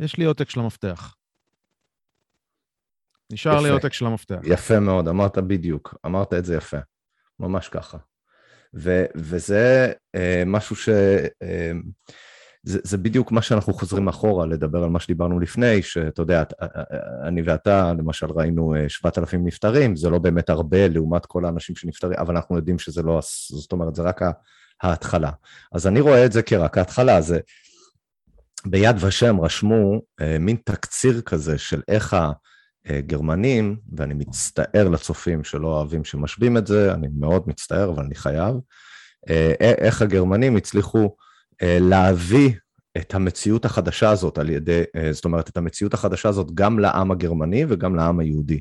יש 0.00 0.16
לי 0.16 0.24
עותק 0.24 0.50
של 0.50 0.60
המפתח. 0.60 1.14
נשאר 3.32 3.60
לי 3.60 3.68
יפה. 3.68 3.72
עותק 3.74 3.92
של 3.92 4.06
המפתח. 4.06 4.38
יפה 4.44 4.80
מאוד, 4.80 5.08
אמרת 5.08 5.38
בדיוק, 5.38 5.94
אמרת 6.06 6.34
את 6.34 6.44
זה 6.44 6.54
יפה, 6.56 6.76
ממש 7.40 7.68
ככה. 7.68 7.98
ו, 8.74 9.04
וזה 9.14 9.92
אה, 10.14 10.42
משהו 10.46 10.76
ש... 10.76 10.88
אה, 11.42 11.72
זה, 12.62 12.78
זה 12.82 12.98
בדיוק 12.98 13.32
מה 13.32 13.42
שאנחנו 13.42 13.72
חוזרים 13.74 14.08
אחורה, 14.08 14.46
לדבר 14.46 14.82
על 14.84 14.90
מה 14.90 15.00
שדיברנו 15.00 15.40
לפני, 15.40 15.82
שאתה 15.82 16.22
יודע, 16.22 16.42
את- 16.42 16.52
אה, 16.62 16.66
אה, 16.76 17.28
אני 17.28 17.42
ואתה, 17.42 17.92
למשל, 17.98 18.26
ראינו 18.30 18.74
אה, 18.74 18.88
7,000 18.88 19.44
נפטרים, 19.46 19.96
זה 19.96 20.10
לא 20.10 20.18
באמת 20.18 20.50
הרבה 20.50 20.88
לעומת 20.88 21.26
כל 21.26 21.44
האנשים 21.44 21.76
שנפטרים, 21.76 22.18
אבל 22.18 22.36
אנחנו 22.36 22.56
יודעים 22.56 22.78
שזה 22.78 23.02
לא, 23.02 23.20
זאת 23.50 23.72
אומרת, 23.72 23.94
זה 23.94 24.02
רק 24.02 24.20
ההתחלה. 24.82 25.30
אז 25.72 25.86
אני 25.86 26.00
רואה 26.00 26.24
את 26.26 26.32
זה 26.32 26.42
כרק 26.42 26.78
ההתחלה, 26.78 27.20
זה... 27.20 27.38
ביד 28.66 28.96
ושם 29.04 29.40
רשמו 29.40 30.00
אה, 30.20 30.36
מין 30.40 30.56
תקציר 30.64 31.20
כזה 31.20 31.58
של 31.58 31.82
איך 31.88 32.14
ה... 32.14 32.30
גרמנים, 33.06 33.76
ואני 33.96 34.14
מצטער 34.14 34.88
לצופים 34.88 35.44
שלא 35.44 35.68
אוהבים 35.68 36.04
שמשווים 36.04 36.56
את 36.56 36.66
זה, 36.66 36.94
אני 36.94 37.08
מאוד 37.18 37.42
מצטער, 37.46 37.90
אבל 37.90 38.02
אני 38.04 38.14
חייב, 38.14 38.54
אה, 39.30 39.52
איך 39.60 40.02
הגרמנים 40.02 40.56
הצליחו 40.56 40.98
אה, 40.98 41.08
להביא 41.62 42.50
את 42.96 43.14
המציאות 43.14 43.64
החדשה 43.64 44.10
הזאת 44.10 44.38
על 44.38 44.50
ידי, 44.50 44.82
אה, 44.96 45.12
זאת 45.12 45.24
אומרת, 45.24 45.48
את 45.48 45.56
המציאות 45.56 45.94
החדשה 45.94 46.28
הזאת 46.28 46.54
גם 46.54 46.78
לעם 46.78 47.10
הגרמני 47.10 47.64
וגם 47.68 47.96
לעם 47.96 48.20
היהודי. 48.20 48.60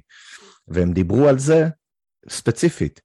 והם 0.67 0.93
דיברו 0.93 1.27
על 1.27 1.39
זה 1.39 1.67
ספציפית, 2.29 3.01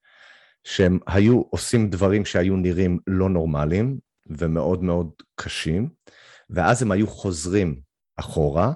שהם 0.64 0.98
היו 1.06 1.43
עושים 1.51 1.90
דברים 1.90 2.24
שהיו 2.24 2.56
נראים 2.56 2.98
לא 3.06 3.28
נורמליים 3.28 3.98
ומאוד 4.27 4.82
מאוד 4.82 5.10
קשים, 5.35 5.89
ואז 6.51 6.82
הם 6.82 6.93
היו 6.93 7.06
חוזרים 7.06 7.81
אחורה, 8.16 8.73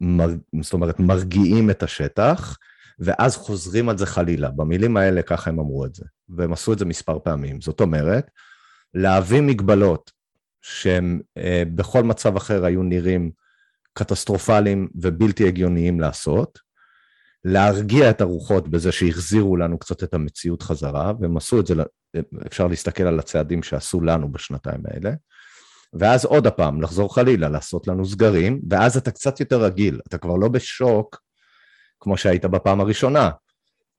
מר, 0.00 0.28
זאת 0.62 0.72
אומרת, 0.72 1.00
מרגיעים 1.00 1.70
את 1.70 1.82
השטח, 1.82 2.56
ואז 2.98 3.36
חוזרים 3.36 3.88
על 3.88 3.98
זה 3.98 4.06
חלילה. 4.06 4.50
במילים 4.50 4.96
האלה 4.96 5.22
ככה 5.22 5.50
הם 5.50 5.60
אמרו 5.60 5.86
את 5.86 5.94
זה, 5.94 6.04
והם 6.28 6.52
עשו 6.52 6.72
את 6.72 6.78
זה 6.78 6.84
מספר 6.84 7.18
פעמים. 7.18 7.60
זאת 7.60 7.80
אומרת, 7.80 8.30
להביא 8.94 9.40
מגבלות 9.40 10.10
שהם 10.62 11.20
אה, 11.38 11.62
בכל 11.74 12.02
מצב 12.02 12.36
אחר 12.36 12.64
היו 12.64 12.82
נראים 12.82 13.30
קטסטרופליים 13.94 14.88
ובלתי 14.94 15.48
הגיוניים 15.48 16.00
לעשות, 16.00 16.58
להרגיע 17.44 18.10
את 18.10 18.20
הרוחות 18.20 18.68
בזה 18.68 18.92
שהחזירו 18.92 19.56
לנו 19.56 19.78
קצת 19.78 20.02
את 20.02 20.14
המציאות 20.14 20.62
חזרה, 20.62 21.12
והם 21.20 21.36
עשו 21.36 21.60
את 21.60 21.66
זה, 21.66 21.74
אפשר 22.46 22.66
להסתכל 22.66 23.02
על 23.02 23.18
הצעדים 23.18 23.62
שעשו 23.62 24.00
לנו 24.00 24.32
בשנתיים 24.32 24.82
האלה, 24.84 25.10
ואז 25.92 26.24
עוד 26.24 26.46
הפעם, 26.46 26.82
לחזור 26.82 27.14
חלילה, 27.14 27.48
לעשות 27.48 27.88
לנו 27.88 28.06
סגרים, 28.06 28.60
ואז 28.70 28.96
אתה 28.96 29.10
קצת 29.10 29.40
יותר 29.40 29.62
רגיל, 29.64 30.00
אתה 30.08 30.18
כבר 30.18 30.36
לא 30.36 30.48
בשוק 30.48 31.22
כמו 32.00 32.16
שהיית 32.16 32.44
בפעם 32.44 32.80
הראשונה, 32.80 33.30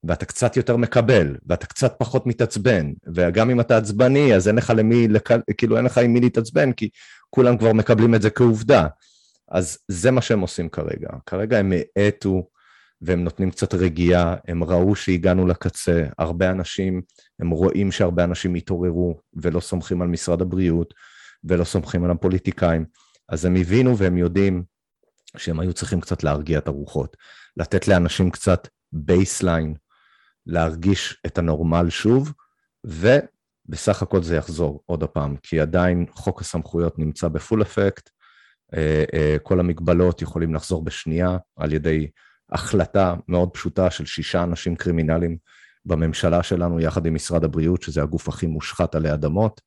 ואתה 0.04 0.26
קצת 0.26 0.56
יותר 0.56 0.76
מקבל, 0.76 1.36
ואתה 1.46 1.66
קצת 1.66 1.94
פחות 1.98 2.26
מתעצבן, 2.26 2.92
וגם 3.14 3.50
אם 3.50 3.60
אתה 3.60 3.76
עצבני, 3.76 4.34
אז 4.34 4.48
אין 4.48 4.56
לך 4.56 4.72
למי, 4.76 5.08
כאילו 5.56 5.76
אין 5.76 5.84
לך 5.84 5.98
עם 5.98 6.12
מי 6.12 6.20
להתעצבן, 6.20 6.72
כי 6.72 6.88
כולם 7.30 7.58
כבר 7.58 7.72
מקבלים 7.72 8.14
את 8.14 8.22
זה 8.22 8.30
כעובדה. 8.30 8.86
אז 9.50 9.78
זה 9.88 10.10
מה 10.10 10.20
שהם 10.20 10.40
עושים 10.40 10.68
כרגע. 10.68 11.08
כרגע 11.26 11.58
הם 11.58 11.72
האטו, 11.96 12.48
והם 13.02 13.24
נותנים 13.24 13.50
קצת 13.50 13.74
רגיעה, 13.74 14.36
הם 14.48 14.64
ראו 14.64 14.96
שהגענו 14.96 15.46
לקצה, 15.46 16.06
הרבה 16.18 16.50
אנשים, 16.50 17.02
הם 17.40 17.50
רואים 17.50 17.92
שהרבה 17.92 18.24
אנשים 18.24 18.54
התעוררו, 18.54 19.18
ולא 19.34 19.60
סומכים 19.60 20.02
על 20.02 20.08
משרד 20.08 20.42
הבריאות, 20.42 20.94
ולא 21.44 21.64
סומכים 21.64 22.04
על 22.04 22.10
הפוליטיקאים. 22.10 22.84
אז 23.28 23.44
הם 23.44 23.56
הבינו 23.56 23.98
והם 23.98 24.16
יודעים 24.16 24.62
שהם 25.36 25.60
היו 25.60 25.72
צריכים 25.72 26.00
קצת 26.00 26.22
להרגיע 26.22 26.58
את 26.58 26.68
הרוחות, 26.68 27.16
לתת 27.56 27.88
לאנשים 27.88 28.30
קצת 28.30 28.68
baseline, 28.92 29.74
להרגיש 30.46 31.20
את 31.26 31.38
הנורמל 31.38 31.90
שוב, 31.90 32.32
ובסך 32.84 34.02
הכל 34.02 34.22
זה 34.22 34.36
יחזור 34.36 34.82
עוד 34.86 35.02
הפעם, 35.02 35.36
כי 35.42 35.60
עדיין 35.60 36.06
חוק 36.10 36.40
הסמכויות 36.40 36.98
נמצא 36.98 37.28
ב 37.28 37.35
full 37.35 37.62
effect, 37.62 38.10
כל 39.42 39.60
המגבלות 39.60 40.22
יכולים 40.22 40.54
לחזור 40.54 40.84
בשנייה 40.84 41.36
על 41.56 41.72
ידי 41.72 42.08
החלטה 42.52 43.14
מאוד 43.28 43.50
פשוטה 43.50 43.90
של 43.90 44.06
שישה 44.06 44.42
אנשים 44.42 44.76
קרימינליים 44.76 45.36
בממשלה 45.84 46.42
שלנו, 46.42 46.80
יחד 46.80 47.06
עם 47.06 47.14
משרד 47.14 47.44
הבריאות, 47.44 47.82
שזה 47.82 48.02
הגוף 48.02 48.28
הכי 48.28 48.46
מושחת 48.46 48.94
עלי 48.94 49.12
אדמות, 49.12 49.60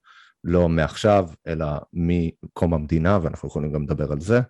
לא 0.44 0.70
מעכשיו, 0.70 1.30
אלא 1.48 1.66
מקום 1.94 2.74
המדינה, 2.74 3.20
ואנחנו 3.22 3.50
יכולים 3.50 3.72
גם 3.72 3.84
לדבר 3.84 4.12
על 4.12 4.22
זה. 4.22 4.42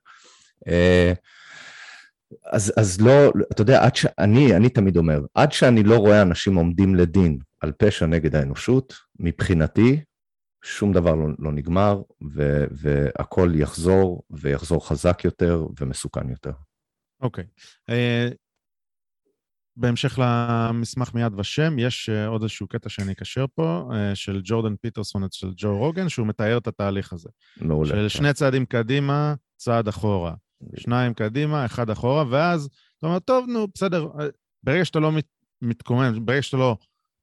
אז, 2.46 2.74
אז 2.78 3.02
לא, 3.02 3.32
אתה 3.52 3.62
יודע, 3.62 3.84
עד 3.84 3.96
שאני, 3.96 4.56
אני 4.56 4.70
תמיד 4.70 4.98
אומר, 4.98 5.20
עד 5.34 5.52
שאני 5.52 5.84
לא 5.84 5.98
רואה 5.98 6.22
אנשים 6.22 6.56
עומדים 6.56 6.96
לדין 6.96 7.38
על 7.62 7.72
פשע 7.72 8.06
נגד 8.06 8.36
האנושות, 8.36 8.94
מבחינתי, 9.20 10.00
שום 10.64 10.94
דבר 10.94 11.16
לא, 11.16 11.28
לא 11.40 11.52
נגמר, 11.52 12.02
ו, 12.34 12.66
והכל 12.72 13.52
יחזור, 13.56 14.24
ויחזור 14.30 14.88
חזק 14.88 15.22
יותר 15.26 15.68
ומסוכן 15.80 16.30
יותר. 16.30 16.52
אוקיי. 17.22 17.44
Okay. 17.44 17.92
Uh, 17.92 18.36
בהמשך 19.78 20.20
למסמך 20.22 21.14
מיד 21.14 21.40
ושם, 21.40 21.80
יש 21.80 22.10
uh, 22.10 22.28
עוד 22.28 22.42
איזשהו 22.42 22.68
קטע 22.68 22.90
שאני 22.90 23.12
אקשר 23.12 23.46
פה, 23.56 23.90
uh, 23.92 24.16
של 24.16 24.42
ג'ורדן 24.44 24.76
פיטרסון 24.76 25.24
אצל 25.24 25.48
ג'ו 25.56 25.78
רוגן, 25.78 26.10
שהוא 26.10 26.28
מתאר 26.28 26.58
את 26.58 26.68
התהליך 26.68 27.14
הזה. 27.14 27.30
מעולה. 27.62 27.90
של 27.90 28.10
שני 28.10 28.34
צעדים 28.34 28.66
קדימה, 28.66 29.34
צעד 29.58 29.88
אחורה. 29.88 30.34
שניים 30.78 31.14
קדימה, 31.14 31.66
אחד 31.66 31.90
אחורה, 31.90 32.24
ואז 32.30 32.70
אתה 32.98 33.08
אומר, 33.08 33.20
טוב, 33.20 33.46
נו, 33.48 33.68
בסדר, 33.76 34.08
ברגע 34.64 34.86
שאתה 34.86 35.00
לא 35.00 35.12
מת, 35.12 35.28
מתקומם, 35.62 36.26
ברגע 36.26 36.42
שאתה 36.42 36.58
לא 36.58 36.78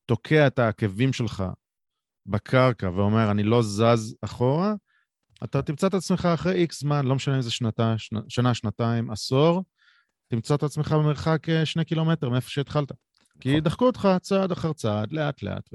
תוקע 0.06 0.46
את 0.46 0.58
העקבים 0.58 1.12
שלך 1.12 1.44
בקרקע 2.26 2.90
ואומר, 2.90 3.30
אני 3.30 3.42
לא 3.42 3.62
זז 3.62 4.16
אחורה, 4.22 4.74
אתה 5.44 5.62
תמצא 5.62 5.86
את 5.86 5.94
עצמך 5.94 6.26
אחרי 6.34 6.52
איקס 6.52 6.80
זמן, 6.80 7.06
לא 7.06 7.14
משנה 7.14 7.36
אם 7.36 7.42
זה 7.42 7.50
שנתה, 7.50 7.94
שנה, 7.98 8.20
שנה, 8.28 8.54
שנתיים, 8.54 9.10
עשור, 9.10 9.64
תמצא 10.28 10.54
את 10.54 10.62
עצמך 10.62 10.92
במרחק 10.92 11.46
שני 11.64 11.84
קילומטר 11.84 12.28
מאיפה 12.28 12.50
שהתחלת. 12.50 12.92
כי 13.40 13.60
דחקו 13.60 13.86
אותך 13.86 14.08
צעד 14.20 14.52
אחר 14.52 14.72
צעד, 14.72 15.12
לאט-לאט. 15.12 15.68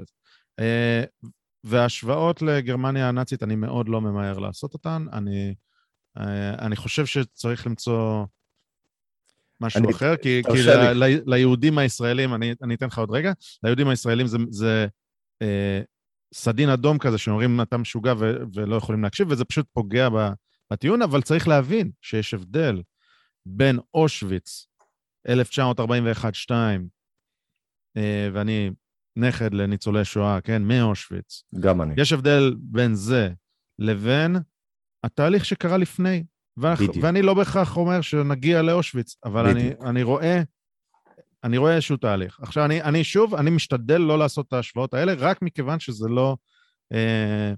וההשוואות 1.64 2.42
לגרמניה 2.42 3.08
הנאצית, 3.08 3.42
אני 3.42 3.56
מאוד 3.56 3.88
לא 3.88 4.00
ממהר 4.00 4.38
לעשות 4.38 4.74
אותן. 4.74 5.06
אני... 5.12 5.54
Uh, 6.18 6.22
אני 6.58 6.76
חושב 6.76 7.06
שצריך 7.06 7.66
למצוא 7.66 8.24
משהו 9.60 9.78
אני, 9.84 9.90
אחר, 9.92 10.16
כי, 10.16 10.42
כי 10.52 10.62
ל, 10.62 11.04
ל, 11.04 11.20
ליהודים 11.26 11.78
הישראלים, 11.78 12.34
אני, 12.34 12.54
אני 12.62 12.74
אתן 12.74 12.86
לך 12.86 12.98
עוד 12.98 13.10
רגע, 13.10 13.32
ליהודים 13.62 13.88
הישראלים 13.88 14.26
זה, 14.26 14.38
זה 14.50 14.86
uh, 15.42 15.46
סדין 16.34 16.68
אדום 16.68 16.98
כזה, 16.98 17.18
שאומרים 17.18 17.60
אתה 17.60 17.76
משוגע 17.76 18.14
ו, 18.18 18.36
ולא 18.54 18.76
יכולים 18.76 19.02
להקשיב, 19.02 19.30
וזה 19.30 19.44
פשוט 19.44 19.66
פוגע 19.72 20.08
בטיעון, 20.72 21.02
אבל 21.02 21.22
צריך 21.22 21.48
להבין 21.48 21.90
שיש 22.02 22.34
הבדל 22.34 22.82
בין 23.46 23.78
אושוויץ, 23.94 24.66
1941-2, 25.28 25.30
uh, 26.50 28.00
ואני 28.32 28.70
נכד 29.16 29.54
לניצולי 29.54 30.04
שואה, 30.04 30.40
כן, 30.40 30.62
מאושוויץ. 30.62 31.42
גם 31.60 31.82
אני. 31.82 31.94
יש 31.96 32.12
הבדל 32.12 32.54
בין 32.58 32.94
זה 32.94 33.30
לבין 33.78 34.36
התהליך 35.04 35.44
שקרה 35.44 35.76
לפני. 35.76 36.24
ואח. 36.56 36.80
ואני 37.02 37.22
לא 37.22 37.34
בהכרח 37.34 37.76
אומר 37.76 38.00
שנגיע 38.00 38.62
לאושוויץ, 38.62 39.16
אבל 39.24 39.46
אני. 39.46 39.70
אני 39.84 40.02
רואה, 40.02 40.42
אני 41.44 41.56
רואה 41.58 41.74
איזשהו 41.74 41.96
תהליך. 41.96 42.38
עכשיו, 42.42 42.64
אני, 42.64 42.82
אני 42.82 43.04
שוב, 43.04 43.34
אני 43.34 43.50
משתדל 43.50 43.98
לא 44.00 44.18
לעשות 44.18 44.46
את 44.48 44.52
ההשוואות 44.52 44.94
האלה, 44.94 45.14
רק 45.18 45.42
מכיוון 45.42 45.80
שזה 45.80 46.08
לא 46.08 46.36
אה, 46.92 47.52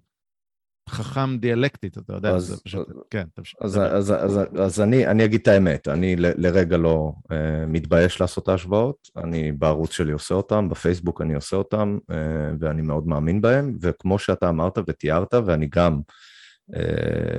חכם 0.88 1.36
דיאלקטית, 1.38 1.98
אתה 1.98 2.12
יודע, 2.12 2.30
אז- 2.30 2.46
זה 2.46 2.56
פשוט, 2.64 2.88
כן, 3.10 3.24
תמשיך. 3.34 3.58
אז, 3.62 3.74
דבר. 3.74 3.96
אז, 3.96 4.12
אז, 4.12 4.40
אז 4.60 4.80
אני, 4.80 5.06
אני 5.06 5.24
אגיד 5.24 5.40
את 5.40 5.48
האמת, 5.48 5.88
אני 5.88 6.16
ל- 6.16 6.46
לרגע 6.46 6.76
לא 6.76 7.12
אה, 7.32 7.36
מתבייש 7.66 8.20
לעשות 8.20 8.44
את 8.44 8.48
ההשוואות, 8.48 8.96
אני 9.16 9.52
בערוץ 9.52 9.92
שלי 9.92 10.12
עושה 10.12 10.34
אותם, 10.34 10.68
בפייסבוק 10.68 11.20
אני 11.20 11.34
עושה 11.34 11.56
אותם, 11.56 11.98
אה, 12.10 12.16
ואני 12.60 12.82
מאוד 12.82 13.06
מאמין 13.06 13.40
בהם, 13.40 13.76
וכמו 13.80 14.18
שאתה 14.18 14.48
אמרת 14.48 14.78
ותיארת, 14.86 15.34
ואני 15.34 15.66
גם 15.66 15.92
אה, 15.94 16.14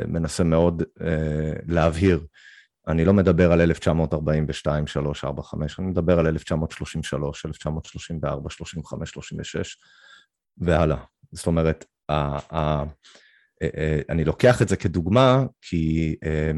מנסה 0.07 0.43
מאוד 0.43 0.83
אה, 1.01 1.53
להבהיר, 1.67 2.25
אני 2.87 3.05
לא 3.05 3.13
מדבר 3.13 3.51
על 3.51 3.61
1942, 3.61 4.87
3, 4.87 5.25
4, 5.25 5.43
5, 5.43 5.79
אני 5.79 5.87
מדבר 5.87 6.19
על 6.19 6.27
1933, 6.27 7.45
1934, 7.45 8.49
35, 8.49 9.09
36 9.09 9.77
והלאה. 10.57 10.97
זאת 11.31 11.47
אומרת, 11.47 11.85
ה, 12.09 12.13
ה, 12.55 12.83
אה, 13.61 13.69
אה, 13.77 14.01
אני 14.09 14.23
לוקח 14.23 14.61
את 14.61 14.67
זה 14.67 14.77
כדוגמה, 14.77 15.45
כי, 15.61 16.15
אה, 16.25 16.51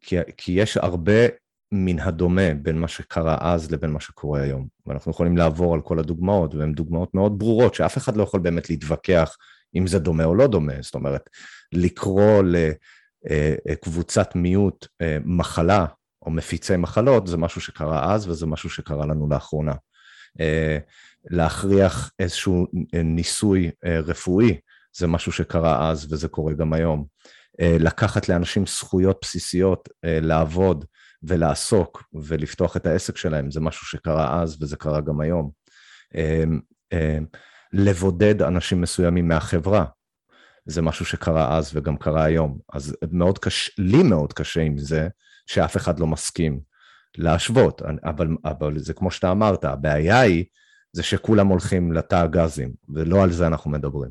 כי, 0.00 0.16
כי 0.36 0.52
יש 0.52 0.76
הרבה 0.76 1.26
מן 1.72 1.98
הדומה 1.98 2.54
בין 2.62 2.78
מה 2.78 2.88
שקרה 2.88 3.36
אז 3.40 3.72
לבין 3.72 3.90
מה 3.90 4.00
שקורה 4.00 4.40
היום. 4.40 4.68
ואנחנו 4.86 5.10
יכולים 5.10 5.36
לעבור 5.36 5.74
על 5.74 5.80
כל 5.80 5.98
הדוגמאות, 5.98 6.54
והן 6.54 6.72
דוגמאות 6.72 7.14
מאוד 7.14 7.38
ברורות, 7.38 7.74
שאף 7.74 7.98
אחד 7.98 8.16
לא 8.16 8.22
יכול 8.22 8.40
באמת 8.40 8.70
להתווכח 8.70 9.36
אם 9.76 9.86
זה 9.86 9.98
דומה 9.98 10.24
או 10.24 10.34
לא 10.34 10.46
דומה. 10.46 10.72
זאת 10.80 10.94
אומרת, 10.94 11.30
לקרוא 11.72 12.42
לקבוצת 13.66 14.36
מיעוט 14.36 14.86
אה, 15.02 15.16
מחלה 15.24 15.86
או 16.26 16.30
מפיצי 16.30 16.76
מחלות, 16.76 17.26
זה 17.26 17.36
משהו 17.36 17.60
שקרה 17.60 18.14
אז 18.14 18.28
וזה 18.28 18.46
משהו 18.46 18.70
שקרה 18.70 19.06
לנו 19.06 19.28
לאחרונה. 19.30 19.74
אה, 20.40 20.78
להכריח 21.30 22.10
איזשהו 22.18 22.66
ניסוי 23.04 23.70
אה, 23.84 24.00
רפואי, 24.00 24.58
זה 24.96 25.06
משהו 25.06 25.32
שקרה 25.32 25.90
אז 25.90 26.12
וזה 26.12 26.28
קורה 26.28 26.52
גם 26.52 26.72
היום. 26.72 27.04
לקחת 27.60 28.28
לאנשים 28.28 28.66
זכויות 28.66 29.18
בסיסיות 29.22 29.88
לעבוד 30.02 30.84
ולעסוק 31.22 32.02
ולפתוח 32.14 32.76
את 32.76 32.86
העסק 32.86 33.16
שלהם, 33.16 33.50
זה 33.50 33.60
משהו 33.60 33.86
שקרה 33.86 34.42
אז 34.42 34.62
וזה 34.62 34.76
קרה 34.76 35.00
גם 35.00 35.20
היום. 35.20 35.50
לבודד 37.72 38.42
אנשים 38.42 38.80
מסוימים 38.80 39.28
מהחברה, 39.28 39.84
זה 40.66 40.82
משהו 40.82 41.04
שקרה 41.04 41.58
אז 41.58 41.70
וגם 41.74 41.96
קרה 41.96 42.24
היום. 42.24 42.58
אז 42.72 42.96
מאוד 43.12 43.38
קשה, 43.38 43.72
לי 43.78 44.02
מאוד 44.02 44.32
קשה 44.32 44.60
עם 44.60 44.78
זה, 44.78 45.08
שאף 45.46 45.76
אחד 45.76 46.00
לא 46.00 46.06
מסכים 46.06 46.60
להשוות, 47.18 47.82
אבל, 48.04 48.28
אבל 48.44 48.78
זה 48.78 48.94
כמו 48.94 49.10
שאתה 49.10 49.30
אמרת, 49.30 49.64
הבעיה 49.64 50.20
היא 50.20 50.44
זה 50.92 51.02
שכולם 51.02 51.46
הולכים 51.46 51.92
לתא 51.92 52.14
הגזים, 52.14 52.72
ולא 52.88 53.22
על 53.22 53.32
זה 53.32 53.46
אנחנו 53.46 53.70
מדברים. 53.70 54.10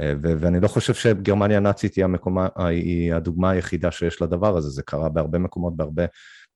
אה, 0.00 0.12
ו- 0.22 0.34
ואני 0.38 0.60
לא 0.60 0.68
חושב 0.68 0.94
שגרמניה 0.94 1.56
הנאצית 1.56 1.94
היא, 1.94 2.04
המקומה, 2.04 2.48
היא 2.56 3.14
הדוגמה 3.14 3.50
היחידה 3.50 3.90
שיש 3.90 4.22
לדבר 4.22 4.56
הזה, 4.56 4.68
זה 4.68 4.82
קרה 4.82 5.08
בהרבה 5.08 5.38
מקומות, 5.38 5.76
בהרבה, 5.76 6.04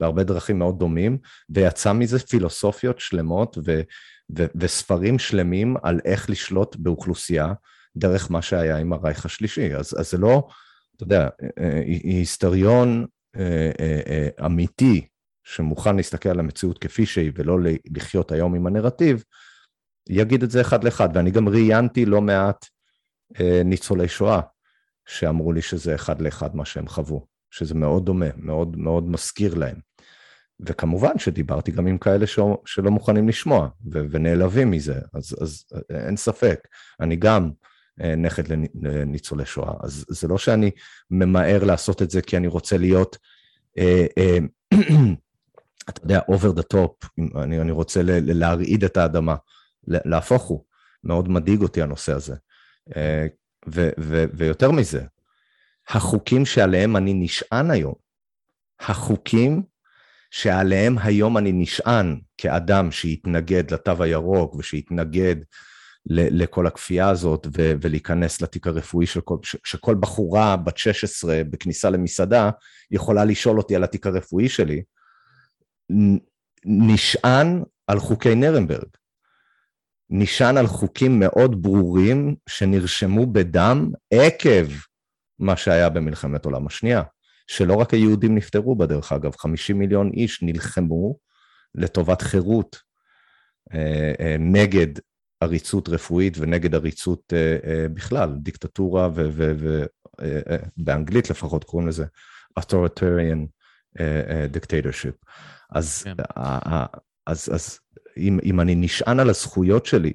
בהרבה 0.01 0.25
דרכים 0.25 0.59
מאוד 0.59 0.79
דומים, 0.79 1.19
ויצא 1.51 1.93
מזה 1.93 2.19
פילוסופיות 2.19 3.01
שלמות 3.01 3.59
ו- 3.67 3.81
ו- 4.39 4.47
וספרים 4.55 5.19
שלמים 5.19 5.77
על 5.83 6.01
איך 6.05 6.31
לשלוט 6.31 6.77
באוכלוסייה 6.77 7.53
דרך 7.97 8.31
מה 8.31 8.43
שהיה 8.43 8.77
עם 8.77 8.93
הרייך 8.93 9.27
השלישי. 9.27 9.75
אז, 9.75 9.95
אז 10.01 10.11
זה 10.11 10.19
לא, 10.19 10.49
אתה 10.97 11.05
יודע, 11.05 11.29
אה, 11.61 11.81
היסטוריון 11.87 13.07
אה, 13.37 13.71
אה, 13.81 14.01
אה, 14.07 14.47
אמיתי, 14.47 15.07
שמוכן 15.45 15.97
להסתכל 15.97 16.29
על 16.29 16.41
המציאות 16.41 16.79
כפי 16.79 17.07
שהיא 17.07 17.33
ולא 17.35 17.59
לחיות 17.95 18.33
היום 18.33 18.55
עם 18.55 18.67
הנרטיב, 18.67 19.25
יגיד 20.09 20.43
את 20.43 20.51
זה 20.51 20.61
אחד 20.61 20.85
לאחד. 20.85 21.09
ואני 21.15 21.31
גם 21.31 21.49
ראיינתי 21.49 22.07
לא 22.07 22.21
מעט 22.21 22.67
ניצולי 23.65 24.09
שואה, 24.09 24.41
שאמרו 25.07 25.53
לי 25.53 25.63
שזה 25.63 25.95
אחד 25.95 26.21
לאחד 26.21 26.57
מה 26.57 26.65
שהם 26.65 26.89
חוו, 26.89 27.27
שזה 27.51 27.75
מאוד 27.75 28.07
דומה, 28.07 28.27
מאוד 28.37 28.77
מאוד 28.77 29.09
מזכיר 29.09 29.55
להם. 29.55 29.77
וכמובן 30.61 31.19
שדיברתי 31.19 31.73
גם 31.73 31.87
עם 31.87 31.99
כאלה 31.99 32.27
ש... 32.27 32.39
שלא 32.67 32.91
מוכנים 32.91 33.29
לשמוע 33.29 33.69
ו... 33.93 34.01
ונעלבים 34.11 34.71
מזה, 34.71 35.01
אז, 35.15 35.37
אז 35.41 35.65
אין 35.91 36.17
ספק, 36.17 36.69
אני 37.01 37.17
גם 37.17 37.51
אה, 38.01 38.17
נכד 38.17 38.43
לניצולי 38.83 39.47
שואה, 39.47 39.75
אז 39.81 40.05
זה 40.09 40.29
לא 40.29 40.39
שאני 40.39 40.71
ממהר 41.11 41.65
לעשות 41.65 42.03
את 42.03 42.11
זה 42.11 42.23
כי 42.23 42.37
אני 42.37 42.47
רוצה 42.47 42.79
להיות, 42.79 43.19
אה, 43.79 44.07
אה, 44.19 44.39
אתה 45.89 46.05
יודע, 46.05 46.21
over 46.21 46.59
the 46.59 46.77
top, 46.77 47.23
אני, 47.43 47.61
אני 47.61 47.73
רוצה 47.73 48.03
ל... 48.03 48.11
להרעיד 48.39 48.85
את 48.85 48.97
האדמה, 48.97 49.37
להפוך 49.87 50.43
הוא, 50.43 50.65
מאוד 51.05 51.29
מדאיג 51.29 51.63
אותי 51.63 51.83
הנושא 51.83 52.13
הזה. 52.13 52.35
ו... 53.69 53.89
ו... 54.01 54.25
ויותר 54.35 54.71
מזה, 54.71 55.05
החוקים 55.89 56.47
שעליהם 56.47 56.97
אני 56.97 57.15
נשען 57.15 57.71
היום, 57.71 57.95
החוקים 58.81 59.63
שעליהם 60.35 60.99
היום 60.99 61.39
אני 61.39 61.53
נשען 61.53 62.21
כאדם 62.39 62.91
שהתנגד 62.91 63.71
לתו 63.71 64.03
הירוק 64.03 64.55
ושהתנגד 64.55 65.37
לכל 66.07 66.67
הכפייה 66.67 67.09
הזאת 67.09 67.47
ו- 67.47 67.73
ולהיכנס 67.81 68.41
לתיק 68.41 68.67
הרפואי 68.67 69.07
של 69.07 69.21
כל, 69.21 69.37
ש- 69.43 69.57
שכל 69.65 69.95
בחורה 69.95 70.57
בת 70.57 70.79
16 70.79 71.43
בכניסה 71.51 71.91
למסעדה 71.91 72.51
יכולה 72.91 73.25
לשאול 73.25 73.59
אותי 73.59 73.77
על 73.77 73.85
התיק 73.85 74.07
הרפואי 74.07 74.49
שלי, 74.49 74.83
נשען 76.65 77.63
על 77.87 77.99
חוקי 77.99 78.35
נרנברג. 78.35 78.89
נשען 80.11 80.57
על 80.57 80.67
חוקים 80.67 81.21
מאוד 81.21 81.63
ברורים 81.63 82.37
שנרשמו 82.49 83.27
בדם 83.27 83.91
עקב 84.11 84.67
מה 85.39 85.57
שהיה 85.57 85.89
במלחמת 85.89 86.45
העולם 86.45 86.67
השנייה. 86.67 87.03
שלא 87.47 87.75
רק 87.75 87.95
היהודים 87.95 88.35
נפטרו 88.35 88.77
בה, 88.77 88.87
דרך 88.87 89.13
אגב, 89.13 89.37
50 89.37 89.79
מיליון 89.79 90.11
איש 90.15 90.43
נלחמו 90.43 91.17
לטובת 91.75 92.23
חירות 92.23 92.77
אה, 93.75 94.13
אה, 94.21 94.37
נגד 94.39 94.87
עריצות 95.41 95.89
רפואית 95.89 96.37
ונגד 96.39 96.75
עריצות 96.75 97.33
אה, 97.33 97.87
בכלל, 97.95 98.35
דיקטטורה, 98.39 99.09
ובאנגלית 100.79 101.31
לפחות 101.31 101.65
קוראים 101.65 101.89
לזה 101.89 102.05
authoritarian 102.61 103.47
dictatorship. 104.55 105.17
אז, 105.71 106.03
כן. 106.03 106.15
אז, 107.27 107.49
אז 107.55 107.79
אם, 108.17 108.39
אם 108.45 108.61
אני 108.61 108.75
נשען 108.75 109.21
על 109.21 109.31
הזכויות 109.31 109.87
שלי 109.87 110.13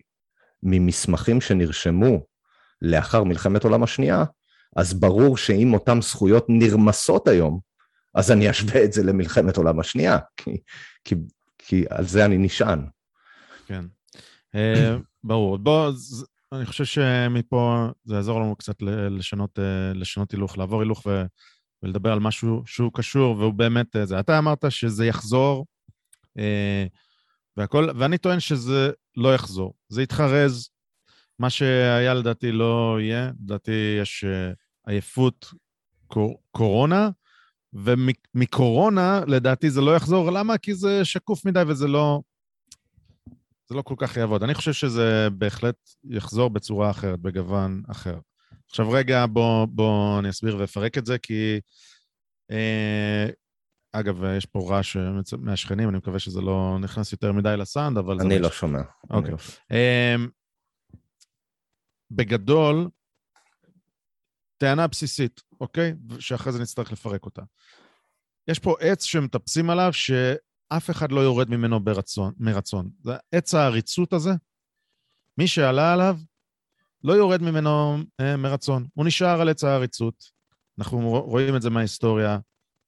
ממסמכים 0.63 1.41
שנרשמו 1.41 2.25
לאחר 2.81 3.23
מלחמת 3.23 3.63
העולם 3.63 3.83
השנייה, 3.83 4.23
אז 4.79 4.93
ברור 4.93 5.37
שאם 5.37 5.73
אותן 5.73 6.01
זכויות 6.01 6.45
נרמסות 6.49 7.27
היום, 7.27 7.59
אז 8.15 8.31
אני 8.31 8.49
אשווה 8.49 8.83
את 8.83 8.93
זה 8.93 9.03
למלחמת 9.03 9.57
העולם 9.57 9.79
השנייה, 9.79 10.17
כי, 10.37 10.51
כי, 11.03 11.15
כי 11.57 11.85
על 11.89 12.05
זה 12.05 12.25
אני 12.25 12.37
נשען. 12.37 12.85
כן. 13.67 13.85
אה, 14.55 14.97
ברור. 15.23 15.57
בוא, 15.57 15.91
ז- 15.91 16.25
אני 16.51 16.65
חושב 16.65 16.85
שמפה 16.85 17.87
זה 18.03 18.15
יעזור 18.15 18.39
לנו 18.39 18.55
קצת 18.55 18.75
לשנות, 19.09 19.59
אה, 19.59 19.93
לשנות 19.95 20.31
הילוך, 20.31 20.57
לעבור 20.57 20.81
הילוך 20.81 21.05
ו- 21.05 21.23
ולדבר 21.83 22.11
על 22.11 22.19
משהו 22.19 22.63
שהוא 22.65 22.91
קשור, 22.93 23.37
והוא 23.37 23.53
באמת 23.53 23.95
אה, 23.95 24.05
זה. 24.05 24.19
אתה 24.19 24.37
אמרת 24.37 24.65
שזה 24.69 25.05
יחזור, 25.05 25.65
אה, 26.39 26.85
והכל, 27.57 27.89
ואני 27.95 28.17
טוען 28.17 28.39
שזה 28.39 28.91
לא 29.17 29.35
יחזור. 29.35 29.73
זה 29.89 30.01
יתחרז. 30.01 30.69
מה 31.39 31.49
שהיה 31.49 32.13
לדעתי 32.13 32.51
לא 32.51 32.97
יהיה. 33.01 33.31
לדעתי 33.43 33.97
יש 34.01 34.23
אה, 34.23 34.51
עייפות 34.89 35.53
קור- 36.07 36.41
קורונה, 36.51 37.09
ומקורונה, 37.73 39.21
לדעתי 39.27 39.69
זה 39.69 39.81
לא 39.81 39.95
יחזור. 39.95 40.31
למה? 40.31 40.57
כי 40.57 40.73
זה 40.73 41.05
שקוף 41.05 41.45
מדי 41.45 41.61
וזה 41.67 41.87
לא... 41.87 42.21
זה 43.69 43.75
לא 43.75 43.81
כל 43.81 43.95
כך 43.97 44.17
יעבוד. 44.17 44.43
אני 44.43 44.53
חושב 44.53 44.73
שזה 44.73 45.27
בהחלט 45.37 45.75
יחזור 46.03 46.49
בצורה 46.49 46.89
אחרת, 46.89 47.19
בגוון 47.19 47.83
אחר. 47.87 48.19
עכשיו 48.69 48.91
רגע, 48.91 49.25
בוא, 49.25 49.65
בוא 49.65 50.19
אני 50.19 50.29
אסביר 50.29 50.57
ואפרק 50.57 50.97
את 50.97 51.05
זה, 51.05 51.17
כי... 51.17 51.59
אה, 52.51 53.27
אגב, 53.91 54.23
יש 54.37 54.45
פה 54.45 54.59
רעש 54.69 54.97
מהשכנים, 55.37 55.89
אני 55.89 55.97
מקווה 55.97 56.19
שזה 56.19 56.41
לא 56.41 56.77
נכנס 56.81 57.11
יותר 57.11 57.31
מדי 57.31 57.55
לסאונד, 57.57 57.97
אבל. 57.97 58.21
אני 58.21 58.39
לא 58.39 58.49
ש- 58.49 58.59
שומע. 58.59 58.79
אוקיי. 59.09 59.31
אני 59.31 59.31
לא- 59.31 59.75
אמ, 60.15 60.27
בגדול, 62.11 62.87
טענה 64.59 64.87
בסיסית, 64.87 65.41
אוקיי? 65.61 65.93
שאחרי 66.19 66.51
זה 66.53 66.61
נצטרך 66.61 66.91
לפרק 66.91 67.25
אותה. 67.25 67.41
יש 68.47 68.59
פה 68.59 68.75
עץ 68.79 69.03
שמטפסים 69.03 69.69
עליו, 69.69 69.93
שאף 69.93 70.89
אחד 70.89 71.11
לא 71.11 71.19
יורד 71.19 71.49
ממנו 71.49 71.79
ברצון, 71.79 72.33
מרצון. 72.37 72.89
זה 73.03 73.11
עץ 73.31 73.53
העריצות 73.53 74.13
הזה. 74.13 74.31
מי 75.37 75.47
שעלה 75.47 75.93
עליו, 75.93 76.17
לא 77.03 77.13
יורד 77.13 77.41
ממנו 77.41 77.97
אה, 78.19 78.37
מרצון, 78.37 78.87
הוא 78.93 79.05
נשאר 79.05 79.41
על 79.41 79.49
עץ 79.49 79.63
העריצות. 79.63 80.23
אנחנו 80.79 81.09
רואים 81.09 81.55
את 81.55 81.61
זה 81.61 81.69
מההיסטוריה, 81.69 82.39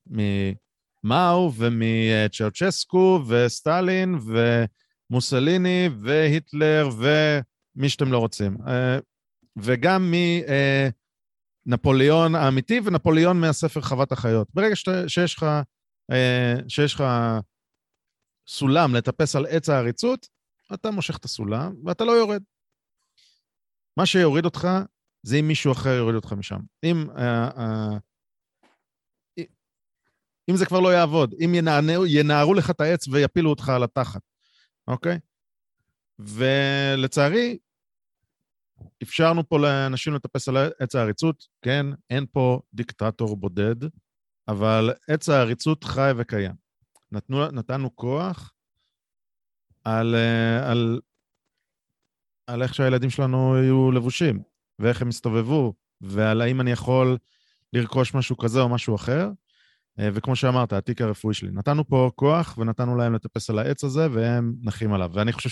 ממאו 0.07 1.52
ומצ'אוצ'סקו 1.56 3.23
וסטלין 3.27 4.15
ומוסליני 5.10 5.89
והיטלר 6.02 6.89
ומי 6.98 7.89
שאתם 7.89 8.11
לא 8.11 8.18
רוצים. 8.18 8.57
אה, 8.68 8.99
וגם 9.57 10.14
מנפוליאון 11.65 12.35
האמיתי 12.35 12.79
ונפוליאון 12.83 13.39
מהספר 13.39 13.81
חוות 13.81 14.11
החיות. 14.11 14.47
ברגע 14.53 14.75
שיש 15.07 15.35
לך, 15.35 15.45
אה, 16.11 16.55
שיש 16.67 16.93
לך 16.93 17.03
סולם 18.47 18.95
לטפס 18.95 19.35
על 19.35 19.45
עץ 19.49 19.69
העריצות, 19.69 20.27
אתה 20.73 20.91
מושך 20.91 21.17
את 21.17 21.25
הסולם 21.25 21.75
ואתה 21.85 22.05
לא 22.05 22.11
יורד. 22.11 22.43
מה 23.97 24.05
שיוריד 24.05 24.45
אותך 24.45 24.67
זה 25.23 25.35
אם 25.35 25.47
מישהו 25.47 25.71
אחר 25.71 25.89
יוריד 25.89 26.15
אותך 26.15 26.33
משם. 26.33 26.59
אם, 26.83 27.05
uh, 27.09 27.57
uh, 27.57 27.99
אם 30.49 30.55
זה 30.55 30.65
כבר 30.65 30.79
לא 30.79 30.93
יעבוד, 30.93 31.35
אם 31.45 31.55
ינענו, 31.55 32.05
ינערו 32.05 32.53
לך 32.53 32.69
את 32.69 32.81
העץ 32.81 33.07
ויפילו 33.07 33.49
אותך 33.49 33.69
על 33.69 33.83
התחת, 33.83 34.21
אוקיי? 34.88 35.19
ולצערי, 36.19 37.57
אפשרנו 39.03 39.49
פה 39.49 39.60
לאנשים 39.60 40.14
לטפס 40.14 40.49
על 40.49 40.58
עץ 40.80 40.95
העריצות, 40.95 41.44
כן, 41.62 41.86
אין 42.10 42.26
פה 42.32 42.62
דיקטטור 42.74 43.38
בודד, 43.38 43.76
אבל 44.48 44.94
עץ 45.10 45.30
העריצות 45.30 45.84
חי 45.84 46.12
וקיים. 46.18 46.53
נתנו, 47.12 47.52
נתנו 47.52 47.95
כוח 47.95 48.53
על, 49.84 50.16
אה, 50.16 50.72
על, 50.72 50.99
על 52.48 52.64
איך 52.64 52.74
שהילדים 52.74 53.10
שלנו 53.10 53.58
יהיו 53.58 53.91
לבושים, 53.91 54.41
ואיך 54.80 55.02
הם 55.02 55.10
יסתובבו, 55.10 55.74
ועל 56.02 56.41
האם 56.41 56.62
אני 56.62 56.72
יכול 56.72 57.18
לרכוש 57.74 58.14
משהו 58.14 58.38
כזה 58.38 58.62
או 58.62 58.70
משהו 58.70 58.95
אחר. 58.95 59.30
אה, 59.99 60.10
וכמו 60.14 60.36
שאמרת, 60.36 60.74
התיק 60.74 61.02
הרפואי 61.02 61.34
שלי. 61.34 61.52
נתנו 61.52 61.88
פה 61.88 62.12
כוח 62.16 62.58
ונתנו 62.58 62.95
להם 62.95 63.14
לטפס 63.14 63.49
על 63.49 63.60
העץ 63.60 63.84
הזה, 63.84 64.08
והם 64.12 64.53
נחים 64.62 64.94
עליו. 64.94 65.12
ואני 65.14 65.34
חושב 65.34 65.49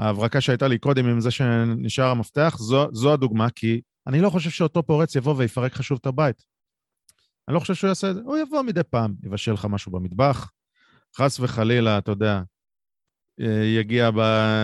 שההברקה 0.00 0.40
שהייתה 0.40 0.68
לי 0.68 0.78
קודם 0.78 1.06
עם 1.06 1.20
זה 1.20 1.30
שנשאר 1.30 2.06
המפתח, 2.06 2.56
זו, 2.58 2.88
זו 2.92 3.12
הדוגמה, 3.12 3.50
כי 3.50 3.80
אני 4.06 4.20
לא 4.20 4.30
חושב 4.30 4.50
שאותו 4.50 4.82
פורץ 4.82 5.16
יבוא 5.16 5.34
ויפרק 5.36 5.72
לך 5.72 5.82
שוב 5.82 5.98
את 6.00 6.06
הבית. 6.06 6.44
אני 7.48 7.54
לא 7.54 7.60
חושב 7.60 7.74
שהוא 7.74 7.88
יעשה 7.88 8.10
את 8.10 8.14
זה. 8.14 8.20
הוא 8.24 8.38
יבוא 8.38 8.62
מדי 8.62 8.82
פעם, 8.90 9.14
יבשל 9.22 9.52
לך 9.52 9.64
משהו 9.70 9.92
במטבח, 9.92 10.50
חס 11.16 11.40
וחלילה, 11.40 11.98
אתה 11.98 12.10
יודע, 12.10 12.42
אה, 13.40 13.64
יגיע 13.64 14.10
ב, 14.10 14.20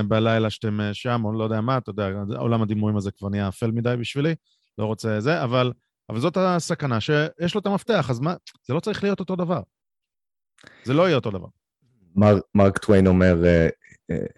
בלילה 0.08 0.50
שאתם 0.50 0.80
אה, 0.80 0.94
שם, 0.94 1.24
או 1.24 1.32
לא 1.32 1.44
יודע 1.44 1.60
מה, 1.60 1.78
אתה 1.78 1.90
יודע, 1.90 2.08
עולם 2.36 2.62
הדימויים 2.62 2.96
הזה 2.96 3.10
כבר 3.10 3.28
נהיה 3.28 3.48
אפל 3.48 3.70
מדי 3.70 3.94
בשבילי, 4.00 4.34
לא 4.78 4.84
רוצה 4.84 5.20
זה, 5.20 5.44
אבל, 5.44 5.72
אבל 6.08 6.20
זאת 6.20 6.36
הסכנה, 6.36 7.00
שיש 7.00 7.54
לו 7.54 7.60
את 7.60 7.66
המפתח, 7.66 8.10
אז 8.10 8.20
מה, 8.20 8.34
זה 8.66 8.74
לא 8.74 8.80
צריך 8.80 9.02
להיות 9.02 9.20
אותו 9.20 9.36
דבר. 9.36 9.60
זה 10.84 10.94
לא 10.94 11.02
יהיה 11.06 11.16
אותו 11.16 11.30
דבר. 11.30 11.48
מר, 12.14 12.34
מרק 12.54 12.78
טוויין 12.78 13.06
אומר, 13.06 13.34
uh, 13.42 13.72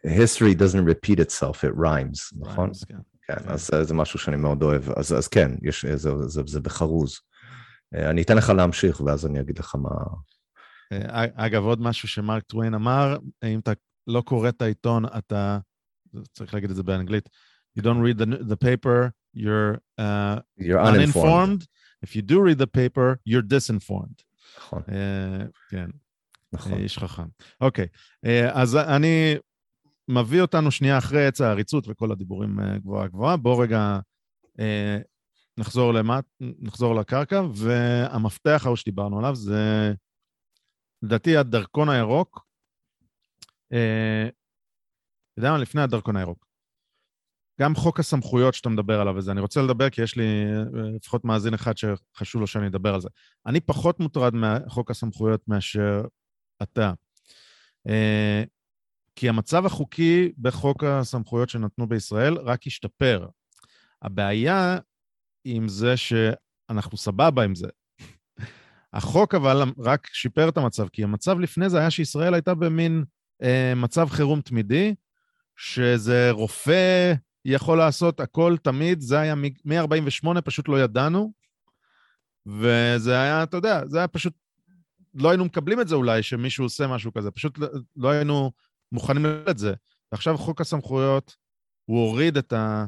history 0.04 0.54
doesn't 0.54 0.84
repeat 0.84 1.18
itself, 1.20 1.64
it 1.64 1.74
rhymes, 1.74 2.38
נכון? 2.38 2.70
כן. 2.88 2.96
כן, 3.26 3.34
כן, 3.44 3.50
אז 3.50 3.70
זה 3.82 3.94
משהו 3.94 4.18
שאני 4.18 4.36
מאוד 4.36 4.62
אוהב. 4.62 4.90
אז, 4.90 5.12
אז 5.12 5.28
כן, 5.28 5.50
יש, 5.62 5.86
זה, 5.86 6.10
זה, 6.26 6.42
זה 6.46 6.60
בחרוז. 6.60 7.20
אני 7.94 8.22
אתן 8.22 8.36
לך 8.36 8.50
להמשיך, 8.50 9.00
ואז 9.00 9.26
אני 9.26 9.40
אגיד 9.40 9.58
לך 9.58 9.74
מה... 9.74 9.90
אגב, 11.34 11.62
עוד 11.62 11.80
משהו 11.80 12.08
שמרק 12.08 12.42
טוויין 12.42 12.74
אמר, 12.74 13.18
אם 13.44 13.58
אתה 13.58 13.72
לא 14.06 14.20
קורא 14.20 14.48
את 14.48 14.62
העיתון, 14.62 15.04
אתה, 15.18 15.58
צריך 16.32 16.54
להגיד 16.54 16.70
את 16.70 16.76
זה 16.76 16.82
באנגלית, 16.82 17.28
you 17.78 17.82
don't 17.82 18.02
read 18.02 18.18
the, 18.18 18.52
the 18.52 18.56
paper, 18.56 19.12
you're, 19.36 19.78
uh, 20.00 20.40
you're 20.58 20.80
uninformed. 20.80 21.66
If 22.06 22.16
you 22.16 22.22
do 22.22 22.40
read 22.40 22.58
the 22.58 22.66
paper, 22.66 23.18
you're 23.26 23.42
disinformed. 23.42 24.22
נכון. 24.58 24.82
Uh, 24.86 24.92
כן. 25.70 25.90
נכון. 26.52 26.72
איש 26.72 26.98
חכם. 26.98 27.26
אוקיי, 27.60 27.86
uh, 28.26 28.28
אז 28.52 28.76
אני 28.76 29.36
מביא 30.10 30.42
אותנו 30.42 30.70
שנייה 30.70 30.98
אחרי 30.98 31.26
עץ 31.26 31.40
העריצות 31.40 31.84
וכל 31.88 32.12
הדיבורים 32.12 32.58
uh, 32.58 32.78
גבוהה 32.78 33.08
גבוהה. 33.08 33.36
בואו 33.36 33.58
רגע 33.58 33.98
uh, 34.48 34.60
נחזור 35.58 35.94
למט, 35.94 36.24
נחזור 36.40 36.94
לקרקע, 36.94 37.42
והמפתח 37.54 38.62
ההוא 38.64 38.76
שדיברנו 38.76 39.18
עליו 39.18 39.34
זה, 39.34 39.92
לדעתי, 41.02 41.36
הדרכון 41.36 41.88
הירוק, 41.88 42.46
אה, 43.72 44.28
אתה 44.28 45.38
יודע 45.38 45.50
מה? 45.50 45.58
לפני 45.58 45.82
הדרכון 45.82 46.16
הירוק. 46.16 46.46
גם 47.60 47.74
חוק 47.74 48.00
הסמכויות 48.00 48.54
שאתה 48.54 48.68
מדבר 48.68 49.00
עליו 49.00 49.14
וזה, 49.16 49.32
אני 49.32 49.40
רוצה 49.40 49.62
לדבר 49.62 49.90
כי 49.90 50.02
יש 50.02 50.16
לי 50.16 50.24
אה, 50.24 50.90
לפחות 50.96 51.24
מאזין 51.24 51.54
אחד 51.54 51.72
שחשוב 51.76 52.40
לו 52.40 52.46
שאני 52.46 52.66
אדבר 52.66 52.94
על 52.94 53.00
זה. 53.00 53.08
אני 53.46 53.60
פחות 53.60 54.00
מוטרד 54.00 54.34
מחוק 54.34 54.90
הסמכויות 54.90 55.48
מאשר 55.48 56.04
אתה. 56.62 56.92
אה, 57.88 58.42
כי 59.20 59.28
המצב 59.28 59.66
החוקי 59.66 60.32
בחוק 60.38 60.84
הסמכויות 60.84 61.48
שנתנו 61.48 61.88
בישראל 61.88 62.38
רק 62.38 62.66
השתפר. 62.66 63.28
הבעיה 64.02 64.78
עם 65.44 65.68
זה 65.68 65.96
שאנחנו 65.96 66.96
סבבה 66.96 67.44
עם 67.44 67.54
זה. 67.54 67.68
החוק 68.92 69.34
אבל 69.34 69.62
רק 69.78 70.08
שיפר 70.12 70.48
את 70.48 70.56
המצב, 70.56 70.88
כי 70.88 71.04
המצב 71.04 71.38
לפני 71.38 71.70
זה 71.70 71.78
היה 71.78 71.90
שישראל 71.90 72.34
הייתה 72.34 72.54
במין 72.54 73.04
אה, 73.42 73.72
מצב 73.76 74.08
חירום 74.08 74.40
תמידי, 74.40 74.94
שזה 75.56 76.30
רופא 76.30 77.14
יכול 77.44 77.78
לעשות 77.78 78.20
הכל 78.20 78.56
תמיד, 78.62 79.00
זה 79.00 79.20
היה 79.20 79.34
מ-48, 79.34 80.40
פשוט 80.44 80.68
לא 80.68 80.80
ידענו, 80.80 81.32
וזה 82.46 83.20
היה, 83.20 83.42
אתה 83.42 83.56
יודע, 83.56 83.82
זה 83.86 83.98
היה 83.98 84.08
פשוט, 84.08 84.34
לא 85.14 85.30
היינו 85.30 85.44
מקבלים 85.44 85.80
את 85.80 85.88
זה 85.88 85.94
אולי, 85.94 86.22
שמישהו 86.22 86.64
עושה 86.64 86.86
משהו 86.86 87.12
כזה, 87.12 87.30
פשוט 87.30 87.58
לא, 87.58 87.68
לא 87.96 88.08
היינו 88.08 88.52
מוכנים 88.92 89.26
את 89.50 89.58
זה. 89.58 89.74
ועכשיו 90.12 90.38
חוק 90.38 90.60
הסמכויות, 90.60 91.36
הוא 91.84 92.06
הוריד 92.06 92.36
את 92.36 92.52
ה... 92.52 92.86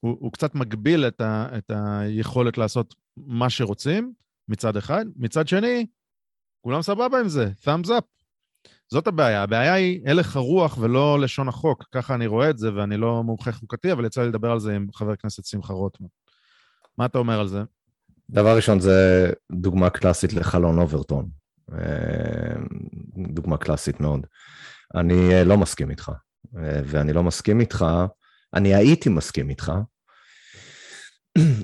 הוא, 0.00 0.16
הוא 0.20 0.32
קצת 0.32 0.54
מגביל 0.54 1.08
את, 1.08 1.20
ה, 1.20 1.48
את 1.58 1.70
היכולת 1.74 2.58
לעשות 2.58 2.94
מה 3.16 3.50
שרוצים, 3.50 4.12
מצד 4.48 4.76
אחד. 4.76 5.04
מצד 5.16 5.48
שני, 5.48 5.86
כולם 6.60 6.82
סבבה 6.82 7.20
עם 7.20 7.28
זה, 7.28 7.50
thumbs 7.64 7.88
up. 7.88 8.04
זאת 8.90 9.06
הבעיה. 9.06 9.42
הבעיה 9.42 9.74
היא 9.74 10.02
הלך 10.06 10.36
הרוח 10.36 10.78
ולא 10.78 11.20
לשון 11.20 11.48
החוק. 11.48 11.84
ככה 11.92 12.14
אני 12.14 12.26
רואה 12.26 12.50
את 12.50 12.58
זה, 12.58 12.74
ואני 12.74 12.96
לא 12.96 13.22
מומחה 13.22 13.52
חוקתי, 13.52 13.92
אבל 13.92 14.04
יצא 14.04 14.22
לי 14.22 14.28
לדבר 14.28 14.50
על 14.50 14.60
זה 14.60 14.76
עם 14.76 14.86
חבר 14.92 15.12
הכנסת 15.12 15.44
שמחה 15.44 15.72
רוטמן. 15.72 16.08
מה 16.98 17.06
אתה 17.06 17.18
אומר 17.18 17.40
על 17.40 17.48
זה? 17.48 17.62
דבר 18.30 18.56
ראשון, 18.56 18.80
זה 18.80 19.30
דוגמה 19.52 19.90
קלאסית 19.90 20.32
לחלון 20.32 20.78
אוברטון. 20.78 21.28
אה, 21.72 22.54
דוגמה 23.34 23.56
קלאסית 23.56 24.00
מאוד. 24.00 24.26
אני 24.94 25.34
אה, 25.34 25.44
לא 25.44 25.56
מסכים 25.56 25.90
איתך, 25.90 26.12
אה, 26.56 26.80
ואני 26.84 27.12
לא 27.12 27.22
מסכים 27.22 27.60
איתך, 27.60 27.84
אני 28.54 28.74
הייתי 28.74 29.08
מסכים 29.08 29.50
איתך, 29.50 29.72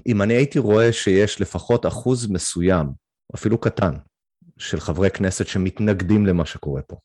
אם 0.07 0.23
אני 0.23 0.35
הייתי 0.35 0.59
רואה 0.59 0.93
שיש 0.93 1.41
לפחות 1.41 1.87
אחוז 1.87 2.31
מסוים, 2.31 2.87
אפילו 3.35 3.59
קטן, 3.59 3.95
של 4.59 4.81
חברי 4.81 5.11
כנסת 5.11 5.47
שמתנגדים 5.47 6.27
למה 6.27 6.47
שקורה 6.47 6.83
פה. 6.83 6.97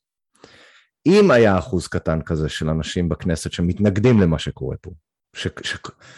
אם 1.06 1.32
היה 1.32 1.60
אחוז 1.60 1.88
קטן 1.88 2.22
כזה 2.22 2.50
של 2.50 2.70
אנשים 2.70 3.10
בכנסת 3.10 3.52
שמתנגדים 3.52 4.22
למה 4.22 4.40
שקורה 4.40 4.78
פה, 4.82 4.92
ש, 5.36 5.48
ש, 5.64 5.76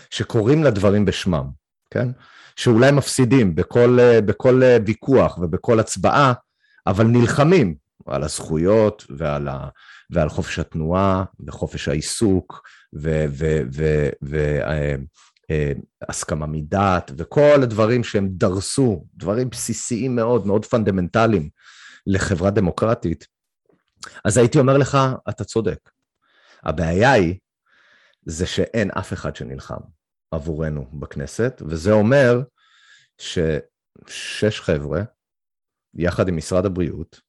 שקוראים 0.10 0.64
לדברים 0.64 1.06
בשמם, 1.06 1.50
כן? 1.94 2.08
שאולי 2.56 2.92
מפסידים 2.92 3.56
בכל, 3.56 3.98
בכל 4.26 4.62
ויכוח 4.86 5.38
ובכל 5.38 5.80
הצבעה, 5.80 6.34
אבל 6.88 7.06
נלחמים 7.06 7.76
על 8.06 8.24
הזכויות 8.24 9.06
ועל, 9.18 9.48
ה, 9.48 9.68
ועל 10.10 10.30
חופש 10.30 10.60
התנועה 10.60 11.24
וחופש 11.48 11.88
העיסוק 11.88 12.70
והסכמה 16.02 16.46
מדעת 16.46 17.12
וכל 17.18 17.60
הדברים 17.64 18.04
שהם 18.04 18.28
דרסו, 18.32 19.06
דברים 19.14 19.50
בסיסיים 19.50 20.16
מאוד, 20.16 20.48
מאוד 20.48 20.66
fundamental 20.66 21.32
יים 21.32 21.50
לחברה 22.08 22.50
דמוקרטית, 22.50 23.28
אז 24.26 24.38
הייתי 24.38 24.60
אומר 24.60 24.78
לך, 24.78 24.98
אתה 25.30 25.44
צודק. 25.44 25.90
הבעיה 26.64 27.12
היא, 27.12 27.36
זה 28.26 28.46
שאין 28.46 28.92
אף 28.92 29.14
אחד 29.14 29.36
שנלחם 29.36 29.80
עבורנו 30.32 30.86
בכנסת, 30.94 31.62
וזה 31.66 31.92
אומר 31.92 32.42
ששש 33.18 34.60
חבר'ה, 34.60 35.02
יחד 35.94 36.28
עם 36.28 36.38
משרד 36.38 36.66
הבריאות, 36.66 37.20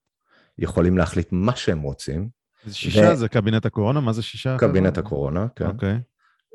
יכולים 0.63 0.99
להחליט 0.99 1.29
מה 1.33 1.57
שהם 1.57 1.83
רוצים. 1.83 2.29
זה 2.65 2.75
שישה? 2.75 3.11
ו... 3.13 3.17
זה 3.17 3.29
קבינט 3.29 3.67
הקורונה? 3.67 4.01
מה 4.01 4.13
זה 4.13 4.23
שישה? 4.23 4.57
קבינט 4.59 4.99
הקורונה, 4.99 5.47
כן. 5.57 5.67
אוקיי. 5.67 5.99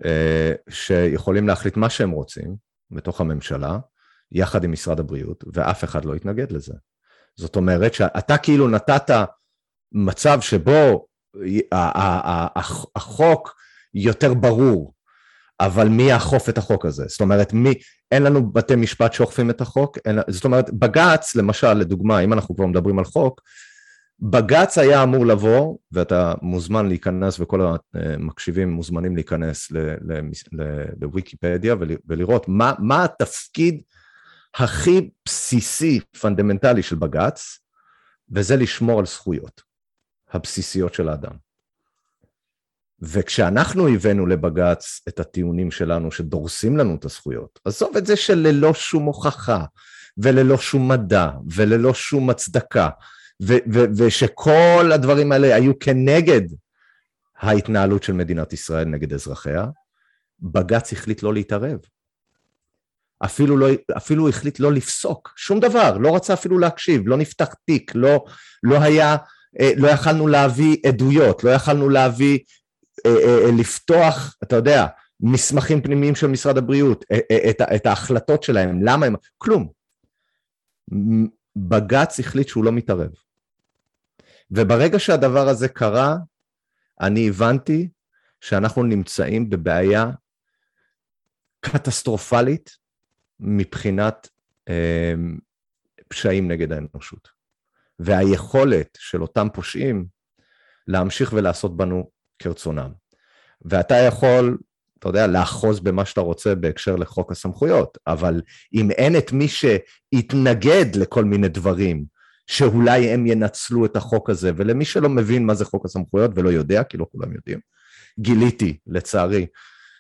אה, 0.06 0.52
שיכולים 0.70 1.48
להחליט 1.48 1.78
מה 1.78 1.90
שהם 1.90 2.12
רוצים 2.12 2.56
בתוך 2.92 3.22
הממשלה, 3.22 3.80
יחד 4.32 4.64
עם 4.64 4.72
משרד 4.72 5.00
הבריאות, 5.00 5.44
ואף 5.54 5.84
אחד 5.84 6.06
לא 6.06 6.16
יתנגד 6.16 6.52
לזה. 6.52 6.74
זאת 7.36 7.56
אומרת 7.56 7.94
שאתה 7.94 8.38
כאילו 8.38 8.68
נתת 8.68 9.12
מצב 9.92 10.42
שבו 10.42 11.08
החוק 12.96 13.56
יותר 13.94 14.34
ברור, 14.34 14.94
אבל 15.60 15.88
מי 15.88 16.04
יאכוף 16.04 16.50
את 16.50 16.58
החוק 16.58 16.86
הזה? 16.86 17.06
זאת 17.08 17.22
אומרת, 17.22 17.54
מי, 17.54 17.74
אין 18.12 18.24
לנו 18.24 18.52
בתי 18.54 18.76
משפט 18.76 19.14
שאוכפים 19.14 19.50
את 19.50 19.62
החוק, 19.62 19.98
אין, 20.06 20.20
זאת 20.30 20.46
אומרת, 20.46 20.70
בג"ץ, 20.74 21.36
למשל, 21.36 21.74
לדוגמה, 21.74 22.20
אם 22.20 22.34
אנחנו 22.34 22.56
כבר 22.56 22.66
מדברים 22.66 23.00
על 23.00 23.06
חוק, 23.06 23.42
בג"ץ 24.20 24.78
היה 24.78 25.04
אמור 25.04 25.26
לבוא, 25.26 25.78
ואתה 25.92 26.34
מוזמן 26.42 26.88
להיכנס, 26.88 27.40
וכל 27.40 27.78
המקשיבים 27.94 28.70
מוזמנים 28.70 29.16
להיכנס 29.16 29.72
לוויקיפדיה 31.02 31.76
ולראות 32.08 32.48
מה, 32.48 32.74
מה 32.80 33.04
התפקיד 33.04 33.82
הכי 34.56 35.10
בסיסי, 35.26 36.00
פונדמנטלי 36.22 36.84
של 36.84 36.96
בג"ץ, 36.96 37.60
וזה 38.32 38.56
לשמור 38.56 39.00
על 39.00 39.06
זכויות 39.06 39.62
הבסיסיות 40.32 40.94
של 40.94 41.10
האדם. 41.10 41.34
וכשאנחנו 43.02 43.88
הבאנו 43.88 44.26
לבג"ץ 44.26 45.02
את 45.08 45.20
הטיעונים 45.20 45.72
שלנו 45.72 46.12
שדורסים 46.12 46.78
לנו 46.78 46.96
את 46.96 47.06
הזכויות, 47.06 47.60
עזוב 47.66 47.98
את 47.98 48.06
זה 48.06 48.16
שללא 48.16 48.74
שום 48.74 49.04
הוכחה, 49.04 49.66
וללא 50.18 50.58
שום 50.58 50.88
מדע, 50.88 51.30
וללא 51.52 51.94
שום 51.94 52.30
הצדקה, 52.30 52.90
ו- 53.42 53.74
ו- 53.74 53.86
ושכל 53.98 54.92
הדברים 54.94 55.32
האלה 55.32 55.56
היו 55.56 55.80
כנגד 55.80 56.42
ההתנהלות 57.38 58.04
של 58.04 58.14
מדינת 58.14 58.54
ישראל 58.54 58.86
נגד 58.86 59.14
אזרחיה, 59.14 59.66
בג"ץ 60.40 60.94
החליט 60.94 61.24
לא 61.24 61.34
להתערב. 61.34 61.80
אפילו, 63.26 63.58
לא, 63.58 63.68
אפילו 63.98 64.30
החליט 64.30 64.60
לא 64.60 64.72
לפסוק, 64.72 65.34
שום 65.36 65.60
דבר, 65.60 65.98
לא 65.98 66.16
רצה 66.16 66.34
אפילו 66.34 66.60
להקשיב, 66.60 67.08
לא 67.08 67.18
נפתח 67.18 67.54
תיק, 67.66 67.92
לא, 67.96 68.26
לא 68.64 68.82
היה, 68.82 69.16
אה, 69.60 69.72
לא 69.78 69.88
יכלנו 69.88 70.28
להביא 70.28 70.78
עדויות, 70.86 71.44
לא 71.44 71.50
יכלנו 71.50 71.90
להביא, 71.90 72.40
אה, 73.06 73.12
אה, 73.12 73.52
לפתוח, 73.60 74.36
אתה 74.44 74.56
יודע, 74.56 74.86
מסמכים 75.20 75.82
פנימיים 75.82 76.16
של 76.16 76.28
משרד 76.28 76.58
הבריאות, 76.58 77.06
את, 77.50 77.62
את 77.76 77.86
ההחלטות 77.86 78.44
שלהם, 78.44 78.84
למה 78.84 79.06
הם, 79.06 79.16
כלום. 79.38 79.70
בג"ץ 81.56 82.20
החליט 82.20 82.48
שהוא 82.48 82.64
לא 82.64 82.72
מתערב. 82.72 83.10
וברגע 84.52 85.00
שהדבר 85.00 85.48
הזה 85.48 85.68
קרה, 85.68 86.18
אני 87.02 87.28
הבנתי 87.28 87.90
שאנחנו 88.42 88.84
נמצאים 88.84 89.50
בבעיה 89.50 90.12
קטסטרופלית 91.60 92.78
מבחינת 93.40 94.30
אה, 94.70 95.14
פשעים 96.08 96.48
נגד 96.48 96.72
האנושות. 96.72 97.30
והיכולת 98.00 98.98
של 99.00 99.22
אותם 99.22 99.48
פושעים 99.54 100.06
להמשיך 100.88 101.34
ולעשות 101.34 101.78
בנו 101.78 102.10
כרצונם. 102.40 102.92
ואתה 103.62 103.96
יכול, 103.96 104.58
אתה 105.00 105.10
יודע, 105.10 105.28
לאחוז 105.28 105.80
במה 105.80 106.06
שאתה 106.06 106.22
רוצה 106.22 106.56
בהקשר 106.56 106.96
לחוק 106.96 107.32
הסמכויות, 107.32 107.98
אבל 108.08 108.42
אם 108.74 108.92
אין 108.92 109.18
את 109.18 109.32
מי 109.32 109.48
שיתנגד 109.48 110.96
לכל 110.96 111.24
מיני 111.24 111.48
דברים, 111.48 112.06
שאולי 112.48 113.10
הם 113.10 113.26
ינצלו 113.26 113.86
את 113.86 113.96
החוק 113.96 114.30
הזה, 114.30 114.52
ולמי 114.56 114.86
שלא 114.86 115.10
מבין 115.10 115.46
מה 115.46 115.54
זה 115.54 115.66
חוק 115.66 115.86
הסמכויות 115.86 116.32
ולא 116.36 116.50
יודע, 116.50 116.84
כי 116.84 116.98
לא 116.98 117.08
כולם 117.12 117.34
יודעים, 117.34 117.60
גיליתי, 118.20 118.78
לצערי, 118.88 119.48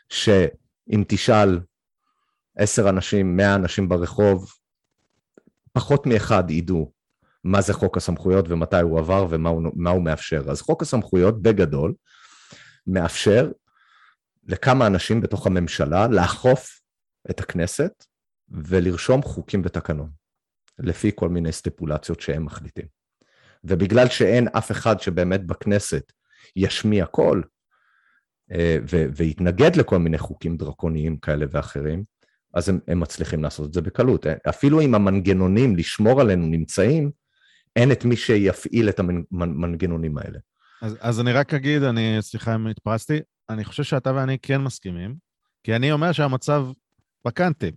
שאם 0.09 1.03
תשאל 1.07 1.59
עשר 2.57 2.89
אנשים, 2.89 3.37
מאה 3.37 3.55
אנשים 3.55 3.89
ברחוב, 3.89 4.51
פחות 5.73 6.05
מאחד 6.05 6.51
ידעו 6.51 6.91
מה 7.43 7.61
זה 7.61 7.73
חוק 7.73 7.97
הסמכויות 7.97 8.45
ומתי 8.49 8.81
הוא 8.81 8.99
עבר 8.99 9.27
ומה 9.29 9.49
הוא, 9.49 9.61
הוא 9.89 10.03
מאפשר. 10.03 10.43
אז 10.49 10.61
חוק 10.61 10.81
הסמכויות, 10.81 11.41
בגדול, 11.41 11.93
מאפשר 12.87 13.51
לכמה 14.47 14.87
אנשים 14.87 15.21
בתוך 15.21 15.47
הממשלה 15.47 16.07
לאכוף 16.07 16.81
את 17.29 17.39
הכנסת 17.39 18.05
ולרשום 18.49 19.21
חוקים 19.21 19.61
ותקנון. 19.65 20.26
לפי 20.79 21.11
כל 21.15 21.29
מיני 21.29 21.51
סטיפולציות 21.51 22.21
שהם 22.21 22.45
מחליטים. 22.45 22.85
ובגלל 23.63 24.07
שאין 24.07 24.47
אף 24.47 24.71
אחד 24.71 24.99
שבאמת 24.99 25.45
בכנסת 25.45 26.11
ישמיע 26.55 27.05
קול, 27.05 27.43
אה, 28.51 28.77
ויתנגד 29.15 29.75
לכל 29.75 29.97
מיני 29.97 30.17
חוקים 30.17 30.57
דרקוניים 30.57 31.17
כאלה 31.17 31.45
ואחרים, 31.51 32.03
אז 32.53 32.69
הם, 32.69 32.79
הם 32.87 32.99
מצליחים 32.99 33.43
לעשות 33.43 33.67
את 33.67 33.73
זה 33.73 33.81
בקלות. 33.81 34.25
אפילו 34.49 34.81
אם 34.81 34.95
המנגנונים 34.95 35.75
לשמור 35.75 36.21
עלינו 36.21 36.47
נמצאים, 36.47 37.11
אין 37.75 37.91
את 37.91 38.05
מי 38.05 38.15
שיפעיל 38.15 38.89
את 38.89 38.99
המנגנונים 38.99 40.17
האלה. 40.17 40.39
אז, 40.81 40.97
אז 40.99 41.19
אני 41.19 41.33
רק 41.33 41.53
אגיד, 41.53 41.83
אני, 41.83 42.17
סליחה 42.21 42.55
אם 42.55 42.67
התפרצתי, 42.67 43.19
אני 43.49 43.65
חושב 43.65 43.83
שאתה 43.83 44.13
ואני 44.15 44.37
כן 44.41 44.61
מסכימים, 44.61 45.15
כי 45.63 45.75
אני 45.75 45.91
אומר 45.91 46.11
שהמצב 46.11 46.67
בקאנטים. 47.27 47.73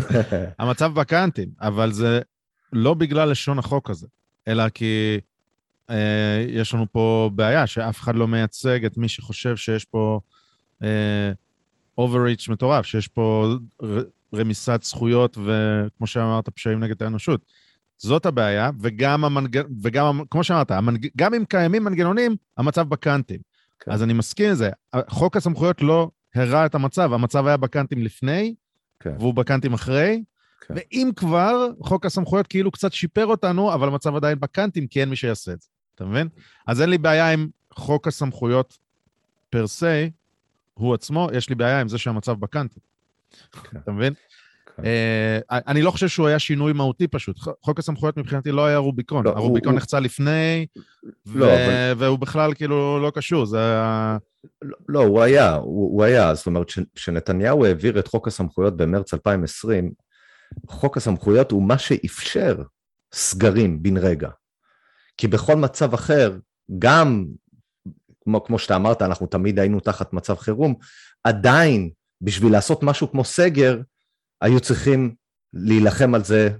המצב 0.58 0.94
בקאנטים, 0.94 1.48
אבל 1.60 1.92
זה 1.92 2.20
לא 2.72 2.94
בגלל 2.94 3.30
לשון 3.30 3.58
החוק 3.58 3.90
הזה, 3.90 4.06
אלא 4.48 4.68
כי 4.68 5.20
אה, 5.90 6.44
יש 6.48 6.74
לנו 6.74 6.86
פה 6.92 7.30
בעיה 7.34 7.66
שאף 7.66 8.00
אחד 8.00 8.16
לא 8.16 8.28
מייצג 8.28 8.84
את 8.84 8.96
מי 8.96 9.08
שחושב 9.08 9.56
שיש 9.56 9.84
פה 9.84 10.20
אה, 10.82 11.32
overreach 12.00 12.52
מטורף, 12.52 12.86
שיש 12.86 13.08
פה 13.08 13.54
רמיסת 14.34 14.80
זכויות 14.82 15.38
וכמו 15.38 16.06
שאמרת, 16.06 16.48
פשעים 16.48 16.80
נגד 16.80 17.02
האנושות. 17.02 17.40
זאת 17.98 18.26
הבעיה, 18.26 18.70
וגם, 18.80 19.24
המנג... 19.24 19.60
וגם 19.82 20.22
כמו 20.30 20.44
שאמרת, 20.44 20.70
המנג... 20.70 21.06
גם 21.16 21.34
אם 21.34 21.44
קיימים 21.44 21.84
מנגנונים, 21.84 22.36
המצב 22.56 22.88
בקאנטים. 22.88 23.40
כן. 23.80 23.90
אז 23.90 24.02
אני 24.02 24.12
מסכים 24.12 24.50
לזה. 24.50 24.70
חוק 25.08 25.36
הסמכויות 25.36 25.82
לא 25.82 26.10
הרע 26.34 26.66
את 26.66 26.74
המצב, 26.74 27.12
המצב 27.12 27.46
היה 27.46 27.56
בקאנטים 27.56 28.02
לפני, 28.02 28.54
כן. 29.00 29.14
והוא 29.18 29.34
בקאנטים 29.34 29.72
אחרי, 29.72 30.22
כן. 30.60 30.74
ואם 30.76 31.10
כבר, 31.16 31.68
חוק 31.80 32.06
הסמכויות 32.06 32.46
כאילו 32.46 32.70
קצת 32.70 32.92
שיפר 32.92 33.26
אותנו, 33.26 33.74
אבל 33.74 33.88
המצב 33.88 34.16
עדיין 34.16 34.40
בקאנטים, 34.40 34.86
כי 34.86 35.00
אין 35.00 35.08
מי 35.08 35.16
שיעשה 35.16 35.52
את 35.52 35.60
זה, 35.60 35.68
אתה 35.94 36.04
מבין? 36.04 36.28
אז 36.66 36.82
אין 36.82 36.90
לי 36.90 36.98
בעיה 36.98 37.32
עם 37.32 37.48
חוק 37.74 38.08
הסמכויות 38.08 38.78
פר 39.50 39.66
סי, 39.66 40.10
הוא 40.74 40.94
עצמו, 40.94 41.28
יש 41.32 41.48
לי 41.48 41.54
בעיה 41.54 41.80
עם 41.80 41.88
זה 41.88 41.98
שהמצב 41.98 42.32
בקאנטים. 42.32 42.82
כן. 43.52 43.78
אתה 43.78 43.92
מבין? 43.92 44.14
כן. 44.76 44.82
Uh, 44.82 45.54
אני 45.66 45.82
לא 45.82 45.90
חושב 45.90 46.08
שהוא 46.08 46.26
היה 46.26 46.38
שינוי 46.38 46.72
מהותי 46.72 47.08
פשוט. 47.08 47.38
חוק 47.62 47.78
הסמכויות 47.78 48.16
מבחינתי 48.16 48.52
לא 48.52 48.66
היה 48.66 48.78
רוביקון. 48.78 49.24
לא, 49.24 49.30
הרוביקון 49.30 49.72
הוא, 49.72 49.76
נחצה 49.76 50.00
לפני, 50.00 50.66
לא, 51.26 51.46
ו... 51.46 51.54
אבל... 51.54 52.04
והוא 52.04 52.18
בכלל 52.18 52.54
כאילו 52.54 53.02
לא 53.02 53.12
קשור, 53.14 53.46
זה. 53.46 53.58
לא, 54.88 55.00
הוא 55.00 55.22
היה, 55.22 55.54
הוא, 55.54 55.92
הוא 55.92 56.04
היה. 56.04 56.34
זאת 56.34 56.46
אומרת, 56.46 56.66
כשנתניהו 56.94 57.64
העביר 57.64 57.98
את 57.98 58.06
חוק 58.06 58.28
הסמכויות 58.28 58.76
במרץ 58.76 59.14
2020, 59.14 59.92
חוק 60.68 60.96
הסמכויות 60.96 61.50
הוא 61.50 61.62
מה 61.62 61.78
שאפשר 61.78 62.62
סגרים 63.12 63.82
בן 63.82 63.96
רגע. 63.96 64.30
כי 65.16 65.28
בכל 65.28 65.56
מצב 65.56 65.94
אחר, 65.94 66.38
גם, 66.78 67.26
כמו, 68.24 68.44
כמו 68.44 68.58
שאתה 68.58 68.76
אמרת, 68.76 69.02
אנחנו 69.02 69.26
תמיד 69.26 69.58
היינו 69.58 69.80
תחת 69.80 70.12
מצב 70.12 70.34
חירום, 70.34 70.74
עדיין, 71.24 71.90
בשביל 72.20 72.52
לעשות 72.52 72.82
משהו 72.82 73.10
כמו 73.10 73.24
סגר, 73.24 73.80
היו 74.40 74.60
צריכים 74.60 75.14
להילחם 75.52 76.14
על 76.14 76.24
זה 76.24 76.50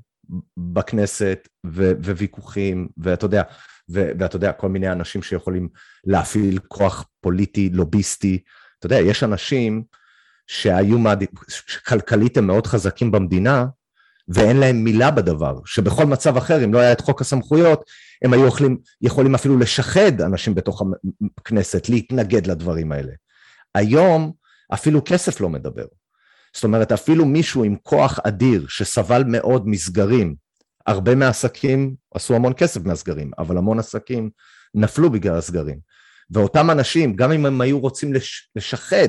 בכנסת, 0.56 1.48
ו- 1.66 1.92
וויכוחים, 2.04 2.88
ואתה 2.96 3.26
יודע, 3.26 3.42
ו- 3.90 4.10
ואתה 4.18 4.36
יודע, 4.36 4.52
כל 4.52 4.68
מיני 4.68 4.92
אנשים 4.92 5.22
שיכולים 5.22 5.68
להפעיל 6.04 6.58
כוח 6.68 7.04
פוליטי, 7.20 7.70
לוביסטי. 7.72 8.42
אתה 8.78 8.86
יודע, 8.86 8.98
יש 8.98 9.24
אנשים 9.24 9.82
שהיו, 10.46 10.98
מעד... 10.98 11.24
כלכלית 11.86 12.36
הם 12.36 12.46
מאוד 12.46 12.66
חזקים 12.66 13.10
במדינה, 13.10 13.66
ואין 14.28 14.56
להם 14.56 14.84
מילה 14.84 15.10
בדבר, 15.10 15.58
שבכל 15.64 16.04
מצב 16.04 16.36
אחר, 16.36 16.64
אם 16.64 16.74
לא 16.74 16.78
היה 16.78 16.92
את 16.92 17.00
חוק 17.00 17.20
הסמכויות, 17.20 17.84
הם 18.24 18.32
היו 18.32 18.46
יכולים, 18.46 18.78
יכולים 19.02 19.34
אפילו 19.34 19.58
לשחד 19.58 20.20
אנשים 20.20 20.54
בתוך 20.54 20.82
הכנסת, 21.38 21.88
להתנגד 21.88 22.46
לדברים 22.46 22.92
האלה. 22.92 23.12
היום 23.74 24.32
אפילו 24.74 25.02
כסף 25.04 25.40
לא 25.40 25.48
מדבר. 25.48 25.86
זאת 26.54 26.64
אומרת, 26.64 26.92
אפילו 26.92 27.24
מישהו 27.24 27.64
עם 27.64 27.76
כוח 27.82 28.18
אדיר 28.24 28.66
שסבל 28.68 29.24
מאוד 29.26 29.68
מסגרים, 29.68 30.34
הרבה 30.88 31.14
מהעסקים 31.14 31.94
עשו 32.14 32.34
המון 32.34 32.52
כסף 32.56 32.84
מהסגרים, 32.84 33.30
אבל 33.38 33.58
המון 33.58 33.78
עסקים 33.78 34.30
נפלו 34.74 35.10
בגלל 35.10 35.36
הסגרים. 35.36 35.78
ואותם 36.30 36.70
אנשים, 36.70 37.16
גם 37.16 37.32
אם 37.32 37.46
הם 37.46 37.60
היו 37.60 37.80
רוצים 37.80 38.14
לש, 38.14 38.50
לשחד 38.56 39.08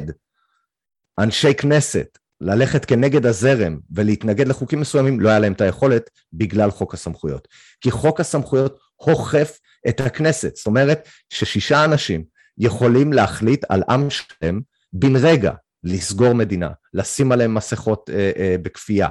אנשי 1.20 1.54
כנסת, 1.54 2.18
ללכת 2.42 2.86
כנגד 2.86 3.26
הזרם 3.26 3.80
ולהתנגד 3.92 4.48
לחוקים 4.48 4.80
מסוימים, 4.80 5.20
לא 5.20 5.30
היה 5.30 5.40
להם 5.40 5.54
את 5.54 5.62
היכולת 5.62 6.10
בגלל 6.34 6.72
חוק 6.72 6.94
הסמכויות. 6.94 7.48
כי 7.82 7.92
חוק 7.92 8.20
הסמכויות 8.20 8.80
הוכף 8.96 9.60
את 9.90 10.00
הכנסת. 10.00 10.56
זאת 10.56 10.68
אומרת 10.68 11.08
ששישה 11.30 11.86
אנשים 11.86 12.24
יכולים 12.58 13.14
להחליט 13.14 13.66
על 13.70 13.84
עם 13.90 14.10
שלם 14.10 14.60
בן 14.94 15.16
רגע 15.16 15.54
לסגור 15.84 16.34
מדינה, 16.34 16.70
לשים 16.94 17.32
עליהם 17.32 17.54
מסכות 17.54 18.10
אה, 18.10 18.32
אה, 18.38 18.56
בכפייה, 18.62 19.10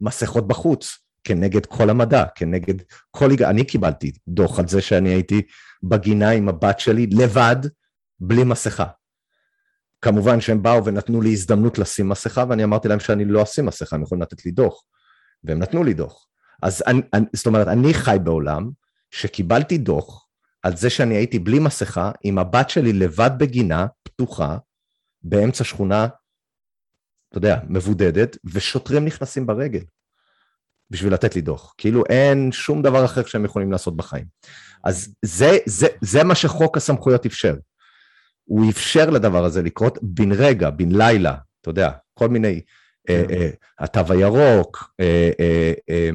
מסכות 0.00 0.48
בחוץ, 0.48 0.98
כנגד 1.28 1.66
כל 1.66 1.90
המדע, 1.90 2.24
כנגד 2.34 2.74
כל... 3.10 3.30
אני 3.44 3.64
קיבלתי 3.64 4.12
דוח 4.28 4.58
על 4.58 4.68
זה 4.68 4.80
שאני 4.80 5.08
הייתי 5.08 5.42
בגינה 5.82 6.30
עם 6.30 6.48
הבת 6.48 6.80
שלי 6.80 7.06
לבד, 7.06 7.56
בלי 8.20 8.44
מסכה. 8.44 8.86
כמובן 10.02 10.40
שהם 10.40 10.62
באו 10.62 10.84
ונתנו 10.84 11.20
לי 11.20 11.32
הזדמנות 11.32 11.78
לשים 11.78 12.08
מסכה, 12.08 12.44
ואני 12.48 12.64
אמרתי 12.64 12.88
להם 12.88 13.00
שאני 13.00 13.24
לא 13.24 13.42
אשים 13.42 13.66
מסכה, 13.66 13.96
הם 13.96 14.02
יכולים 14.02 14.22
לתת 14.22 14.44
לי 14.44 14.50
דוח. 14.50 14.82
והם 15.44 15.58
נתנו 15.58 15.84
לי 15.84 15.94
דוח. 15.94 16.26
אז 16.62 16.82
אני, 16.86 17.00
אני, 17.12 17.24
זאת 17.32 17.46
אומרת, 17.46 17.68
אני 17.68 17.94
חי 17.94 18.16
בעולם 18.24 18.70
שקיבלתי 19.10 19.78
דוח 19.78 20.26
על 20.62 20.76
זה 20.76 20.90
שאני 20.90 21.14
הייתי 21.14 21.38
בלי 21.38 21.58
מסכה, 21.58 22.10
עם 22.22 22.38
הבת 22.38 22.70
שלי 22.70 22.92
לבד 22.92 23.30
בגינה, 23.38 23.86
פתוחה, 24.02 24.58
באמצע 25.22 25.64
שכונה, 25.64 26.06
אתה 27.28 27.38
יודע, 27.38 27.58
מבודדת, 27.68 28.36
ושוטרים 28.44 29.04
נכנסים 29.04 29.46
ברגל 29.46 29.82
בשביל 30.90 31.12
לתת 31.12 31.34
לי 31.34 31.40
דוח. 31.40 31.74
כאילו 31.78 32.04
אין 32.06 32.52
שום 32.52 32.82
דבר 32.82 33.04
אחר 33.04 33.24
שהם 33.24 33.44
יכולים 33.44 33.72
לעשות 33.72 33.96
בחיים. 33.96 34.24
אז 34.84 35.14
זה, 35.22 35.58
זה, 35.66 35.86
זה 36.00 36.24
מה 36.24 36.34
שחוק 36.34 36.76
הסמכויות 36.76 37.26
אפשר. 37.26 37.54
הוא 38.44 38.70
אפשר 38.70 39.10
לדבר 39.10 39.44
הזה 39.44 39.62
לקרות 39.62 39.98
בן 40.02 40.32
רגע, 40.32 40.70
בן 40.70 40.92
לילה, 40.92 41.34
אתה 41.60 41.70
יודע, 41.70 41.90
כל 42.14 42.28
מיני, 42.28 42.60
אה, 43.08 43.24
כן. 43.28 43.34
אה, 43.34 43.50
התו 43.78 44.12
הירוק, 44.12 44.94
אה, 45.00 46.12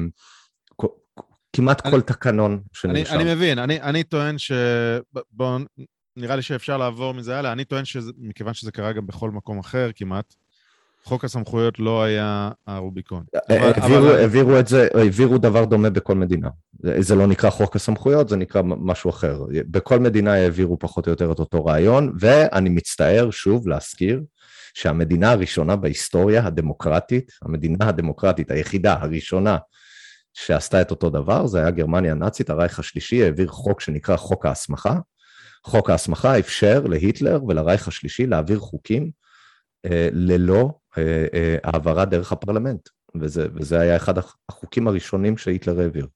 כמעט 1.56 1.80
כל 1.80 2.00
תקנון 2.00 2.62
שנרשם. 2.72 3.14
אני 3.14 3.34
מבין, 3.34 3.58
אני 3.58 4.04
טוען 4.04 4.38
ש... 4.38 4.52
בואו, 5.32 5.58
נראה 6.16 6.36
לי 6.36 6.42
שאפשר 6.42 6.76
לעבור 6.76 7.14
מזה 7.14 7.38
הלאה. 7.38 7.52
אני 7.52 7.64
טוען 7.64 7.84
שמכיוון 7.84 8.54
שזה 8.54 8.72
קרה 8.72 8.92
גם 8.92 9.06
בכל 9.06 9.30
מקום 9.30 9.58
אחר 9.58 9.90
כמעט, 9.94 10.34
חוק 11.04 11.24
הסמכויות 11.24 11.78
לא 11.78 12.02
היה 12.02 12.50
הרוביקון. 12.66 13.24
העבירו 13.48 14.58
את 14.58 14.68
זה, 14.68 14.88
העבירו 14.94 15.38
דבר 15.38 15.64
דומה 15.64 15.90
בכל 15.90 16.14
מדינה. 16.14 16.48
זה 16.98 17.14
לא 17.14 17.26
נקרא 17.26 17.50
חוק 17.50 17.76
הסמכויות, 17.76 18.28
זה 18.28 18.36
נקרא 18.36 18.62
משהו 18.64 19.10
אחר. 19.10 19.44
בכל 19.50 19.98
מדינה 19.98 20.34
העבירו 20.34 20.78
פחות 20.78 21.06
או 21.06 21.12
יותר 21.12 21.32
את 21.32 21.38
אותו 21.38 21.64
רעיון, 21.64 22.12
ואני 22.20 22.68
מצטער 22.68 23.30
שוב 23.30 23.68
להזכיר 23.68 24.22
שהמדינה 24.74 25.32
הראשונה 25.32 25.76
בהיסטוריה 25.76 26.46
הדמוקרטית, 26.46 27.32
המדינה 27.42 27.88
הדמוקרטית 27.88 28.50
היחידה, 28.50 28.96
הראשונה, 29.00 29.56
שעשתה 30.34 30.80
את 30.80 30.90
אותו 30.90 31.10
דבר, 31.10 31.46
זה 31.46 31.58
היה 31.58 31.70
גרמניה 31.70 32.12
הנאצית, 32.12 32.50
הרייך 32.50 32.78
השלישי 32.78 33.24
העביר 33.24 33.48
חוק 33.48 33.80
שנקרא 33.80 34.16
חוק 34.16 34.46
ההסמכה. 34.46 34.94
חוק 35.64 35.90
ההסמכה 35.90 36.38
אפשר 36.38 36.80
להיטלר 36.80 37.44
ולרייך 37.44 37.88
השלישי 37.88 38.26
להעביר 38.26 38.58
חוקים 38.58 39.10
אה, 39.86 40.08
ללא 40.12 40.54
אה, 40.54 40.64
אה, 40.64 40.83
העברה 41.62 42.04
דרך 42.04 42.32
הפרלמנט, 42.32 42.88
וזה, 43.20 43.46
וזה 43.54 43.80
היה 43.80 43.96
אחד 43.96 44.14
החוקים 44.48 44.88
הראשונים 44.88 45.38
שהיטלר 45.38 45.80
העביר, 45.80 46.06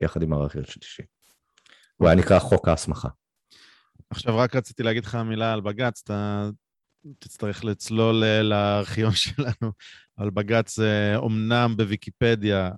יחד 0.00 0.22
עם 0.22 0.32
הרייך 0.32 0.56
השלישי. 0.56 1.02
הוא 1.96 2.08
היה 2.08 2.16
נקרא 2.16 2.38
חוק 2.38 2.68
ההסמכה. 2.68 3.08
עכשיו 4.10 4.36
רק 4.36 4.56
רציתי 4.56 4.82
להגיד 4.82 5.04
לך 5.04 5.14
מילה 5.14 5.52
על 5.52 5.60
בג"ץ, 5.60 6.00
אתה 6.04 6.50
תצטרך 7.18 7.64
לצלול 7.64 8.24
לארכיון 8.42 9.12
שלנו 9.24 9.72
על 10.16 10.30
בג"ץ, 10.30 10.78
אומנם 11.16 11.74
בוויקיפדיה 11.76 12.70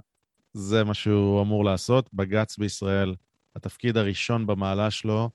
זה 0.53 0.85
מה 0.85 0.95
שהוא 0.95 1.43
אמור 1.43 1.65
לעשות. 1.65 2.11
בג"ץ 2.13 2.59
בישראל, 2.59 3.15
התפקיד 3.57 3.97
הראשון 3.97 4.47
במעלה 4.47 4.91
שלו 4.91 5.31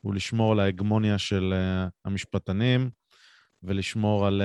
הוא 0.00 0.14
לשמור 0.14 0.52
על 0.52 0.60
ההגמוניה 0.60 1.18
של 1.18 1.54
המשפטנים 2.04 2.90
ולשמור 3.62 4.26
על... 4.26 4.42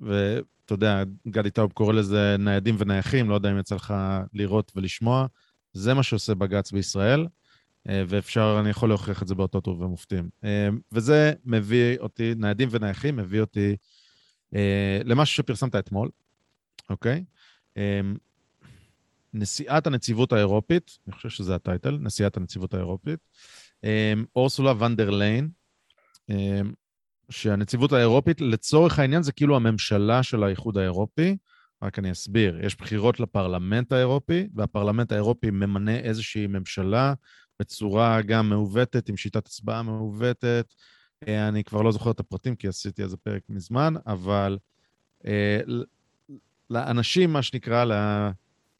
ואתה 0.00 0.72
יודע, 0.72 1.02
גדי 1.28 1.50
טאוב 1.50 1.72
קורא 1.72 1.92
לזה 1.92 2.36
ניידים 2.38 2.76
ונייחים, 2.78 3.30
לא 3.30 3.34
יודע 3.34 3.50
אם 3.50 3.58
יצא 3.58 3.74
לך 3.74 3.94
לראות 4.32 4.72
ולשמוע. 4.76 5.26
זה 5.72 5.94
מה 5.94 6.02
שעושה 6.02 6.34
בג"ץ 6.34 6.72
בישראל, 6.72 7.26
uh, 7.26 7.90
ואפשר, 8.08 8.56
אני 8.60 8.70
יכול 8.70 8.88
להוכיח 8.88 9.22
את 9.22 9.28
זה 9.28 9.34
באותות 9.34 9.68
ובמופתים. 9.68 10.28
Uh, 10.42 10.46
וזה 10.92 11.32
מביא 11.44 11.98
אותי, 11.98 12.34
ניידים 12.36 12.68
ונייחים, 12.72 13.16
מביא 13.16 13.40
אותי 13.40 13.76
uh, 14.54 14.56
למשהו 15.04 15.36
שפרסמת 15.36 15.74
אתמול, 15.76 16.10
אוקיי? 16.90 17.24
נשיאת 19.34 19.86
הנציבות 19.86 20.32
האירופית, 20.32 20.98
אני 21.06 21.14
חושב 21.14 21.28
שזה 21.28 21.54
הטייטל, 21.54 21.98
נשיאת 22.00 22.36
הנציבות 22.36 22.74
האירופית, 22.74 23.18
אורסולה 24.36 24.72
ונדר 24.84 25.10
ליין, 25.10 25.48
שהנציבות 27.30 27.92
האירופית, 27.92 28.40
לצורך 28.40 28.98
העניין 28.98 29.22
זה 29.22 29.32
כאילו 29.32 29.56
הממשלה 29.56 30.22
של 30.22 30.42
האיחוד 30.42 30.78
האירופי, 30.78 31.36
רק 31.82 31.98
אני 31.98 32.12
אסביר, 32.12 32.58
יש 32.66 32.76
בחירות 32.76 33.20
לפרלמנט 33.20 33.92
האירופי, 33.92 34.48
והפרלמנט 34.54 35.12
האירופי 35.12 35.50
ממנה 35.50 35.96
איזושהי 35.96 36.46
ממשלה 36.46 37.14
בצורה 37.60 38.22
גם 38.22 38.48
מעוותת, 38.48 39.08
עם 39.08 39.16
שיטת 39.16 39.46
הצבעה 39.46 39.82
מעוותת. 39.82 40.74
אה, 41.28 41.48
אני 41.48 41.64
כבר 41.64 41.82
לא 41.82 41.92
זוכר 41.92 42.10
את 42.10 42.20
הפרטים 42.20 42.56
כי 42.56 42.68
עשיתי 42.68 43.02
איזה 43.02 43.16
פרק 43.16 43.42
מזמן, 43.48 43.94
אבל 44.06 44.58
אה, 45.26 45.60
לאנשים, 46.70 47.32
מה 47.32 47.42
שנקרא, 47.42 47.84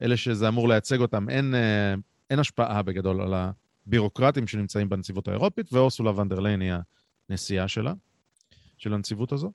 אלה 0.03 0.17
שזה 0.17 0.49
אמור 0.49 0.69
לייצג 0.69 1.01
אותם, 1.01 1.31
אין, 1.31 1.55
אה, 1.55 1.95
אין 2.31 2.39
השפעה 2.39 2.83
בגדול 2.83 3.21
על 3.21 3.35
הבירוקרטים 3.87 4.47
שנמצאים 4.47 4.89
בנציבות 4.89 5.29
האירופית, 5.29 5.73
ואורסולה 5.73 6.21
ונדרליין 6.21 6.61
היא 6.61 6.73
הנשיאה 7.29 7.69
שלה, 7.69 7.93
של 8.81 8.95
הנציבות 8.95 9.33
הזו. 9.33 9.53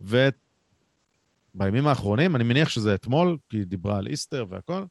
ובימים 0.00 1.86
האחרונים, 1.86 2.36
אני 2.36 2.44
מניח 2.44 2.68
שזה 2.68 2.94
אתמול, 2.94 3.38
כי 3.50 3.56
היא 3.56 3.66
דיברה 3.66 3.98
על 3.98 4.06
איסטר 4.06 4.44
והכל, 4.50 4.84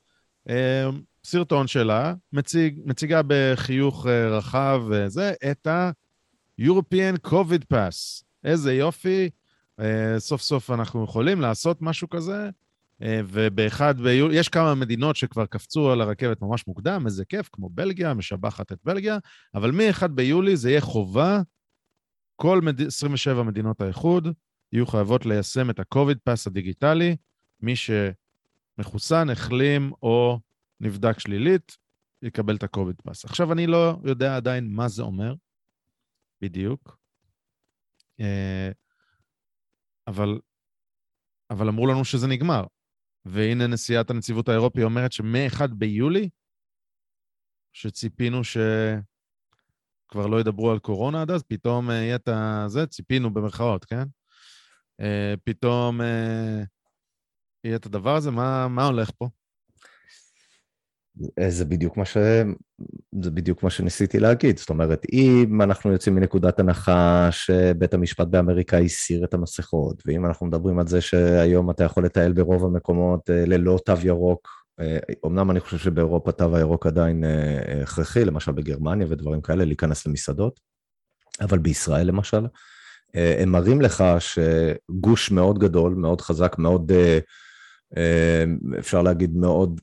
אה, 0.49 0.89
סרטון 1.23 1.67
שלה 1.67 2.13
מציג, 2.33 2.79
מציגה 2.85 3.21
בחיוך 3.27 4.07
אה, 4.07 4.37
רחב 4.37 4.81
וזה, 4.89 5.33
את 5.51 5.67
ה-European 5.67 7.27
COVID 7.27 7.73
Pass. 7.73 8.23
איזה 8.43 8.73
יופי, 8.73 9.29
סוף 10.17 10.41
סוף 10.41 10.71
אנחנו 10.71 11.03
יכולים 11.03 11.41
לעשות 11.41 11.81
משהו 11.81 12.09
כזה. 12.09 12.49
אה, 13.01 13.21
ובאחד 13.27 14.01
ביולי, 14.01 14.35
יש 14.35 14.49
כמה 14.49 14.75
מדינות 14.75 15.15
שכבר 15.15 15.45
קפצו 15.45 15.91
על 15.91 16.01
הרכבת 16.01 16.41
ממש 16.41 16.67
מוקדם, 16.67 17.03
איזה 17.05 17.25
כיף, 17.25 17.49
כמו 17.51 17.69
בלגיה, 17.69 18.13
משבחת 18.13 18.71
את 18.71 18.77
בלגיה, 18.83 19.17
אבל 19.55 19.71
מ-1 19.71 20.07
ביולי 20.07 20.57
זה 20.57 20.69
יהיה 20.69 20.81
חובה, 20.81 21.41
כל 22.35 22.61
מד... 22.61 22.81
27 22.81 23.43
מדינות 23.43 23.81
האיחוד 23.81 24.27
יהיו 24.71 24.87
חייבות 24.87 25.25
ליישם 25.25 25.69
את 25.69 25.79
ה-COVID 25.79 26.17
פס 26.23 26.47
הדיגיטלי, 26.47 27.15
מי 27.61 27.73
שמחוסן, 27.75 29.29
החלים 29.29 29.91
או 30.03 30.39
נבדק 30.79 31.19
שלילית, 31.19 31.77
יקבל 32.21 32.55
את 32.55 32.63
ה-COVID 32.63 33.01
פס. 33.03 33.25
עכשיו, 33.25 33.53
אני 33.53 33.67
לא 33.67 33.99
יודע 34.03 34.35
עדיין 34.35 34.67
מה 34.67 34.87
זה 34.87 35.03
אומר 35.03 35.33
בדיוק, 36.41 36.97
אה, 38.19 38.71
אבל, 40.07 40.39
אבל 41.49 41.67
אמרו 41.67 41.87
לנו 41.87 42.05
שזה 42.05 42.27
נגמר. 42.27 42.63
והנה 43.25 43.67
נשיאת 43.67 44.09
הנציבות 44.09 44.49
האירופי 44.49 44.83
אומרת 44.83 45.11
שמ-1 45.11 45.67
ביולי, 45.67 46.29
שציפינו 47.73 48.43
שכבר 50.15 50.27
לא 50.27 50.39
ידברו 50.39 50.71
על 50.71 50.79
קורונה 50.79 51.21
עד 51.21 51.31
אז, 51.31 51.43
פתאום 51.43 51.89
אה, 51.91 51.95
יהיה 51.95 52.15
את 52.15 52.29
זה, 52.67 52.85
ציפינו 52.85 53.33
במרכאות, 53.33 53.85
כן? 53.85 54.03
אה, 55.01 55.33
פתאום 55.43 56.01
אה, 56.01 56.63
יהיה 57.63 57.75
את 57.75 57.85
הדבר 57.85 58.15
הזה, 58.15 58.31
מה, 58.31 58.67
מה 58.67 58.85
הולך 58.85 59.11
פה? 59.17 59.29
זה 61.47 61.65
בדיוק 61.65 61.97
מה 61.97 62.05
ש... 62.05 62.17
זה 63.21 63.31
בדיוק 63.31 63.63
מה 63.63 63.69
שניסיתי 63.69 64.19
להגיד. 64.19 64.57
זאת 64.57 64.69
אומרת, 64.69 65.05
אם 65.13 65.61
אנחנו 65.61 65.91
יוצאים 65.91 66.15
מנקודת 66.15 66.59
הנחה 66.59 67.27
שבית 67.31 67.93
המשפט 67.93 68.27
באמריקה 68.27 68.77
הסיר 68.77 69.25
את 69.25 69.33
המסכות, 69.33 70.03
ואם 70.05 70.25
אנחנו 70.25 70.45
מדברים 70.45 70.79
על 70.79 70.87
זה 70.87 71.01
שהיום 71.01 71.69
אתה 71.69 71.83
יכול 71.83 72.05
לטייל 72.05 72.33
ברוב 72.33 72.65
המקומות 72.65 73.29
ללא 73.29 73.79
תו 73.85 73.93
ירוק, 74.03 74.64
אומנם 75.23 75.51
אני 75.51 75.59
חושב 75.59 75.77
שבאירופה 75.77 76.31
תו 76.31 76.55
הירוק 76.55 76.85
עדיין 76.85 77.23
אה, 77.23 77.83
הכרחי, 77.83 78.25
למשל 78.25 78.51
בגרמניה 78.51 79.07
ודברים 79.09 79.41
כאלה, 79.41 79.65
להיכנס 79.65 80.07
למסעדות, 80.07 80.59
אבל 81.41 81.57
בישראל 81.57 82.07
למשל, 82.07 82.45
אה, 83.15 83.41
הם 83.41 83.49
מראים 83.49 83.81
לך 83.81 84.03
שגוש 84.19 85.31
מאוד 85.31 85.59
גדול, 85.59 85.93
מאוד 85.95 86.21
חזק, 86.21 86.55
מאוד, 86.57 86.91
אפשר 88.79 89.01
להגיד, 89.01 89.35
מאוד 89.35 89.81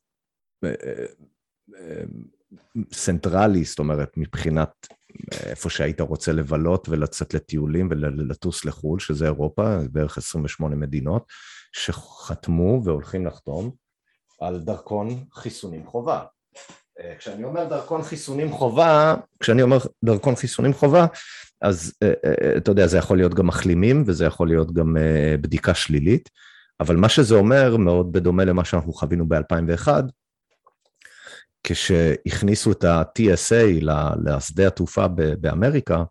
central 2.92 3.48
י, 3.48 3.64
זאת 3.64 3.78
אומרת, 3.78 4.08
מבחינת 4.16 4.86
איפה 5.32 5.70
שהיית 5.70 6.00
רוצה 6.00 6.32
לבלות 6.32 6.88
ולצאת 6.88 7.34
לטיולים 7.34 7.88
ולטוס 7.90 8.64
לחו"ל, 8.64 8.98
שזה 8.98 9.24
אירופה, 9.24 9.76
בערך 9.92 10.18
28 10.18 10.76
מדינות, 10.76 11.24
שחתמו 11.72 12.80
והולכים 12.84 13.26
לחתום 13.26 13.70
על 14.42 14.60
דרכון 14.60 15.24
חיסונים 15.34 15.86
חובה. 15.86 16.22
כשאני 17.18 17.44
אומר 17.44 17.64
דרכון 17.64 18.02
חיסונים 18.02 18.52
חובה, 18.52 19.14
כשאני 19.40 19.62
אומר 19.62 19.78
דרכון 20.04 20.36
חיסונים 20.36 20.72
חובה, 20.72 21.06
אז 21.60 21.94
אתה 22.56 22.70
יודע, 22.70 22.86
זה 22.86 22.98
יכול 22.98 23.16
להיות 23.16 23.34
גם 23.34 23.46
מחלימים 23.46 24.04
וזה 24.06 24.24
יכול 24.24 24.48
להיות 24.48 24.72
גם 24.72 24.96
בדיקה 25.40 25.74
שלילית, 25.74 26.30
אבל 26.80 26.96
מה 26.96 27.08
שזה 27.08 27.34
אומר, 27.34 27.76
מאוד 27.76 28.12
בדומה 28.12 28.44
למה 28.44 28.64
שאנחנו 28.64 28.92
חווינו 28.92 29.28
ב-2001, 29.28 29.88
כשהכניסו 31.64 32.72
את 32.72 32.84
ה-TSA 32.84 33.84
לשדה 34.24 34.66
התעופה 34.66 35.08
באמריקה, 35.40 36.02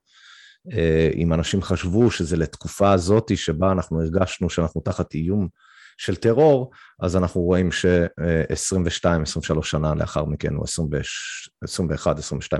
אם 1.15 1.33
אנשים 1.33 1.61
חשבו 1.61 2.11
שזה 2.11 2.37
לתקופה 2.37 2.91
הזאת 2.91 3.31
שבה 3.37 3.71
אנחנו 3.71 4.01
הרגשנו 4.01 4.49
שאנחנו 4.49 4.81
תחת 4.81 5.13
איום 5.13 5.47
של 6.01 6.15
טרור, 6.15 6.71
אז 7.01 7.15
אנחנו 7.15 7.41
רואים 7.41 7.71
ש-22-23 7.71 9.63
שנה 9.63 9.95
לאחר 9.95 10.25
מכן, 10.25 10.55
או 10.55 10.63
21-22 10.63 10.65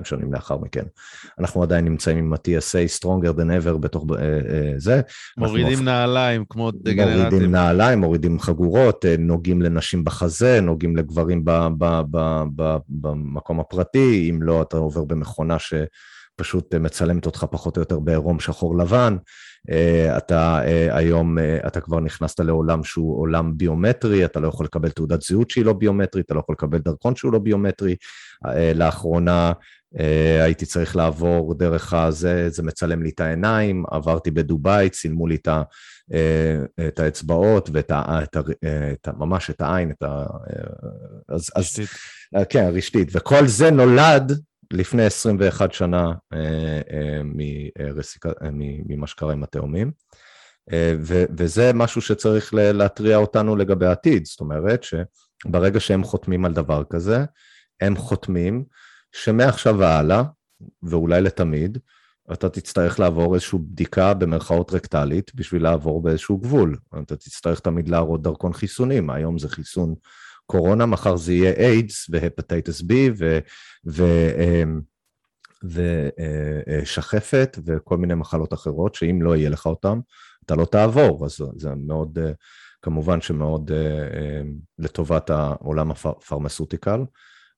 שנים 0.04 0.34
לאחר 0.34 0.58
מכן, 0.58 0.84
אנחנו 1.40 1.64
עדיין 1.64 1.86
נמצאים 1.86 2.18
עם 2.18 2.34
ה-TSA 2.34 3.00
Stronger 3.00 3.38
than 3.38 3.66
ever 3.66 3.78
בתוך 3.78 4.04
uh, 4.04 4.08
uh, 4.08 4.14
זה. 4.78 5.02
מורידים 5.38 5.68
אנחנו... 5.68 5.86
נעליים 5.86 6.46
כמו 6.50 6.72
דגנרטים. 6.72 7.24
מורידים 7.24 7.52
נעליים, 7.52 8.00
מורידים 8.00 8.40
חגורות, 8.40 9.06
uh, 9.06 9.22
נוגעים 9.22 9.62
לנשים 9.62 10.04
בחזה, 10.04 10.62
נוגעים 10.62 10.98
לגברים 10.98 11.46
ב, 11.46 11.52
ב, 11.78 12.02
ב, 12.12 12.44
ב, 12.56 12.76
במקום 12.90 13.60
הפרטי, 13.60 14.30
אם 14.30 14.42
לא, 14.42 14.62
אתה 14.62 14.78
עובר 14.78 15.04
במכונה 15.04 15.60
ש... 15.60 15.74
פשוט 16.36 16.76
מצלמת 16.76 17.26
אותך 17.26 17.46
פחות 17.52 17.78
או 17.78 17.82
יותר 17.82 18.00
בעירום 18.00 18.40
שחור 18.40 18.78
לבן. 18.78 19.18
אה, 19.70 20.18
אתה 20.18 20.62
אה, 20.66 20.98
היום, 20.98 21.40
אה, 21.40 21.58
אתה 21.68 21.82
כבר 21.82 22.00
נכנסת 22.00 22.40
לעולם 22.40 22.84
שהוא 22.84 23.22
עולם 23.22 23.58
ביומטרי, 23.58 24.26
אתה 24.26 24.40
לא 24.40 24.48
יכול 24.48 24.66
לקבל 24.66 24.90
תעודת 24.90 25.22
זהות 25.22 25.50
שהיא 25.50 25.66
לא 25.66 25.74
ביומטרית, 25.74 26.26
אתה 26.26 26.34
לא 26.34 26.40
יכול 26.40 26.54
לקבל 26.54 26.78
דרכון 26.78 27.16
שהוא 27.16 27.34
לא 27.34 27.40
ביומטרי. 27.40 27.96
לאחרונה 28.76 29.52
הייתי 30.44 30.66
צריך 30.66 30.96
לעבור 30.96 31.54
דרך 31.54 31.94
הזה, 31.94 32.50
זה 32.50 32.64
מצלם 32.64 33.04
לי 33.04 33.10
את 33.10 33.20
העיניים, 33.20 33.84
עברתי 33.92 34.32
בדובאי, 34.32 34.90
צילמו 34.90 35.28
לי 35.28 35.36
את, 35.36 35.48
ה, 35.48 35.64
את 36.88 37.00
האצבעות 37.00 37.70
ואת 37.74 37.92
ה, 37.92 38.24
את 38.24 38.36
ה, 38.36 38.40
את 38.92 39.08
ה, 39.08 39.12
ממש 39.18 39.50
את 39.50 39.62
העין, 39.62 39.92
את 39.92 40.04
ה... 40.04 40.26
אז, 41.30 41.50
אז, 41.56 41.80
כן, 42.50 42.70
רשתית, 42.74 43.10
וכל 43.16 43.48
זה 43.48 43.72
נולד 43.72 44.32
לפני 44.72 45.06
21 45.06 45.74
שנה 45.74 46.12
אה, 46.34 46.38
אה, 46.92 47.22
אה, 48.42 48.50
ממה 48.88 49.08
שקרה 49.08 49.34
עם 49.34 49.44
התאומים, 49.44 49.92
וזה 51.38 51.72
משהו 51.74 52.02
שצריך 52.02 52.54
להתריע 52.54 53.18
אותנו 53.18 53.56
לגבי 53.56 53.86
העתיד, 53.86 54.26
זאת 54.26 54.40
אומרת 54.40 54.84
שברגע 54.84 55.80
שהם 55.80 56.04
חותמים 56.04 56.46
על 56.46 56.54
דבר 56.54 56.84
כזה, 56.90 57.26
הם 57.82 57.96
חותמים 57.96 58.64
שמעכשיו 59.12 59.76
והלאה, 59.78 60.24
ואולי 60.84 61.22
לתמיד, 61.22 61.78
אתה 62.34 62.50
תצטרך 62.50 63.00
לעבור 63.00 63.34
איזושהי 63.34 63.60
בדיקה 63.60 64.14
במרכאות 64.14 64.74
רקטלית 64.74 65.32
בשביל 65.36 65.64
לעבור 65.64 66.02
באיזשהו 66.02 66.38
גבול. 66.38 66.78
אתה 67.04 67.16
תצטרך 67.16 67.60
תמיד 67.60 67.88
להראות 67.90 68.22
דרכון 68.22 68.54
חיסונים, 68.54 69.10
היום 69.10 69.40
זה 69.40 69.50
חיסון 69.50 69.96
קורונה, 70.52 70.86
מחר 70.86 71.16
זה 71.16 71.34
יהיה 71.34 71.54
איידס 71.54 72.10
והפטייטס 72.10 72.82
בי 72.82 73.12
ושחפת 75.64 77.58
אמ, 77.58 77.64
וכל 77.66 77.98
מיני 77.98 78.14
מחלות 78.14 78.54
אחרות, 78.54 78.96
שאם 78.96 79.22
לא 79.22 79.36
יהיה 79.36 79.50
לך 79.50 79.66
אותן, 79.66 80.00
אתה 80.46 80.56
לא 80.56 80.66
תעבור, 80.66 81.26
אז 81.26 81.38
זה 81.56 81.76
מאוד, 81.76 82.20
אה, 82.20 82.32
כמובן 82.82 83.22
שמאוד 83.22 83.72
אה, 83.72 84.08
אמ, 84.42 84.54
לטובת 84.80 85.30
העולם 85.30 85.92
הפרמסוטיקל, 85.92 87.00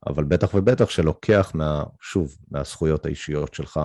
אבל 0.07 0.24
בטח 0.24 0.53
ובטח 0.53 0.90
שלוקח, 0.90 1.52
מה, 1.56 1.84
שוב, 2.02 2.38
מהזכויות 2.52 3.06
האישיות 3.06 3.53
שלך 3.53 3.80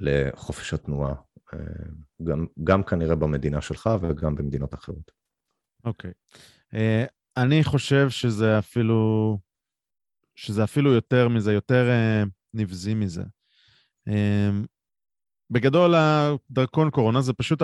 לחופש 0.00 0.74
התנועה, 0.74 1.14
אה, 1.54 1.58
גם, 2.24 2.46
גם 2.64 2.82
כנראה 2.82 3.14
במדינה 3.14 3.60
שלך 3.60 3.90
וגם 4.02 4.34
במדינות 4.34 4.74
אחרות. 4.74 5.10
אוקיי. 5.84 6.10
Okay. 6.74 6.78
אני 7.36 7.64
חושב 7.64 8.10
שזה 8.10 8.58
אפילו, 8.58 9.38
שזה 10.34 10.64
אפילו 10.64 10.92
יותר 10.92 11.28
מזה, 11.28 11.52
יותר 11.52 11.88
uh, 11.88 12.28
נבזי 12.54 12.94
מזה. 12.94 13.22
Um, 14.08 14.66
בגדול, 15.50 15.94
הדרכון 15.94 16.90
קורונה 16.90 17.20
זה 17.20 17.32
פשוט 17.32 17.62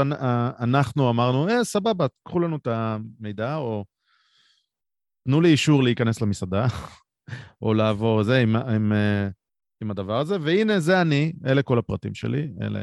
אנחנו 0.60 1.10
אמרנו, 1.10 1.48
אה, 1.48 1.64
סבבה, 1.64 2.06
קחו 2.24 2.40
לנו 2.40 2.56
את 2.56 2.66
המידע, 2.66 3.56
או 3.56 3.84
תנו 5.24 5.40
לי 5.40 5.48
אישור 5.48 5.82
להיכנס 5.82 6.20
למסעדה, 6.20 6.66
או 7.62 7.74
לעבור 7.74 8.22
זה 8.22 8.38
עם, 8.38 8.56
עם, 8.56 8.92
אה, 8.92 9.28
עם 9.82 9.90
הדבר 9.90 10.18
הזה, 10.18 10.36
והנה, 10.40 10.80
זה 10.80 11.00
אני, 11.00 11.32
אלה 11.46 11.62
כל 11.62 11.78
הפרטים 11.78 12.14
שלי, 12.14 12.48
אלה... 12.60 12.80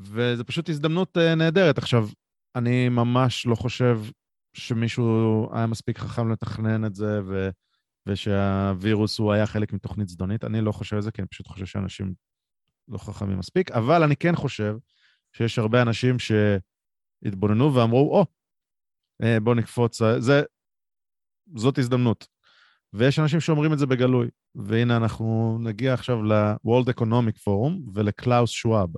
וזו 0.00 0.44
פשוט 0.44 0.68
הזדמנות 0.68 1.16
נהדרת. 1.16 1.78
עכשיו, 1.78 2.08
אני 2.56 2.88
ממש 2.88 3.46
לא 3.46 3.54
חושב 3.54 4.00
שמישהו 4.52 5.48
היה 5.52 5.66
מספיק 5.66 5.98
חכם 5.98 6.32
לתכנן 6.32 6.84
את 6.84 6.94
זה, 6.94 7.20
ו... 7.28 7.48
ושהווירוס 8.06 9.18
הוא 9.18 9.32
היה 9.32 9.46
חלק 9.46 9.72
מתוכנית 9.72 10.08
זדונית. 10.08 10.44
אני 10.44 10.60
לא 10.60 10.72
חושב 10.72 10.96
על 10.96 11.02
זה, 11.02 11.10
כי 11.10 11.22
אני 11.22 11.28
פשוט 11.28 11.46
חושב 11.46 11.66
שאנשים 11.66 12.14
לא 12.88 12.98
חכמים 12.98 13.38
מספיק, 13.38 13.70
אבל 13.70 14.02
אני 14.02 14.16
כן 14.16 14.36
חושב 14.36 14.76
שיש 15.32 15.58
הרבה 15.58 15.82
אנשים 15.82 16.16
שהתבוננו 16.18 17.74
ואמרו, 17.74 18.18
או, 18.18 18.26
oh, 19.22 19.40
בואו 19.42 19.54
נקפוץ, 19.54 20.02
זה, 20.18 20.42
זאת 21.56 21.78
הזדמנות. 21.78 22.28
ויש 22.92 23.18
אנשים 23.18 23.40
שאומרים 23.40 23.72
את 23.72 23.78
זה 23.78 23.86
בגלוי. 23.86 24.28
והנה, 24.54 24.96
אנחנו 24.96 25.58
נגיע 25.62 25.94
עכשיו 25.94 26.22
ל-World 26.22 26.92
Economic 26.96 27.38
Forum 27.38 27.90
ולקלאוס 27.94 28.50
שוואב, 28.50 28.88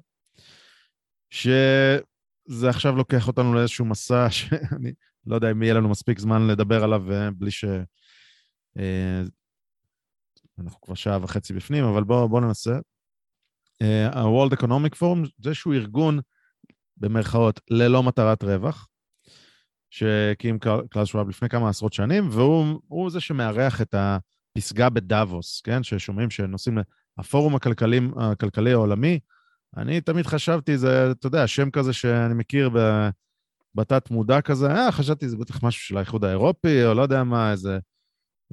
שזה 1.31 2.69
עכשיו 2.69 2.97
לוקח 2.97 3.29
אותנו 3.29 3.55
לאיזשהו 3.55 3.85
מסע 3.85 4.31
שאני 4.37 4.93
לא 5.27 5.35
יודע 5.35 5.51
אם 5.51 5.63
יהיה 5.63 5.75
לנו 5.75 5.89
מספיק 5.89 6.19
זמן 6.19 6.47
לדבר 6.47 6.85
עליו 6.85 7.13
אה, 7.13 7.31
בלי 7.31 7.51
ש... 7.51 7.65
אה, 8.79 9.23
אנחנו 10.59 10.81
כבר 10.81 10.95
שעה 10.95 11.19
וחצי 11.23 11.53
בפנים, 11.55 11.85
אבל 11.85 12.05
בואו 12.05 12.29
בוא 12.29 12.41
ננסה. 12.41 12.79
אה, 13.83 14.09
ה-World 14.09 14.53
Economic 14.53 14.95
Forum 14.95 15.29
זה 15.39 15.55
שהוא 15.55 15.75
ארגון, 15.75 16.21
במרכאות, 16.97 17.61
ללא 17.71 18.03
מטרת 18.03 18.45
רווח, 18.45 18.89
שהקים 19.91 20.59
קלאוס 20.91 21.09
שוואב 21.09 21.29
לפני 21.29 21.49
כמה 21.49 21.69
עשרות 21.69 21.93
שנים, 21.93 22.29
והוא 22.31 23.11
זה 23.11 23.21
שמארח 23.21 23.81
את 23.81 23.95
הפסגה 23.95 24.91
בדאבוס, 24.91 25.61
כן? 25.61 25.83
ששומעים 25.83 26.31
שנוסעים 26.31 26.79
לפורום 27.19 27.57
הכלכלי, 27.57 28.01
הכלכלי 28.17 28.73
העולמי. 28.73 29.19
אני 29.77 30.01
תמיד 30.01 30.27
חשבתי, 30.27 30.79
זה, 30.79 31.11
אתה 31.11 31.27
יודע, 31.27 31.47
שם 31.47 31.71
כזה 31.71 31.93
שאני 31.93 32.35
מכיר 32.35 32.71
ב... 32.75 33.09
בתת 33.75 34.11
מודע 34.11 34.41
כזה, 34.41 34.71
אה, 34.71 34.93
חשבתי 34.93 35.29
זה 35.29 35.37
בטח 35.37 35.65
משהו 35.65 35.83
של 35.83 35.97
האיחוד 35.97 36.25
האירופי, 36.25 36.85
או 36.85 36.95
לא 36.95 37.03
יודע 37.03 37.25
מה, 37.25 37.53
איזה, 37.53 37.79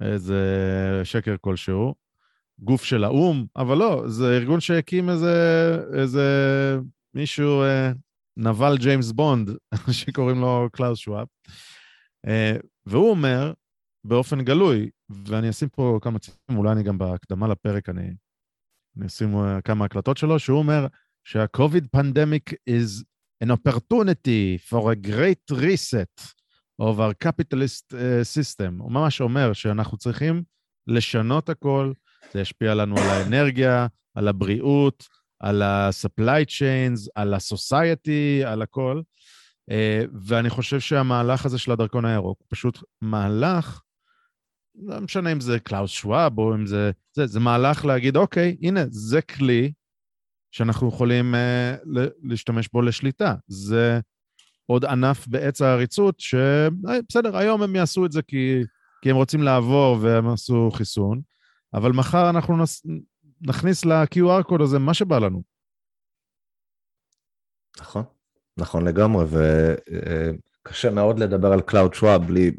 איזה 0.01 0.41
שקר 1.03 1.35
כלשהו. 1.41 2.07
גוף 2.59 2.83
של 2.83 3.03
האו"ם, 3.03 3.45
אבל 3.55 3.77
לא, 3.77 4.03
זה 4.07 4.37
ארגון 4.37 4.59
שהקים 4.59 5.09
איזה, 5.09 5.33
איזה 5.93 6.23
מישהו, 7.13 7.61
אה, 7.61 7.91
נבל 8.37 8.77
ג'יימס 8.77 9.11
בונד, 9.11 9.49
שקוראים 9.91 10.39
לו 10.39 10.69
קלאוס 10.71 10.99
שוואב. 10.99 11.27
אה, 12.27 12.55
והוא 12.85 13.09
אומר, 13.09 13.53
באופן 14.03 14.41
גלוי, 14.41 14.89
ואני 15.09 15.49
אשים 15.49 15.69
פה 15.69 15.99
כמה 16.01 16.19
ציטוטים, 16.19 16.57
אולי 16.57 16.71
אני 16.71 16.83
גם 16.83 16.97
בהקדמה 16.97 17.47
לפרק, 17.47 17.89
אני, 17.89 18.09
אני 18.97 19.05
אשים 19.05 19.35
אה, 19.35 19.61
כמה 19.61 19.85
הקלטות 19.85 20.17
שלו, 20.17 20.39
שהוא 20.39 20.59
אומר 20.59 20.87
שה-COVID 21.23 21.97
pandemic 21.97 22.53
is 22.69 23.03
an 23.43 23.51
opportunity 23.51 24.57
for 24.69 24.91
a 24.91 24.95
great 24.95 25.45
reset 25.51 26.17
of 26.81 26.99
our 26.99 27.13
capitalist 27.13 27.93
uh, 27.93 28.23
system. 28.23 28.79
הוא 28.79 28.91
ממש 28.91 29.21
אומר 29.21 29.53
שאנחנו 29.53 29.97
צריכים 29.97 30.43
לשנות 30.87 31.49
הכל, 31.49 31.93
זה 32.33 32.41
ישפיע 32.41 32.73
לנו 32.73 32.97
על 32.97 33.09
האנרגיה, 33.09 33.87
על 34.15 34.27
הבריאות, 34.27 35.07
על 35.39 35.61
ה-supply 35.61 36.43
chains, 36.47 37.09
על 37.15 37.33
ה-society, 37.33 38.45
על 38.45 38.61
הכל. 38.61 39.01
Uh, 39.71 40.07
ואני 40.25 40.49
חושב 40.49 40.79
שהמהלך 40.79 41.45
הזה 41.45 41.57
של 41.57 41.71
הדרכון 41.71 42.05
הירוק 42.05 42.39
הוא 42.39 42.47
פשוט 42.49 42.83
מהלך, 43.01 43.81
לא 44.75 44.99
משנה 44.99 45.31
אם 45.31 45.39
זה 45.39 45.59
קלאוס 45.59 45.91
שוואב 45.91 46.37
או 46.37 46.55
אם 46.55 46.65
זה... 46.65 46.91
זה, 47.15 47.27
זה 47.27 47.39
מהלך 47.39 47.85
להגיד, 47.85 48.17
אוקיי, 48.17 48.57
הנה, 48.61 48.83
זה 48.89 49.21
כלי 49.21 49.71
שאנחנו 50.51 50.87
יכולים 50.87 51.35
uh, 51.35 51.99
להשתמש 52.23 52.69
בו 52.73 52.81
לשליטה. 52.81 53.35
זה 53.47 53.99
עוד 54.65 54.85
ענף 54.85 55.27
בעץ 55.27 55.61
העריצות, 55.61 56.19
שבסדר, 56.19 57.35
אה, 57.35 57.39
היום 57.39 57.61
הם 57.61 57.75
יעשו 57.75 58.05
את 58.05 58.11
זה 58.11 58.21
כי, 58.21 58.63
כי 59.01 59.09
הם 59.09 59.15
רוצים 59.15 59.43
לעבור 59.43 59.97
והם 60.01 60.27
עשו 60.27 60.69
חיסון, 60.73 61.21
אבל 61.73 61.91
מחר 61.91 62.29
אנחנו 62.29 62.57
נס, 62.57 62.85
נכניס 63.41 63.85
ל-QR 63.85 64.43
קוד 64.43 64.61
הזה 64.61 64.79
מה 64.79 64.93
שבא 64.93 65.19
לנו. 65.19 65.43
נכון, 67.79 68.03
נכון 68.57 68.87
לגמרי, 68.87 69.25
וקשה 70.63 70.91
מאוד 70.91 71.19
לדבר 71.19 71.53
על 71.53 71.59
Cloud 71.59 71.99
Schwab 71.99 72.19
בלי, 72.27 72.51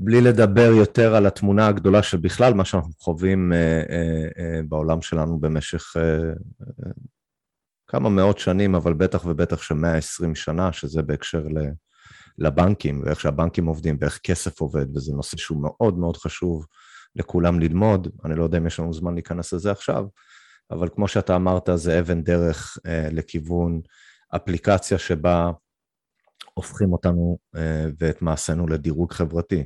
בלי 0.00 0.20
לדבר 0.20 0.70
יותר 0.76 1.14
על 1.14 1.26
התמונה 1.26 1.66
הגדולה 1.66 2.02
של 2.02 2.16
בכלל 2.16 2.54
מה 2.54 2.64
שאנחנו 2.64 2.92
חווים 2.98 3.52
אה, 3.52 3.58
אה, 3.90 4.28
אה, 4.38 4.60
בעולם 4.68 5.02
שלנו 5.02 5.40
במשך 5.40 5.96
כמה 7.86 8.08
מאות 8.08 8.38
שנים, 8.38 8.74
אבל 8.74 8.94
בטח 8.94 9.24
ובטח 9.26 9.62
של 9.62 9.74
120 9.74 10.34
שנה, 10.34 10.72
שזה 10.72 11.02
בהקשר 11.02 11.42
לבנקים, 12.38 13.02
ואיך 13.04 13.20
שהבנקים 13.20 13.66
עובדים, 13.66 13.96
ואיך 14.00 14.18
כסף 14.22 14.60
עובד, 14.60 14.96
וזה 14.96 15.12
נושא 15.12 15.36
שהוא 15.36 15.62
מאוד 15.62 15.98
מאוד 15.98 16.16
חשוב 16.16 16.66
לכולם 17.16 17.60
ללמוד. 17.60 18.08
אני 18.24 18.34
לא 18.34 18.44
יודע 18.44 18.58
אם 18.58 18.66
יש 18.66 18.80
לנו 18.80 18.92
זמן 18.92 19.14
להיכנס 19.14 19.52
לזה 19.52 19.70
עכשיו, 19.70 20.04
אבל 20.70 20.88
כמו 20.94 21.08
שאתה 21.08 21.36
אמרת, 21.36 21.68
זה 21.74 22.00
אבן 22.00 22.22
דרך 22.22 22.78
אה, 22.86 23.08
לכיוון 23.12 23.80
אפליקציה 24.36 24.98
שבה 24.98 25.50
הופכים 26.54 26.92
אותנו 26.92 27.38
ואת 27.98 28.22
מעשינו 28.22 28.66
לדירוג 28.66 29.12
חברתי. 29.12 29.64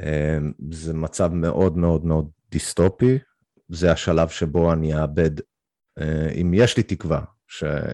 אה, 0.00 0.38
זה 0.70 0.94
מצב 0.94 1.32
מאוד 1.34 1.76
מאוד 1.76 2.04
מאוד 2.04 2.30
דיסטופי, 2.50 3.18
זה 3.68 3.92
השלב 3.92 4.28
שבו 4.28 4.72
אני 4.72 5.00
אאבד, 5.00 5.30
אה, 6.00 6.30
אם 6.40 6.54
יש 6.54 6.76
לי 6.76 6.82
תקווה, 6.82 7.24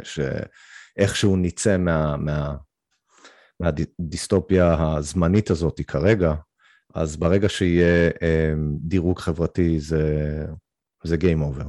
שאיכשהו 0.02 1.36
נצא 1.36 1.76
מה, 1.76 2.16
מה, 2.16 2.56
מהדיסטופיה 3.60 4.96
הזמנית 4.96 5.50
הזאת 5.50 5.80
כרגע, 5.86 6.34
אז 6.94 7.16
ברגע 7.16 7.48
שיהיה 7.48 8.10
אה, 8.22 8.54
דירוג 8.80 9.18
חברתי 9.18 9.80
זה, 9.80 10.44
זה 11.04 11.16
Game 11.16 11.40
Over. 11.40 11.66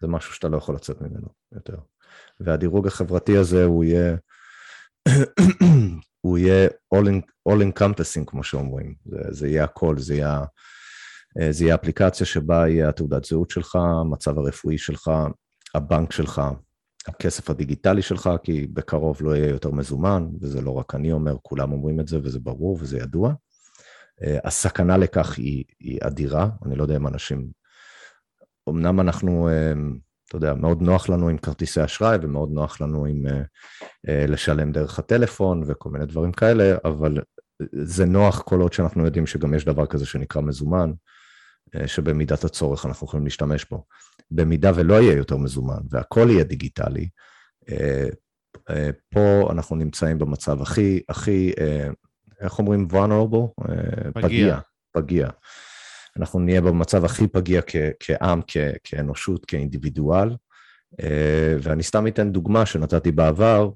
זה 0.00 0.08
משהו 0.08 0.34
שאתה 0.34 0.48
לא 0.48 0.56
יכול 0.56 0.74
לצאת 0.74 1.00
ממנו 1.00 1.28
יותר. 1.52 1.76
והדירוג 2.40 2.86
החברתי 2.86 3.36
הזה 3.36 3.64
הוא 3.64 3.84
יהיה, 3.84 4.16
הוא 6.20 6.38
יהיה 6.38 6.68
all, 6.94 7.06
in, 7.06 7.48
encompassing 7.48 8.24
כמו 8.26 8.44
שאומרים, 8.44 8.94
זה, 9.04 9.18
זה 9.28 9.48
יהיה 9.48 9.64
הכל, 9.64 9.98
זה 9.98 10.14
יהיה, 10.14 10.44
אה, 11.40 11.52
זה 11.52 11.64
יהיה 11.64 11.74
אפליקציה 11.74 12.26
שבה 12.26 12.68
יהיה 12.68 12.88
התעודת 12.88 13.24
זהות 13.24 13.50
שלך, 13.50 13.76
המצב 13.76 14.38
הרפואי 14.38 14.78
שלך, 14.78 15.10
הבנק 15.74 16.12
שלך, 16.12 16.42
הכסף 17.08 17.50
הדיגיטלי 17.50 18.02
שלך, 18.02 18.30
כי 18.42 18.66
בקרוב 18.66 19.22
לא 19.22 19.36
יהיה 19.36 19.48
יותר 19.48 19.70
מזומן, 19.70 20.28
וזה 20.40 20.60
לא 20.60 20.70
רק 20.70 20.94
אני 20.94 21.12
אומר, 21.12 21.36
כולם 21.42 21.72
אומרים 21.72 22.00
את 22.00 22.08
זה 22.08 22.18
וזה 22.22 22.38
ברור 22.38 22.78
וזה 22.80 22.98
ידוע. 22.98 23.34
אה, 24.22 24.38
הסכנה 24.44 24.96
לכך 24.96 25.38
היא, 25.38 25.64
היא 25.80 25.98
אדירה, 26.02 26.48
אני 26.66 26.76
לא 26.76 26.82
יודע 26.82 26.96
אם 26.96 27.06
אנשים... 27.06 27.48
אמנם 28.68 29.00
אנחנו, 29.00 29.48
אה, 29.48 29.72
אתה 30.32 30.46
יודע, 30.46 30.54
מאוד 30.54 30.82
נוח 30.82 31.08
לנו 31.08 31.28
עם 31.28 31.38
כרטיסי 31.38 31.84
אשראי 31.84 32.18
ומאוד 32.22 32.50
נוח 32.52 32.80
לנו 32.80 33.06
עם 33.06 33.26
אה, 34.08 34.26
לשלם 34.28 34.72
דרך 34.72 34.98
הטלפון 34.98 35.62
וכל 35.66 35.90
מיני 35.90 36.06
דברים 36.06 36.32
כאלה, 36.32 36.76
אבל 36.84 37.18
זה 37.72 38.04
נוח 38.04 38.42
כל 38.42 38.60
עוד 38.60 38.72
שאנחנו 38.72 39.04
יודעים 39.04 39.26
שגם 39.26 39.54
יש 39.54 39.64
דבר 39.64 39.86
כזה 39.86 40.06
שנקרא 40.06 40.42
מזומן, 40.42 40.92
שבמידת 41.86 42.44
הצורך 42.44 42.86
אנחנו 42.86 43.06
יכולים 43.06 43.24
להשתמש 43.24 43.66
בו. 43.70 43.84
במידה 44.30 44.70
ולא 44.74 44.94
יהיה 44.94 45.16
יותר 45.16 45.36
מזומן 45.36 45.80
והכל 45.90 46.26
יהיה 46.30 46.44
דיגיטלי, 46.44 47.08
פה 49.10 49.48
אנחנו 49.50 49.76
נמצאים 49.76 50.18
במצב 50.18 50.62
הכי, 50.62 51.00
הכי 51.08 51.52
איך 52.40 52.58
אומרים 52.58 52.88
vulnerable? 52.90 53.64
פגיע. 54.14 54.22
פגיע. 54.22 54.58
פגיע. 54.92 55.28
אנחנו 56.18 56.40
נהיה 56.40 56.60
במצב 56.60 57.04
הכי 57.04 57.26
פגיע 57.28 57.60
כ- 57.66 57.76
כעם, 58.00 58.40
כ- 58.46 58.76
כאנושות, 58.84 59.44
כאינדיבידואל. 59.46 60.28
אה, 61.02 61.56
ואני 61.62 61.82
סתם 61.82 62.06
אתן 62.06 62.32
דוגמה 62.32 62.66
שנתתי 62.66 63.12
בעבר. 63.12 63.70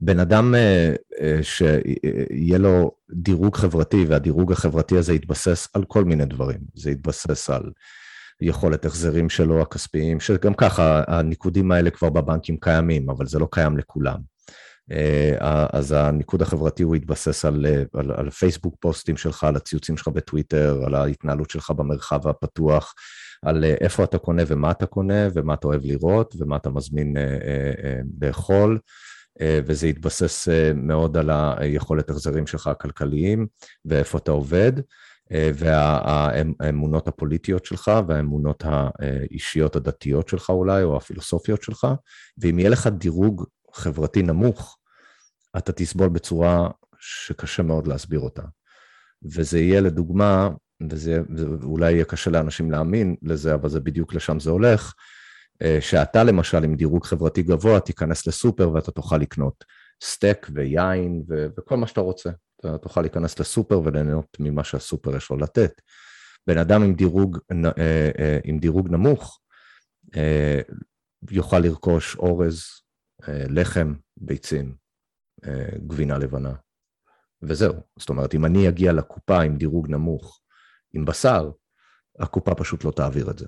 בן 0.00 0.18
אדם 0.18 0.54
אה, 0.54 0.94
אה, 1.20 1.38
שיהיה 1.42 2.58
לו 2.58 2.92
דירוג 3.10 3.56
חברתי, 3.56 4.04
והדירוג 4.08 4.52
החברתי 4.52 4.98
הזה 4.98 5.14
יתבסס 5.14 5.68
על 5.74 5.84
כל 5.84 6.04
מיני 6.04 6.24
דברים. 6.24 6.60
זה 6.74 6.90
יתבסס 6.90 7.50
על 7.50 7.72
יכולת 8.40 8.84
החזרים 8.84 9.28
שלו, 9.28 9.62
הכספיים, 9.62 10.20
שגם 10.20 10.54
ככה 10.54 11.02
הניקודים 11.06 11.72
האלה 11.72 11.90
כבר 11.90 12.10
בבנקים 12.10 12.56
קיימים, 12.56 13.10
אבל 13.10 13.26
זה 13.26 13.38
לא 13.38 13.48
קיים 13.50 13.76
לכולם. 13.76 14.37
אה, 14.92 15.66
אז 15.72 15.92
הניקוד 15.92 16.42
החברתי 16.42 16.82
הוא 16.82 16.96
יתבסס 16.96 17.44
על, 17.44 17.66
על, 17.94 18.10
על 18.16 18.30
פייסבוק 18.30 18.76
פוסטים 18.80 19.16
שלך, 19.16 19.44
על 19.44 19.56
הציוצים 19.56 19.96
שלך 19.96 20.08
בטוויטר, 20.08 20.82
על 20.86 20.94
ההתנהלות 20.94 21.50
שלך 21.50 21.70
במרחב 21.70 22.28
הפתוח, 22.28 22.94
על 23.42 23.64
אה, 23.64 23.74
איפה 23.80 24.04
אתה 24.04 24.18
קונה 24.18 24.42
ומה 24.46 24.70
אתה 24.70 24.86
קונה, 24.86 25.28
ומה 25.34 25.54
אתה 25.54 25.66
אוהב 25.68 25.80
לראות, 25.84 26.34
ומה 26.38 26.56
אתה 26.56 26.70
מזמין 26.70 27.16
אה, 27.16 28.00
לאכול, 28.22 28.78
וזה 29.66 29.88
יתבסס 29.88 30.48
מאוד 30.74 31.16
על 31.16 31.30
היכולת 31.56 32.10
החזרים 32.10 32.46
שלך 32.46 32.66
הכלכליים, 32.66 33.46
ואיפה 33.84 34.18
אתה 34.18 34.30
עובד. 34.30 34.72
והאמונות 35.54 37.08
הפוליטיות 37.08 37.64
שלך 37.64 37.90
והאמונות 38.08 38.64
האישיות 38.66 39.76
הדתיות 39.76 40.28
שלך 40.28 40.50
אולי, 40.50 40.82
או 40.82 40.96
הפילוסופיות 40.96 41.62
שלך, 41.62 41.86
ואם 42.38 42.58
יהיה 42.58 42.70
לך 42.70 42.86
דירוג 42.86 43.44
חברתי 43.72 44.22
נמוך, 44.22 44.77
אתה 45.58 45.72
תסבול 45.72 46.08
בצורה 46.08 46.70
שקשה 46.98 47.62
מאוד 47.62 47.86
להסביר 47.86 48.20
אותה. 48.20 48.42
וזה 49.22 49.58
יהיה 49.58 49.80
לדוגמה, 49.80 50.48
וזה 50.90 51.20
אולי 51.62 51.92
יהיה 51.92 52.04
קשה 52.04 52.30
לאנשים 52.30 52.70
להאמין 52.70 53.16
לזה, 53.22 53.54
אבל 53.54 53.68
זה 53.68 53.80
בדיוק 53.80 54.14
לשם 54.14 54.40
זה 54.40 54.50
הולך, 54.50 54.94
אה, 55.62 55.78
שאתה 55.80 56.24
למשל 56.24 56.64
עם 56.64 56.74
דירוג 56.74 57.04
חברתי 57.04 57.42
גבוה 57.42 57.80
תיכנס 57.80 58.26
לסופר 58.26 58.70
ואתה 58.70 58.90
תוכל 58.90 59.16
לקנות 59.16 59.64
סטייק 60.02 60.46
ויין 60.54 61.22
ו- 61.28 61.46
וכל 61.58 61.76
מה 61.76 61.86
שאתה 61.86 62.00
רוצה. 62.00 62.30
אתה 62.60 62.78
תוכל 62.78 63.00
להיכנס 63.00 63.38
לסופר 63.38 63.80
וליהנות 63.84 64.36
ממה 64.40 64.64
שהסופר 64.64 65.16
יש 65.16 65.30
לו 65.30 65.36
לתת. 65.36 65.80
בן 66.46 66.58
אדם 66.58 66.82
עם 66.82 66.94
דירוג, 66.94 67.38
אה, 67.52 67.70
אה, 68.18 68.38
עם 68.44 68.58
דירוג 68.58 68.88
נמוך 68.88 69.40
יוכל 71.30 71.58
לרכוש 71.58 72.16
אורז, 72.16 72.64
לחם, 73.28 73.94
ביצים, 74.16 74.74
גבינה 75.86 76.18
לבנה. 76.18 76.52
וזהו. 77.42 77.74
זאת 77.98 78.08
אומרת, 78.08 78.34
אם 78.34 78.44
אני 78.44 78.68
אגיע 78.68 78.92
לקופה 78.92 79.42
עם 79.42 79.56
דירוג 79.56 79.90
נמוך, 79.90 80.40
עם 80.92 81.04
בשר, 81.04 81.50
הקופה 82.18 82.54
פשוט 82.54 82.84
לא 82.84 82.90
תעביר 82.90 83.30
את 83.30 83.38
זה, 83.38 83.46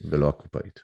ולא 0.00 0.28
הקופאית. 0.28 0.80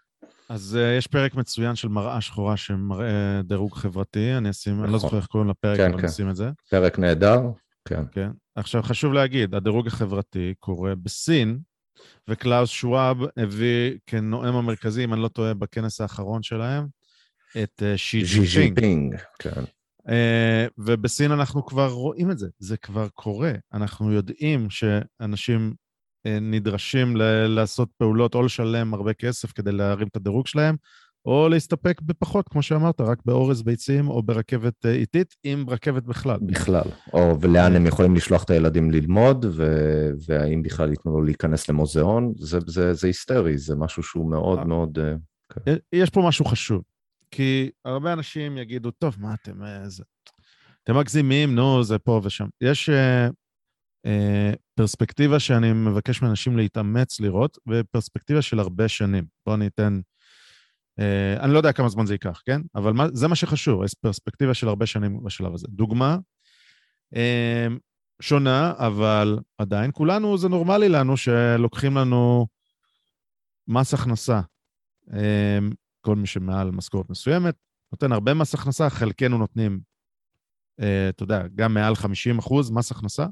אז 0.49 0.79
uh, 0.79 0.99
יש 0.99 1.07
פרק 1.07 1.35
מצוין 1.35 1.75
של 1.75 1.89
מראה 1.89 2.21
שחורה 2.21 2.57
שמראה 2.57 3.41
דירוג 3.45 3.75
חברתי, 3.75 4.37
אני 4.37 4.51
אשים, 4.51 4.73
נכון. 4.73 4.85
אני 4.85 4.93
לא 4.93 4.97
נכון. 4.97 5.09
זוכר 5.09 5.19
איך 5.19 5.27
קוראים 5.27 5.51
לפרק, 5.51 5.77
כן, 5.77 5.93
אבל 5.93 6.01
כן. 6.01 6.07
נשים 6.07 6.31
את 6.31 6.37
זה. 6.37 6.51
פרק 6.71 6.99
נהדר, 6.99 7.41
כן. 7.89 8.03
כן. 8.13 8.31
עכשיו, 8.55 8.83
חשוב 8.83 9.13
להגיד, 9.13 9.55
הדירוג 9.55 9.87
החברתי 9.87 10.55
קורה 10.59 10.95
בסין, 10.95 11.59
וקלאוס 12.29 12.71
שוואב 12.71 13.17
הביא 13.37 13.99
כנואם 14.07 14.55
המרכזי, 14.55 15.05
אם 15.05 15.15
אני 15.15 15.23
לא 15.23 15.29
טועה, 15.29 15.55
בכנס 15.55 16.01
האחרון 16.01 16.43
שלהם, 16.43 16.87
את 17.63 17.83
uh, 17.83 17.97
שי 17.97 18.23
ג'ינפינג. 18.23 19.63
Uh, 20.09 20.71
ובסין 20.79 21.33
אנחנו 21.33 21.67
כבר 21.67 21.89
רואים 21.89 22.31
את 22.31 22.39
זה, 22.39 22.49
זה 22.59 22.77
כבר 22.77 23.09
קורה. 23.15 23.53
אנחנו 23.73 24.13
יודעים 24.13 24.71
שאנשים 24.71 25.73
uh, 26.27 26.31
נדרשים 26.41 27.17
ל- 27.17 27.47
לעשות 27.47 27.89
פעולות 27.99 28.35
או 28.35 28.43
לשלם 28.43 28.95
הרבה 28.95 29.13
כסף 29.13 29.53
כדי 29.53 29.73
להרים 29.73 30.09
את 30.09 30.17
הדירוג 30.17 30.47
שלהם, 30.47 30.77
או 31.25 31.49
להסתפק 31.49 32.01
בפחות, 32.01 32.49
כמו 32.49 32.63
שאמרת, 32.63 33.01
רק 33.01 33.19
באורז 33.25 33.63
ביצים 33.63 34.09
או 34.09 34.23
ברכבת 34.23 34.75
uh, 34.85 34.89
איטית, 34.89 35.35
עם 35.45 35.71
רכבת 35.71 36.03
בכלל. 36.03 36.39
בכלל. 36.43 36.91
או 37.13 37.41
ולאן 37.41 37.77
הם 37.77 37.87
יכולים 37.87 38.17
לשלוח 38.17 38.45
את 38.45 38.51
הילדים 38.51 38.91
ללמוד, 38.91 39.47
ו- 39.49 40.11
והאם 40.27 40.63
בכלל 40.63 40.91
ייתנו 40.91 41.13
לו 41.13 41.23
להיכנס 41.23 41.69
למוזיאון, 41.69 42.33
זה, 42.39 42.59
זה, 42.67 42.95
זה 42.95 43.07
היסטרי, 43.07 43.59
זה 43.59 43.77
משהו 43.77 44.03
שהוא 44.03 44.31
מאוד 44.31 44.67
מאוד... 44.67 44.99
Uh, 44.99 45.03
okay. 45.53 45.71
יש 45.93 46.11
פה 46.11 46.23
משהו 46.29 46.45
חשוב. 46.45 46.83
כי 47.31 47.71
הרבה 47.85 48.13
אנשים 48.13 48.59
יגידו, 48.59 48.91
טוב, 48.91 49.17
מה 49.19 49.35
אתם... 49.35 49.65
איזה... 49.65 50.05
אתם 50.85 50.97
מגזימים, 50.97 51.55
נו, 51.55 51.85
זה 51.85 51.99
פה 51.99 52.21
ושם. 52.25 52.47
יש 52.61 52.91
uh, 52.91 53.33
uh, 54.07 54.57
פרספקטיבה 54.75 55.41
שאני 55.41 55.73
מבקש 55.73 56.23
מאנשים 56.23 56.57
להתאמץ 56.57 57.21
לראות, 57.21 57.59
ופרספקטיבה 57.69 58.43
של 58.43 58.59
הרבה 58.59 58.89
שנים. 58.89 59.25
בואו 59.47 59.57
אני 59.57 59.67
אתן... 59.67 60.01
Uh, 61.01 61.41
אני 61.41 61.53
לא 61.53 61.59
יודע 61.59 61.73
כמה 61.73 61.89
זמן 61.89 62.07
זה 62.07 62.15
ייקח, 62.15 62.43
כן? 62.47 62.61
אבל 62.75 62.93
מה, 62.93 63.07
זה 63.13 63.29
מה 63.29 63.37
שחשוב, 63.37 63.85
יש 63.85 63.95
פרספקטיבה 63.95 64.55
של 64.55 64.69
הרבה 64.69 64.87
שנים 64.87 65.25
בשלב 65.25 65.55
הזה. 65.55 65.67
דוגמה, 65.71 66.19
uh, 67.15 67.19
שונה, 68.23 68.73
אבל 68.79 69.39
עדיין 69.59 69.91
כולנו, 69.95 70.39
זה 70.39 70.49
נורמלי 70.49 70.89
לנו 70.89 71.17
שלוקחים 71.17 71.97
לנו 71.97 72.47
מס 73.69 73.95
הכנסה. 73.95 74.41
כל 76.07 76.17
מי 76.17 76.27
שמעל 76.27 76.71
משכורת 76.71 77.11
מסוימת, 77.11 77.55
נותן 77.93 78.13
הרבה 78.13 78.35
מס 78.35 78.55
הכנסה, 78.55 78.91
חלקנו 78.91 79.39
נותנים, 79.39 79.81
אה, 80.81 81.09
אתה 81.09 81.23
יודע, 81.23 81.43
גם 81.55 81.75
מעל 81.75 81.97
50 81.97 82.39
אחוז 82.39 82.71
מס 82.71 82.93
הכנסה, 82.93 83.27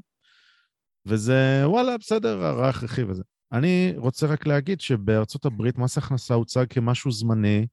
וזה, 1.05 1.61
וואלה, 1.65 1.97
בסדר, 1.97 2.45
הרע 2.45 2.69
הכרחי 2.69 3.03
וזה. 3.03 3.23
אני 3.51 3.93
רוצה 3.97 4.27
רק 4.27 4.47
להגיד 4.47 4.81
שבארצות 4.81 5.45
הברית 5.45 5.77
מס 5.77 5.97
הכנסה 5.97 6.33
הוצג 6.33 6.65
כמשהו 6.69 7.11
זמני 7.11 7.67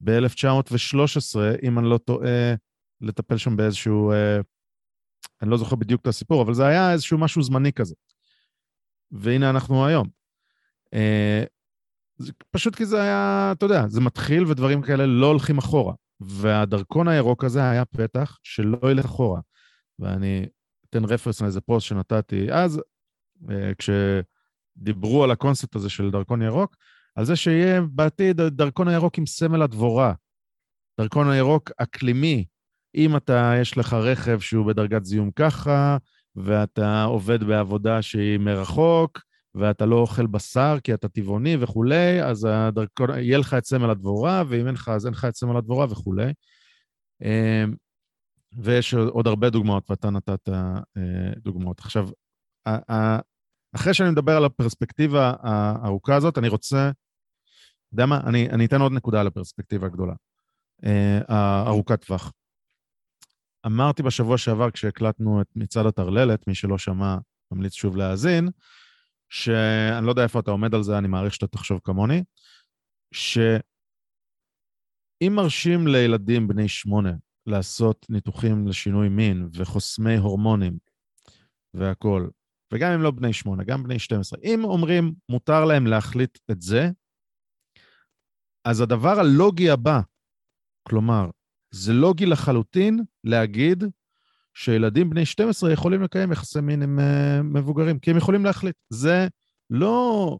ב-1913, 0.00 1.38
אם 1.62 1.78
אני 1.78 1.90
לא 1.90 1.98
טועה, 1.98 2.54
לטפל 3.00 3.36
שם 3.36 3.56
באיזשהו, 3.56 4.12
אה, 4.12 4.38
אני 5.42 5.50
לא 5.50 5.56
זוכר 5.56 5.76
בדיוק 5.76 6.02
את 6.02 6.06
הסיפור, 6.06 6.42
אבל 6.42 6.54
זה 6.54 6.66
היה 6.66 6.92
איזשהו 6.92 7.18
משהו 7.18 7.42
זמני 7.42 7.72
כזה. 7.72 7.94
והנה 9.10 9.50
אנחנו 9.50 9.86
היום. 9.86 10.08
אה, 10.94 11.44
זה 12.18 12.32
פשוט 12.50 12.74
כי 12.74 12.86
זה 12.86 13.02
היה, 13.02 13.52
אתה 13.56 13.64
יודע, 13.66 13.88
זה 13.88 14.00
מתחיל 14.00 14.44
ודברים 14.46 14.82
כאלה 14.82 15.06
לא 15.06 15.26
הולכים 15.26 15.58
אחורה. 15.58 15.94
והדרכון 16.20 17.08
הירוק 17.08 17.44
הזה 17.44 17.70
היה 17.70 17.84
פתח 17.84 18.38
שלא 18.42 18.90
ילך 18.90 19.04
אחורה. 19.04 19.40
ואני 19.98 20.46
אתן 20.90 21.04
רפרנס 21.04 21.42
לאיזה 21.42 21.60
פוסט 21.60 21.86
שנתתי 21.86 22.52
אז, 22.52 22.80
אה, 23.50 23.72
כשדיברו 23.78 25.24
על 25.24 25.30
הקונספט 25.30 25.76
הזה 25.76 25.90
של 25.90 26.10
דרכון 26.10 26.42
ירוק, 26.42 26.76
על 27.14 27.24
זה 27.24 27.36
שיהיה 27.36 27.80
בעתיד 27.80 28.40
דרכון 28.40 28.88
הירוק 28.88 29.18
עם 29.18 29.26
סמל 29.26 29.62
הדבורה, 29.62 30.14
דרכון 31.00 31.30
הירוק 31.30 31.70
אקלימי. 31.78 32.46
אם 32.94 33.16
אתה, 33.16 33.52
יש 33.60 33.78
לך 33.78 33.92
רכב 33.92 34.40
שהוא 34.40 34.66
בדרגת 34.66 35.04
זיהום 35.04 35.30
ככה, 35.30 35.96
ואתה 36.36 37.04
עובד 37.04 37.44
בעבודה 37.44 38.02
שהיא 38.02 38.38
מרחוק, 38.38 39.20
ואתה 39.54 39.86
לא 39.86 39.96
אוכל 39.96 40.26
בשר 40.26 40.76
כי 40.84 40.94
אתה 40.94 41.08
טבעוני 41.08 41.56
וכולי, 41.60 42.22
אז 42.22 42.46
הדרכון, 42.50 43.10
יהיה 43.10 43.38
לך 43.38 43.54
את 43.54 43.64
סמל 43.64 43.90
הדבורה, 43.90 44.42
ואם 44.48 44.66
אין 44.66 44.74
לך, 44.74 44.88
אז 44.88 45.06
אין 45.06 45.14
לך 45.14 45.24
את 45.24 45.36
סמל 45.36 45.56
הדבורה 45.56 45.86
וכולי. 45.90 46.32
אמ, 47.22 47.74
ויש 48.52 48.94
עוד 48.94 49.26
הרבה 49.26 49.50
דוגמאות, 49.50 49.90
ואתה 49.90 50.10
נתת 50.10 50.48
אה, 50.48 50.80
דוגמאות. 51.38 51.78
עכשיו, 51.80 52.08
אחרי 53.74 53.94
שאני 53.94 54.10
מדבר 54.10 54.36
על 54.36 54.44
הפרספקטיבה 54.44 55.32
הארוכה 55.40 56.16
הזאת, 56.16 56.38
אני 56.38 56.48
רוצה, 56.48 56.90
יודע 57.92 58.06
מה? 58.06 58.20
אני, 58.26 58.48
אני 58.50 58.66
אתן 58.66 58.80
עוד 58.80 58.92
נקודה 58.92 59.20
על 59.20 59.26
הפרספקטיבה 59.26 59.86
הגדולה, 59.86 60.14
אה, 60.84 61.20
הארוכת 61.28 62.04
טווח. 62.04 62.32
אמרתי 63.66 64.02
בשבוע 64.02 64.38
שעבר, 64.38 64.70
כשהקלטנו 64.70 65.40
את 65.40 65.46
מצעד 65.56 65.86
הטרללת, 65.86 66.46
מי 66.46 66.54
שלא 66.54 66.78
שמע, 66.78 67.16
ממליץ 67.50 67.72
שוב 67.72 67.96
להאזין, 67.96 68.48
שאני 69.30 70.06
לא 70.06 70.10
יודע 70.10 70.22
איפה 70.22 70.40
אתה 70.40 70.50
עומד 70.50 70.74
על 70.74 70.82
זה, 70.82 70.98
אני 70.98 71.08
מעריך 71.08 71.34
שאתה 71.34 71.46
תחשוב 71.46 71.80
כמוני, 71.84 72.24
שאם 73.14 73.62
מרשים 75.36 75.86
לילדים 75.86 76.48
בני 76.48 76.68
שמונה 76.68 77.12
לעשות 77.46 78.06
ניתוחים 78.10 78.68
לשינוי 78.68 79.08
מין 79.08 79.48
וחוסמי 79.52 80.16
הורמונים 80.16 80.78
והכול, 81.74 82.30
וגם 82.72 82.92
אם 82.92 83.02
לא 83.02 83.10
בני 83.10 83.32
שמונה, 83.32 83.64
גם 83.64 83.82
בני 83.82 83.98
12, 83.98 84.38
אם 84.44 84.64
אומרים 84.64 85.14
מותר 85.28 85.64
להם 85.64 85.86
להחליט 85.86 86.38
את 86.50 86.62
זה, 86.62 86.88
אז 88.68 88.80
הדבר 88.80 89.18
הלוגי 89.18 89.70
הבא, 89.70 90.00
כלומר, 90.88 91.30
זה 91.74 91.92
לוגי 91.92 92.26
לחלוטין 92.26 93.00
להגיד 93.24 93.84
שילדים 94.58 95.10
בני 95.10 95.26
12 95.26 95.72
יכולים 95.72 96.02
לקיים 96.02 96.32
יחסי 96.32 96.60
מין 96.60 96.82
עם 96.82 96.98
uh, 96.98 97.42
מבוגרים, 97.42 97.98
כי 97.98 98.10
הם 98.10 98.16
יכולים 98.16 98.44
להחליט. 98.44 98.76
זה 98.90 99.28
לא 99.70 100.38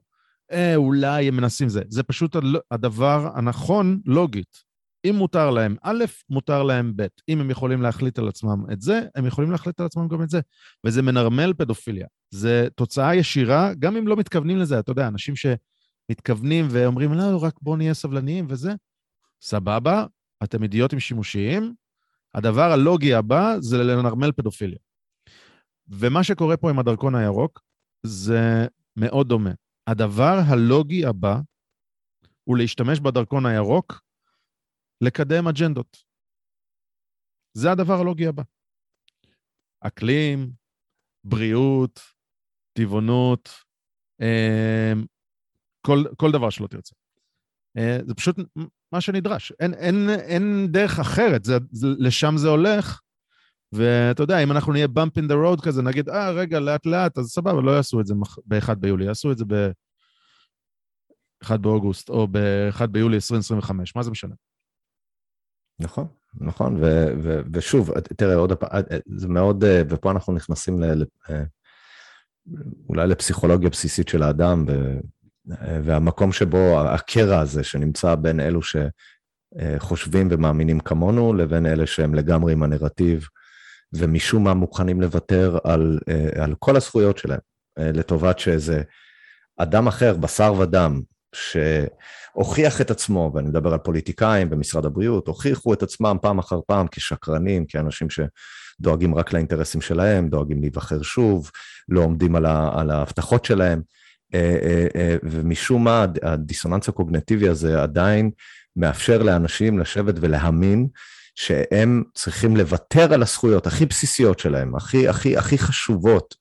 אה, 0.53 0.77
אולי 0.77 1.29
הם 1.29 1.37
מנסים 1.37 1.69
זה, 1.69 1.83
זה 1.89 2.03
פשוט 2.03 2.37
הדבר 2.71 3.29
הנכון 3.35 4.01
לוגית. 4.07 4.69
אם 5.05 5.15
מותר 5.15 5.51
להם 5.51 5.77
א', 5.83 6.05
מותר 6.31 6.63
להם 6.63 6.93
ב'. 6.97 7.07
אם 7.29 7.41
הם 7.41 7.51
יכולים 7.51 7.83
להחליט 7.83 8.19
על 8.19 8.29
עצמם 8.29 8.65
את 8.73 8.81
זה, 8.81 9.01
הם 9.15 9.27
יכולים 9.27 9.51
להחליט 9.51 9.81
על 9.81 9.87
עצמם 9.87 10.09
גם 10.09 10.23
את 10.23 10.31
זה. 10.31 10.41
וזה 10.87 11.03
מנרמל 11.03 11.53
פדופיליה. 11.59 12.07
זה 12.31 12.69
תוצאה 12.77 13.15
ישירה, 13.15 13.75
גם 13.79 13.97
אם 13.97 14.09
לא 14.09 14.17
מתכוונים 14.17 14.59
לזה. 14.59 14.79
אתה 14.79 14.91
יודע, 14.91 15.09
אנשים 15.09 15.35
שמתכוונים 15.37 16.67
ואומרים, 16.71 17.13
לא, 17.13 17.39
רק 17.43 17.55
בואו 17.63 17.77
נהיה 17.77 17.95
סבלניים 17.95 18.47
וזה, 18.49 18.73
סבבה, 19.43 20.07
אתם 20.45 20.63
אידיוטים 20.63 21.01
שימושיים, 21.01 21.75
הדבר 22.35 22.71
הלוגי 22.73 23.15
הבא 23.15 23.55
זה 23.61 23.77
לנרמל 23.77 24.33
פדופיליה. 24.33 24.79
ומה 25.89 26.25
שקורה 26.25 26.57
פה 26.57 26.71
עם 26.71 26.79
הדרכון 26.79 27.15
הירוק 27.15 27.61
זה 28.07 28.67
מאוד 28.97 29.29
דומה. 29.29 29.51
הדבר 29.87 30.39
הלוגי 30.49 31.07
הבא 31.07 31.41
הוא 32.45 32.57
להשתמש 32.59 33.01
בדרכון 33.01 33.47
הירוק 33.47 34.03
לקדם 35.01 35.49
אג'נדות. 35.49 35.97
זה 37.55 37.73
הדבר 37.73 38.01
הלוגי 38.01 38.27
הבא. 38.27 38.43
אקלים, 39.81 40.53
בריאות, 41.25 42.01
טבעונות, 42.73 43.49
אה, 44.21 44.93
כל, 45.87 46.05
כל 46.17 46.33
דבר 46.33 46.51
שלא 46.51 46.67
תרצה. 46.67 46.95
אה, 47.77 47.99
זה 48.07 48.15
פשוט 48.15 48.37
מה 48.93 49.01
שנדרש. 49.01 49.53
אין, 49.61 49.75
אין, 49.75 50.11
אין 50.11 50.67
דרך 50.71 50.99
אחרת, 50.99 51.45
זה, 51.45 51.59
זה, 51.73 51.87
לשם 51.99 52.37
זה 52.37 52.49
הולך. 52.49 53.01
ואתה 53.73 54.23
יודע, 54.23 54.39
אם 54.39 54.53
אנחנו 54.53 54.73
נהיה 54.73 54.87
bump 54.87 55.21
in 55.21 55.31
the 55.31 55.35
road 55.35 55.65
כזה, 55.65 55.83
נגיד, 55.83 56.09
אה, 56.09 56.31
רגע, 56.31 56.61
לאט-לאט, 56.61 57.19
אז 57.19 57.27
סבבה, 57.27 57.61
לא 57.61 57.71
יעשו 57.71 58.01
את 58.01 58.07
זה 58.07 58.15
ב-1 58.47 58.75
ביולי, 58.75 59.05
יעשו 59.05 59.33
את 59.33 59.39
זה 59.39 59.45
ב-1 59.45 61.57
באוגוסט 61.57 62.09
או 62.09 62.29
ב-1 62.31 62.87
ביולי 62.87 63.17
2025, 63.17 63.97
מה 63.97 64.03
זה 64.03 64.11
משנה? 64.11 64.35
נכון, 65.81 66.07
נכון, 66.35 66.77
ו- 66.77 67.15
ו- 67.23 67.41
ושוב, 67.53 68.01
תראה, 68.01 68.35
עוד 68.35 68.53
פעם, 68.53 68.83
זה 69.17 69.29
מאוד, 69.29 69.65
ופה 69.89 70.11
אנחנו 70.11 70.33
נכנסים 70.33 70.83
ל- 70.83 71.05
אה, 71.31 71.43
אולי 72.89 73.07
לפסיכולוגיה 73.07 73.71
בסיסית 73.71 74.09
של 74.09 74.23
האדם, 74.23 74.65
ו- 74.69 75.01
והמקום 75.85 76.33
שבו 76.33 76.81
הקרע 76.81 77.41
הזה 77.41 77.65
שנמצא 77.65 78.15
בין 78.15 78.41
אלו 78.41 78.61
שחושבים 78.63 80.29
ומאמינים 80.31 80.81
כמונו, 80.81 81.35
לבין 81.35 81.67
אלה 81.67 81.87
שהם 81.87 82.15
לגמרי 82.15 82.53
עם 82.53 82.63
הנרטיב, 82.63 83.27
ומשום 83.93 84.45
מה 84.45 84.55
מוכנים 84.55 85.01
לוותר 85.01 85.59
על, 85.65 85.99
על 86.41 86.55
כל 86.59 86.77
הזכויות 86.77 87.19
שלהם, 87.19 87.41
לטובת 87.79 88.39
שאיזה 88.39 88.83
אדם 89.57 89.87
אחר, 89.87 90.17
בשר 90.17 90.55
ודם, 90.59 91.01
שהוכיח 91.35 92.81
את 92.81 92.91
עצמו, 92.91 93.31
ואני 93.35 93.49
מדבר 93.49 93.73
על 93.73 93.79
פוליטיקאים 93.79 94.51
במשרד 94.51 94.87
הבריאות, 94.87 95.27
הוכיחו 95.27 95.73
את 95.75 95.83
עצמם 95.83 96.17
פעם 96.23 96.39
אחר 96.39 96.61
פעם 96.67 96.87
כשקרנים, 96.91 97.67
כאנשים 97.67 98.09
שדואגים 98.11 99.15
רק 99.15 99.33
לאינטרסים 99.33 99.81
שלהם, 99.81 100.29
דואגים 100.29 100.61
להיבחר 100.61 101.03
שוב, 101.03 101.51
לא 101.89 102.01
עומדים 102.01 102.37
על, 102.37 102.47
על 102.47 102.91
ההבטחות 102.91 103.45
שלהם. 103.45 103.83
אה, 104.35 104.57
אה, 104.63 104.87
אה, 104.97 105.17
ומשום 105.23 105.85
מה 105.85 106.07
הדיסוננס 106.23 106.89
הקוגנטיבי 106.89 107.49
הזה 107.49 107.83
עדיין 107.83 108.31
מאפשר 108.77 109.23
לאנשים 109.23 109.79
לשבת 109.79 110.15
ולהאמין 110.21 110.89
שהם 111.35 112.05
צריכים 112.15 112.57
לוותר 112.57 113.15
על 113.15 113.23
הזכויות 113.23 113.67
הכי 113.67 113.87
בסיסיות 113.87 114.39
שלהם, 114.39 114.77
הכי, 114.77 115.09
הכי, 115.09 115.37
הכי 115.37 115.59
חשובות 115.59 116.35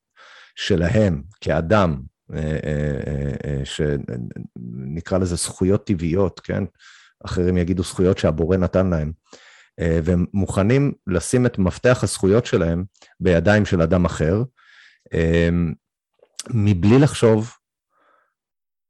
שלהם 0.56 1.24
כאדם, 1.42 2.02
שנקרא 3.64 5.18
לזה 5.18 5.36
זכויות 5.36 5.88
טבעיות, 5.88 6.40
כן? 6.40 6.64
אחרים 7.26 7.58
יגידו 7.58 7.84
זכויות 7.84 8.18
שהבורא 8.18 8.58
נתן 8.58 8.88
להם, 8.88 9.12
והם 9.80 10.26
מוכנים 10.34 10.94
לשים 11.08 11.46
את 11.46 11.58
מפתח 11.58 12.00
הזכויות 12.04 12.46
שלהם 12.46 12.84
בידיים 13.20 13.66
של 13.66 13.82
אדם 13.82 14.06
אחר, 14.06 14.44
מבלי 16.50 17.00
לחשוב 17.00 17.57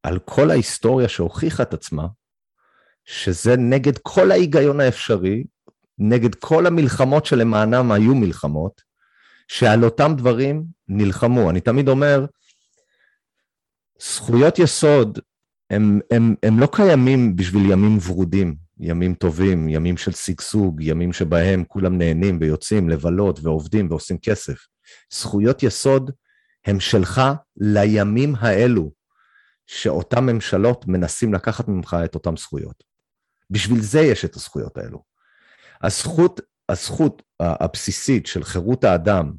על 0.08 0.20
כל 0.26 0.52
ההיסטוריה 0.52 1.10
שהוכיחה 1.10 1.64
את 1.64 1.74
עצמה, 1.74 2.08
שזה 3.06 3.56
נגד 3.58 3.98
כל 3.98 4.32
ההיגיון 4.32 4.80
האפשרי, 4.80 5.44
נגד 5.98 6.36
כל 6.36 6.66
המלחמות 6.66 7.26
שלמענם 7.26 7.92
היו 7.92 8.16
מלחמות, 8.16 8.82
שעל 9.48 9.86
אותם 9.86 10.14
דברים 10.18 10.66
נלחמו. 10.88 11.50
אני 11.50 11.62
תמיד 11.62 11.90
אומר, 11.90 12.26
זכויות 14.02 14.60
יסוד 14.60 15.20
הם, 15.70 16.00
הם, 16.12 16.36
הם 16.44 16.60
לא 16.60 16.68
קיימים 16.72 17.36
בשביל 17.36 17.72
ימים 17.72 17.98
ורודים, 18.08 18.56
ימים 18.80 19.14
טובים, 19.14 19.70
ימים 19.70 19.98
של 19.98 20.12
שגשוג, 20.12 20.82
ימים 20.82 21.14
שבהם 21.14 21.64
כולם 21.68 21.98
נהנים 21.98 22.38
ויוצאים 22.42 22.90
לבלות 22.90 23.40
ועובדים 23.44 23.88
ועושים 23.90 24.18
כסף. 24.18 24.58
זכויות 25.14 25.64
יסוד 25.64 26.12
הם 26.66 26.80
שלך 26.80 27.22
לימים 27.58 28.36
האלו, 28.40 28.97
שאותן 29.68 30.26
ממשלות 30.26 30.88
מנסים 30.88 31.34
לקחת 31.34 31.68
ממך 31.68 31.98
את 32.06 32.16
אותן 32.16 32.38
זכויות. 32.38 32.84
בשביל 33.50 33.82
זה 33.82 34.00
יש 34.00 34.26
את 34.26 34.36
הזכויות 34.36 34.78
האלו. 34.78 35.04
הזכות, 35.84 36.42
הזכות 36.70 37.22
הבסיסית 37.40 38.28
של 38.28 38.44
חירות 38.44 38.84
האדם 38.84 39.34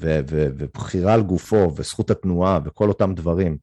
ו- 0.00 0.20
ו- 0.30 0.48
ובחירה 0.58 1.14
על 1.14 1.22
גופו 1.22 1.72
וזכות 1.76 2.10
התנועה 2.10 2.58
וכל 2.64 2.88
אותם 2.88 3.14
דברים, 3.14 3.56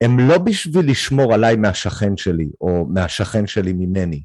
הם 0.00 0.28
לא 0.28 0.38
בשביל 0.38 0.90
לשמור 0.90 1.34
עליי 1.34 1.56
מהשכן 1.56 2.16
שלי 2.16 2.48
או 2.60 2.86
מהשכן 2.88 3.46
שלי 3.46 3.72
ממני. 3.72 4.22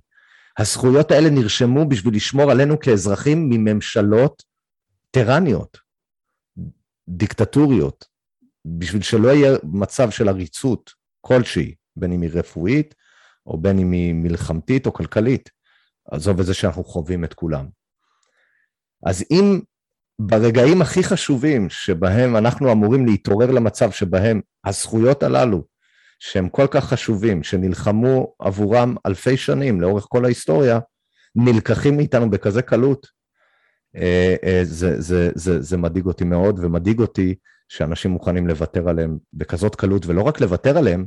הזכויות 0.58 1.12
האלה 1.12 1.30
נרשמו 1.30 1.90
בשביל 1.90 2.16
לשמור 2.16 2.52
עלינו 2.52 2.80
כאזרחים 2.80 3.50
מממשלות 3.50 4.44
טרניות, 5.12 5.78
דיקטטוריות, 7.10 8.11
בשביל 8.66 9.02
שלא 9.02 9.30
יהיה 9.30 9.58
מצב 9.64 10.10
של 10.10 10.30
עריצות 10.30 10.92
כלשהי, 11.22 11.76
בין 11.96 12.12
אם 12.12 12.22
היא 12.22 12.30
רפואית, 12.34 12.96
או 13.46 13.58
בין 13.58 13.80
אם 13.80 13.92
היא 13.92 14.14
מלחמתית 14.14 14.86
או 14.86 14.94
כלכלית. 14.94 15.50
עזוב 16.12 16.40
את 16.40 16.46
זה 16.46 16.54
שאנחנו 16.54 16.84
חווים 16.84 17.24
את 17.24 17.34
כולם. 17.34 17.68
אז 19.06 19.26
אם 19.32 19.60
ברגעים 20.20 20.82
הכי 20.82 21.04
חשובים 21.04 21.70
שבהם 21.70 22.36
אנחנו 22.36 22.72
אמורים 22.72 23.06
להתעורר 23.06 23.52
למצב 23.52 23.92
שבהם 23.92 24.42
הזכויות 24.66 25.24
הללו, 25.24 25.64
שהם 26.20 26.50
כל 26.50 26.68
כך 26.72 26.86
חשובים, 26.86 27.44
שנלחמו 27.44 28.34
עבורם 28.40 28.96
אלפי 29.06 29.38
שנים 29.38 29.82
לאורך 29.82 30.06
כל 30.10 30.26
ההיסטוריה, 30.26 30.80
נלקחים 31.36 31.98
מאיתנו 31.98 32.30
בכזה 32.30 32.62
קלות, 32.62 33.08
אה, 33.96 34.36
אה, 34.44 34.62
זה, 34.64 35.02
זה, 35.02 35.30
זה, 35.36 35.62
זה 35.62 35.78
מדאיג 35.78 36.06
אותי 36.06 36.24
מאוד, 36.24 36.60
ומדאיג 36.60 37.00
אותי 37.00 37.36
שאנשים 37.72 38.12
מוכנים 38.12 38.48
לוותר 38.48 38.90
עליהם 38.90 39.18
בכזאת 39.34 39.76
קלות, 39.76 40.06
ולא 40.06 40.22
רק 40.22 40.42
לוותר 40.42 40.78
עליהם, 40.78 41.06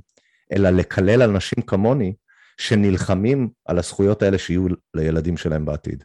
אלא 0.52 0.70
לקלל 0.70 1.22
אנשים 1.22 1.62
כמוני, 1.66 2.14
שנלחמים 2.58 3.50
על 3.64 3.78
הזכויות 3.78 4.22
האלה 4.22 4.38
שיהיו 4.38 4.66
לילדים 4.94 5.36
שלהם 5.36 5.64
בעתיד. 5.64 6.04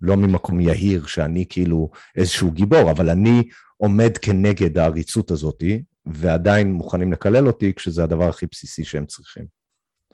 לא 0.00 0.16
ממקום 0.16 0.60
יהיר 0.60 1.06
שאני 1.06 1.46
כאילו 1.48 1.90
איזשהו 2.16 2.50
גיבור, 2.50 2.90
אבל 2.90 3.10
אני 3.10 3.48
עומד 3.76 4.18
כנגד 4.18 4.78
העריצות 4.78 5.30
הזאתי, 5.30 5.82
ועדיין 6.06 6.72
מוכנים 6.72 7.12
לקלל 7.12 7.46
אותי 7.46 7.74
כשזה 7.74 8.04
הדבר 8.04 8.28
הכי 8.28 8.46
בסיסי 8.50 8.84
שהם 8.84 9.06
צריכים. 9.06 9.46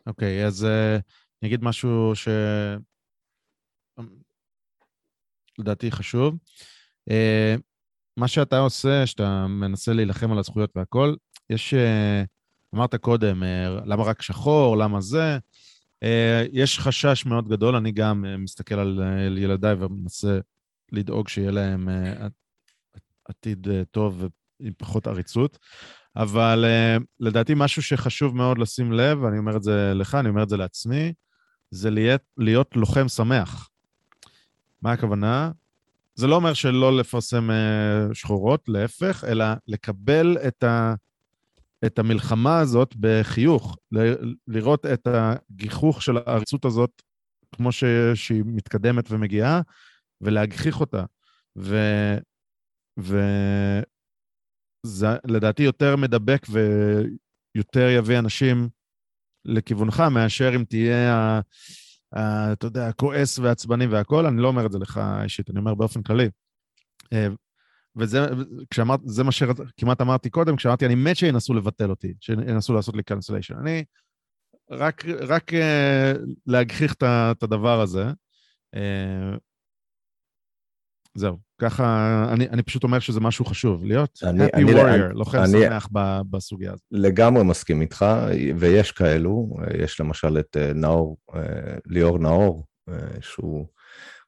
אוקיי, 0.06 0.44
okay, 0.44 0.46
אז 0.46 0.64
uh, 0.64 1.02
אני 1.42 1.48
אגיד 1.48 1.64
משהו 1.64 2.12
ש... 2.14 2.28
לדעתי 5.58 5.90
חשוב. 5.90 6.34
Uh, 7.10 7.60
מה 8.16 8.28
שאתה 8.28 8.58
עושה, 8.58 9.06
שאתה 9.06 9.46
מנסה 9.46 9.92
להילחם 9.92 10.32
על 10.32 10.38
הזכויות 10.38 10.70
והכול, 10.76 11.16
יש, 11.50 11.74
uh, 11.74 12.26
אמרת 12.74 12.94
קודם, 12.94 13.42
uh, 13.42 13.46
למה 13.84 14.02
רק 14.02 14.22
שחור, 14.22 14.76
למה 14.76 15.00
זה? 15.00 15.38
Uh, 16.04 16.08
יש 16.52 16.78
חשש 16.78 17.26
מאוד 17.26 17.48
גדול, 17.48 17.76
אני 17.76 17.92
גם 17.92 18.24
מסתכל 18.38 18.74
על, 18.74 19.00
ילדיי 19.38 19.74
ומנסה 19.74 20.38
לדאוג 20.92 21.28
שיהיה 21.28 21.50
להם 21.50 21.88
עתיד 23.24 23.68
טוב 23.90 24.24
עם 24.60 24.72
פחות 24.78 25.06
עריצות. 25.06 25.58
אבל 26.16 26.64
לדעתי 27.20 27.52
משהו 27.56 27.82
שחשוב 27.82 28.36
מאוד 28.36 28.58
לשים 28.58 28.92
לב, 28.92 29.22
ואני 29.22 29.38
אומר 29.38 29.56
את 29.56 29.62
זה 29.62 29.92
לך, 29.94 30.14
אני 30.14 30.28
אומר 30.28 30.42
את 30.42 30.48
זה 30.48 30.56
לעצמי, 30.56 31.12
זה 31.70 31.90
להיות, 31.90 32.20
להיות 32.36 32.76
לוחם 32.76 33.08
שמח. 33.08 33.68
מה 34.82 34.92
הכוונה? 34.92 35.50
זה 36.14 36.26
לא 36.26 36.36
אומר 36.36 36.54
שלא 36.54 36.96
לפרסם 36.96 37.50
uh, 37.50 38.14
שחורות, 38.14 38.68
להפך, 38.68 39.24
אלא 39.28 39.44
לקבל 39.68 40.36
את, 40.48 40.62
ה, 40.62 40.94
את 41.86 41.98
המלחמה 41.98 42.58
הזאת 42.58 42.94
בחיוך, 43.00 43.76
ל, 43.92 43.98
לראות 44.48 44.86
את 44.86 45.06
הגיחוך 45.06 46.02
של 46.02 46.16
העריצות 46.16 46.64
הזאת 46.64 47.02
כמו 47.56 47.72
ש, 47.72 47.84
שהיא 48.14 48.42
מתקדמת 48.46 49.10
ומגיעה, 49.10 49.60
ולהגחיך 50.20 50.80
אותה. 50.80 51.04
ו, 51.58 51.76
ו, 53.00 53.20
זה 54.86 55.06
לדעתי 55.24 55.62
יותר 55.62 55.96
מדבק 55.96 56.46
ויותר 56.50 57.88
יביא 57.88 58.18
אנשים 58.18 58.68
לכיוונך, 59.44 60.00
מאשר 60.00 60.52
אם 60.56 60.64
תהיה, 60.64 61.40
ה, 62.14 62.52
אתה 62.52 62.66
יודע, 62.66 62.92
כועס 62.92 63.38
ועצבני 63.38 63.86
והכול. 63.86 64.26
אני 64.26 64.42
לא 64.42 64.48
אומר 64.48 64.66
את 64.66 64.72
זה 64.72 64.78
לך 64.78 65.00
אישית, 65.22 65.50
אני 65.50 65.58
אומר 65.58 65.74
באופן 65.74 66.02
כללי. 66.02 66.28
אה, 67.12 67.28
וזה 67.96 68.26
כשאמרת, 68.70 69.00
זה 69.04 69.24
מה 69.24 69.32
שכמעט 69.32 70.00
אמרתי 70.00 70.30
קודם, 70.30 70.56
כשאמרתי, 70.56 70.86
אני 70.86 70.94
מת 70.94 71.16
שינסו 71.16 71.54
לבטל 71.54 71.90
אותי, 71.90 72.14
שינסו 72.20 72.74
לעשות 72.74 72.96
לי 72.96 73.02
קנסליישן. 73.02 73.54
אני, 73.58 73.84
רק, 74.70 75.04
רק 75.06 75.52
uh, 75.52 75.56
להגחיך 76.46 76.94
את 77.02 77.42
הדבר 77.42 77.80
הזה. 77.80 78.04
Uh, 78.76 79.38
זהו, 81.16 81.38
ככה, 81.60 82.26
אני, 82.32 82.48
אני 82.48 82.62
פשוט 82.62 82.84
אומר 82.84 82.98
שזה 82.98 83.20
משהו 83.20 83.44
חשוב, 83.44 83.84
להיות 83.84 84.18
אני, 84.22 84.46
happy 84.46 84.50
אני, 84.54 84.72
warrior, 84.72 84.84
אני, 84.84 85.14
לוחם 85.14 85.38
אני, 85.38 85.50
שמח 85.50 85.88
ב, 85.92 86.20
בסוגיה 86.30 86.72
הזאת. 86.72 86.84
לגמרי 86.90 87.44
מסכים 87.44 87.80
איתך, 87.80 88.06
ויש 88.58 88.92
כאלו, 88.92 89.56
יש 89.78 90.00
למשל 90.00 90.38
את 90.38 90.56
אה, 90.56 90.72
נאור, 90.72 91.16
אה, 91.34 91.40
ליאור 91.86 92.18
נאור, 92.18 92.66
אה, 92.88 92.94
שהוא 93.20 93.66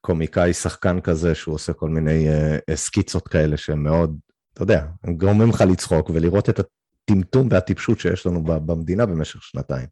קומיקאי, 0.00 0.52
שחקן 0.52 1.00
כזה, 1.00 1.34
שהוא 1.34 1.54
עושה 1.54 1.72
כל 1.72 1.88
מיני 1.88 2.28
סקיצות 2.74 3.28
כאלה 3.28 3.56
שהם 3.56 3.82
מאוד, 3.82 4.18
אתה 4.52 4.62
יודע, 4.62 4.86
הם 5.04 5.16
גורמים 5.16 5.48
לך 5.48 5.60
לצחוק 5.60 6.10
ולראות 6.10 6.50
את 6.50 6.60
הטמטום 6.60 7.48
והטיפשות 7.50 8.00
שיש 8.00 8.26
לנו 8.26 8.42
במדינה 8.42 9.06
במשך 9.06 9.42
שנתיים. 9.42 9.86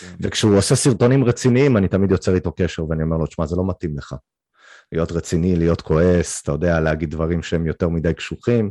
כן. 0.00 0.14
וכשהוא 0.20 0.56
עושה 0.56 0.74
סרטונים 0.74 1.24
רציניים, 1.24 1.76
אני 1.76 1.88
תמיד 1.88 2.10
יוצר 2.10 2.34
איתו 2.34 2.52
קשר 2.52 2.84
ואני 2.88 3.02
אומר 3.02 3.16
לו, 3.16 3.26
תשמע, 3.26 3.46
זה 3.46 3.56
לא 3.56 3.68
מתאים 3.68 3.98
לך. 3.98 4.14
להיות 4.92 5.12
רציני, 5.12 5.56
להיות 5.56 5.80
כועס, 5.80 6.42
אתה 6.42 6.52
יודע, 6.52 6.80
להגיד 6.80 7.10
דברים 7.10 7.42
שהם 7.42 7.66
יותר 7.66 7.88
מדי 7.88 8.14
קשוחים, 8.14 8.70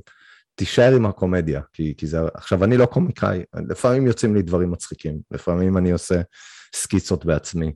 תישאר 0.56 0.96
עם 0.96 1.06
הקומדיה, 1.06 1.62
כי, 1.74 1.94
כי 1.98 2.08
זה... 2.08 2.20
עכשיו, 2.34 2.64
אני 2.64 2.78
לא 2.78 2.86
קומיקאי, 2.86 3.44
לפעמים 3.70 4.08
יוצאים 4.08 4.36
לי 4.36 4.42
דברים 4.42 4.72
מצחיקים, 4.72 5.20
לפעמים 5.32 5.78
אני 5.78 5.92
עושה 5.92 6.22
סקיצות 6.76 7.26
בעצמי, 7.26 7.72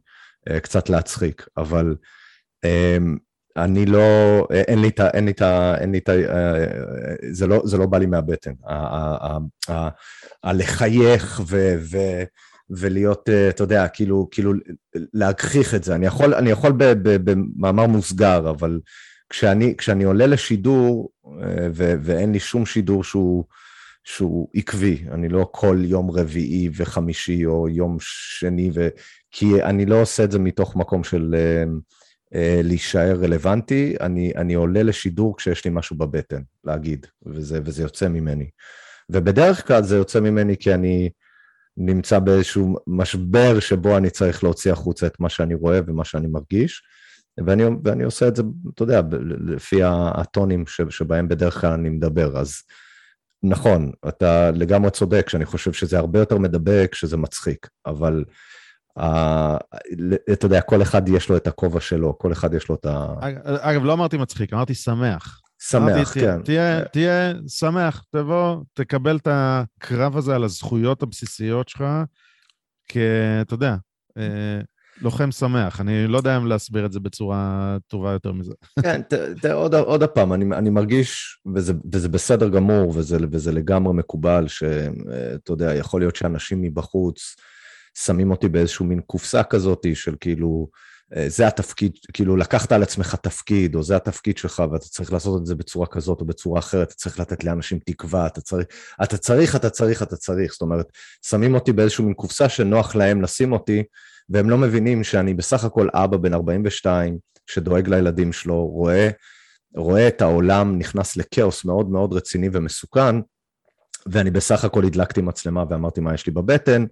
אה, 0.50 0.60
קצת 0.60 0.90
להצחיק, 0.90 1.48
אבל 1.58 1.96
אמ, 2.66 3.18
אני 3.58 3.86
לא, 3.86 4.00
אין 4.52 4.82
לי 4.82 4.88
את 4.88 5.00
ה... 5.00 5.10
אין 5.10 5.26
לי 5.26 5.32
את 5.32 5.42
ה... 5.42 5.76
אין 5.78 5.92
לי 5.92 5.98
את 5.98 6.10
ה... 6.10 6.12
אה, 6.12 6.66
זה 7.32 7.48
לא, 7.48 7.62
זה 7.66 7.78
לא 7.78 7.86
בא 7.86 7.98
לי 7.98 8.06
מהבטן. 8.06 8.54
הלחייך 10.44 11.42
ו... 11.48 11.76
ו 11.80 11.98
ולהיות, 12.78 13.30
אה, 13.30 13.50
אתה 13.50 13.64
יודע, 13.64 13.88
כאילו, 13.88 14.28
כאילו 14.32 14.54
להגחיך 15.14 15.76
את 15.76 15.84
זה. 15.84 15.96
אני 15.96 16.06
יכול, 16.06 16.34
אני 16.34 16.50
יכול 16.50 16.74
במאמר 17.04 17.88
מוסגר, 17.88 18.50
אבל 18.50 18.80
כשאני, 19.30 19.76
כשאני 19.78 20.04
עולה 20.04 20.28
לשידור, 20.28 21.10
אה, 21.26 21.68
ו, 21.74 21.94
ואין 22.02 22.32
לי 22.32 22.40
שום 22.40 22.66
שידור 22.66 23.04
שהוא, 23.04 23.44
שהוא 24.04 24.48
עקבי, 24.54 25.04
אני 25.12 25.30
לא 25.30 25.50
כל 25.52 25.78
יום 25.84 26.12
רביעי 26.12 26.70
וחמישי 26.76 27.46
או 27.46 27.70
יום 27.70 27.98
שני, 28.00 28.72
ו... 28.74 28.88
כי 29.32 29.64
אני 29.64 29.86
לא 29.86 30.02
עושה 30.02 30.24
את 30.24 30.32
זה 30.32 30.40
מתוך 30.40 30.76
מקום 30.76 31.04
של 31.04 31.36
uh, 31.36 32.38
להישאר 32.64 33.16
רלוונטי, 33.22 33.96
אני, 34.02 34.32
אני 34.36 34.54
עולה 34.54 34.84
לשידור 34.84 35.38
כשיש 35.38 35.66
לי 35.66 35.72
משהו 35.74 35.96
בבטן 35.98 36.42
להגיד, 36.64 37.06
וזה, 37.26 37.60
וזה 37.66 37.84
יוצא 37.84 38.08
ממני. 38.08 38.50
ובדרך 39.10 39.68
כלל 39.68 39.84
זה 39.84 39.98
יוצא 39.98 40.20
ממני 40.20 40.58
כי 40.58 40.74
אני... 40.74 41.10
נמצא 41.78 42.20
באיזשהו 42.20 42.76
משבר 42.88 43.60
שבו 43.60 43.98
אני 43.98 44.10
צריך 44.10 44.44
להוציא 44.44 44.72
החוצה 44.72 45.08
את 45.08 45.20
מה 45.20 45.30
שאני 45.30 45.54
רואה 45.54 45.80
ומה 45.88 46.06
שאני 46.06 46.28
מרגיש, 46.28 46.82
ואני, 47.46 47.64
ואני 47.84 48.04
עושה 48.04 48.28
את 48.28 48.36
זה, 48.36 48.44
אתה 48.74 48.84
יודע, 48.84 49.02
לפי 49.48 49.80
הטונים 49.84 50.64
שבהם 50.90 51.28
בדרך 51.28 51.62
כלל 51.62 51.72
אני 51.72 51.90
מדבר. 51.90 52.38
אז 52.38 52.62
נכון, 53.44 53.92
אתה 54.08 54.52
לגמרי 54.52 54.92
צודק, 54.92 55.30
שאני 55.30 55.46
חושב 55.46 55.74
שזה 55.74 55.98
הרבה 56.00 56.20
יותר 56.20 56.38
מדבק 56.38 56.90
כשזה 56.92 57.18
מצחיק, 57.18 57.68
אבל 57.86 58.24
uh, 59.00 59.04
אתה 60.34 60.46
יודע, 60.46 60.62
כל 60.62 60.82
אחד 60.82 61.10
יש 61.10 61.30
לו 61.30 61.38
את 61.38 61.48
הכובע 61.48 61.80
שלו, 61.80 62.18
כל 62.18 62.32
אחד 62.32 62.54
יש 62.54 62.70
לו 62.70 62.76
את 62.76 62.86
ה... 62.86 63.14
אגב, 63.46 63.84
לא 63.84 63.94
אמרתי 63.94 64.18
מצחיק, 64.18 64.54
אמרתי 64.54 64.74
שמח. 64.74 65.41
שמח, 65.70 66.14
כן. 66.14 66.42
תהיה, 66.42 66.86
תהיה 66.86 67.34
שמח, 67.48 68.04
תבוא, 68.12 68.58
תקבל 68.74 69.16
את 69.16 69.28
הקרב 69.32 70.18
הזה 70.18 70.36
על 70.36 70.44
הזכויות 70.44 71.04
הבסיסיות 71.04 71.70
שלך, 71.70 71.84
כי, 72.88 73.00
אתה 73.42 73.54
יודע, 73.54 73.76
אה, 74.18 74.62
לוחם 75.02 75.32
שמח. 75.32 75.82
אני 75.82 76.08
לא 76.08 76.18
יודע 76.18 76.38
אם 76.38 76.48
להסביר 76.48 76.86
את 76.86 76.92
זה 76.92 77.00
בצורה 77.00 77.78
טובה 77.88 78.12
יותר 78.12 78.32
מזה. 78.32 78.54
כן, 78.84 79.02
תראה, 79.42 79.54
עוד, 79.54 79.76
עוד 79.76 80.04
פעם, 80.04 80.34
אני, 80.34 80.46
אני 80.58 80.70
מרגיש, 80.70 81.40
וזה, 81.56 81.74
וזה 81.94 82.10
בסדר 82.10 82.50
גמור, 82.50 82.98
וזה, 82.98 83.18
וזה 83.32 83.52
לגמרי 83.52 83.94
מקובל, 83.94 84.48
שאתה 84.48 85.52
יודע, 85.52 85.76
יכול 85.76 86.02
להיות 86.02 86.16
שאנשים 86.16 86.62
מבחוץ 86.62 87.36
שמים 87.98 88.32
אותי 88.32 88.50
באיזשהו 88.50 88.86
מין 88.86 89.02
קופסה 89.02 89.44
כזאת 89.44 89.86
של 89.94 90.16
כאילו, 90.20 90.68
אה, 90.74 90.91
זה 91.28 91.48
התפקיד, 91.48 91.92
כאילו 92.14 92.38
לקחת 92.38 92.72
על 92.72 92.84
עצמך 92.84 93.16
תפקיד, 93.16 93.76
או 93.76 93.84
זה 93.84 93.96
התפקיד 93.96 94.38
שלך, 94.38 94.64
ואתה 94.72 94.86
צריך 94.86 95.14
לעשות 95.14 95.42
את 95.42 95.46
זה 95.46 95.56
בצורה 95.56 95.88
כזאת 95.88 96.22
או 96.22 96.26
בצורה 96.26 96.60
אחרת, 96.60 96.88
אתה 96.88 96.96
צריך 96.96 97.20
לתת 97.20 97.44
לאנשים 97.44 97.80
תקווה, 97.86 98.28
אתה 98.28 98.42
צריך, 98.42 98.68
אתה 99.04 99.18
צריך, 99.18 99.56
אתה 99.56 99.70
צריך, 99.70 100.04
אתה 100.04 100.16
צריך. 100.16 100.52
זאת 100.52 100.62
אומרת, 100.62 100.86
שמים 101.26 101.56
אותי 101.56 101.72
באיזשהו 101.72 102.04
מין 102.04 102.14
קופסה 102.14 102.50
שנוח 102.50 102.96
להם 102.96 103.22
לשים 103.22 103.54
אותי, 103.54 103.84
והם 104.30 104.50
לא 104.50 104.58
מבינים 104.58 105.04
שאני 105.04 105.34
בסך 105.34 105.64
הכל 105.64 105.88
אבא 105.94 106.18
בן 106.18 106.34
42, 106.34 107.18
שדואג 107.48 107.90
לילדים 107.90 108.34
שלו, 108.34 108.66
רואה, 108.66 109.10
רואה 109.76 110.08
את 110.08 110.22
העולם 110.22 110.78
נכנס 110.78 111.18
לכאוס 111.18 111.66
מאוד 111.66 111.90
מאוד 111.90 112.14
רציני 112.14 112.50
ומסוכן, 112.54 113.16
ואני 114.06 114.32
בסך 114.32 114.66
הכל 114.66 114.86
הדלקתי 114.86 115.22
מצלמה 115.22 115.64
ואמרתי 115.70 116.02
מה 116.02 116.14
יש 116.14 116.26
לי 116.26 116.32
בבטן, 116.32 116.86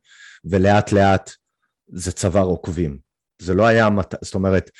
ולאט 0.45 0.91
לאט 0.91 1.31
זה 1.87 2.11
צוואר 2.11 2.45
עוקבים. 2.45 3.08
זה 3.41 3.53
לא 3.53 3.67
היה, 3.67 3.89
מת... 3.89 4.15
זאת 4.21 4.35
אומרת, 4.35 4.71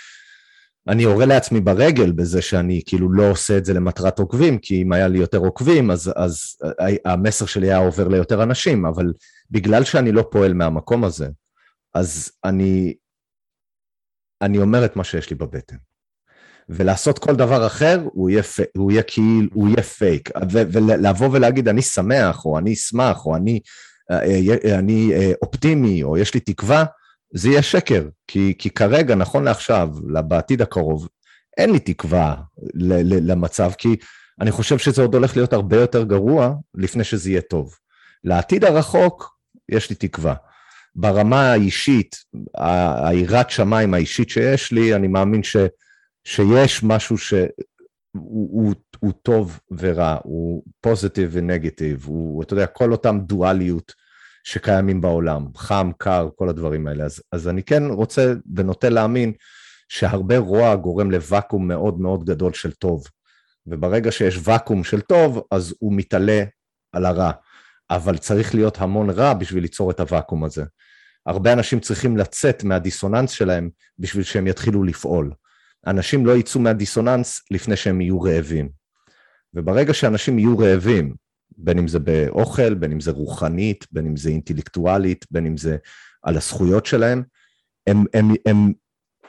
אני 0.87 1.03
יורה 1.03 1.25
לעצמי 1.25 1.59
ברגל 1.61 2.11
בזה 2.11 2.41
שאני 2.41 2.81
כאילו 2.85 3.11
לא 3.11 3.31
עושה 3.31 3.57
את 3.57 3.65
זה 3.65 3.73
למטרת 3.73 4.19
עוקבים, 4.19 4.57
כי 4.57 4.81
אם 4.81 4.93
היה 4.93 5.07
לי 5.07 5.19
יותר 5.19 5.37
עוקבים, 5.37 5.91
אז, 5.91 6.13
אז 6.15 6.57
המסר 7.05 7.45
שלי 7.45 7.67
היה 7.67 7.77
עובר 7.77 8.07
ליותר 8.07 8.43
אנשים, 8.43 8.85
אבל 8.85 9.13
בגלל 9.51 9.83
שאני 9.83 10.11
לא 10.11 10.25
פועל 10.31 10.53
מהמקום 10.53 11.03
הזה, 11.03 11.27
אז 11.95 12.31
אני, 12.45 12.93
אני 14.41 14.57
אומר 14.57 14.85
את 14.85 14.95
מה 14.95 15.03
שיש 15.03 15.29
לי 15.29 15.35
בבטן. 15.35 15.75
ולעשות 16.69 17.19
כל 17.19 17.35
דבר 17.35 17.67
אחר, 17.67 18.01
הוא 18.13 18.29
יהיה, 18.29 18.43
הוא 18.77 18.91
יהיה 18.91 19.03
כאילו, 19.03 19.49
הוא 19.53 19.69
יהיה 19.69 19.83
פייק. 19.83 20.29
ולבוא 20.51 21.29
ולהגיד, 21.31 21.67
אני 21.67 21.81
שמח, 21.81 22.45
או 22.45 22.57
אני 22.57 22.73
אשמח, 22.73 23.25
או 23.25 23.35
אני, 23.35 23.59
אה, 24.11 24.19
אה, 24.65 24.79
אני 24.79 25.13
אה, 25.13 25.31
אופטימי, 25.41 26.03
או 26.03 26.17
יש 26.17 26.33
לי 26.33 26.39
תקווה, 26.39 26.85
זה 27.33 27.49
יהיה 27.49 27.61
שקר, 27.61 28.07
כי, 28.27 28.53
כי 28.57 28.69
כרגע, 28.69 29.15
נכון 29.15 29.43
לעכשיו, 29.43 29.89
בעתיד 30.27 30.61
הקרוב, 30.61 31.07
אין 31.57 31.71
לי 31.71 31.79
תקווה 31.79 32.35
למצב, 33.03 33.71
כי 33.77 33.95
אני 34.41 34.51
חושב 34.51 34.77
שזה 34.77 35.01
עוד 35.01 35.15
הולך 35.15 35.35
להיות 35.35 35.53
הרבה 35.53 35.77
יותר 35.77 36.03
גרוע 36.03 36.53
לפני 36.75 37.03
שזה 37.03 37.29
יהיה 37.29 37.41
טוב. 37.41 37.75
לעתיד 38.23 38.63
הרחוק, 38.63 39.37
יש 39.69 39.89
לי 39.89 39.95
תקווה. 39.95 40.33
ברמה 40.95 41.51
האישית, 41.51 42.15
היראת 43.03 43.49
שמיים 43.49 43.93
האישית 43.93 44.29
שיש 44.29 44.71
לי, 44.71 44.95
אני 44.95 45.07
מאמין 45.07 45.43
ש, 45.43 45.57
שיש 46.23 46.83
משהו 46.83 47.17
שהוא 47.17 47.47
הוא, 48.13 48.73
הוא 48.99 49.11
טוב 49.21 49.59
ורע, 49.71 50.17
הוא 50.23 50.63
פוזיטיב 50.81 51.29
ונגטיב, 51.33 52.05
הוא, 52.05 52.43
אתה 52.43 52.53
יודע, 52.53 52.65
כל 52.65 52.91
אותם 52.91 53.19
דואליות 53.19 53.93
שקיימים 54.43 55.01
בעולם, 55.01 55.47
חם, 55.55 55.91
קר, 55.97 56.29
כל 56.35 56.49
הדברים 56.49 56.87
האלה. 56.87 57.03
אז, 57.03 57.21
אז 57.31 57.47
אני 57.47 57.63
כן 57.63 57.83
רוצה 57.83 58.33
ונוטה 58.55 58.89
להאמין 58.89 59.33
שהרבה 59.89 60.37
רוע 60.37 60.75
גורם 60.75 61.11
לוואקום 61.11 61.67
מאוד 61.67 61.99
מאוד 61.99 62.25
גדול 62.25 62.53
של 62.53 62.71
טוב. 62.71 63.03
וברגע 63.67 64.11
שיש 64.11 64.39
ואקום 64.43 64.83
של 64.83 65.01
טוב, 65.01 65.43
אז 65.51 65.75
הוא 65.79 65.93
מתעלה 65.93 66.43
על 66.93 67.05
הרע. 67.05 67.31
אבל 67.91 68.17
צריך 68.17 68.55
להיות 68.55 68.77
המון 68.81 69.09
רע 69.09 69.33
בשביל 69.33 69.61
ליצור 69.61 69.91
את 69.91 69.99
הוואקום 69.99 70.43
הזה. 70.43 70.63
הרבה 71.25 71.53
אנשים 71.53 71.79
צריכים 71.79 72.17
לצאת 72.17 72.63
מהדיסוננס 72.63 73.31
שלהם 73.31 73.69
בשביל 73.99 74.23
שהם 74.23 74.47
יתחילו 74.47 74.83
לפעול. 74.83 75.31
אנשים 75.87 76.25
לא 76.25 76.37
יצאו 76.37 76.61
מהדיסוננס 76.61 77.41
לפני 77.51 77.75
שהם 77.75 78.01
יהיו 78.01 78.21
רעבים. 78.21 78.69
וברגע 79.53 79.93
שאנשים 79.93 80.39
יהיו 80.39 80.59
רעבים, 80.59 81.15
בין 81.59 81.77
אם 81.77 81.87
זה 81.87 81.99
באוכל, 81.99 82.73
בין 82.73 82.91
אם 82.91 82.99
זה 82.99 83.11
רוחנית, 83.11 83.85
בין 83.91 84.05
אם 84.05 84.17
זה 84.17 84.29
אינטלקטואלית, 84.29 85.25
בין 85.31 85.45
אם 85.45 85.57
זה 85.57 85.77
על 86.23 86.37
הזכויות 86.37 86.85
שלהם, 86.85 87.23
הם, 87.87 88.03
הם, 88.13 88.33
הם 88.45 88.73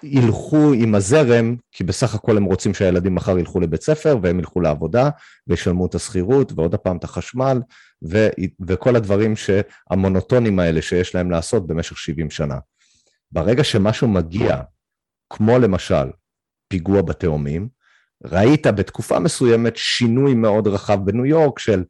ילכו 0.03 0.73
עם 0.73 0.95
הזרם, 0.95 1.57
כי 1.73 1.85
בסך 1.85 2.15
הכל 2.15 2.37
הם 2.37 2.45
רוצים 2.45 2.75
שהילדים 2.75 3.15
מחר 3.15 3.39
ילכו 3.39 3.61
לבית 3.61 3.83
ספר, 3.83 4.19
והם 4.23 4.39
ילכו 4.39 4.61
לעבודה, 4.61 5.11
וישלמו 5.47 5.87
את 5.87 5.95
השכירות, 5.95 6.53
ועוד 6.57 6.75
פעם 6.75 6.97
את 6.97 7.05
החשמל, 7.05 7.61
ו, 8.11 8.29
וכל 8.67 8.97
הדברים 8.97 9.35
המונוטונים 9.91 10.59
האלה 10.59 10.83
שיש 10.83 11.15
להם 11.15 11.31
לעשות 11.31 11.67
במשך 11.67 11.99
70 11.99 12.31
שנה. 12.31 12.59
ברגע 13.33 13.65
שמשהו 13.65 14.09
מגיע, 14.09 14.61
כמו 15.31 15.59
למשל 15.59 16.11
פיגוע 16.69 17.03
בתאומים, 17.03 17.69
ראית 18.25 18.67
בתקופה 18.67 19.19
מסוימת 19.19 19.77
שינוי 19.77 20.35
מאוד 20.35 20.69
רחב 20.69 20.99
בניו 21.05 21.27
יורק 21.27 21.59
של 21.59 21.85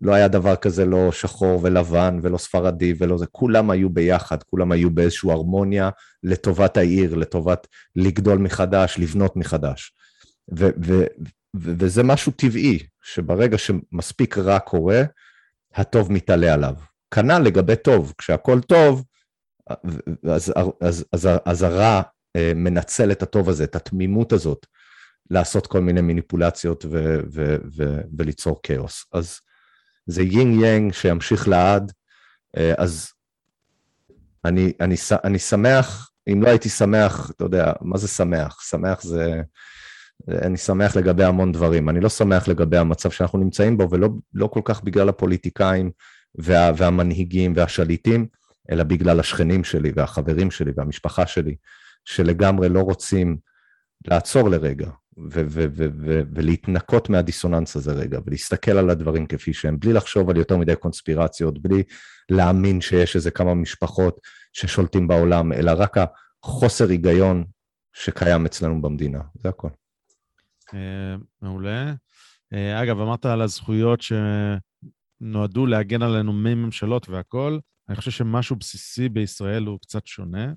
לא 0.00 0.14
היה 0.14 0.28
דבר 0.28 0.56
כזה 0.56 0.84
לא 0.84 1.12
שחור 1.12 1.60
ולבן 1.62 2.18
ולא 2.22 2.38
ספרדי 2.38 2.94
ולא 2.98 3.18
זה, 3.18 3.26
כולם 3.26 3.70
היו 3.70 3.90
ביחד, 3.90 4.42
כולם 4.42 4.72
היו 4.72 4.90
באיזושהי 4.90 5.30
הרמוניה 5.30 5.90
לטובת 6.22 6.76
העיר, 6.76 7.14
לטובת 7.14 7.66
לגדול 7.96 8.38
מחדש, 8.38 8.98
לבנות 8.98 9.36
מחדש. 9.36 9.92
ו- 10.58 10.70
ו- 10.84 11.06
ו- 11.56 11.72
וזה 11.78 12.02
משהו 12.02 12.32
טבעי, 12.32 12.78
שברגע 13.02 13.58
שמספיק 13.58 14.38
רע 14.38 14.58
קורה, 14.58 15.02
הטוב 15.74 16.12
מתעלה 16.12 16.54
עליו. 16.54 16.74
כנ"ל 17.14 17.38
לגבי 17.38 17.76
טוב, 17.76 18.12
כשהכול 18.18 18.60
טוב, 18.60 19.04
אז, 20.24 20.52
אז, 20.80 21.04
אז, 21.12 21.28
אז 21.44 21.62
הרע 21.62 22.02
אה, 22.36 22.52
מנצל 22.54 23.12
את 23.12 23.22
הטוב 23.22 23.48
הזה, 23.48 23.64
את 23.64 23.76
התמימות 23.76 24.32
הזאת, 24.32 24.66
לעשות 25.30 25.66
כל 25.66 25.80
מיני 25.80 26.00
מניפולציות 26.00 26.84
ו- 26.84 27.20
ו- 27.32 27.56
ו- 27.76 28.00
וליצור 28.18 28.60
כאוס. 28.62 29.06
אז 29.12 29.40
זה 30.06 30.22
יינג 30.22 30.62
יאנג 30.62 30.92
שימשיך 30.92 31.48
לעד, 31.48 31.92
אה, 32.56 32.74
אז 32.78 33.12
אני, 34.44 34.72
אני, 34.80 34.94
אני 35.24 35.38
שמח, 35.38 36.10
אם 36.32 36.42
לא 36.42 36.48
הייתי 36.48 36.68
שמח, 36.68 37.30
אתה 37.30 37.44
יודע, 37.44 37.72
מה 37.80 37.98
זה 37.98 38.08
שמח? 38.08 38.60
שמח 38.60 39.02
זה... 39.02 39.40
אני 40.28 40.56
שמח 40.56 40.96
לגבי 40.96 41.24
המון 41.24 41.52
דברים. 41.52 41.88
אני 41.88 42.00
לא 42.00 42.08
שמח 42.08 42.48
לגבי 42.48 42.78
המצב 42.78 43.10
שאנחנו 43.10 43.38
נמצאים 43.38 43.78
בו, 43.78 43.90
ולא 43.90 44.08
לא 44.34 44.46
כל 44.46 44.60
כך 44.64 44.84
בגלל 44.84 45.08
הפוליטיקאים 45.08 45.90
וה, 46.34 46.70
והמנהיגים 46.76 47.52
והשליטים, 47.56 48.26
אלא 48.70 48.84
בגלל 48.84 49.20
השכנים 49.20 49.64
שלי 49.64 49.92
והחברים 49.96 50.50
שלי 50.50 50.72
והמשפחה 50.76 51.26
שלי, 51.26 51.56
שלגמרי 52.04 52.68
לא 52.68 52.80
רוצים 52.80 53.36
לעצור 54.08 54.48
לרגע 54.50 54.90
ולהתנקות 56.34 57.10
מהדיסוננס 57.10 57.76
הזה 57.76 57.92
רגע, 57.92 58.18
ולהסתכל 58.26 58.70
על 58.70 58.90
הדברים 58.90 59.26
כפי 59.26 59.52
שהם, 59.52 59.78
בלי 59.80 59.92
לחשוב 59.92 60.30
על 60.30 60.36
יותר 60.36 60.56
מדי 60.56 60.76
קונספירציות, 60.76 61.62
בלי 61.62 61.82
להאמין 62.30 62.80
שיש 62.80 63.16
איזה 63.16 63.30
כמה 63.30 63.54
משפחות 63.54 64.20
ששולטים 64.52 65.08
בעולם, 65.08 65.52
אלא 65.52 65.72
רק 65.76 65.96
החוסר 66.42 66.88
היגיון 66.88 67.44
שקיים 67.92 68.46
אצלנו 68.46 68.82
במדינה, 68.82 69.20
זה 69.42 69.48
הכל. 69.48 69.68
אה, 70.74 71.16
מעולה. 71.42 71.94
אה, 72.52 72.82
אגב, 72.82 73.00
אמרת 73.00 73.26
על 73.26 73.42
הזכויות 73.42 74.00
שנועדו 74.02 75.66
להגן 75.66 76.02
עלינו 76.02 76.32
מממשלות 76.32 77.08
והכול. 77.08 77.60
אני 77.88 77.96
חושב 77.96 78.10
שמשהו 78.10 78.56
בסיסי 78.56 79.08
בישראל 79.08 79.64
הוא 79.64 79.78
קצת 79.80 80.06
שונה, 80.06 80.52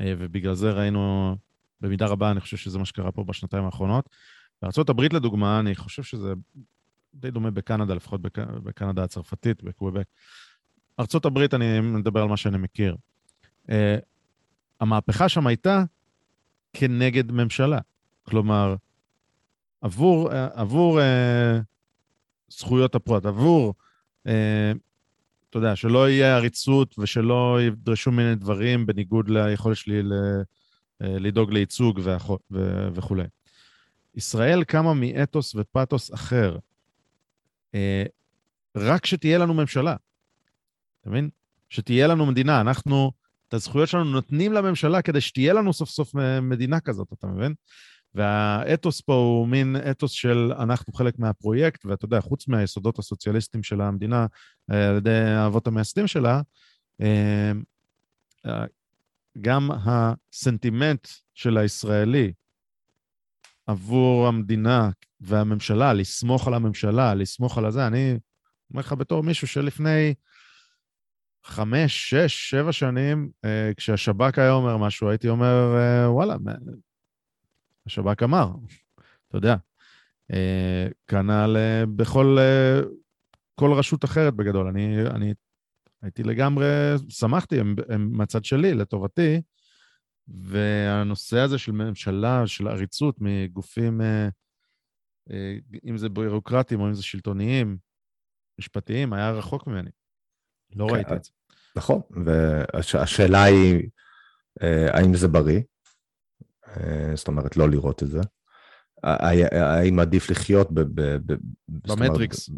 אה, 0.00 0.14
ובגלל 0.18 0.54
זה 0.54 0.70
ראינו 0.70 1.36
במידה 1.80 2.06
רבה, 2.06 2.30
אני 2.30 2.40
חושב 2.40 2.56
שזה 2.56 2.78
מה 2.78 2.84
שקרה 2.84 3.12
פה 3.12 3.24
בשנתיים 3.24 3.64
האחרונות. 3.64 4.08
בארה"ב, 4.62 5.00
לדוגמה, 5.00 5.60
אני 5.60 5.74
חושב 5.74 6.02
שזה 6.02 6.32
די 7.14 7.30
דומה 7.30 7.50
בקנדה, 7.50 7.94
לפחות 7.94 8.22
בק... 8.22 8.38
בקנדה 8.38 9.04
הצרפתית, 9.04 9.62
בקוויבק. 9.62 10.06
ארה"ב, 10.98 11.38
אני 11.54 11.80
מדבר 11.80 12.22
על 12.22 12.28
מה 12.28 12.36
שאני 12.36 12.58
מכיר. 12.58 12.96
Uh, 13.66 13.70
המהפכה 14.80 15.28
שם 15.28 15.46
הייתה 15.46 15.84
כנגד 16.72 17.32
ממשלה. 17.32 17.78
כלומר, 18.22 18.76
עבור, 19.80 20.30
uh, 20.30 20.34
עבור 20.54 21.00
uh, 21.00 21.02
זכויות 22.48 22.94
הפרט, 22.94 23.26
עבור, 23.26 23.74
uh, 24.26 24.30
אתה 25.50 25.58
יודע, 25.58 25.76
שלא 25.76 26.08
יהיה 26.10 26.36
עריצות 26.36 26.98
ושלא 26.98 27.58
ידרשו 27.62 28.10
מיני 28.10 28.34
דברים 28.34 28.86
בניגוד 28.86 29.28
ליכולת 29.28 29.76
שלי 29.76 30.02
אה, 31.02 31.18
לדאוג 31.18 31.52
לייצוג 31.52 32.00
וכולי. 32.94 33.24
ישראל 34.14 34.64
קמה 34.64 34.94
מאתוס 34.94 35.54
ופתוס 35.54 36.14
אחר. 36.14 36.58
אה, 37.74 38.04
רק 38.76 39.06
שתהיה 39.06 39.38
לנו 39.38 39.54
ממשלה, 39.54 39.96
אתה 41.00 41.10
מבין? 41.10 41.30
שתהיה 41.70 42.06
לנו 42.06 42.26
מדינה. 42.26 42.60
אנחנו, 42.60 43.12
את 43.48 43.54
הזכויות 43.54 43.88
שלנו 43.88 44.04
נותנים 44.04 44.52
לממשלה 44.52 45.02
כדי 45.02 45.20
שתהיה 45.20 45.52
לנו 45.52 45.72
סוף 45.72 45.88
סוף 45.88 46.14
מדינה 46.42 46.80
כזאת, 46.80 47.12
אתה 47.12 47.26
מבין? 47.26 47.54
והאתוס 48.14 49.00
פה 49.00 49.14
הוא 49.14 49.48
מין 49.48 49.76
אתוס 49.90 50.10
של 50.12 50.52
אנחנו 50.58 50.92
חלק 50.92 51.18
מהפרויקט, 51.18 51.86
ואתה 51.86 52.04
יודע, 52.04 52.20
חוץ 52.20 52.48
מהיסודות 52.48 52.98
הסוציאליסטיים 52.98 53.62
של 53.62 53.80
המדינה, 53.80 54.26
אה, 54.70 54.88
על 54.88 54.96
ידי 54.96 55.10
האבות 55.10 55.66
המייסדים 55.66 56.06
שלה, 56.06 56.40
גם 59.40 59.70
הסנטימנט 59.84 61.08
של 61.34 61.58
הישראלי 61.58 62.32
עבור 63.66 64.28
המדינה 64.28 64.90
והממשלה, 65.20 65.92
לסמוך 65.92 66.48
על 66.48 66.54
הממשלה, 66.54 67.14
לסמוך 67.14 67.58
על 67.58 67.64
הזה, 67.64 67.86
אני 67.86 68.18
אומר 68.70 68.80
לך 68.80 68.92
בתור 68.92 69.22
מישהו 69.22 69.48
שלפני 69.48 70.14
חמש, 71.44 72.10
שש, 72.10 72.50
שבע 72.50 72.72
שנים, 72.72 73.30
אה, 73.44 73.70
כשהשב"כ 73.76 74.38
היה 74.38 74.52
אומר 74.52 74.76
משהו, 74.76 75.08
הייתי 75.08 75.28
אומר, 75.28 75.76
אה, 75.76 76.12
וואלה, 76.12 76.36
השב"כ 77.86 78.22
אמר, 78.22 78.50
אתה 79.28 79.36
יודע. 79.36 79.56
אה, 80.32 80.88
כנ"ל 81.06 81.56
בכל, 81.96 82.38
כל 83.54 83.72
רשות 83.72 84.04
אחרת 84.04 84.34
בגדול. 84.34 84.66
אני, 84.66 85.06
אני 85.06 85.34
הייתי 86.02 86.22
לגמרי, 86.22 86.66
שמחתי, 87.08 87.60
הם, 87.60 87.74
הם 87.88 88.12
מהצד 88.12 88.44
שלי, 88.44 88.74
לטובתי, 88.74 89.40
והנושא 90.28 91.38
הזה 91.38 91.58
של 91.58 91.72
ממשלה, 91.72 92.46
של 92.46 92.68
עריצות 92.68 93.16
מגופים, 93.20 94.00
אה, 94.00 94.28
אה, 95.30 95.56
אם 95.84 95.98
זה 95.98 96.08
ביורוקרטיים 96.08 96.80
או 96.80 96.88
אם 96.88 96.94
זה 96.94 97.02
שלטוניים, 97.02 97.78
משפטיים, 98.58 99.12
היה 99.12 99.30
רחוק 99.30 99.66
ממני. 99.66 99.90
לא 100.76 100.86
כן, 100.88 100.94
ראיתי 100.94 101.14
את 101.14 101.24
זה. 101.24 101.30
נכון, 101.76 102.00
והשאלה 102.24 103.42
היא, 103.42 103.88
אה, 104.62 104.98
האם 104.98 105.14
זה 105.14 105.28
בריא? 105.28 105.60
זאת 107.14 107.28
אומרת, 107.28 107.56
לא 107.56 107.70
לראות 107.70 108.02
את 108.02 108.08
זה. 108.08 108.20
האם 109.02 109.98
עדיף 109.98 110.30
לחיות 110.30 110.68
ב... 110.72 110.80
במטריקס. 111.68 112.50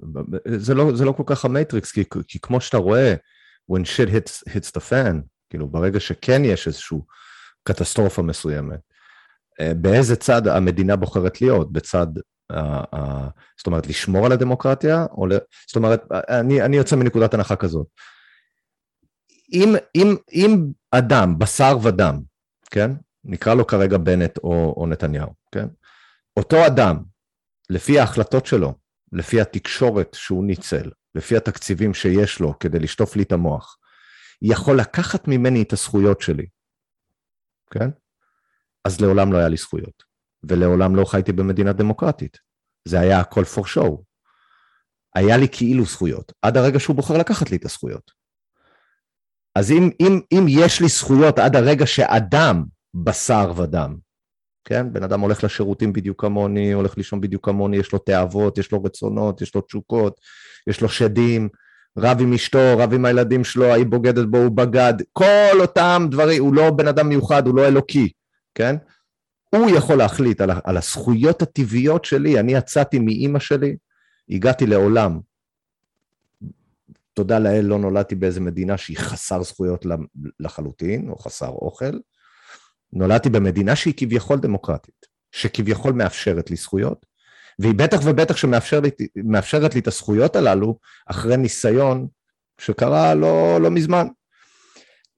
זה 0.56 0.74
לא, 0.74 0.96
זה 0.96 1.04
לא 1.04 1.12
כל 1.12 1.22
כך 1.26 1.44
המטריקס, 1.44 1.92
כי, 1.92 2.04
כי 2.28 2.38
כמו 2.42 2.60
שאתה 2.60 2.76
רואה, 2.76 3.14
when 3.72 3.80
shit 3.84 4.10
hits, 4.10 4.50
hits 4.50 4.70
the 4.76 4.80
fan, 4.90 5.16
כאילו 5.50 5.68
ברגע 5.68 6.00
שכן 6.00 6.44
יש 6.44 6.66
איזושהי 6.66 6.98
קטסטרופה 7.62 8.22
מסוימת, 8.22 8.80
אה, 9.60 9.74
באיזה 9.74 10.16
צד 10.16 10.48
המדינה 10.48 10.96
בוחרת 10.96 11.40
להיות? 11.40 11.72
בצד, 11.72 12.06
uh, 12.52 12.56
uh, 12.94 12.98
זאת 13.56 13.66
אומרת, 13.66 13.86
לשמור 13.86 14.26
על 14.26 14.32
הדמוקרטיה? 14.32 15.06
או 15.10 15.26
ל... 15.26 15.32
זאת 15.66 15.76
אומרת, 15.76 16.04
אני, 16.28 16.62
אני 16.62 16.76
יוצא 16.76 16.96
מנקודת 16.96 17.34
הנחה 17.34 17.56
כזאת. 17.56 17.86
אם, 19.52 19.74
אם, 19.94 20.16
אם 20.32 20.66
אדם, 20.90 21.38
בשר 21.38 21.78
ודם, 21.82 22.20
כן? 22.70 22.90
נקרא 23.24 23.54
לו 23.54 23.66
כרגע 23.66 23.98
בנט 23.98 24.38
או, 24.38 24.74
או 24.76 24.86
נתניהו, 24.86 25.30
כן? 25.52 25.66
אותו 26.38 26.66
אדם, 26.66 26.96
לפי 27.70 28.00
ההחלטות 28.00 28.46
שלו, 28.46 28.74
לפי 29.12 29.40
התקשורת 29.40 30.14
שהוא 30.14 30.44
ניצל, 30.44 30.90
לפי 31.14 31.36
התקציבים 31.36 31.94
שיש 31.94 32.40
לו 32.40 32.58
כדי 32.58 32.78
לשטוף 32.78 33.16
לי 33.16 33.22
את 33.22 33.32
המוח, 33.32 33.76
יכול 34.42 34.78
לקחת 34.80 35.28
ממני 35.28 35.62
את 35.62 35.72
הזכויות 35.72 36.20
שלי, 36.20 36.46
כן? 37.70 37.90
אז 38.84 39.00
לעולם 39.00 39.32
לא 39.32 39.38
היה 39.38 39.48
לי 39.48 39.56
זכויות, 39.56 40.02
ולעולם 40.42 40.96
לא 40.96 41.04
חייתי 41.04 41.32
במדינה 41.32 41.72
דמוקרטית. 41.72 42.38
זה 42.88 43.00
היה 43.00 43.20
הכל 43.20 43.42
for 43.42 43.64
show. 43.64 44.02
היה 45.14 45.36
לי 45.36 45.48
כאילו 45.52 45.84
זכויות, 45.84 46.32
עד 46.42 46.56
הרגע 46.56 46.80
שהוא 46.80 46.96
בוחר 46.96 47.18
לקחת 47.18 47.50
לי 47.50 47.56
את 47.56 47.64
הזכויות. 47.64 48.10
אז 49.54 49.70
אם, 49.70 49.90
אם, 50.00 50.20
אם 50.32 50.46
יש 50.48 50.80
לי 50.80 50.88
זכויות 50.88 51.38
עד 51.38 51.56
הרגע 51.56 51.86
שאדם 51.86 52.64
בשר 52.94 53.52
ודם, 53.56 53.96
כן? 54.68 54.92
בן 54.92 55.02
אדם 55.02 55.20
הולך 55.20 55.44
לשירותים 55.44 55.92
בדיוק 55.92 56.20
כמוני, 56.20 56.72
הולך 56.72 56.96
לישון 56.96 57.20
בדיוק 57.20 57.44
כמוני, 57.44 57.76
יש 57.76 57.92
לו 57.92 57.98
תאוות, 57.98 58.58
יש 58.58 58.72
לו 58.72 58.84
רצונות, 58.84 59.42
יש 59.42 59.54
לו 59.54 59.60
תשוקות, 59.60 60.20
יש 60.66 60.80
לו 60.80 60.88
שדים, 60.88 61.48
רב 61.98 62.20
עם 62.20 62.32
אשתו, 62.32 62.74
רב 62.78 62.92
עם 62.94 63.04
הילדים 63.04 63.44
שלו, 63.44 63.74
היא 63.74 63.86
בוגדת 63.86 64.26
בו, 64.26 64.38
הוא 64.38 64.50
בגד, 64.50 64.94
כל 65.12 65.60
אותם 65.60 66.06
דברים, 66.10 66.42
הוא 66.42 66.54
לא 66.54 66.70
בן 66.70 66.88
אדם 66.88 67.08
מיוחד, 67.08 67.46
הוא 67.46 67.56
לא 67.56 67.66
אלוקי, 67.66 68.12
כן? 68.54 68.76
הוא 69.50 69.70
יכול 69.70 69.96
להחליט 69.96 70.40
על, 70.40 70.50
על 70.64 70.76
הזכויות 70.76 71.42
הטבעיות 71.42 72.04
שלי, 72.04 72.40
אני 72.40 72.52
יצאתי 72.52 72.98
מאימא 72.98 73.38
שלי, 73.38 73.76
הגעתי 74.30 74.66
לעולם. 74.66 75.20
תודה 77.14 77.38
לאל, 77.38 77.64
לא 77.64 77.78
נולדתי 77.78 78.14
באיזה 78.14 78.40
מדינה 78.40 78.76
שהיא 78.76 78.98
חסר 78.98 79.42
זכויות 79.42 79.86
לחלוטין, 80.40 81.08
או 81.08 81.18
חסר 81.18 81.48
אוכל. 81.48 81.98
נולדתי 82.92 83.30
במדינה 83.30 83.76
שהיא 83.76 83.94
כביכול 83.96 84.38
דמוקרטית, 84.38 85.06
שכביכול 85.32 85.92
מאפשרת 85.92 86.50
לי 86.50 86.56
זכויות, 86.56 87.06
והיא 87.58 87.74
בטח 87.74 88.00
ובטח 88.04 88.36
שמאפשרת 88.36 89.74
לי 89.74 89.80
את 89.80 89.86
הזכויות 89.86 90.36
הללו 90.36 90.78
אחרי 91.06 91.36
ניסיון 91.36 92.06
שקרה 92.60 93.14
לא, 93.14 93.58
לא 93.60 93.70
מזמן. 93.70 94.06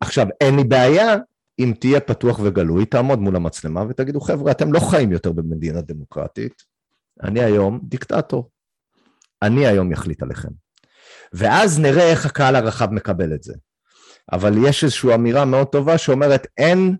עכשיו, 0.00 0.26
אין 0.40 0.56
לי 0.56 0.64
בעיה 0.64 1.16
אם 1.58 1.72
תהיה 1.80 2.00
פתוח 2.00 2.40
וגלוי, 2.42 2.86
תעמוד 2.86 3.18
מול 3.18 3.36
המצלמה 3.36 3.84
ותגידו, 3.88 4.20
חבר'ה, 4.20 4.50
אתם 4.50 4.72
לא 4.72 4.80
חיים 4.80 5.12
יותר 5.12 5.32
במדינה 5.32 5.80
דמוקרטית, 5.80 6.62
אני 7.22 7.42
היום 7.42 7.80
דיקטטור. 7.82 8.50
אני 9.42 9.66
היום 9.66 9.92
אחליט 9.92 10.22
עליכם. 10.22 10.48
ואז 11.32 11.78
נראה 11.78 12.10
איך 12.10 12.26
הקהל 12.26 12.56
הרחב 12.56 12.92
מקבל 12.92 13.34
את 13.34 13.42
זה. 13.42 13.54
אבל 14.32 14.54
יש 14.66 14.84
איזושהי 14.84 15.14
אמירה 15.14 15.44
מאוד 15.44 15.66
טובה 15.66 15.98
שאומרת, 15.98 16.46
אין 16.58 16.96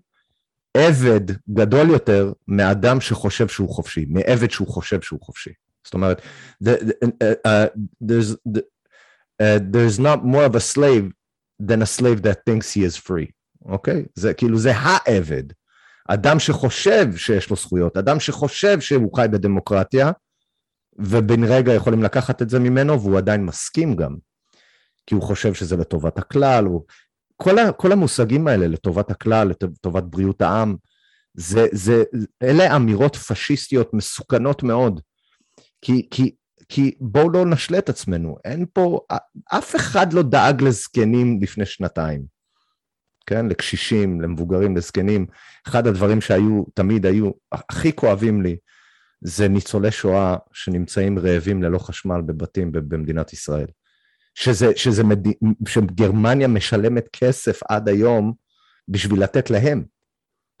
עבד 0.77 1.21
גדול 1.49 1.89
יותר 1.89 2.33
מאדם 2.47 3.01
שחושב 3.01 3.47
שהוא 3.47 3.69
חופשי, 3.69 4.05
מעבד 4.09 4.51
שהוא 4.51 4.67
חושב 4.67 5.01
שהוא 5.01 5.19
חופשי. 5.21 5.51
זאת 5.83 5.93
אומרת, 5.93 6.21
uh, 6.63 6.67
uh, 7.47 7.67
there's, 8.03 8.35
the, 8.49 8.61
uh, 9.41 9.59
there's 9.71 9.99
not 9.99 10.23
more 10.23 10.45
of 10.45 10.55
a 10.55 10.59
slave 10.59 11.11
than 11.67 11.81
a 11.81 11.85
slave 11.85 12.21
that 12.21 12.37
thinks 12.45 12.71
he 12.73 12.83
is 12.83 12.97
free, 12.97 13.31
אוקיי? 13.65 14.01
Okay? 14.01 14.09
זה 14.15 14.33
כאילו, 14.33 14.57
זה 14.57 14.71
העבד. 14.75 15.43
אדם 16.07 16.39
שחושב 16.39 17.15
שיש 17.15 17.49
לו 17.49 17.55
זכויות, 17.55 17.97
אדם 17.97 18.19
שחושב 18.19 18.79
שהוא 18.79 19.15
חי 19.15 19.25
בדמוקרטיה, 19.31 20.11
ובן 20.99 21.43
רגע 21.43 21.73
יכולים 21.73 22.03
לקחת 22.03 22.41
את 22.41 22.49
זה 22.49 22.59
ממנו, 22.59 23.01
והוא 23.01 23.17
עדיין 23.17 23.45
מסכים 23.45 23.95
גם, 23.95 24.15
כי 25.07 25.15
הוא 25.15 25.23
חושב 25.23 25.53
שזה 25.53 25.77
לטובת 25.77 26.17
הכלל, 26.17 26.65
הוא... 26.65 26.85
כל, 27.43 27.59
ה, 27.59 27.71
כל 27.71 27.91
המושגים 27.91 28.47
האלה 28.47 28.67
לטובת 28.67 29.11
הכלל, 29.11 29.47
לטובת 29.47 30.03
בריאות 30.03 30.41
העם, 30.41 30.75
זה, 31.33 31.67
זה, 31.71 32.03
אלה 32.43 32.75
אמירות 32.75 33.15
פשיסטיות 33.15 33.93
מסוכנות 33.93 34.63
מאוד. 34.63 35.01
כי, 35.81 36.07
כי, 36.11 36.35
כי 36.69 36.95
בואו 36.99 37.29
לא 37.29 37.45
נשלה 37.45 37.77
את 37.77 37.89
עצמנו, 37.89 38.37
אין 38.45 38.65
פה, 38.73 38.99
אף 39.45 39.75
אחד 39.75 40.13
לא 40.13 40.21
דאג 40.21 40.61
לזקנים 40.61 41.39
לפני 41.41 41.65
שנתיים, 41.65 42.25
כן? 43.25 43.45
לקשישים, 43.45 44.21
למבוגרים, 44.21 44.77
לזקנים. 44.77 45.25
אחד 45.67 45.87
הדברים 45.87 46.21
שהיו, 46.21 46.63
תמיד 46.73 47.05
היו, 47.05 47.31
הכי 47.51 47.95
כואבים 47.95 48.41
לי, 48.41 48.57
זה 49.21 49.47
ניצולי 49.47 49.91
שואה 49.91 50.35
שנמצאים 50.53 51.19
רעבים 51.19 51.63
ללא 51.63 51.77
חשמל 51.77 52.21
בבתים 52.21 52.71
במדינת 52.71 53.33
ישראל. 53.33 53.67
שזה, 54.35 54.71
שזה 54.75 55.03
מד... 55.03 55.27
שגרמניה 55.67 56.47
משלמת 56.47 57.07
כסף 57.13 57.59
עד 57.69 57.89
היום 57.89 58.33
בשביל 58.87 59.23
לתת 59.23 59.49
להם, 59.49 59.83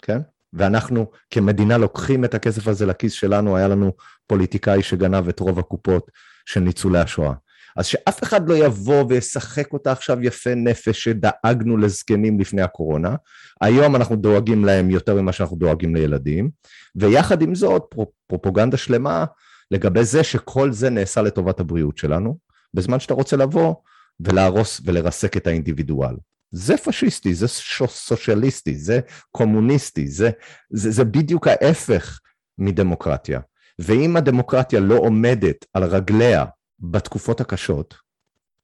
כן? 0.01 0.19
ואנחנו 0.53 1.11
כמדינה 1.29 1.77
לוקחים 1.77 2.25
את 2.25 2.33
הכסף 2.33 2.67
הזה 2.67 2.85
לכיס 2.85 3.13
שלנו, 3.13 3.57
היה 3.57 3.67
לנו 3.67 3.91
פוליטיקאי 4.27 4.83
שגנב 4.83 5.27
את 5.27 5.39
רוב 5.39 5.59
הקופות 5.59 6.11
של 6.45 6.59
ניצולי 6.59 6.99
השואה. 6.99 7.33
אז 7.75 7.85
שאף 7.85 8.23
אחד 8.23 8.49
לא 8.49 8.53
יבוא 8.53 9.05
וישחק 9.09 9.73
אותה 9.73 9.91
עכשיו 9.91 10.23
יפה 10.23 10.55
נפש 10.55 11.03
שדאגנו 11.03 11.77
לזקנים 11.77 12.39
לפני 12.39 12.61
הקורונה, 12.61 13.15
היום 13.61 13.95
אנחנו 13.95 14.15
דואגים 14.15 14.65
להם 14.65 14.89
יותר 14.89 15.21
ממה 15.21 15.31
שאנחנו 15.31 15.57
דואגים 15.57 15.95
לילדים, 15.95 16.49
ויחד 16.95 17.41
עם 17.41 17.55
זאת 17.55 17.95
פרופוגנדה 18.27 18.77
שלמה 18.77 19.25
לגבי 19.71 20.03
זה 20.03 20.23
שכל 20.23 20.71
זה 20.71 20.89
נעשה 20.89 21.21
לטובת 21.21 21.59
הבריאות 21.59 21.97
שלנו, 21.97 22.37
בזמן 22.73 22.99
שאתה 22.99 23.13
רוצה 23.13 23.37
לבוא 23.37 23.75
ולהרוס 24.19 24.81
ולרסק 24.85 25.37
את 25.37 25.47
האינדיבידואל. 25.47 26.15
זה 26.51 26.77
פשיסטי, 26.77 27.33
זה 27.33 27.47
סוציאליסטי, 27.87 28.75
זה 28.75 28.99
קומוניסטי, 29.31 30.07
זה, 30.07 30.29
זה, 30.69 30.91
זה 30.91 31.03
בדיוק 31.03 31.47
ההפך 31.47 32.19
מדמוקרטיה. 32.57 33.39
ואם 33.79 34.17
הדמוקרטיה 34.17 34.79
לא 34.79 34.95
עומדת 34.95 35.65
על 35.73 35.83
רגליה 35.83 36.45
בתקופות 36.79 37.41
הקשות, 37.41 37.95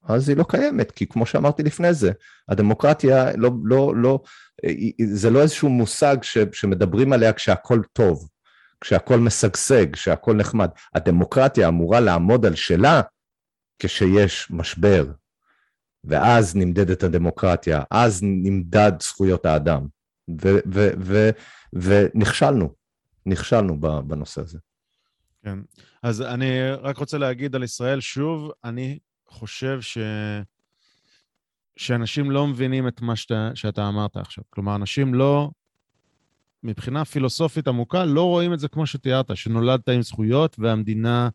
אז 0.07 0.29
היא 0.29 0.37
לא 0.37 0.45
קיימת, 0.49 0.91
כי 0.91 1.07
כמו 1.07 1.25
שאמרתי 1.25 1.63
לפני 1.63 1.93
זה, 1.93 2.11
הדמוקרטיה 2.49 3.31
לא, 3.35 3.51
לא, 3.63 3.93
לא, 3.95 4.19
זה 5.03 5.29
לא 5.29 5.41
איזשהו 5.41 5.69
מושג 5.69 6.17
ש, 6.21 6.37
שמדברים 6.53 7.13
עליה 7.13 7.33
כשהכול 7.33 7.83
טוב, 7.93 8.27
כשהכול 8.81 9.19
משגשג, 9.19 9.93
כשהכול 9.93 10.35
נחמד. 10.35 10.69
הדמוקרטיה 10.95 11.67
אמורה 11.67 11.99
לעמוד 11.99 12.45
על 12.45 12.55
שלה 12.55 13.01
כשיש 13.79 14.51
משבר, 14.51 15.05
ואז 16.03 16.55
נמדדת 16.55 17.03
הדמוקרטיה, 17.03 17.83
אז 17.91 18.19
נמדד 18.23 18.91
זכויות 19.01 19.45
האדם, 19.45 19.87
ו- 20.41 20.59
ו- 20.73 20.91
ו- 20.99 21.29
ונכשלנו, 21.73 22.73
נכשלנו 23.25 23.79
בנושא 23.79 24.41
הזה. 24.41 24.57
כן, 25.43 25.59
אז 26.03 26.21
אני 26.21 26.71
רק 26.71 26.97
רוצה 26.97 27.17
להגיד 27.17 27.55
על 27.55 27.63
ישראל 27.63 27.99
שוב, 27.99 28.51
אני 28.63 28.99
חושב 29.27 29.81
ש... 29.81 29.97
שאנשים 31.77 32.31
לא 32.31 32.47
מבינים 32.47 32.87
את 32.87 33.01
מה 33.01 33.15
שאתה, 33.15 33.51
שאתה 33.55 33.87
אמרת 33.87 34.17
עכשיו. 34.17 34.43
כלומר, 34.49 34.75
אנשים 34.75 35.13
לא, 35.13 35.49
מבחינה 36.63 37.05
פילוסופית 37.05 37.67
עמוקה, 37.67 38.05
לא 38.05 38.23
רואים 38.23 38.53
את 38.53 38.59
זה 38.59 38.67
כמו 38.67 38.85
שתיארת, 38.85 39.37
שנולדת 39.37 39.89
עם 39.89 40.01
זכויות 40.01 40.55
והמדינה 40.59 41.29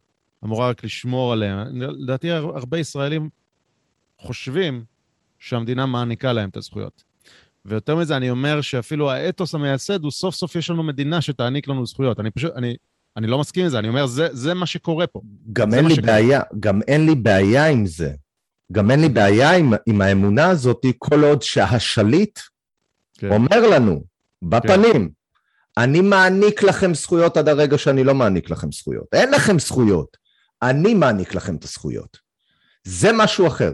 אמורה 0.44 0.68
רק 0.68 0.84
לשמור 0.84 1.32
עליהם. 1.32 1.58
לדעתי 1.80 2.30
הרבה 2.30 2.78
ישראלים 2.78 3.28
חושבים 4.18 4.84
שהמדינה 5.38 5.86
מעניקה 5.86 6.32
להם 6.32 6.48
את 6.48 6.56
הזכויות. 6.56 7.04
ויותר 7.64 7.96
מזה, 7.96 8.16
אני 8.16 8.30
אומר 8.30 8.60
שאפילו 8.60 9.10
האתוס 9.10 9.54
המייסד 9.54 10.02
הוא 10.02 10.10
סוף 10.10 10.34
סוף 10.34 10.56
יש 10.56 10.70
לנו 10.70 10.82
מדינה 10.82 11.20
שתעניק 11.20 11.68
לנו 11.68 11.86
זכויות. 11.86 12.20
אני 12.20 12.30
פשוט, 12.30 12.52
אני, 12.56 12.76
אני 13.16 13.26
לא 13.26 13.38
מסכים 13.38 13.64
עם 13.64 13.70
זה, 13.70 13.78
אני 13.78 13.88
אומר, 13.88 14.06
זה, 14.06 14.28
זה 14.32 14.54
מה 14.54 14.66
שקורה 14.66 15.06
פה. 15.06 15.20
גם 15.52 15.74
אין 15.74 15.86
לי 15.86 15.94
שקורה. 15.94 16.12
בעיה, 16.12 16.40
גם 16.60 16.80
אין 16.88 17.06
לי 17.06 17.14
בעיה 17.14 17.66
עם 17.66 17.86
זה. 17.86 18.12
גם 18.72 18.90
אין 18.90 19.00
לי 19.00 19.08
בעיה 19.08 19.56
עם, 19.56 19.72
עם 19.86 20.00
האמונה 20.00 20.48
הזאת, 20.48 20.86
כל 20.98 21.24
עוד 21.24 21.42
שהשליט 21.42 22.38
כן. 23.18 23.32
אומר 23.32 23.68
לנו, 23.70 24.04
בפנים, 24.42 24.92
כן. 24.92 25.82
אני 25.82 26.00
מעניק 26.00 26.62
לכם 26.62 26.94
זכויות 26.94 27.36
עד 27.36 27.48
הרגע 27.48 27.78
שאני 27.78 28.04
לא 28.04 28.14
מעניק 28.14 28.50
לכם 28.50 28.72
זכויות. 28.72 29.06
אין 29.12 29.30
לכם 29.30 29.58
זכויות. 29.58 30.21
אני 30.62 30.94
מעניק 30.94 31.34
לכם 31.34 31.56
את 31.56 31.64
הזכויות. 31.64 32.18
זה 32.84 33.10
משהו 33.12 33.46
אחר. 33.46 33.72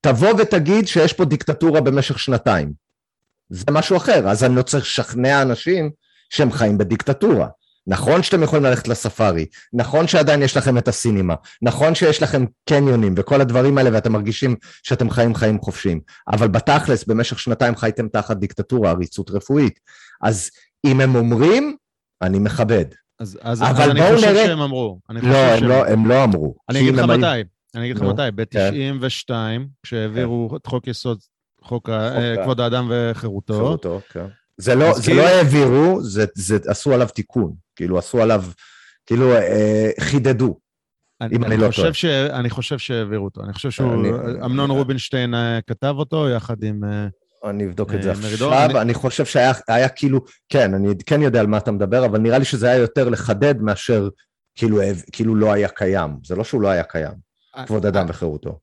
תבוא 0.00 0.30
ותגיד 0.38 0.86
שיש 0.86 1.12
פה 1.12 1.24
דיקטטורה 1.24 1.80
במשך 1.80 2.18
שנתיים. 2.18 2.72
זה 3.50 3.64
משהו 3.70 3.96
אחר, 3.96 4.28
אז 4.28 4.44
אני 4.44 4.56
לא 4.56 4.62
צריך 4.62 4.84
לשכנע 4.84 5.42
אנשים 5.42 5.90
שהם 6.30 6.52
חיים 6.52 6.78
בדיקטטורה. 6.78 7.48
נכון 7.86 8.22
שאתם 8.22 8.42
יכולים 8.42 8.64
ללכת 8.64 8.88
לספארי, 8.88 9.46
נכון 9.72 10.08
שעדיין 10.08 10.42
יש 10.42 10.56
לכם 10.56 10.78
את 10.78 10.88
הסינימה, 10.88 11.34
נכון 11.62 11.94
שיש 11.94 12.22
לכם 12.22 12.44
קניונים 12.68 13.14
וכל 13.16 13.40
הדברים 13.40 13.78
האלה 13.78 13.90
ואתם 13.92 14.12
מרגישים 14.12 14.56
שאתם 14.82 15.10
חיים 15.10 15.34
חיים 15.34 15.60
חופשיים, 15.60 16.00
אבל 16.32 16.48
בתכלס 16.48 17.04
במשך 17.04 17.38
שנתיים 17.38 17.76
חייתם 17.76 18.08
תחת 18.08 18.36
דיקטטורה, 18.36 18.90
עריצות 18.90 19.30
רפואית. 19.30 19.80
אז 20.22 20.50
אם 20.86 21.00
הם 21.00 21.14
אומרים, 21.14 21.76
אני 22.22 22.38
מכבד. 22.38 22.84
אז, 23.18 23.38
אז, 23.42 23.62
אבל 23.62 23.82
אז 23.82 23.90
אני 23.90 24.00
חושב 24.14 24.28
נראה... 24.28 24.46
שהם 24.46 24.60
אמרו. 24.60 24.98
לא, 25.08 25.36
הם, 25.36 25.64
לא, 25.64 25.86
הם 25.86 26.06
לא 26.06 26.24
אמרו. 26.24 26.54
אני 26.68 26.80
אגיד 26.80 26.94
לך 26.94 27.04
מתי, 27.04 27.42
אני 27.74 27.84
אגיד 27.84 27.96
לך 27.96 28.02
מתי, 28.02 28.22
ב-92, 28.34 29.30
כשהעבירו 29.82 30.56
את 30.56 30.66
חוק 30.66 30.86
יסוד, 30.86 31.18
חוק 31.62 31.90
כבוד 32.42 32.60
האדם 32.60 32.90
וחירותו. 32.90 33.54
חירותו, 33.54 34.00
כן. 34.12 34.26
זה 34.56 34.74
לא, 34.74 34.92
זה 34.94 35.14
לא 35.14 35.22
העבירו, 35.22 36.02
זה, 36.02 36.24
זה 36.34 36.58
עשו 36.66 36.94
עליו 36.94 37.08
תיקון, 37.14 37.54
כאילו 37.76 37.98
עשו 37.98 38.22
עליו, 38.22 38.44
כאילו 39.06 39.32
אה, 39.32 39.90
חידדו. 40.00 40.58
אם 41.32 41.44
אני 41.44 41.56
לא 41.56 41.66
חושב 41.66 41.82
טועה. 41.82 41.94
ש... 41.94 42.04
אני 42.04 42.50
חושב 42.50 42.78
שהעבירו 42.78 43.24
אותו. 43.24 43.44
אני 43.44 43.52
חושב 43.52 43.70
שהוא... 43.70 43.92
אני- 43.94 44.44
אמנון 44.44 44.70
רובינשטיין 44.70 45.34
אה, 45.34 45.58
כתב 45.66 45.94
אותו 45.98 46.28
יחד 46.28 46.64
עם... 46.64 46.80
אה, 47.44 47.50
אני 47.50 47.66
אבדוק 47.66 47.94
את 47.94 48.02
זה 48.02 48.08
אה, 48.12 48.14
עכשיו, 48.14 48.52
אני- 48.70 48.80
אני 48.80 48.94
חושב 48.94 49.24
שהיה 49.24 49.52
היה 49.68 49.88
כאילו, 49.88 50.20
כן, 50.48 50.74
אני 50.74 50.88
כן 51.06 51.22
יודע 51.22 51.40
על 51.40 51.46
מה 51.46 51.56
אתה 51.58 51.70
מדבר, 51.72 52.04
אבל 52.06 52.18
נראה 52.18 52.38
לי 52.38 52.44
שזה 52.44 52.66
היה 52.66 52.76
יותר 52.78 53.08
לחדד 53.08 53.54
מאשר 53.62 54.08
כאילו, 54.54 54.80
כאילו 55.12 55.34
לא 55.34 55.52
היה 55.52 55.68
קיים. 55.68 56.10
זה 56.24 56.36
לא 56.36 56.44
שהוא 56.44 56.60
לא 56.62 56.68
היה 56.68 56.82
קיים, 56.82 57.12
כבוד 57.66 57.86
אדם 57.86 58.06
וחירותו. 58.08 58.58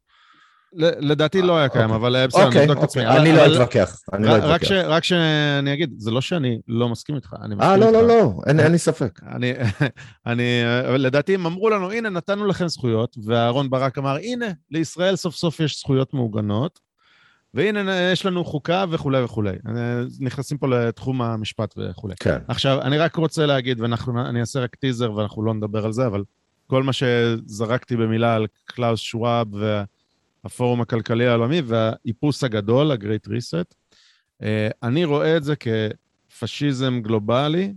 ל- 0.78 1.12
לדעתי 1.12 1.42
לא 1.42 1.58
היה 1.58 1.70
קיים. 1.70 1.90
אבל 1.92 2.16
אה, 2.16 2.28
בסדר, 2.28 2.46
אוקיי, 2.46 2.62
נבדוק 2.62 2.78
את 2.78 2.84
עצמי. 2.84 3.06
אוקיי, 3.08 3.18
אבל- 3.20 3.28
אני 3.28 3.38
לא 3.38 3.56
אתווכח, 3.56 4.00
אני 4.14 4.28
לא 4.28 4.38
אתווכח. 4.38 4.72
רק 4.72 5.04
שאני 5.04 5.74
אגיד, 5.74 5.94
זה 5.98 6.12
לא 6.12 6.22
שאני 6.22 6.60
לא 6.68 6.90
מסכים 6.90 7.16
איתך, 7.16 7.34
אני 7.42 7.56
מסכים 7.56 7.70
אה, 7.70 7.76
איתך. 7.76 7.86
לא, 7.94 8.02
לא, 8.02 8.08
לא, 8.08 8.34
אין 8.48 8.72
לי 8.72 8.78
ספק. 8.78 9.20
אני, 9.36 9.54
אני, 10.28 10.44
לדעתי 10.98 11.36
הם 11.36 11.46
אמרו 11.46 11.70
לנו, 11.70 11.92
הנה, 11.92 12.10
נתנו 12.10 12.46
לכם 12.48 12.68
זכויות, 12.68 13.16
ואהרון 13.26 13.70
ברק 13.70 13.98
אמר, 13.98 14.16
הנה, 14.16 14.46
לישראל 14.72 15.16
סוף 15.16 15.36
סוף 15.36 15.60
יש 15.60 15.80
זכויות 15.80 16.14
מעוגנות, 16.14 16.80
והנה, 17.56 18.12
יש 18.12 18.26
לנו 18.26 18.46
חוקה 18.46 18.86
וכולי 18.90 19.24
וכולי. 19.24 19.50
אה, 19.68 20.02
נכנסים 20.20 20.58
פה 20.58 20.68
לתחום 20.68 21.22
המשפט 21.22 21.76
וכולי. 21.78 22.14
כן. 22.20 22.40
עכשיו, 22.48 22.82
אני 22.82 22.98
רק 22.98 23.16
רוצה 23.16 23.46
להגיד, 23.46 23.82
ואני 23.82 24.42
אעשה 24.42 24.60
רק 24.60 24.76
טיזר 24.76 25.14
ואנחנו 25.14 25.44
לא 25.44 25.54
נדבר 25.54 25.86
על 25.86 25.92
זה, 25.92 26.08
אבל 26.08 26.24
כל 26.68 26.84
מה 26.84 26.94
שזרקתי 26.94 27.96
במילה 27.96 28.36
על 28.36 28.48
קלאוס 28.66 29.00
שוואב 29.00 29.48
והפורום 30.44 30.82
הכלכלי 30.82 31.28
העולמי 31.28 31.62
והאיפוס 31.66 32.44
הגדול, 32.44 32.92
ה-Great 32.92 33.28
Reset, 33.28 33.76
אה, 34.44 34.70
אני 34.84 35.06
רואה 35.06 35.38
את 35.38 35.44
זה 35.44 35.54
כפאשיזם 35.56 37.00
גלובלי, 37.02 37.74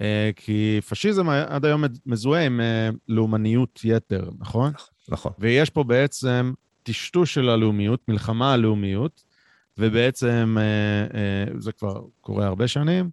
אה, 0.00 0.30
כי 0.36 0.80
פאשיזם 0.88 1.28
עד 1.28 1.64
היום 1.64 1.84
מזוהה 2.06 2.46
עם 2.46 2.60
לאומניות 3.08 3.80
יתר, 3.84 4.30
נכון? 4.38 4.72
נכון. 5.08 5.32
ויש 5.38 5.70
פה 5.70 5.84
בעצם 5.84 6.52
טשטוש 6.84 7.34
של 7.34 7.48
הלאומיות, 7.48 8.00
מלחמה 8.08 8.52
על 8.52 8.60
לאומיות, 8.60 9.24
ובעצם 9.78 10.56
אה, 10.58 11.18
אה, 11.18 11.58
זה 11.58 11.72
כבר 11.72 12.00
קורה 12.20 12.46
הרבה 12.46 12.68
שנים, 12.68 13.10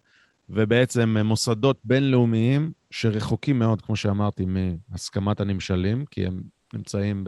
ובעצם 0.49 1.17
אה, 1.17 1.23
מוסדות 1.23 1.79
בינלאומיים 1.83 2.71
שרחוקים 2.91 3.59
מאוד, 3.59 3.81
כמו 3.81 3.95
שאמרתי, 3.95 4.45
מהסכמת 4.45 5.39
הנמשלים, 5.39 6.05
כי 6.11 6.25
הם 6.25 6.41
נמצאים 6.73 7.23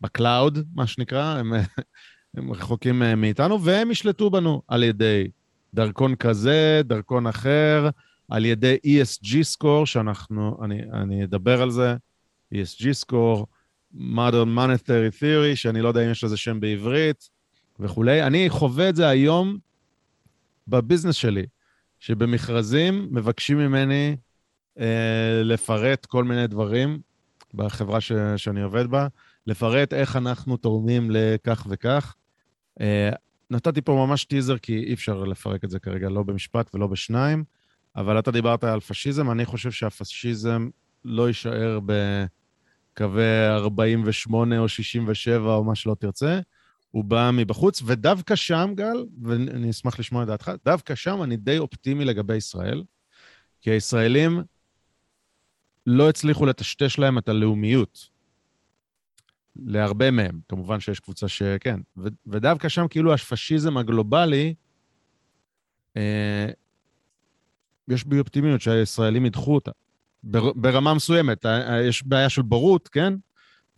ב 0.00 0.08
cloud, 0.08 0.58
מה 0.74 0.86
שנקרא, 0.86 1.38
הם, 1.38 1.52
הם 2.36 2.52
רחוקים 2.52 3.02
מאיתנו, 3.16 3.64
והם 3.64 3.90
ישלטו 3.90 4.30
בנו 4.30 4.62
על 4.68 4.82
ידי 4.82 5.30
דרכון 5.74 6.14
כזה, 6.14 6.80
דרכון 6.84 7.26
אחר, 7.26 7.88
על 8.28 8.44
ידי 8.44 8.76
ESG 8.86 9.28
score, 9.56 9.86
שאנחנו, 9.86 10.58
אני, 10.64 10.82
אני 10.92 11.24
אדבר 11.24 11.62
על 11.62 11.70
זה, 11.70 11.96
ESG 12.54 12.84
score, 13.06 13.44
modern 13.94 14.56
monetary 14.56 15.20
theory, 15.20 15.56
שאני 15.56 15.82
לא 15.82 15.88
יודע 15.88 16.04
אם 16.04 16.10
יש 16.10 16.24
לזה 16.24 16.36
שם 16.36 16.60
בעברית 16.60 17.30
וכולי. 17.80 18.22
אני 18.22 18.50
חווה 18.50 18.88
את 18.88 18.96
זה 18.96 19.08
היום 19.08 19.58
בביזנס 20.68 21.14
שלי, 21.14 21.46
שבמכרזים 22.00 23.08
מבקשים 23.10 23.58
ממני 23.58 24.16
אה, 24.80 25.42
לפרט 25.44 26.06
כל 26.06 26.24
מיני 26.24 26.46
דברים 26.46 27.00
בחברה 27.54 28.00
ש, 28.00 28.12
שאני 28.36 28.62
עובד 28.62 28.86
בה, 28.86 29.06
לפרט 29.46 29.92
איך 29.92 30.16
אנחנו 30.16 30.56
תורמים 30.56 31.10
לכך 31.10 31.66
וכך. 31.70 32.14
אה, 32.80 33.10
נתתי 33.50 33.80
פה 33.80 33.92
ממש 33.92 34.24
טיזר, 34.24 34.58
כי 34.58 34.84
אי 34.84 34.94
אפשר 34.94 35.24
לפרק 35.24 35.64
את 35.64 35.70
זה 35.70 35.78
כרגע, 35.78 36.08
לא 36.08 36.22
במשפט 36.22 36.74
ולא 36.74 36.86
בשניים, 36.86 37.44
אבל 37.96 38.18
אתה 38.18 38.30
דיברת 38.30 38.64
על 38.64 38.80
פשיזם, 38.80 39.30
אני 39.30 39.44
חושב 39.44 39.70
שהפשיזם 39.70 40.68
לא 41.04 41.28
יישאר 41.28 41.80
בקווי 43.00 43.48
48 43.48 44.58
או 44.58 44.68
67 44.68 45.54
או 45.54 45.64
מה 45.64 45.74
שלא 45.74 45.94
תרצה, 45.94 46.40
הוא 46.90 47.04
בא 47.04 47.30
מבחוץ, 47.32 47.82
ודווקא 47.86 48.34
שם, 48.34 48.72
גל, 48.74 49.04
ואני 49.22 49.70
אשמח 49.70 49.98
לשמוע 49.98 50.22
את 50.22 50.28
דעתך, 50.28 50.52
דווקא 50.64 50.94
שם 50.94 51.22
אני 51.22 51.36
די 51.36 51.58
אופטימי 51.58 52.04
לגבי 52.04 52.36
ישראל, 52.36 52.82
כי 53.60 53.70
הישראלים 53.70 54.42
לא 55.86 56.08
הצליחו 56.08 56.46
לטשטש 56.46 56.98
להם 56.98 57.18
את 57.18 57.28
הלאומיות. 57.28 58.08
להרבה 59.56 60.10
מהם, 60.10 60.40
כמובן 60.48 60.80
שיש 60.80 61.00
קבוצה 61.00 61.28
שכן. 61.28 61.80
ו- 61.96 62.08
ודווקא 62.26 62.68
שם 62.68 62.88
כאילו 62.88 63.14
הפשיזם 63.14 63.76
הגלובלי, 63.76 64.54
אה, 65.96 66.50
יש 67.88 68.04
בי 68.04 68.18
אופטימיות 68.18 68.60
שהישראלים 68.60 69.26
ידחו 69.26 69.54
אותה. 69.54 69.70
בר, 70.22 70.52
ברמה 70.52 70.94
מסוימת, 70.94 71.46
אה, 71.46 71.72
אה, 71.72 71.82
יש 71.82 72.06
בעיה 72.06 72.28
של 72.28 72.42
בורות, 72.42 72.88
כן? 72.88 73.14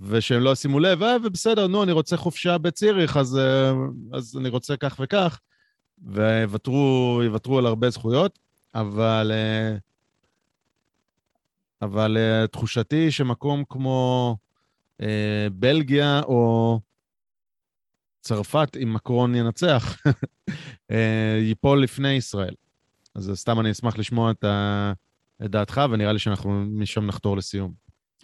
ושהם 0.00 0.42
לא 0.42 0.54
שימו 0.54 0.80
לב, 0.80 1.02
אה, 1.02 1.16
ובסדר, 1.24 1.66
נו, 1.66 1.82
אני 1.82 1.92
רוצה 1.92 2.16
חופשה 2.16 2.58
בציריך, 2.58 3.16
אז, 3.16 3.38
אה, 3.38 3.72
אז 4.12 4.36
אני 4.36 4.48
רוצה 4.48 4.76
כך 4.76 4.96
וכך, 5.00 5.40
ויוותרו 6.02 7.20
יוותרו 7.24 7.58
על 7.58 7.66
הרבה 7.66 7.90
זכויות, 7.90 8.38
אבל, 8.74 9.32
אבל 11.82 12.16
תחושתי 12.52 13.10
שמקום 13.10 13.64
כמו 13.68 14.36
אה, 15.00 15.46
בלגיה 15.52 16.20
או 16.20 16.80
צרפת, 18.20 18.76
אם 18.82 18.94
מקרון 18.94 19.34
ינצח, 19.34 19.96
ייפול 21.48 21.82
לפני 21.82 22.12
ישראל. 22.12 22.54
אז 23.14 23.32
סתם 23.34 23.60
אני 23.60 23.70
אשמח 23.70 23.98
לשמוע 23.98 24.30
את, 24.30 24.44
ה... 24.44 24.92
את 25.44 25.50
דעתך, 25.50 25.80
ונראה 25.92 26.12
לי 26.12 26.18
שאנחנו 26.18 26.64
משם 26.70 27.06
נחתור 27.06 27.36
לסיום. 27.36 27.72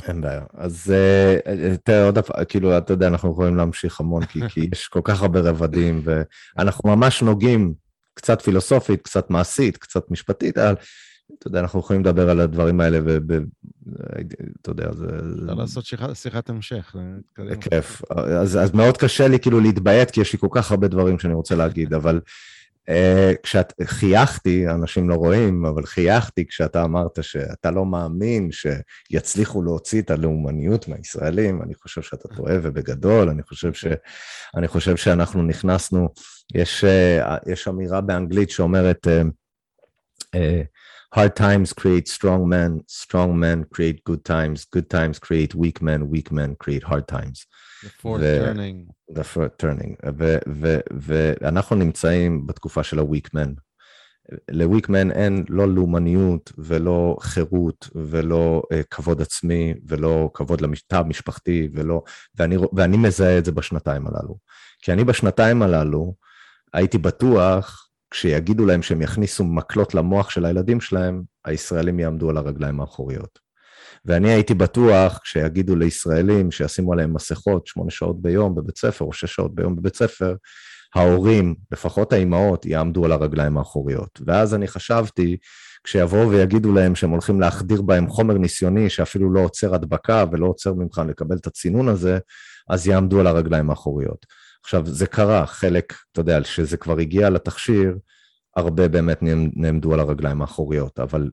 אין 0.09 0.21
בעיה. 0.21 0.43
אז 0.55 0.95
אה, 0.95 1.37
אה, 1.47 1.77
תראה 1.85 2.05
עוד 2.05 2.19
פעם, 2.19 2.45
כאילו, 2.45 2.79
אתה 2.79 2.93
יודע, 2.93 3.09
אנחנו 3.09 3.33
יכולים 3.33 3.57
להמשיך 3.57 4.01
המון, 4.01 4.25
כי, 4.25 4.41
כי 4.49 4.69
יש 4.73 4.89
כל 4.89 5.01
כך 5.05 5.23
הרבה 5.23 5.41
רבדים, 5.41 6.03
ואנחנו 6.05 6.97
ממש 6.97 7.23
נוגעים, 7.23 7.75
קצת 8.15 8.43
פילוסופית, 8.43 9.03
קצת 9.03 9.31
מעשית, 9.31 9.77
קצת 9.77 10.11
משפטית, 10.11 10.59
אבל 10.59 10.75
אתה 11.39 11.47
יודע, 11.47 11.61
אנחנו 11.61 11.81
יכולים 11.81 12.03
לדבר 12.03 12.31
על 12.31 12.41
הדברים 12.41 12.81
האלה, 12.81 12.99
ואתה 13.05 14.71
יודע, 14.71 14.93
זה... 14.93 15.07
אפשר 15.43 15.55
לעשות 15.55 15.85
שיחת, 15.85 16.17
שיחת 16.17 16.51
המשך. 16.51 16.97
זה 17.49 17.57
כיף. 17.57 18.03
אז, 18.11 18.57
אז 18.57 18.75
מאוד 18.75 18.97
קשה 18.97 19.29
לי 19.29 19.39
כאילו 19.39 19.61
להתביית, 19.61 20.11
כי 20.11 20.21
יש 20.21 20.33
לי 20.33 20.39
כל 20.39 20.49
כך 20.51 20.71
הרבה 20.71 20.89
דברים 20.89 21.19
שאני 21.19 21.35
רוצה 21.35 21.55
להגיד, 21.55 21.95
אבל 21.95 22.21
כשאת 23.43 23.73
חייכתי, 23.85 24.69
אנשים 24.69 25.09
לא 25.09 25.15
רואים, 25.15 25.67
אבל 25.67 25.87
חייכתי 25.87 26.47
כשאתה 26.47 26.85
אמרת 26.85 27.19
שאתה 27.23 27.71
לא 27.71 27.87
מאמין 27.87 28.51
שיצליחו 28.53 29.63
להוציא 29.63 30.03
את 30.03 30.11
הלאומניות 30.11 30.89
מהישראלים, 30.89 31.63
אני 31.63 31.75
חושב 31.75 32.03
שאתה 32.03 32.29
טועה 32.29 32.55
ובגדול, 32.63 33.29
אני 33.29 33.43
חושב, 33.43 33.73
ש, 33.73 33.87
אני 34.57 34.69
חושב 34.69 34.97
שאנחנו 34.97 35.43
נכנסנו, 35.43 36.09
יש, 36.55 36.85
uh, 36.85 37.53
יש 37.53 37.69
אמירה 37.69 38.01
באנגלית 38.01 38.51
שאומרת, 38.51 39.07
uh, 39.07 40.39
hard 41.15 41.35
times 41.37 41.73
create 41.73 42.09
strong 42.09 42.49
men, 42.49 42.83
strong 42.87 43.39
men 43.39 43.65
create 43.75 44.05
good 44.05 44.25
times, 44.25 44.65
good 44.65 44.89
times 44.91 45.19
create 45.19 45.55
weak 45.55 45.81
men, 45.81 46.09
weak 46.11 46.31
men 46.31 46.55
create 46.57 46.83
hard 46.83 47.07
times. 47.09 47.47
The 47.83 47.91
fourth 48.03 48.21
ו- 48.21 48.45
turning. 48.45 48.89
The 49.11 49.25
fourth 49.25 49.57
turning. 49.59 49.97
ו- 50.19 50.39
ו- 50.49 50.81
ואנחנו 50.91 51.77
נמצאים 51.77 52.47
בתקופה 52.47 52.83
של 52.83 52.99
ה-weak 52.99 53.29
men. 53.35 53.55
ל-weak 54.51 54.87
men 54.89 55.13
אין 55.13 55.45
לא 55.49 55.69
לאומניות 55.69 56.53
ולא 56.59 57.17
חירות 57.21 57.89
ולא 57.95 58.63
uh, 58.73 58.77
כבוד 58.91 59.23
עצמי 59.23 59.75
ולא 59.87 60.31
כבוד 60.35 60.61
לתא 60.61 60.97
המשפחתי 60.97 61.69
ולא... 61.75 62.03
ואני, 62.35 62.57
ואני 62.73 62.97
מזהה 62.97 63.39
את 63.39 63.45
זה 63.45 63.53
בשנתיים 63.53 64.07
הללו. 64.07 64.39
כי 64.83 64.93
אני 64.93 65.05
בשנתיים 65.05 65.63
הללו 65.63 66.15
הייתי 66.73 66.99
בטוח 66.99 67.88
כשיגידו 68.11 68.67
להם 68.67 68.83
שהם 68.83 69.03
יכניסו 69.03 69.45
מקלות 69.45 69.95
למוח 69.95 70.31
של 70.31 70.45
הילדים 70.45 70.81
שלהם, 70.81 71.23
הישראלים 71.45 72.01
יעמדו 72.01 72.31
על 72.31 72.37
הרגליים 72.37 72.81
האחוריות. 72.81 73.39
ואני 74.05 74.31
הייתי 74.31 74.55
בטוח, 74.55 75.19
כשיגידו 75.23 75.77
לישראלים 75.77 76.51
שישימו 76.51 76.93
עליהם 76.93 77.15
מסכות 77.15 77.67
שמונה 77.67 77.91
שעות 77.91 78.23
ביום 78.23 78.55
בבית 78.55 78.79
ספר, 78.79 79.05
או 79.05 79.13
שש 79.13 79.35
שעות 79.35 79.55
ביום 79.55 79.77
בבית 79.77 79.97
ספר, 79.97 80.35
ההורים, 80.95 81.55
לפחות 81.73 82.13
האימהות, 82.13 82.67
יעמדו 82.67 83.05
על 83.05 83.13
הרגליים 83.13 83.59
האחוריות. 83.59 84.21
ואז 84.27 84.55
אני 84.55 84.69
חשבתי, 84.69 85.37
כשיבואו 85.85 86.31
ויגידו 86.31 86.73
להם 86.73 86.95
שהם 86.95 87.11
הולכים 87.11 87.41
להחדיר 87.41 87.83
בהם 87.83 88.09
חומר 88.09 88.39
ניסיוני 88.39 88.91
שאפילו 88.91 89.33
לא 89.33 89.41
עוצר 89.41 89.75
הדבקה 89.75 90.25
ולא 90.33 90.47
עוצר 90.47 90.75
ממך 90.75 91.03
לקבל 91.09 91.37
את 91.37 91.47
הצינון 91.47 91.89
הזה, 91.89 92.19
אז 92.69 92.87
יעמדו 92.87 93.21
על 93.21 93.27
הרגליים 93.27 93.71
האחוריות. 93.71 94.27
עכשיו, 94.69 94.87
זה 94.87 95.07
קרה, 95.07 95.47
חלק, 95.47 95.95
אתה 96.13 96.21
יודע, 96.21 96.45
שזה 96.45 96.77
כבר 96.77 96.99
הגיע 96.99 97.31
לתכשיר, 97.31 97.99
הרבה 98.57 98.89
באמת 98.89 99.19
נעמדו 99.57 99.95
על 99.95 100.01
הרגליים 100.01 100.41
האחוריות, 100.41 100.99
אבל 101.01 101.31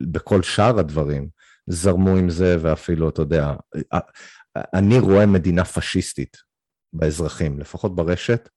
בכל 0.00 0.42
שאר 0.42 0.78
הדברים 0.78 1.28
זרמו 1.66 2.16
עם 2.16 2.30
זה, 2.30 2.56
ואפילו, 2.60 3.08
אתה 3.08 3.22
יודע, 3.22 3.54
אני 4.74 4.98
רואה 4.98 5.26
מדינה 5.26 5.64
פשיסטית 5.64 6.36
באזרחים, 6.92 7.58
לפחות 7.58 7.96
ברשת, 7.96 8.48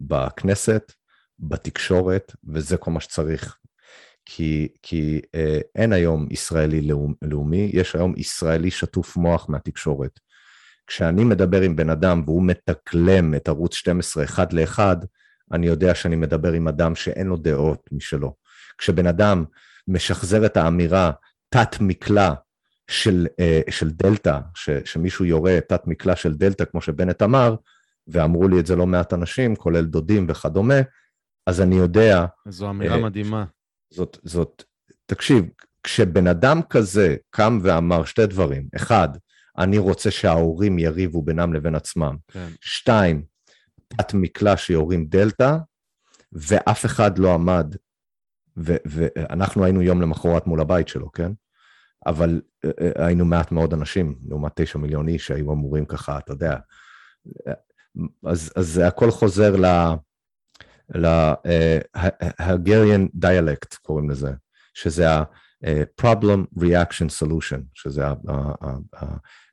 בכנסת, 0.00 0.92
בתקשורת, 1.38 2.32
וזה 2.44 2.76
כל 2.76 2.90
מה 2.90 3.00
שצריך. 3.00 3.58
כי, 4.24 4.68
כי 4.82 5.20
אה, 5.34 5.58
אין 5.74 5.92
היום 5.92 6.26
ישראלי 6.30 6.80
לאומ, 6.80 7.14
לאומי, 7.22 7.70
יש 7.72 7.94
היום 7.94 8.14
ישראלי 8.16 8.70
שטוף 8.70 9.16
מוח 9.16 9.48
מהתקשורת. 9.48 10.20
כשאני 10.92 11.24
מדבר 11.24 11.60
עם 11.60 11.76
בן 11.76 11.90
אדם 11.90 12.22
והוא 12.26 12.42
מתקלם 12.42 13.34
את 13.34 13.48
ערוץ 13.48 13.74
12 13.74 14.24
אחד 14.24 14.52
לאחד, 14.52 14.96
אני 15.52 15.66
יודע 15.66 15.94
שאני 15.94 16.16
מדבר 16.16 16.52
עם 16.52 16.68
אדם 16.68 16.94
שאין 16.94 17.26
לו 17.26 17.36
דעות 17.36 17.88
משלו. 17.92 18.34
כשבן 18.78 19.06
אדם 19.06 19.44
משחזר 19.88 20.46
את 20.46 20.56
האמירה 20.56 21.10
תת 21.48 21.76
מקלע 21.80 22.34
של, 22.90 23.26
אה, 23.40 23.60
של 23.70 23.90
דלתא, 23.90 24.38
ש, 24.54 24.70
שמישהו 24.84 25.24
יורה 25.24 25.58
תת 25.68 25.86
מקלע 25.86 26.16
של 26.16 26.34
דלתא, 26.34 26.64
כמו 26.64 26.80
שבנט 26.80 27.22
אמר, 27.22 27.54
ואמרו 28.06 28.48
לי 28.48 28.60
את 28.60 28.66
זה 28.66 28.76
לא 28.76 28.86
מעט 28.86 29.12
אנשים, 29.12 29.56
כולל 29.56 29.84
דודים 29.84 30.26
וכדומה, 30.28 30.80
אז 31.46 31.60
אני 31.60 31.76
יודע... 31.76 32.24
זו 32.48 32.70
אמירה 32.70 32.96
uh, 32.96 33.00
מדהימה. 33.00 33.44
זאת, 33.90 34.18
זאת, 34.22 34.62
תקשיב, 35.06 35.44
כשבן 35.82 36.26
אדם 36.26 36.60
כזה 36.70 37.16
קם 37.30 37.58
ואמר 37.62 38.04
שתי 38.04 38.26
דברים, 38.26 38.68
אחד, 38.76 39.08
אני 39.58 39.78
רוצה 39.78 40.10
שההורים 40.10 40.78
יריבו 40.78 41.22
בינם 41.22 41.54
לבין 41.54 41.74
עצמם, 41.74 42.16
כן. 42.28 42.48
שתיים, 42.60 43.24
תת 43.88 44.14
מקלע 44.14 44.56
שיורים 44.56 45.06
דלתא, 45.06 45.56
ואף 46.32 46.86
אחד 46.86 47.18
לא 47.18 47.34
עמד, 47.34 47.74
ואנחנו 48.56 49.64
היינו 49.64 49.82
יום 49.82 50.02
למחרת 50.02 50.46
מול 50.46 50.60
הבית 50.60 50.88
שלו, 50.88 51.12
כן? 51.12 51.32
אבל 52.06 52.40
אה, 52.64 52.70
אה, 52.80 53.06
היינו 53.06 53.24
מעט 53.24 53.52
מאוד 53.52 53.72
אנשים, 53.72 54.18
לעומת 54.28 54.52
תשע 54.54 54.78
מיליון 54.78 55.08
איש 55.08 55.26
שהיו 55.26 55.52
אמורים 55.52 55.84
ככה, 55.84 56.18
אתה 56.18 56.32
יודע. 56.32 56.56
אז, 58.26 58.52
אז 58.56 58.80
הכל 58.84 59.10
חוזר 59.10 59.56
ל... 59.56 59.66
ל-Hungarian 60.94 63.06
uh, 63.06 63.24
dialect 63.24 63.76
קוראים 63.82 64.10
לזה, 64.10 64.32
שזה 64.74 65.06
ה-problem 65.64 66.60
reaction 66.60 67.08
solution, 67.22 67.60
שזה. 67.74 68.04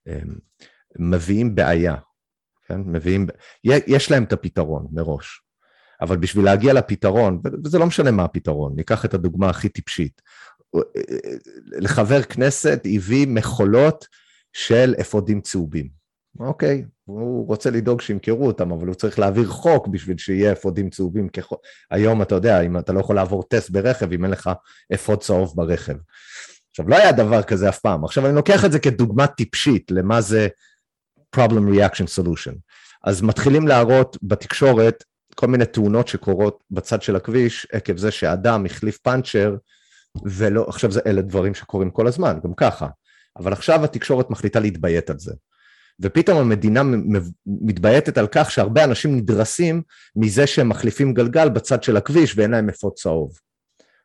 אמ, 0.08 0.36
מביאים 1.00 1.56
בעיה, 1.56 1.96
כן? 2.68 2.82
מביאים... 2.86 3.28
יש 3.64 4.12
להם 4.12 4.24
את 4.24 4.34
הפתרון 4.34 4.88
מראש, 4.92 5.42
אבל 6.02 6.18
בשביל 6.18 6.46
להגיע 6.46 6.74
לפתרון, 6.74 7.42
וזה 7.64 7.80
לא 7.80 7.86
משנה 7.86 8.12
מה 8.12 8.24
הפתרון, 8.24 8.76
ניקח 8.76 9.06
את 9.06 9.14
הדוגמה 9.14 9.50
הכי 9.50 9.70
טיפשית, 9.70 10.22
לחבר 11.80 12.24
כנסת 12.24 12.82
הביא 12.96 13.28
מכולות 13.28 14.08
של 14.54 14.94
אפודים 15.02 15.42
צהובים. 15.42 15.99
אוקיי, 16.40 16.86
הוא 17.06 17.48
רוצה 17.48 17.70
לדאוג 17.70 18.02
שימכרו 18.02 18.48
אותם, 18.48 18.72
אבל 18.72 18.88
הוא 18.88 18.96
צריך 18.96 19.20
להעביר 19.20 19.48
חוק 19.48 19.88
בשביל 19.88 20.18
שיהיה 20.18 20.52
אפודים 20.52 20.90
צהובים. 20.90 21.30
כח... 21.30 21.48
היום 21.92 22.22
אתה 22.22 22.36
יודע, 22.36 22.62
אם 22.62 22.78
אתה 22.78 22.94
לא 22.94 23.00
יכול 23.00 23.16
לעבור 23.16 23.44
טסט 23.44 23.70
ברכב, 23.70 24.12
אם 24.12 24.24
אין 24.24 24.32
לך 24.32 24.50
אפוד 24.94 25.22
צהוב 25.22 25.54
ברכב. 25.56 25.96
עכשיו, 26.70 26.90
לא 26.90 26.96
היה 26.96 27.12
דבר 27.12 27.44
כזה 27.44 27.70
אף 27.70 27.80
פעם. 27.80 28.06
עכשיו, 28.06 28.26
אני 28.26 28.36
לוקח 28.36 28.66
את 28.66 28.72
זה 28.72 28.80
כדוגמה 28.80 29.28
טיפשית 29.28 29.92
למה 29.92 30.22
זה 30.22 30.48
problem 31.36 31.74
reaction 31.76 32.20
solution. 32.20 32.54
אז 33.04 33.22
מתחילים 33.22 33.68
להראות 33.68 34.18
בתקשורת 34.24 35.04
כל 35.36 35.48
מיני 35.48 35.66
תאונות 35.66 36.08
שקורות 36.08 36.64
בצד 36.72 37.02
של 37.02 37.16
הכביש, 37.16 37.68
עקב 37.72 37.98
זה 37.98 38.12
שאדם 38.12 38.66
החליף 38.66 38.98
פאנצ'ר, 38.98 39.56
ולא, 40.26 40.66
עכשיו 40.68 40.92
זה 40.92 41.02
אלה 41.06 41.22
דברים 41.22 41.54
שקורים 41.54 41.92
כל 41.92 42.08
הזמן, 42.08 42.40
גם 42.44 42.54
ככה. 42.54 42.88
אבל 43.38 43.54
עכשיו 43.54 43.84
התקשורת 43.84 44.30
מחליטה 44.30 44.60
להתביית 44.60 45.10
על 45.10 45.20
זה. 45.20 45.34
ופתאום 46.02 46.38
המדינה 46.38 46.82
מתבייתת 47.46 48.18
על 48.18 48.28
כך 48.32 48.52
שהרבה 48.52 48.84
אנשים 48.84 49.18
נדרסים 49.18 49.82
מזה 50.16 50.48
שהם 50.48 50.70
מחליפים 50.70 51.14
גלגל 51.14 51.50
בצד 51.50 51.84
של 51.84 51.98
הכביש 51.98 52.38
ואין 52.38 52.52
להם 52.52 52.70
אפוד 52.70 52.94
צהוב, 52.94 53.32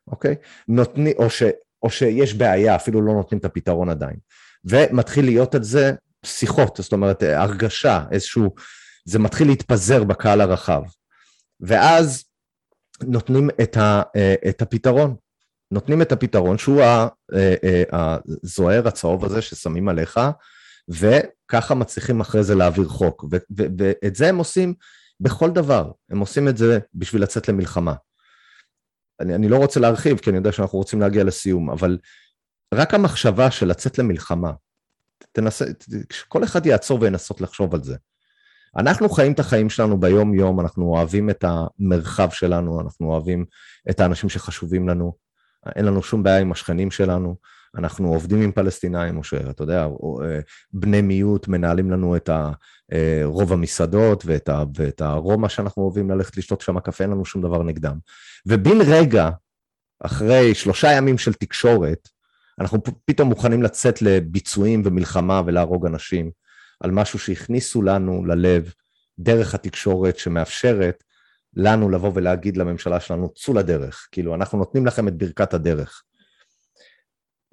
אוקיי? 0.08 0.34
נותני, 0.68 1.12
או, 1.12 1.30
ש, 1.30 1.42
או 1.82 1.90
שיש 1.90 2.34
בעיה, 2.34 2.76
אפילו 2.76 3.02
לא 3.02 3.12
נותנים 3.12 3.38
את 3.38 3.44
הפתרון 3.44 3.88
עדיין. 3.88 4.16
ומתחיל 4.64 5.24
להיות 5.24 5.54
על 5.54 5.62
זה 5.62 5.92
שיחות, 6.24 6.78
זאת 6.82 6.92
אומרת 6.92 7.22
הרגשה, 7.22 8.04
איזשהו, 8.10 8.54
זה 9.04 9.18
מתחיל 9.18 9.46
להתפזר 9.46 10.04
בקהל 10.04 10.40
הרחב. 10.40 10.82
ואז 11.60 12.24
נותנים 13.02 13.50
את, 13.62 13.76
ה, 13.76 14.02
אה, 14.16 14.34
את 14.48 14.62
הפתרון, 14.62 15.16
נותנים 15.70 16.02
את 16.02 16.12
הפתרון 16.12 16.58
שהוא 16.58 16.82
הזוהר 17.92 18.82
אה, 18.82 18.88
הצהוב 18.88 19.24
הזה 19.24 19.42
ששמים 19.42 19.88
עליך, 19.88 20.20
וככה 20.88 21.74
מצליחים 21.74 22.20
אחרי 22.20 22.42
זה 22.44 22.54
להעביר 22.54 22.88
חוק. 22.88 23.24
ואת 23.50 24.16
זה 24.16 24.28
הם 24.28 24.36
עושים 24.36 24.74
בכל 25.20 25.50
דבר, 25.50 25.90
הם 26.10 26.18
עושים 26.18 26.48
את 26.48 26.56
זה 26.56 26.78
בשביל 26.94 27.22
לצאת 27.22 27.48
למלחמה. 27.48 27.94
אני, 29.20 29.34
אני 29.34 29.48
לא 29.48 29.56
רוצה 29.56 29.80
להרחיב, 29.80 30.18
כי 30.18 30.30
אני 30.30 30.36
יודע 30.36 30.52
שאנחנו 30.52 30.78
רוצים 30.78 31.00
להגיע 31.00 31.24
לסיום, 31.24 31.70
אבל 31.70 31.98
רק 32.74 32.94
המחשבה 32.94 33.50
של 33.50 33.66
לצאת 33.66 33.98
למלחמה, 33.98 34.52
תנסה, 35.32 35.64
כל 36.28 36.44
אחד 36.44 36.66
יעצור 36.66 36.98
וינסות 37.00 37.40
לחשוב 37.40 37.74
על 37.74 37.82
זה. 37.82 37.96
אנחנו 38.76 39.08
חיים 39.08 39.32
את 39.32 39.38
החיים 39.38 39.70
שלנו 39.70 40.00
ביום-יום, 40.00 40.60
אנחנו 40.60 40.84
אוהבים 40.84 41.30
את 41.30 41.44
המרחב 41.44 42.30
שלנו, 42.30 42.80
אנחנו 42.80 43.12
אוהבים 43.12 43.44
את 43.90 44.00
האנשים 44.00 44.28
שחשובים 44.28 44.88
לנו, 44.88 45.16
אין 45.76 45.84
לנו 45.84 46.02
שום 46.02 46.22
בעיה 46.22 46.38
עם 46.38 46.52
השכנים 46.52 46.90
שלנו, 46.90 47.36
אנחנו 47.78 48.08
עובדים 48.08 48.40
עם 48.40 48.52
פלסטינאים, 48.52 49.16
או 49.16 49.24
שאתה 49.24 49.62
יודע, 49.62 49.88
בני 50.72 51.02
מיעוט 51.02 51.48
מנהלים 51.48 51.90
לנו 51.90 52.16
את 52.16 52.30
אה, 52.92 53.20
רוב 53.24 53.52
המסעדות 53.52 54.22
ואת, 54.26 54.48
ה, 54.48 54.64
ואת 54.76 55.00
הרומא 55.00 55.48
שאנחנו 55.48 55.82
אוהבים 55.82 56.10
ללכת 56.10 56.36
לשתות 56.36 56.60
שם 56.60 56.80
קפה, 56.80 57.04
אין 57.04 57.10
לנו 57.10 57.24
שום 57.24 57.42
דבר 57.42 57.62
נגדם. 57.62 57.98
ובן 58.46 58.80
רגע, 58.86 59.30
אחרי 60.00 60.54
שלושה 60.54 60.92
ימים 60.92 61.18
של 61.18 61.32
תקשורת, 61.32 62.08
אנחנו 62.60 62.78
פתאום 63.04 63.28
מוכנים 63.28 63.62
לצאת 63.62 64.02
לביצועים 64.02 64.82
ומלחמה 64.84 65.42
ולהרוג 65.46 65.86
אנשים 65.86 66.30
על 66.80 66.90
משהו 66.90 67.18
שהכניסו 67.18 67.82
לנו 67.82 68.24
ללב 68.24 68.72
דרך 69.18 69.54
התקשורת 69.54 70.18
שמאפשרת 70.18 71.04
לנו 71.56 71.90
לבוא 71.90 72.10
ולהגיד 72.14 72.56
לממשלה 72.56 73.00
שלנו, 73.00 73.28
צאו 73.34 73.54
לדרך, 73.54 74.08
כאילו, 74.12 74.34
אנחנו 74.34 74.58
נותנים 74.58 74.86
לכם 74.86 75.08
את 75.08 75.16
ברכת 75.18 75.54
הדרך. 75.54 76.02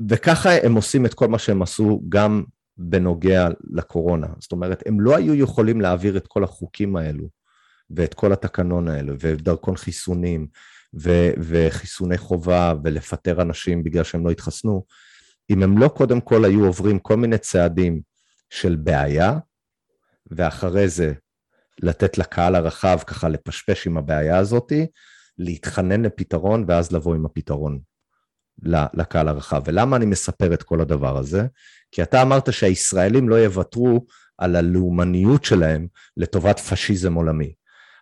וככה 0.09 0.49
הם 0.63 0.75
עושים 0.75 1.05
את 1.05 1.13
כל 1.13 1.27
מה 1.27 1.39
שהם 1.39 1.61
עשו 1.61 2.01
גם 2.09 2.43
בנוגע 2.77 3.47
לקורונה. 3.73 4.27
זאת 4.39 4.51
אומרת, 4.51 4.83
הם 4.85 5.01
לא 5.01 5.15
היו 5.15 5.35
יכולים 5.35 5.81
להעביר 5.81 6.17
את 6.17 6.27
כל 6.27 6.43
החוקים 6.43 6.95
האלו, 6.95 7.29
ואת 7.89 8.13
כל 8.13 8.33
התקנון 8.33 8.87
האלו, 8.87 9.13
ודרכון 9.19 9.77
חיסונים, 9.77 10.47
ו- 11.01 11.31
וחיסוני 11.37 12.17
חובה, 12.17 12.73
ולפטר 12.83 13.41
אנשים 13.41 13.83
בגלל 13.83 14.03
שהם 14.03 14.25
לא 14.25 14.31
התחסנו, 14.31 14.85
אם 15.49 15.63
הם 15.63 15.77
לא 15.77 15.87
קודם 15.87 16.21
כל 16.21 16.45
היו 16.45 16.65
עוברים 16.65 16.99
כל 16.99 17.15
מיני 17.15 17.37
צעדים 17.37 18.01
של 18.49 18.75
בעיה, 18.75 19.37
ואחרי 20.31 20.87
זה 20.87 21.13
לתת 21.81 22.17
לקהל 22.17 22.55
הרחב 22.55 22.99
ככה 23.07 23.29
לפשפש 23.29 23.87
עם 23.87 23.97
הבעיה 23.97 24.37
הזאתי, 24.37 24.87
להתחנן 25.37 26.01
לפתרון 26.05 26.65
ואז 26.67 26.91
לבוא 26.91 27.15
עם 27.15 27.25
הפתרון 27.25 27.79
לקהל 28.93 29.27
הרחב. 29.27 29.61
ולמה 29.65 29.95
אני 29.95 30.05
מספר 30.05 30.53
את 30.53 30.63
כל 30.63 30.81
הדבר 30.81 31.17
הזה? 31.17 31.45
כי 31.91 32.03
אתה 32.03 32.21
אמרת 32.21 32.53
שהישראלים 32.53 33.29
לא 33.29 33.35
יוותרו 33.35 34.05
על 34.37 34.55
הלאומניות 34.55 35.45
שלהם 35.45 35.87
לטובת 36.17 36.59
פשיזם 36.59 37.13
עולמי. 37.13 37.53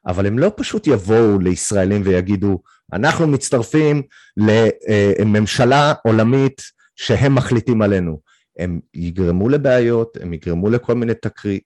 אבל 0.07 0.25
הם 0.25 0.39
לא 0.39 0.51
פשוט 0.55 0.87
יבואו 0.87 1.39
לישראלים 1.39 2.01
ויגידו, 2.05 2.61
אנחנו 2.93 3.27
מצטרפים 3.27 4.01
לממשלה 4.37 5.93
עולמית 6.03 6.61
שהם 6.95 7.35
מחליטים 7.35 7.81
עלינו. 7.81 8.19
הם 8.59 8.79
יגרמו 8.93 9.49
לבעיות, 9.49 10.17
הם 10.21 10.33
יגרמו 10.33 10.69
לכל 10.69 10.95
מיני 10.95 11.13
תקרית, 11.13 11.63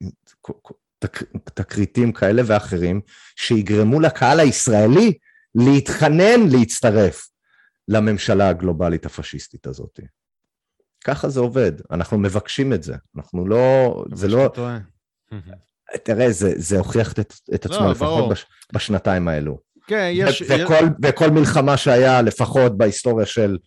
תק, 0.99 1.23
תקריטים 1.53 2.11
כאלה 2.11 2.41
ואחרים, 2.45 3.01
שיגרמו 3.35 3.99
לקהל 3.99 4.39
הישראלי 4.39 5.13
להתחנן 5.55 6.47
להצטרף 6.51 7.29
לממשלה 7.87 8.49
הגלובלית 8.49 9.05
הפשיסטית 9.05 9.67
הזאת. 9.67 9.99
ככה 11.03 11.29
זה 11.29 11.39
עובד, 11.39 11.71
אנחנו 11.91 12.17
מבקשים 12.17 12.73
את 12.73 12.83
זה, 12.83 12.95
אנחנו 13.15 13.47
לא, 13.47 14.03
זה 14.13 14.27
לא... 14.27 14.49
תראה, 16.03 16.31
זה, 16.31 16.53
זה 16.55 16.77
הוכיח 16.77 17.11
את, 17.11 17.33
את 17.53 17.65
עצמו 17.65 17.85
לא, 17.85 17.91
לפחות 17.91 18.29
בש, 18.29 18.45
בשנתיים 18.73 19.27
האלו. 19.27 19.59
כן, 19.87 20.09
יש... 20.13 20.41
וכל, 20.41 20.85
וכל 21.03 21.29
מלחמה 21.29 21.77
שהיה, 21.77 22.21
לפחות 22.21 22.77
בהיסטוריה 22.77 23.25
של, 23.25 23.57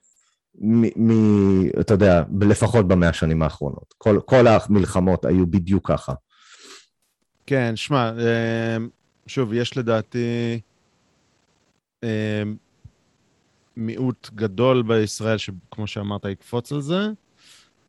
מ, 0.59 1.09
מ, 1.09 1.69
אתה 1.81 1.95
יודע, 1.95 2.23
לפחות 2.41 2.89
במאה 2.89 3.09
השנים 3.09 3.43
האחרונות. 3.43 3.95
כל, 3.99 4.21
כל 4.25 4.47
המלחמות 4.47 5.25
היו 5.25 5.47
בדיוק 5.47 5.89
ככה. 5.89 6.15
כן, 7.47 7.77
שמע, 7.77 8.13
אמ, 8.13 8.89
שוב, 9.27 9.53
יש 9.53 9.77
לדעתי 9.77 10.61
אמ, 12.03 12.57
מיעוט 13.77 14.31
גדול 14.35 14.83
בישראל, 14.83 15.39
שכמו 15.39 15.87
שאמרת, 15.87 16.25
יקפוץ 16.25 16.73
על 16.73 16.81
זה, 16.81 17.09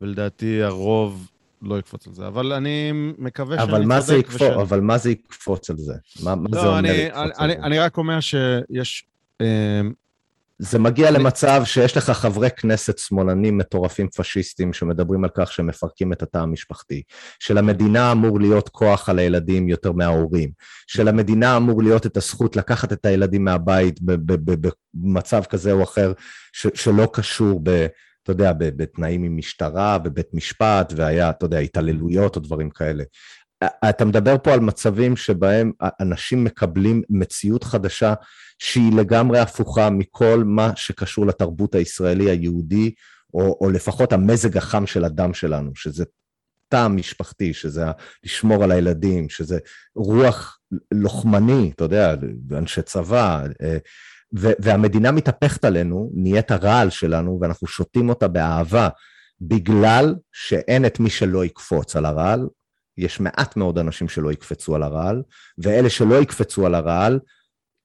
ולדעתי 0.00 0.62
הרוב 0.62 1.30
לא 1.62 1.78
יקפוץ 1.78 2.06
על 2.06 2.14
זה. 2.14 2.26
אבל 2.26 2.52
אני 2.52 2.90
מקווה 3.18 3.56
שאני 3.56 3.84
צודק. 3.84 4.00
זה 4.00 4.16
יקפוץ, 4.16 4.42
וש... 4.42 4.50
אבל 4.50 4.80
מה 4.80 4.98
זה 4.98 5.10
יקפוץ 5.10 5.70
על 5.70 5.76
זה? 5.76 5.94
מה, 6.22 6.34
מה 6.34 6.48
לא, 6.52 6.60
זה 6.60 6.66
אומר 6.66 6.78
אני, 6.78 6.88
יקפוץ 6.88 7.16
אני, 7.16 7.22
על 7.24 7.50
אני, 7.50 7.54
זה? 7.60 7.66
אני 7.66 7.78
רק 7.78 7.96
אומר 7.96 8.20
שיש... 8.20 9.06
זה 10.58 10.78
מגיע 10.78 11.10
למצב 11.10 11.62
שיש 11.64 11.96
לך 11.96 12.10
חברי 12.10 12.50
כנסת 12.50 12.98
שמאלנים 12.98 13.58
מטורפים 13.58 14.08
פשיסטים 14.08 14.72
שמדברים 14.72 15.24
על 15.24 15.30
כך 15.34 15.52
שהם 15.52 15.66
מפרקים 15.66 16.12
את 16.12 16.22
התא 16.22 16.38
המשפחתי, 16.38 17.02
שלמדינה 17.38 18.12
אמור 18.12 18.40
להיות 18.40 18.68
כוח 18.68 19.08
על 19.08 19.18
הילדים 19.18 19.68
יותר 19.68 19.92
מההורים, 19.92 20.50
שלמדינה 20.86 21.56
אמור 21.56 21.82
להיות 21.82 22.06
את 22.06 22.16
הזכות 22.16 22.56
לקחת 22.56 22.92
את 22.92 23.06
הילדים 23.06 23.44
מהבית 23.44 24.00
במצב 24.02 25.44
כזה 25.44 25.72
או 25.72 25.82
אחר 25.82 26.12
שלא 26.52 27.08
קשור 27.12 27.60
ב... 27.62 27.86
אתה 28.22 28.32
יודע, 28.32 28.52
בתנאים 28.58 29.22
עם 29.22 29.36
משטרה, 29.36 29.98
בבית 29.98 30.34
משפט, 30.34 30.92
והיה, 30.96 31.30
אתה 31.30 31.44
יודע, 31.44 31.58
התעללויות 31.58 32.36
או 32.36 32.40
דברים 32.40 32.70
כאלה. 32.70 33.04
אתה 33.64 34.04
מדבר 34.04 34.36
פה 34.42 34.52
על 34.52 34.60
מצבים 34.60 35.16
שבהם 35.16 35.72
אנשים 36.00 36.44
מקבלים 36.44 37.02
מציאות 37.10 37.64
חדשה 37.64 38.14
שהיא 38.58 38.92
לגמרי 38.92 39.38
הפוכה 39.38 39.90
מכל 39.90 40.42
מה 40.46 40.70
שקשור 40.76 41.26
לתרבות 41.26 41.74
הישראלי 41.74 42.30
היהודי, 42.30 42.94
או, 43.34 43.58
או 43.60 43.70
לפחות 43.70 44.12
המזג 44.12 44.56
החם 44.56 44.86
של 44.86 45.04
הדם 45.04 45.34
שלנו, 45.34 45.70
שזה 45.74 46.04
טעם 46.68 46.96
משפחתי, 46.96 47.54
שזה 47.54 47.84
לשמור 48.24 48.64
על 48.64 48.72
הילדים, 48.72 49.28
שזה 49.28 49.58
רוח 49.96 50.58
לוחמני, 50.92 51.70
אתה 51.74 51.84
יודע, 51.84 52.14
אנשי 52.52 52.82
צבא, 52.82 53.44
אה, 53.62 53.78
והמדינה 54.32 55.12
מתהפכת 55.12 55.64
עלינו, 55.64 56.10
נהיית 56.14 56.50
הרעל 56.50 56.90
שלנו, 56.90 57.38
ואנחנו 57.40 57.66
שותים 57.66 58.08
אותה 58.08 58.28
באהבה, 58.28 58.88
בגלל 59.40 60.14
שאין 60.32 60.86
את 60.86 61.00
מי 61.00 61.10
שלא 61.10 61.44
יקפוץ 61.44 61.96
על 61.96 62.04
הרעל, 62.04 62.46
יש 62.98 63.20
מעט 63.20 63.56
מאוד 63.56 63.78
אנשים 63.78 64.08
שלא 64.08 64.32
יקפצו 64.32 64.74
על 64.74 64.82
הרעל, 64.82 65.22
ואלה 65.58 65.90
שלא 65.90 66.22
יקפצו 66.22 66.66
על 66.66 66.74
הרעל, 66.74 67.18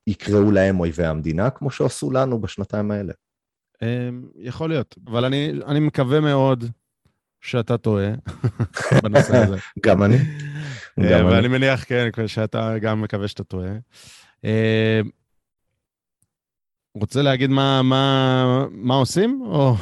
יקראו 0.07 0.51
להם 0.51 0.79
אויבי 0.79 1.05
המדינה, 1.05 1.49
כמו 1.49 1.71
שעשו 1.71 2.11
לנו 2.11 2.41
בשנתיים 2.41 2.91
האלה. 2.91 3.13
אמ, 3.81 4.23
יכול 4.35 4.69
להיות, 4.69 4.95
אבל 5.07 5.25
אני, 5.25 5.51
אני 5.67 5.79
מקווה 5.79 6.19
מאוד 6.19 6.63
שאתה 7.41 7.77
טועה 7.77 8.09
בנושא 9.03 9.37
הזה. 9.37 9.57
גם 9.85 10.03
אני. 10.03 10.17
גם 11.09 11.25
ואני 11.25 11.39
אני. 11.39 11.47
מניח, 11.47 11.83
כן, 11.83 12.09
שאתה 12.27 12.79
גם 12.81 13.01
מקווה 13.01 13.27
שאתה 13.27 13.43
טועה. 13.43 13.71
אמ, 14.43 15.09
רוצה 16.95 17.21
להגיד 17.21 17.49
מה, 17.49 17.81
מה, 17.81 18.65
מה 18.71 18.95
עושים? 18.95 19.41
או... 19.45 19.75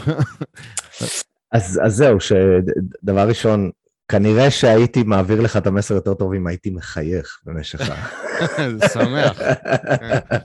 אז, 1.52 1.80
אז 1.84 1.96
זהו, 1.96 2.20
שדבר 2.20 3.28
ראשון, 3.28 3.72
כנראה 4.12 4.52
שהייתי 4.52 5.04
מעביר 5.04 5.42
לך 5.42 5.58
את 5.58 5.68
המסר 5.68 5.96
יותר 5.96 6.14
טוב 6.14 6.34
אם 6.34 6.48
הייתי 6.48 6.70
מחייך 6.70 7.40
במשך 7.46 7.90
ה... 7.90 7.96
שמח. 8.94 9.42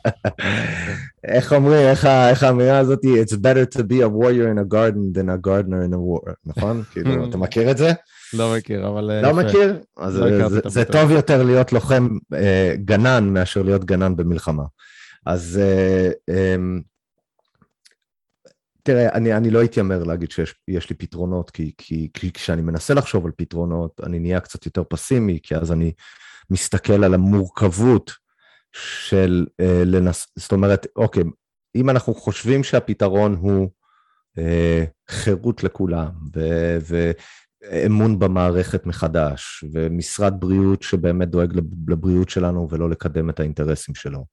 איך 1.35 1.53
אומרים, 1.53 1.87
איך 2.31 2.43
האמירה 2.43 2.79
הזאת, 2.79 3.01
It's 3.05 3.33
better 3.33 3.79
to 3.79 3.83
be 3.83 4.01
a 4.01 4.09
warrior 4.09 4.49
in 4.53 4.59
a 4.59 4.75
garden 4.75 5.13
than 5.13 5.29
a 5.29 5.39
gardener 5.47 5.83
in 5.89 5.95
a 5.95 5.99
war, 5.99 6.33
נכון? 6.47 6.83
כאילו, 6.93 7.29
אתה 7.29 7.39
מכיר 7.39 7.71
את 7.71 7.77
זה? 7.77 7.93
לא 8.35 8.55
מכיר, 8.57 8.89
אבל... 8.89 9.11
אה, 9.11 9.23
לא 9.23 9.35
מכיר? 9.35 9.81
אז 9.97 10.17
לא 10.17 10.49
זה 10.67 10.85
טוב 10.85 11.11
יותר 11.11 11.43
להיות 11.43 11.73
לוחם 11.73 12.09
אה, 12.35 12.75
גנן 12.85 13.25
מאשר 13.25 13.63
להיות 13.63 13.85
גנן 13.85 14.17
במלחמה. 14.17 14.65
אז 15.27 15.61
אה, 15.63 16.11
אמ, 16.29 16.81
תראה, 18.87 19.13
אני, 19.13 19.37
אני 19.37 19.51
לא 19.51 19.65
אתיימר 19.65 20.05
להגיד 20.05 20.31
שיש 20.31 20.91
לי 20.91 20.97
פתרונות, 20.97 21.51
כי, 21.51 21.73
כי, 21.79 22.09
כי 22.15 22.33
כשאני 22.33 22.63
מנסה 22.63 22.95
לחשוב 22.95 23.27
על 23.27 23.33
פתרונות, 23.37 24.01
אני 24.07 24.19
נהיה 24.19 24.41
קצת 24.41 24.67
יותר 24.67 24.83
פסימי, 24.89 25.39
כי 25.43 25.57
אז 25.57 25.73
אני 25.73 25.93
מסתכל 26.51 27.05
על 27.05 27.15
המורכבות 27.15 28.13
של 28.73 29.47
אה, 29.61 29.83
לנס... 29.85 30.27
זאת 30.39 30.53
אומרת, 30.53 30.87
אוקיי, 30.97 31.23
אם 31.75 31.91
אנחנו 31.91 32.15
חושבים 32.15 32.65
שהפתרון 32.65 33.35
הוא 33.41 33.71
אה, 34.39 34.85
חירות 35.11 35.65
לכולם, 35.65 36.11
ו, 36.37 36.41
ואמון 36.81 38.19
במערכת 38.19 38.87
מחדש, 38.87 39.65
ומשרד 39.73 40.35
בריאות 40.41 40.83
שבאמת 40.83 41.29
דואג 41.29 41.61
לבריאות 41.89 42.29
שלנו 42.29 42.69
ולא 42.71 42.91
לקדם 42.91 43.31
את 43.31 43.41
האינטרסים 43.41 43.95
שלו, 43.95 44.25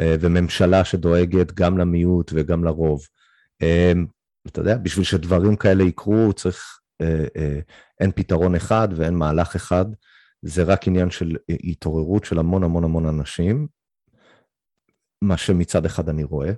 אה, 0.00 0.16
וממשלה 0.20 0.84
שדואגת 0.84 1.52
גם 1.52 1.78
למיעוט 1.78 2.32
וגם 2.34 2.64
לרוב, 2.64 3.06
אתה 4.46 4.60
יודע, 4.60 4.76
בשביל 4.76 5.04
שדברים 5.04 5.56
כאלה 5.56 5.84
יקרו, 5.84 6.32
צריך, 6.32 6.80
אה, 7.00 7.24
אה, 7.36 7.60
אין 8.00 8.12
פתרון 8.12 8.54
אחד 8.54 8.88
ואין 8.96 9.14
מהלך 9.14 9.56
אחד, 9.56 9.84
זה 10.42 10.62
רק 10.62 10.88
עניין 10.88 11.10
של 11.10 11.36
התעוררות 11.48 12.24
של 12.24 12.38
המון 12.38 12.64
המון 12.64 12.84
המון 12.84 13.06
אנשים, 13.06 13.66
מה 15.22 15.36
שמצד 15.36 15.86
אחד 15.86 16.08
אני 16.08 16.24
רואה, 16.24 16.52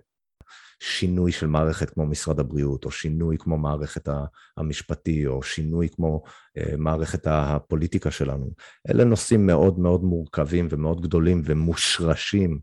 שינוי 0.80 1.32
של 1.32 1.46
מערכת 1.46 1.90
כמו 1.90 2.06
משרד 2.06 2.40
הבריאות, 2.40 2.84
או 2.84 2.90
שינוי 2.90 3.36
כמו 3.38 3.58
מערכת 3.58 4.08
המשפטי, 4.56 5.26
או 5.26 5.42
שינוי 5.42 5.88
כמו 5.88 6.22
אה, 6.58 6.76
מערכת 6.78 7.26
הפוליטיקה 7.26 8.10
שלנו. 8.10 8.50
אלה 8.90 9.04
נושאים 9.04 9.46
מאוד 9.46 9.78
מאוד 9.78 10.04
מורכבים 10.04 10.68
ומאוד 10.70 11.02
גדולים 11.02 11.42
ומושרשים 11.44 12.58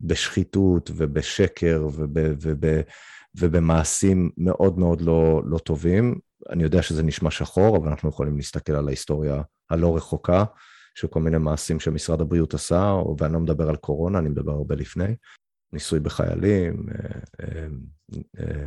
בשחיתות 0.00 0.90
ובשקר 0.96 1.86
וב... 1.86 2.16
וב, 2.42 2.64
ובמעשים 3.34 4.30
מאוד 4.36 4.78
מאוד 4.78 5.00
לא, 5.00 5.42
לא 5.44 5.58
טובים. 5.58 6.18
אני 6.50 6.62
יודע 6.62 6.82
שזה 6.82 7.02
נשמע 7.02 7.30
שחור, 7.30 7.76
אבל 7.76 7.88
אנחנו 7.88 8.08
יכולים 8.08 8.36
להסתכל 8.36 8.72
על 8.72 8.88
ההיסטוריה 8.88 9.42
הלא 9.70 9.96
רחוקה 9.96 10.44
של 10.94 11.06
כל 11.06 11.20
מיני 11.20 11.38
מעשים 11.38 11.80
שמשרד 11.80 12.20
הבריאות 12.20 12.54
עשה, 12.54 12.94
ואני 13.18 13.32
לא 13.32 13.40
מדבר 13.40 13.68
על 13.68 13.76
קורונה, 13.76 14.18
אני 14.18 14.28
מדבר 14.28 14.52
הרבה 14.52 14.74
לפני. 14.74 15.14
ניסוי 15.72 16.00
בחיילים, 16.00 16.86
אה, 16.90 17.20
אה, 17.42 17.66
אה, 18.40 18.64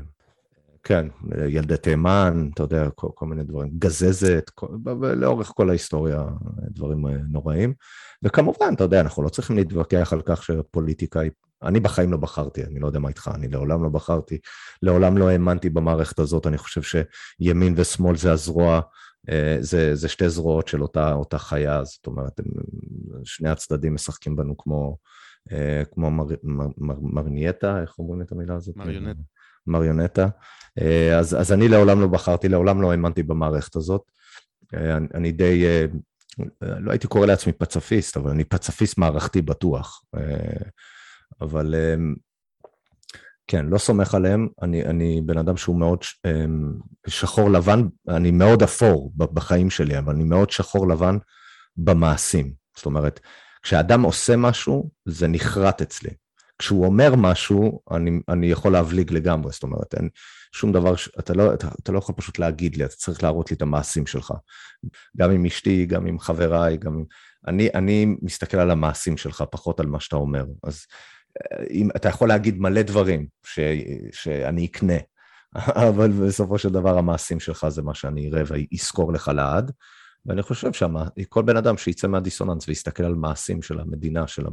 כן, 0.84 1.08
ילדי 1.48 1.78
תימן, 1.78 2.50
אתה 2.54 2.64
יודע, 2.64 2.90
כל, 2.90 3.08
כל 3.16 3.26
מיני 3.26 3.44
דברים, 3.44 3.70
גזזת, 3.80 4.50
כל, 4.56 4.68
לאורך 5.16 5.52
כל 5.56 5.70
ההיסטוריה, 5.70 6.24
דברים 6.70 7.08
נוראים. 7.08 7.74
וכמובן, 8.24 8.74
אתה 8.76 8.84
יודע, 8.84 9.02
אנחנו 9.02 9.24
לא 9.24 9.30
צריכים 9.30 9.56
להתווכח 9.56 10.14
על 10.14 10.22
כך 10.22 10.44
שפוליטיקה 10.44 11.20
היא 11.20 11.32
אני 11.64 11.80
בחיים 11.80 12.12
לא 12.12 12.18
בחרתי, 12.18 12.64
אני 12.64 12.80
לא 12.80 12.88
יודע 12.88 13.00
מה 13.00 13.10
איתך, 13.10 13.32
אני 13.36 13.48
לעולם 13.48 13.84
לא 13.84 13.90
בחרתי, 13.90 14.38
לעולם 14.82 15.18
לא 15.18 15.30
האמנתי 15.30 15.70
במערכת 15.70 16.20
הזאת, 16.20 16.48
אני 16.48 16.58
חושב 16.58 16.82
שימין 16.82 17.74
ושמאל 17.78 18.16
זה 18.16 18.32
הזרוע, 18.32 18.82
אה, 19.30 19.58
זה, 19.60 19.96
זה 19.96 20.10
שתי 20.10 20.30
זרועות 20.30 20.68
של 20.68 20.82
אותה, 20.82 21.14
אותה 21.14 21.38
חיה, 21.38 21.84
זאת 21.84 22.08
אומרת, 22.08 22.40
הם, 22.40 22.46
שני 23.24 23.50
הצדדים 23.50 23.94
משחקים 23.94 24.36
בנו 24.36 24.58
כמו, 24.58 24.98
אה, 25.52 25.84
כמו 25.92 26.12
מר, 26.12 26.26
מר, 26.44 26.68
מר, 26.78 26.96
מרנייטה, 27.02 27.82
איך 27.82 28.00
אומרים 28.00 28.22
את 28.22 28.32
המילה 28.32 28.56
הזאת? 28.56 28.78
מריונטה. 28.78 29.22
מריונטה. 29.68 30.28
אה, 30.82 31.20
אז, 31.20 31.42
אז 31.42 31.52
אני 31.52 31.68
לעולם 31.68 32.02
לא 32.02 32.08
בחרתי, 32.08 32.50
לעולם 32.50 32.82
לא 32.82 32.92
האמנתי 32.92 33.24
במערכת 33.24 33.76
הזאת. 33.76 34.02
אני, 34.74 35.08
אני 35.14 35.32
די, 35.32 35.66
לא 36.62 36.92
הייתי 36.92 37.08
קורא 37.08 37.26
לעצמי 37.26 37.54
פצפיסט, 37.54 38.18
אבל 38.18 38.32
אני 38.32 38.44
פצפיסט 38.44 38.98
מערכתי 38.98 39.42
בטוח. 39.42 40.04
אבל 41.42 41.76
אמ, 41.76 42.16
כן, 43.48 43.66
לא 43.66 43.78
סומך 43.78 44.16
עליהם. 44.16 44.48
אני, 44.62 44.86
אני 44.86 45.22
בן 45.26 45.38
אדם 45.38 45.58
שהוא 45.58 45.80
מאוד 45.80 46.00
אמ, 46.26 46.74
שחור 47.08 47.50
לבן, 47.50 47.82
אני 48.10 48.32
מאוד 48.32 48.64
אפור 48.64 49.12
בחיים 49.16 49.70
שלי, 49.70 49.98
אבל 49.98 50.14
אני 50.14 50.24
מאוד 50.24 50.50
שחור 50.50 50.88
לבן 50.88 51.18
במעשים. 51.78 52.54
זאת 52.78 52.86
אומרת, 52.86 53.20
כשאדם 53.64 54.02
עושה 54.02 54.36
משהו, 54.36 54.90
זה 55.06 55.28
נחרט 55.28 55.82
אצלי. 55.82 56.10
כשהוא 56.60 56.86
אומר 56.86 57.16
משהו, 57.16 57.82
אני, 57.92 58.20
אני 58.30 58.48
יכול 58.48 58.72
להבליג 58.74 59.12
לגמרי, 59.12 59.52
זאת 59.52 59.64
אומרת, 59.64 59.94
אין 59.94 60.10
שום 60.52 60.72
דבר, 60.72 60.96
ש... 60.96 61.10
אתה, 61.20 61.34
לא, 61.34 61.54
אתה, 61.54 61.68
אתה 61.84 61.92
לא 61.92 61.98
יכול 61.98 62.16
פשוט 62.16 62.40
להגיד 62.40 62.78
לי, 62.78 62.86
אתה 62.86 62.96
צריך 62.96 63.24
להראות 63.24 63.52
לי 63.52 63.58
את 63.58 63.62
המעשים 63.62 64.08
שלך. 64.08 64.34
גם 65.18 65.32
עם 65.32 65.46
אשתי, 65.46 65.86
גם 65.86 66.06
עם 66.06 66.20
חבריי, 66.20 66.78
גם. 66.78 67.04
אני, 67.48 67.70
אני 67.76 68.16
מסתכל 68.22 68.58
על 68.58 68.72
המעשים 68.72 69.18
שלך, 69.18 69.44
פחות 69.52 69.80
על 69.80 69.86
מה 69.86 70.00
שאתה 70.00 70.16
אומר. 70.16 70.46
אז 70.64 70.86
אם, 71.72 71.90
אתה 71.96 72.10
יכול 72.10 72.28
להגיד 72.28 72.60
מלא 72.60 72.82
דברים 72.82 73.28
ש, 73.46 73.60
שאני 74.12 74.66
אקנה, 74.66 74.98
אבל 75.90 76.12
בסופו 76.12 76.58
של 76.58 76.70
דבר 76.70 76.98
המעשים 76.98 77.40
שלך 77.40 77.68
זה 77.70 77.82
מה 77.82 77.94
שאני 77.94 78.30
אראה 78.30 78.44
ואזכור 78.48 79.14
לך 79.14 79.28
לעד. 79.28 79.72
ואני 80.26 80.42
חושב 80.42 80.72
שכל 80.74 81.44
בן 81.44 81.58
אדם 81.58 81.78
שיצא 81.78 82.08
מהדיסוננס 82.08 82.68
ויסתכל 82.68 83.04
על 83.04 83.16
מעשים 83.16 83.62
של 83.62 83.80
המדינה, 83.80 84.28
של, 84.28 84.46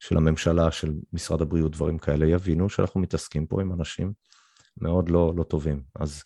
של 0.00 0.16
הממשלה, 0.16 0.70
של 0.70 0.92
משרד 1.12 1.42
הבריאות, 1.42 1.72
דברים 1.72 1.98
כאלה, 1.98 2.26
יבינו 2.26 2.68
שאנחנו 2.68 3.00
מתעסקים 3.00 3.46
פה 3.46 3.60
עם 3.60 3.72
אנשים 3.72 4.12
מאוד 4.80 5.08
לא, 5.08 5.32
לא 5.36 5.42
טובים. 5.42 5.82
אז 6.00 6.22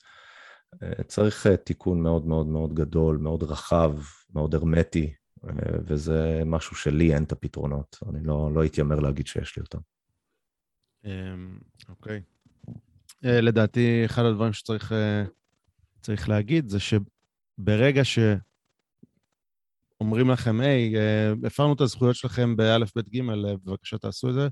אה, 0.83 1.05
צריך 1.05 1.47
אה, 1.47 1.57
תיקון 1.57 2.03
מאוד 2.03 2.27
מאוד 2.27 2.47
מאוד 2.47 2.75
גדול, 2.75 3.19
מאוד 3.19 3.43
רחב, 3.43 3.93
מאוד 4.35 4.55
הרמטי, 4.55 5.15
וזה 5.87 6.43
משהו 6.47 6.77
שלי 6.77 7.15
אין 7.15 7.23
את 7.23 7.33
הפתרונות. 7.33 7.99
אני 8.09 8.25
לא, 8.25 8.51
לא 8.55 8.65
אתיימר 8.65 9.01
להגיד 9.01 9.27
שיש 9.27 9.57
לי 9.57 9.63
אותם. 9.63 9.79
אמ, 11.05 11.59
אוקיי. 11.89 12.23
אה, 13.25 13.41
לדעתי, 13.41 14.03
אחד 14.05 14.25
הדברים 14.25 14.53
שצריך 14.53 14.93
אה, 14.93 15.25
להגיד 16.29 16.69
זה 16.69 16.79
שברגע 16.81 18.03
שאומרים 18.05 18.41
לכם, 20.31 20.61
היי, 20.61 20.95
הפרנו 21.47 21.73
את 21.73 21.81
הזכויות 21.81 22.17
שלכם 22.17 22.57
באלף, 22.57 22.95
בית, 22.95 23.09
גימל, 23.09 23.57
בבקשה 23.65 23.99
תעשו 23.99 24.29
את 24.29 24.35
זה, 24.35 24.49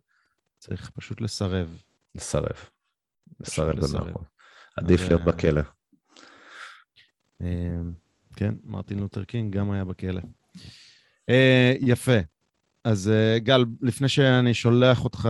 צריך 0.58 0.90
פשוט 0.90 1.20
לסרב. 1.20 1.82
לסרב. 2.14 2.70
לסרב. 3.40 3.76
במרכאות. 3.76 4.24
עדיף 4.76 5.00
להיות 5.00 5.20
אה, 5.20 5.26
בכלא. 5.26 5.60
אה, 7.42 7.80
כן, 8.36 8.54
מרטין 8.64 8.98
לותר 8.98 9.24
קינג 9.24 9.56
גם 9.56 9.70
היה 9.70 9.84
בכלא. 9.84 10.20
אה, 11.28 11.74
יפה. 11.80 12.18
אז 12.84 13.08
אה, 13.08 13.38
גל, 13.38 13.64
לפני 13.82 14.08
שאני 14.08 14.54
שולח 14.54 15.04
אותך, 15.04 15.28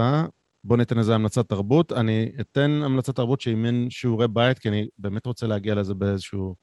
בוא 0.65 0.77
ניתן 0.77 0.99
איזה 0.99 1.15
המלצת 1.15 1.49
תרבות. 1.49 1.93
אני 1.93 2.33
אתן 2.41 2.71
המלצת 2.85 3.17
תרבות 3.17 3.41
שהיא 3.41 3.57
מין 3.57 3.91
שיעורי 3.91 4.29
בית, 4.29 4.59
כי 4.59 4.69
אני 4.69 4.89
באמת 4.99 5.27
רוצה 5.27 5.47
להגיע 5.47 5.75
לזה 5.75 5.95
באיזשהו, 5.95 6.57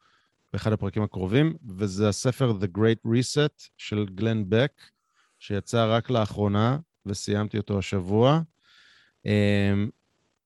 באחד 0.53 0.74
הפרקים 0.74 1.03
הקרובים, 1.03 1.56
וזה 1.77 2.10
הספר 2.10 2.53
The 2.61 2.77
Great 2.77 3.08
Reset 3.08 3.68
של 3.77 4.06
גלן 4.16 4.44
בק, 4.50 4.82
שיצא 5.40 5.85
רק 5.90 6.10
לאחרונה, 6.10 6.77
וסיימתי 7.06 7.58
אותו 7.58 7.80
השבוע. 7.80 8.42
אה, 9.26 9.74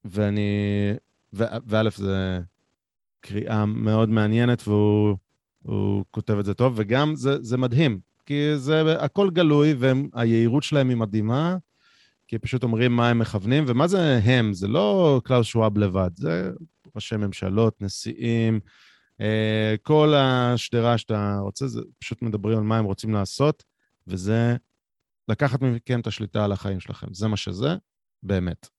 ואני, 0.06 0.50
וא', 1.34 1.90
זה 1.96 2.40
קריאה 3.22 3.66
מאוד 3.66 4.10
מעניינת, 4.10 4.68
והוא 4.68 5.18
הוא 5.64 6.06
כותב 6.12 6.38
את 6.40 6.46
זה 6.46 6.54
טוב, 6.54 6.74
וגם 6.76 7.16
זה, 7.16 7.44
זה 7.44 7.58
מדהים, 7.58 8.00
כי 8.30 8.58
זה 8.58 8.96
הכל 9.00 9.30
גלוי, 9.30 9.76
והיהירות 9.80 10.64
שלהם 10.64 10.90
היא 10.90 10.98
מדהימה, 10.98 11.58
כי 12.28 12.40
פשוט 12.40 12.64
אומרים 12.64 12.96
מה 12.96 13.10
הם 13.10 13.20
מכוונים, 13.20 13.64
ומה 13.68 13.88
זה 13.88 14.20
הם? 14.24 14.54
זה 14.54 14.68
לא 14.68 15.22
קלאוס 15.24 15.48
שוואב 15.48 15.78
לבד, 15.78 16.10
זה 16.16 16.52
ראשי 16.96 17.16
ממשלות, 17.16 17.82
נשיאים, 17.82 18.60
אה, 19.22 19.76
כל 19.84 20.14
השדרה 20.18 20.98
שאתה 20.98 21.38
רוצה, 21.42 21.68
זה 21.68 21.82
פשוט 22.00 22.22
מדברים 22.22 22.58
על 22.58 22.64
מה 22.64 22.78
הם 22.78 22.86
רוצים 22.86 23.14
לעשות, 23.14 23.64
וזה 24.08 24.56
לקחת 25.28 25.62
מכם 25.62 26.00
את 26.00 26.08
השליטה 26.08 26.46
על 26.46 26.52
החיים 26.52 26.80
שלכם. 26.80 27.14
זה 27.14 27.28
מה 27.28 27.38
שזה, 27.38 27.76
באמת. 28.24 28.70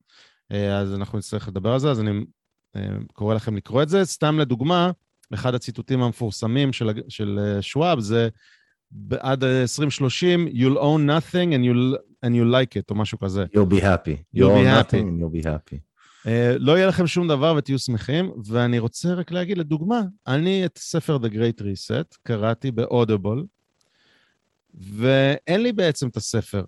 אה, 0.52 0.78
אז 0.78 0.94
אנחנו 0.94 1.18
נצטרך 1.18 1.48
לדבר 1.48 1.72
על 1.72 1.78
זה, 1.78 1.90
אז 1.90 2.00
אני 2.00 2.10
אה, 2.76 2.88
קורא 3.12 3.34
לכם 3.34 3.56
לקרוא 3.56 3.82
את 3.82 3.88
זה. 3.88 4.04
סתם 4.04 4.38
לדוגמה, 4.38 4.90
אחד 5.34 5.54
הציטוטים 5.54 6.02
המפורסמים 6.02 6.72
של, 6.72 6.90
של 7.08 7.58
שוואב 7.60 8.00
זה 8.00 8.28
עד 9.20 9.44
2030, 9.44 10.48
you'll 10.48 10.78
own 10.78 11.06
nothing 11.06 11.54
and 11.54 11.64
you'll, 11.64 11.96
and 12.24 12.34
you 12.34 12.44
like 12.44 12.76
it, 12.76 12.90
או 12.90 12.94
משהו 12.94 13.18
כזה. 13.18 13.44
You'll 13.54 13.72
be 13.72 13.80
happy. 13.80 14.36
You'll 14.36 14.38
be 14.38 14.42
own 14.42 14.66
happy. 14.66 14.96
nothing 14.96 15.08
and 15.08 15.20
you'll 15.20 15.42
be 15.42 15.46
happy. 15.46 15.76
Uh, 16.24 16.28
לא 16.58 16.72
יהיה 16.72 16.86
לכם 16.86 17.06
שום 17.06 17.28
דבר 17.28 17.54
ותהיו 17.58 17.78
שמחים, 17.78 18.32
ואני 18.44 18.78
רוצה 18.78 19.14
רק 19.14 19.30
להגיד, 19.30 19.58
לדוגמה, 19.58 20.00
אני 20.26 20.66
את 20.66 20.78
ספר 20.78 21.16
The 21.16 21.28
Great 21.28 21.60
Reset 21.60 22.16
קראתי 22.22 22.70
ב-Audible, 22.70 23.44
ואין 24.74 25.62
לי 25.62 25.72
בעצם 25.72 26.08
את 26.08 26.16
הספר. 26.16 26.64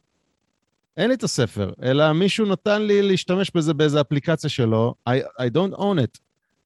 אין 0.97 1.09
לי 1.09 1.15
את 1.15 1.23
הספר, 1.23 1.73
אלא 1.83 2.13
מישהו 2.13 2.47
נתן 2.47 2.83
לי 2.83 3.03
להשתמש 3.03 3.51
בזה 3.55 3.75
באיזה 3.75 4.01
אפליקציה 4.01 4.51
שלו, 4.51 4.95
I, 5.09 5.13
I 5.41 5.57
don't 5.57 5.79
own 5.79 5.99
it, 5.99 6.19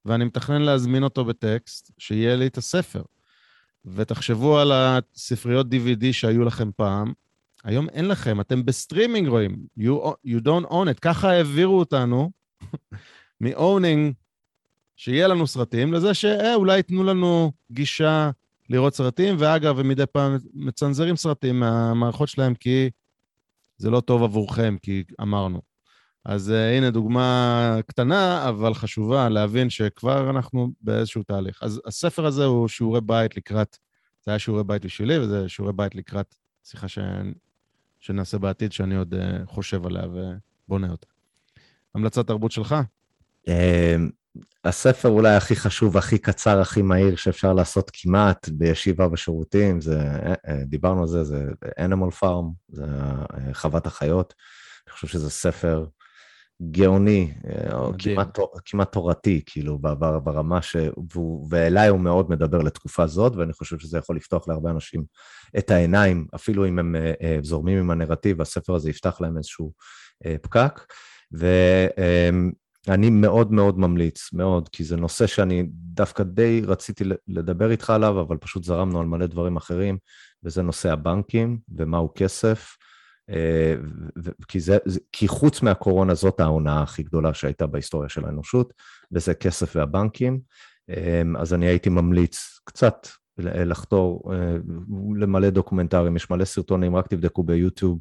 ואני 0.05 0.25
מתכנן 0.25 0.61
להזמין 0.61 1.03
אותו 1.03 1.25
בטקסט, 1.25 1.91
שיהיה 1.97 2.35
לי 2.35 2.47
את 2.47 2.57
הספר. 2.57 3.01
ותחשבו 3.95 4.59
על 4.59 4.71
הספריות 4.73 5.67
DVD 5.67 6.05
שהיו 6.11 6.43
לכם 6.43 6.69
פעם, 6.75 7.13
היום 7.63 7.89
אין 7.89 8.07
לכם, 8.07 8.41
אתם 8.41 8.65
בסטרימינג 8.65 9.27
רואים, 9.27 9.57
you, 9.79 9.91
you 10.27 10.43
don't 10.43 10.71
own 10.71 10.87
it. 10.95 10.99
ככה 11.01 11.31
העבירו 11.31 11.79
אותנו 11.79 12.31
מ-owning, 13.41 14.13
שיהיה 14.95 15.27
לנו 15.27 15.47
סרטים, 15.47 15.93
לזה 15.93 16.13
שאולי 16.13 16.77
ייתנו 16.77 17.03
לנו 17.03 17.51
גישה 17.71 18.29
לראות 18.69 18.95
סרטים, 18.95 19.35
ואגב, 19.39 19.79
הם 19.79 19.87
מדי 19.87 20.05
פעם 20.05 20.37
מצנזרים 20.53 21.15
סרטים 21.15 21.59
מהמערכות 21.59 22.29
שלהם, 22.29 22.55
כי 22.55 22.89
זה 23.77 23.89
לא 23.89 23.99
טוב 23.99 24.23
עבורכם, 24.23 24.77
כי 24.81 25.03
אמרנו. 25.21 25.61
אז 26.27 26.49
uh, 26.49 26.77
הנה 26.77 26.91
דוגמה 26.91 27.79
קטנה, 27.87 28.49
אבל 28.49 28.73
חשובה, 28.73 29.29
להבין 29.29 29.69
שכבר 29.69 30.29
אנחנו 30.29 30.71
באיזשהו 30.81 31.23
תהליך. 31.23 31.59
אז 31.63 31.81
הספר 31.85 32.25
הזה 32.25 32.45
הוא 32.45 32.67
שיעורי 32.67 33.01
בית 33.01 33.37
לקראת, 33.37 33.77
זה 34.25 34.31
היה 34.31 34.39
שיעורי 34.39 34.63
בית 34.63 34.85
בשבילי, 34.85 35.19
וזה 35.19 35.49
שיעורי 35.49 35.73
בית 35.73 35.95
לקראת 35.95 36.35
שיחה 36.63 36.87
ש... 36.87 36.99
שנעשה 37.99 38.37
בעתיד, 38.37 38.71
שאני 38.71 38.95
עוד 38.95 39.13
uh, 39.13 39.17
חושב 39.45 39.85
עליה 39.85 40.03
ובונה 40.67 40.91
אותה. 40.91 41.07
המלצת 41.95 42.27
תרבות 42.27 42.51
שלך? 42.51 42.75
אה, 43.47 43.95
הספר 44.63 45.09
אולי 45.09 45.35
הכי 45.35 45.55
חשוב, 45.55 45.97
הכי 45.97 46.17
קצר, 46.17 46.59
הכי 46.61 46.81
מהיר 46.81 47.15
שאפשר 47.15 47.53
לעשות 47.53 47.91
כמעט 47.93 48.49
בישיבה 48.49 49.07
בשירותים, 49.07 49.81
זה, 49.81 49.99
אה, 50.47 50.63
דיברנו 50.65 51.01
על 51.01 51.07
זה, 51.07 51.23
זה 51.23 51.45
Animal 51.79 52.23
Farm, 52.23 52.45
זה 52.69 52.85
חוות 53.53 53.85
החיות. 53.85 54.33
אני 54.87 54.93
חושב 54.93 55.07
שזה 55.07 55.29
ספר 55.29 55.85
גאוני, 56.61 57.33
אה, 57.47 57.77
או. 57.77 57.91
כמעט, 57.99 58.39
כמעט 58.65 58.91
תורתי, 58.91 59.41
כאילו, 59.45 59.79
ב- 59.79 59.87
ב- 59.87 60.17
ברמה 60.23 60.61
ש... 60.61 60.75
ואליי 61.49 61.89
הוא 61.89 61.99
מאוד 61.99 62.29
מדבר 62.29 62.57
לתקופה 62.57 63.07
זאת, 63.07 63.35
ואני 63.35 63.53
חושב 63.53 63.79
שזה 63.79 63.97
יכול 63.97 64.15
לפתוח 64.15 64.47
להרבה 64.47 64.69
אנשים 64.69 65.03
את 65.57 65.71
העיניים, 65.71 66.27
אפילו 66.35 66.67
אם 66.67 66.79
הם 66.79 66.95
אה, 66.95 67.13
אה, 67.21 67.39
זורמים 67.41 67.77
עם 67.77 67.91
הנרטיב, 67.91 68.41
הספר 68.41 68.75
הזה 68.75 68.89
יפתח 68.89 69.21
להם 69.21 69.37
איזשהו 69.37 69.71
אה, 70.25 70.35
פקק. 70.41 70.93
ואני 71.31 73.09
מאוד 73.09 73.51
מאוד 73.51 73.79
ממליץ, 73.79 74.33
מאוד, 74.33 74.69
כי 74.69 74.83
זה 74.83 74.95
נושא 74.95 75.27
שאני 75.27 75.63
דווקא 75.71 76.23
די 76.23 76.61
רציתי 76.67 77.03
לדבר 77.27 77.71
איתך 77.71 77.89
עליו, 77.89 78.21
אבל 78.21 78.37
פשוט 78.37 78.63
זרמנו 78.63 78.99
על 78.99 79.05
מלא 79.05 79.25
דברים 79.25 79.57
אחרים, 79.57 79.97
וזה 80.43 80.61
נושא 80.61 80.91
הבנקים 80.91 81.59
ומהו 81.75 82.13
כסף. 82.15 82.77
אה, 83.29 83.75
כי, 84.47 84.59
זה, 84.59 84.77
כי 85.11 85.27
חוץ 85.27 85.61
מהקורונה 85.61 86.13
זאת 86.13 86.39
ההונאה 86.39 86.81
הכי 86.81 87.03
גדולה 87.03 87.33
שהייתה 87.33 87.67
בהיסטוריה 87.67 88.09
של 88.09 88.25
האנושות, 88.25 88.73
וזה 89.11 89.33
כסף 89.33 89.75
והבנקים. 89.75 90.39
אה, 90.89 91.21
אז 91.37 91.53
אני 91.53 91.65
הייתי 91.65 91.89
ממליץ 91.89 92.59
קצת 92.63 93.07
לחתור 93.37 94.33
אה, 94.33 94.57
למלא 95.15 95.49
דוקומנטרים, 95.49 96.15
יש 96.15 96.29
מלא 96.29 96.45
סרטונים, 96.45 96.95
רק 96.95 97.07
תבדקו 97.07 97.43
ביוטיוב, 97.43 97.99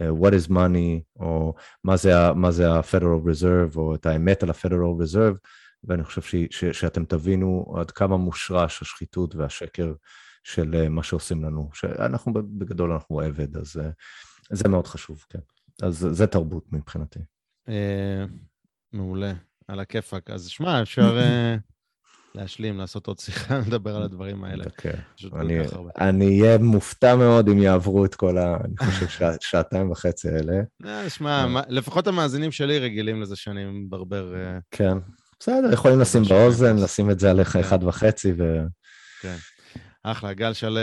אה, 0.00 0.10
What 0.10 0.32
is 0.32 0.50
money, 0.50 1.20
או 1.20 1.54
מה 1.84 1.96
זה, 2.50 2.70
ה-Federal 2.70 3.26
Reserve, 3.26 3.76
או 3.76 3.94
את 3.94 4.06
האמת 4.06 4.42
על 4.42 4.50
ה-Federal 4.50 5.02
Reserve, 5.02 5.36
ואני 5.84 6.04
חושב 6.04 6.22
ש, 6.22 6.34
ש, 6.50 6.64
שאתם 6.64 7.04
תבינו 7.04 7.74
עד 7.76 7.90
כמה 7.90 8.16
מושרש 8.16 8.82
השחיתות 8.82 9.34
והשקר 9.34 9.92
של 10.42 10.88
מה 10.88 11.02
שעושים 11.02 11.44
לנו, 11.44 11.70
שאנחנו 11.72 12.32
בגדול 12.34 12.92
אנחנו 12.92 13.20
עבד, 13.20 13.56
אז 13.56 13.80
זה 14.50 14.68
מאוד 14.68 14.86
חשוב, 14.86 15.24
כן. 15.28 15.38
אז 15.82 16.08
זה 16.10 16.26
תרבות 16.26 16.72
מבחינתי. 16.72 17.18
אה, 17.68 18.24
מעולה, 18.92 19.32
על 19.68 19.80
הכיפאק. 19.80 20.30
אז 20.30 20.46
שמע, 20.46 20.82
אפשר 20.82 21.18
אה, 21.18 21.56
להשלים, 22.34 22.78
לעשות 22.78 23.06
עוד 23.06 23.18
שיחה, 23.18 23.58
לדבר 23.66 23.96
על 23.96 24.02
הדברים 24.02 24.44
האלה. 24.44 24.64
כן. 24.76 24.98
אני, 26.00 26.40
אהיה 26.40 26.58
מופתע 26.58 27.16
מאוד 27.16 27.48
אם 27.48 27.58
יעברו 27.58 28.04
את 28.04 28.14
כל 28.14 28.38
ה... 28.38 28.56
אני 28.64 28.90
חושב 28.90 29.08
שע, 29.08 29.32
שעתיים 29.40 29.90
וחצי 29.90 30.28
האלה. 30.28 30.60
אה, 30.86 31.10
שמע, 31.10 31.62
לפחות 31.68 32.06
המאזינים 32.06 32.52
שלי 32.52 32.78
רגילים 32.78 33.22
לזה 33.22 33.36
שאני 33.36 33.64
מברבר. 33.64 34.34
כן. 34.70 34.98
בסדר, 35.40 35.72
יכולים 35.72 36.00
לשים 36.00 36.22
באוזן. 36.22 36.76
לשים 36.76 37.10
את 37.10 37.18
זה 37.18 37.30
עליך 37.30 37.48
כן. 37.48 37.60
אחד 37.60 37.84
וחצי, 37.84 38.32
ו... 38.38 38.62
כן. 39.20 39.36
אחלה, 40.02 40.32
גל 40.32 40.52
שלו. 40.52 40.80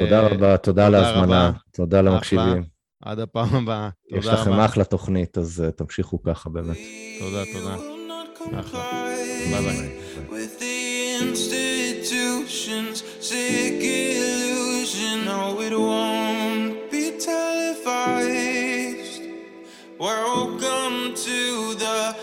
תודה 0.00 0.20
רבה, 0.20 0.56
תודה 0.56 0.86
על 0.86 0.94
ההזמנה. 0.94 1.52
תודה 1.72 2.00
למקשיבים. 2.00 2.77
עד 3.04 3.18
הפעם 3.18 3.54
הבאה. 3.56 3.88
יש 4.10 4.24
תודה 4.24 4.40
לכם 4.40 4.52
רבה. 4.52 4.64
אחלה 4.64 4.84
תוכנית, 4.84 5.38
אז 5.38 5.64
אה, 5.64 5.70
תמשיכו 5.70 6.22
ככה 6.22 6.50
באמת. 6.50 6.76
תודה, 7.18 7.42
תודה. 7.52 7.76
אחלה. 8.60 9.08
ביי 9.50 9.62
ביי. 9.62 9.98
Welcome 20.00 21.14
to 21.26 21.74
the 21.74 22.14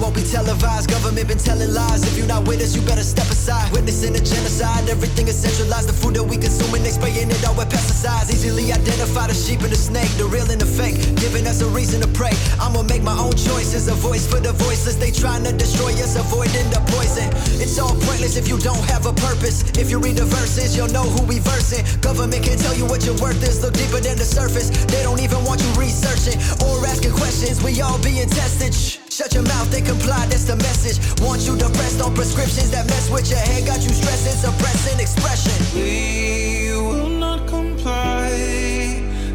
won't 0.00 0.14
be 0.14 0.22
televised. 0.22 0.90
Government 0.90 1.26
been 1.28 1.38
telling 1.38 1.72
lies. 1.72 2.02
If 2.04 2.18
you're 2.18 2.26
not 2.26 2.46
with 2.46 2.60
us, 2.60 2.74
you 2.76 2.82
better 2.82 3.02
step 3.02 3.26
aside. 3.26 3.72
Witnessing 3.72 4.14
a 4.14 4.20
genocide. 4.20 4.88
Everything 4.88 5.28
is 5.28 5.38
centralized. 5.38 5.88
The 5.88 5.96
food 5.96 6.14
that 6.16 6.24
we 6.24 6.36
consuming, 6.36 6.82
they 6.82 6.90
spraying 6.90 7.30
it 7.30 7.42
out 7.44 7.56
with 7.56 7.70
pesticides. 7.70 8.30
Easily 8.30 8.72
identify 8.72 9.26
the 9.26 9.34
sheep 9.34 9.60
and 9.62 9.72
the 9.72 9.80
snake, 9.80 10.10
the 10.18 10.26
real 10.26 10.50
and 10.50 10.60
the 10.60 10.66
fake. 10.66 10.96
Giving 11.16 11.46
us 11.46 11.62
a 11.62 11.68
reason 11.72 12.00
to 12.02 12.08
pray. 12.08 12.34
I'ma 12.60 12.82
make 12.82 13.02
my 13.02 13.16
own 13.16 13.32
choices. 13.32 13.88
A 13.88 13.94
voice 13.94 14.26
for 14.26 14.40
the 14.40 14.52
voiceless. 14.52 14.96
They 14.96 15.10
trying 15.10 15.44
to 15.44 15.52
destroy 15.52 15.92
us, 16.04 16.16
avoiding 16.16 16.68
the 16.70 16.80
poison. 16.92 17.30
It's 17.62 17.78
all 17.78 17.96
pointless. 17.96 18.26
pointless 18.26 18.36
if 18.36 18.48
you 18.48 18.58
don't 18.58 18.84
have 18.90 19.06
a 19.06 19.12
purpose. 19.12 19.62
If 19.78 19.90
you 19.90 19.98
read 19.98 20.16
the 20.16 20.24
verses, 20.24 20.76
you'll 20.76 20.88
know 20.88 21.04
who 21.04 21.24
we 21.26 21.38
versing. 21.38 21.84
Government 22.00 22.42
can 22.42 22.58
tell 22.58 22.74
you 22.74 22.86
what 22.86 23.04
your 23.04 23.16
worth 23.16 23.42
is, 23.42 23.62
look 23.62 23.74
deeper 23.74 24.00
than 24.00 24.16
the 24.16 24.24
surface. 24.24 24.70
They 24.86 25.02
don't 25.02 25.20
even 25.20 25.44
want 25.44 25.62
you 25.62 25.70
researching 25.80 26.40
or 26.64 26.84
asking 26.86 27.12
questions. 27.12 27.62
We 27.62 27.80
all 27.80 27.98
being 28.02 28.28
tested. 28.28 28.74
Shh. 28.74 29.05
Shut 29.16 29.32
your 29.32 29.44
mouth 29.44 29.72
and 29.74 29.86
comply, 29.86 30.26
that's 30.26 30.44
the 30.44 30.56
message. 30.56 30.98
Want 31.22 31.40
you 31.46 31.56
depressed 31.56 32.02
on 32.02 32.14
prescriptions 32.14 32.70
that 32.72 32.84
mess 32.84 33.08
with 33.10 33.30
your 33.30 33.38
head, 33.38 33.66
got 33.66 33.80
you 33.82 33.88
stressing, 33.88 34.36
suppressing 34.36 35.00
expression. 35.00 35.56
We 35.74 36.70
will 36.76 37.08
not 37.08 37.48
comply 37.48 38.28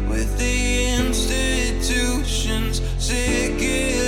with 0.08 0.38
the 0.38 0.86
institution's 1.02 2.80
sick 3.04 4.01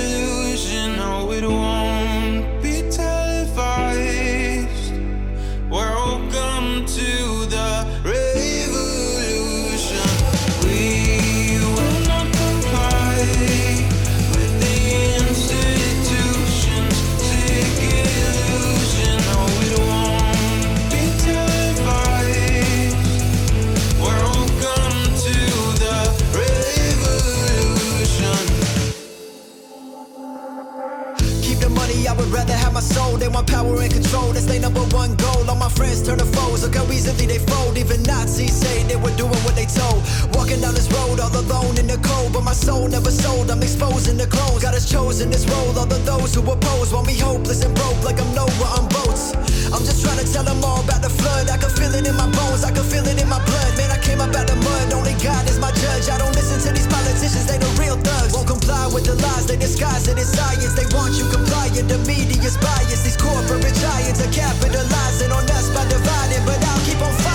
my 32.75 32.81
They 33.17 33.29
want 33.29 33.47
power 33.47 33.79
and 33.81 33.91
control, 33.91 34.33
that's 34.33 34.45
their 34.45 34.59
number 34.59 34.83
one 34.91 35.15
goal. 35.15 35.49
All 35.49 35.55
my 35.55 35.69
friends 35.69 36.03
turn 36.03 36.19
to 36.19 36.25
foes, 36.25 36.63
look 36.63 36.75
how 36.75 36.85
easily 36.91 37.25
they 37.25 37.39
fold. 37.39 37.77
Even 37.77 38.03
Nazis 38.03 38.53
say 38.53 38.83
they 38.83 38.97
were 38.97 39.15
doing 39.15 39.39
what 39.47 39.55
they 39.55 39.65
told. 39.65 40.03
Walking 40.35 40.59
down 40.59 40.75
this 40.75 40.91
road 40.91 41.19
all 41.19 41.31
alone 41.31 41.77
in 41.79 41.87
the 41.87 41.97
cold, 42.03 42.33
but 42.33 42.43
my 42.43 42.53
soul 42.53 42.87
never 42.87 43.11
sold. 43.11 43.49
I'm 43.49 43.63
exposing 43.63 44.17
the 44.17 44.27
clones. 44.27 44.61
God 44.61 44.73
has 44.73 44.89
chosen 44.91 45.31
this 45.31 45.47
role. 45.47 45.71
All 45.79 45.87
of 45.87 46.05
those 46.05 46.35
who 46.35 46.41
oppose 46.43 46.91
want 46.91 47.07
me 47.07 47.17
hopeless 47.17 47.63
and 47.63 47.73
broke, 47.75 48.03
like 48.03 48.19
I'm 48.19 48.33
Noah 48.35 48.83
on 48.83 48.85
boats. 48.89 49.31
I'm 49.71 49.83
just 49.87 50.03
trying 50.03 50.19
to 50.19 50.27
tell 50.27 50.43
them 50.43 50.59
all 50.63 50.83
about 50.83 51.01
the 51.01 51.09
flood. 51.09 51.49
I 51.49 51.57
can 51.57 51.71
feel 51.71 51.95
it 51.95 52.05
in 52.05 52.15
my 52.19 52.27
bones, 52.35 52.63
I 52.67 52.71
can 52.71 52.83
feel 52.83 53.07
it 53.07 53.15
in 53.15 53.29
my 53.29 53.39
blood. 53.47 53.71
Man, 53.79 53.91
I 53.95 53.99
came 54.03 54.19
up 54.19 54.35
out 54.35 54.47
the 54.47 54.59
mud, 54.59 54.91
only 54.91 55.15
God 55.23 55.47
is 55.47 55.57
my 55.57 55.71
judge. 55.71 56.11
I 56.11 56.19
don't 56.19 56.35
listen 56.35 56.59
to 56.67 56.69
these 56.75 56.87
politicians, 56.87 57.47
they 57.47 57.57
the 57.57 57.71
real 57.79 57.95
thugs. 57.95 58.35
Won't 58.35 58.47
comply 58.47 58.91
with 58.91 59.07
the 59.07 59.15
lies, 59.15 59.47
they 59.47 59.57
disguise 59.57 60.07
it 60.07 60.19
as 60.19 60.27
science. 60.35 60.75
They 60.75 60.85
want 60.91 61.15
you 61.15 61.25
compliant, 61.31 61.87
the 61.87 61.97
media's 62.03 62.57
bias. 62.59 63.04
These 63.05 63.17
corporate 63.17 63.75
giants 63.75 64.19
are 64.19 64.31
capitalizing 64.31 65.31
on 65.31 65.43
us 65.51 65.69
by 65.69 65.87
dividing, 65.87 66.43
but 66.43 66.57
I'll 66.65 66.85
keep 66.87 66.99
on 67.03 67.13
fighting. 67.13 67.34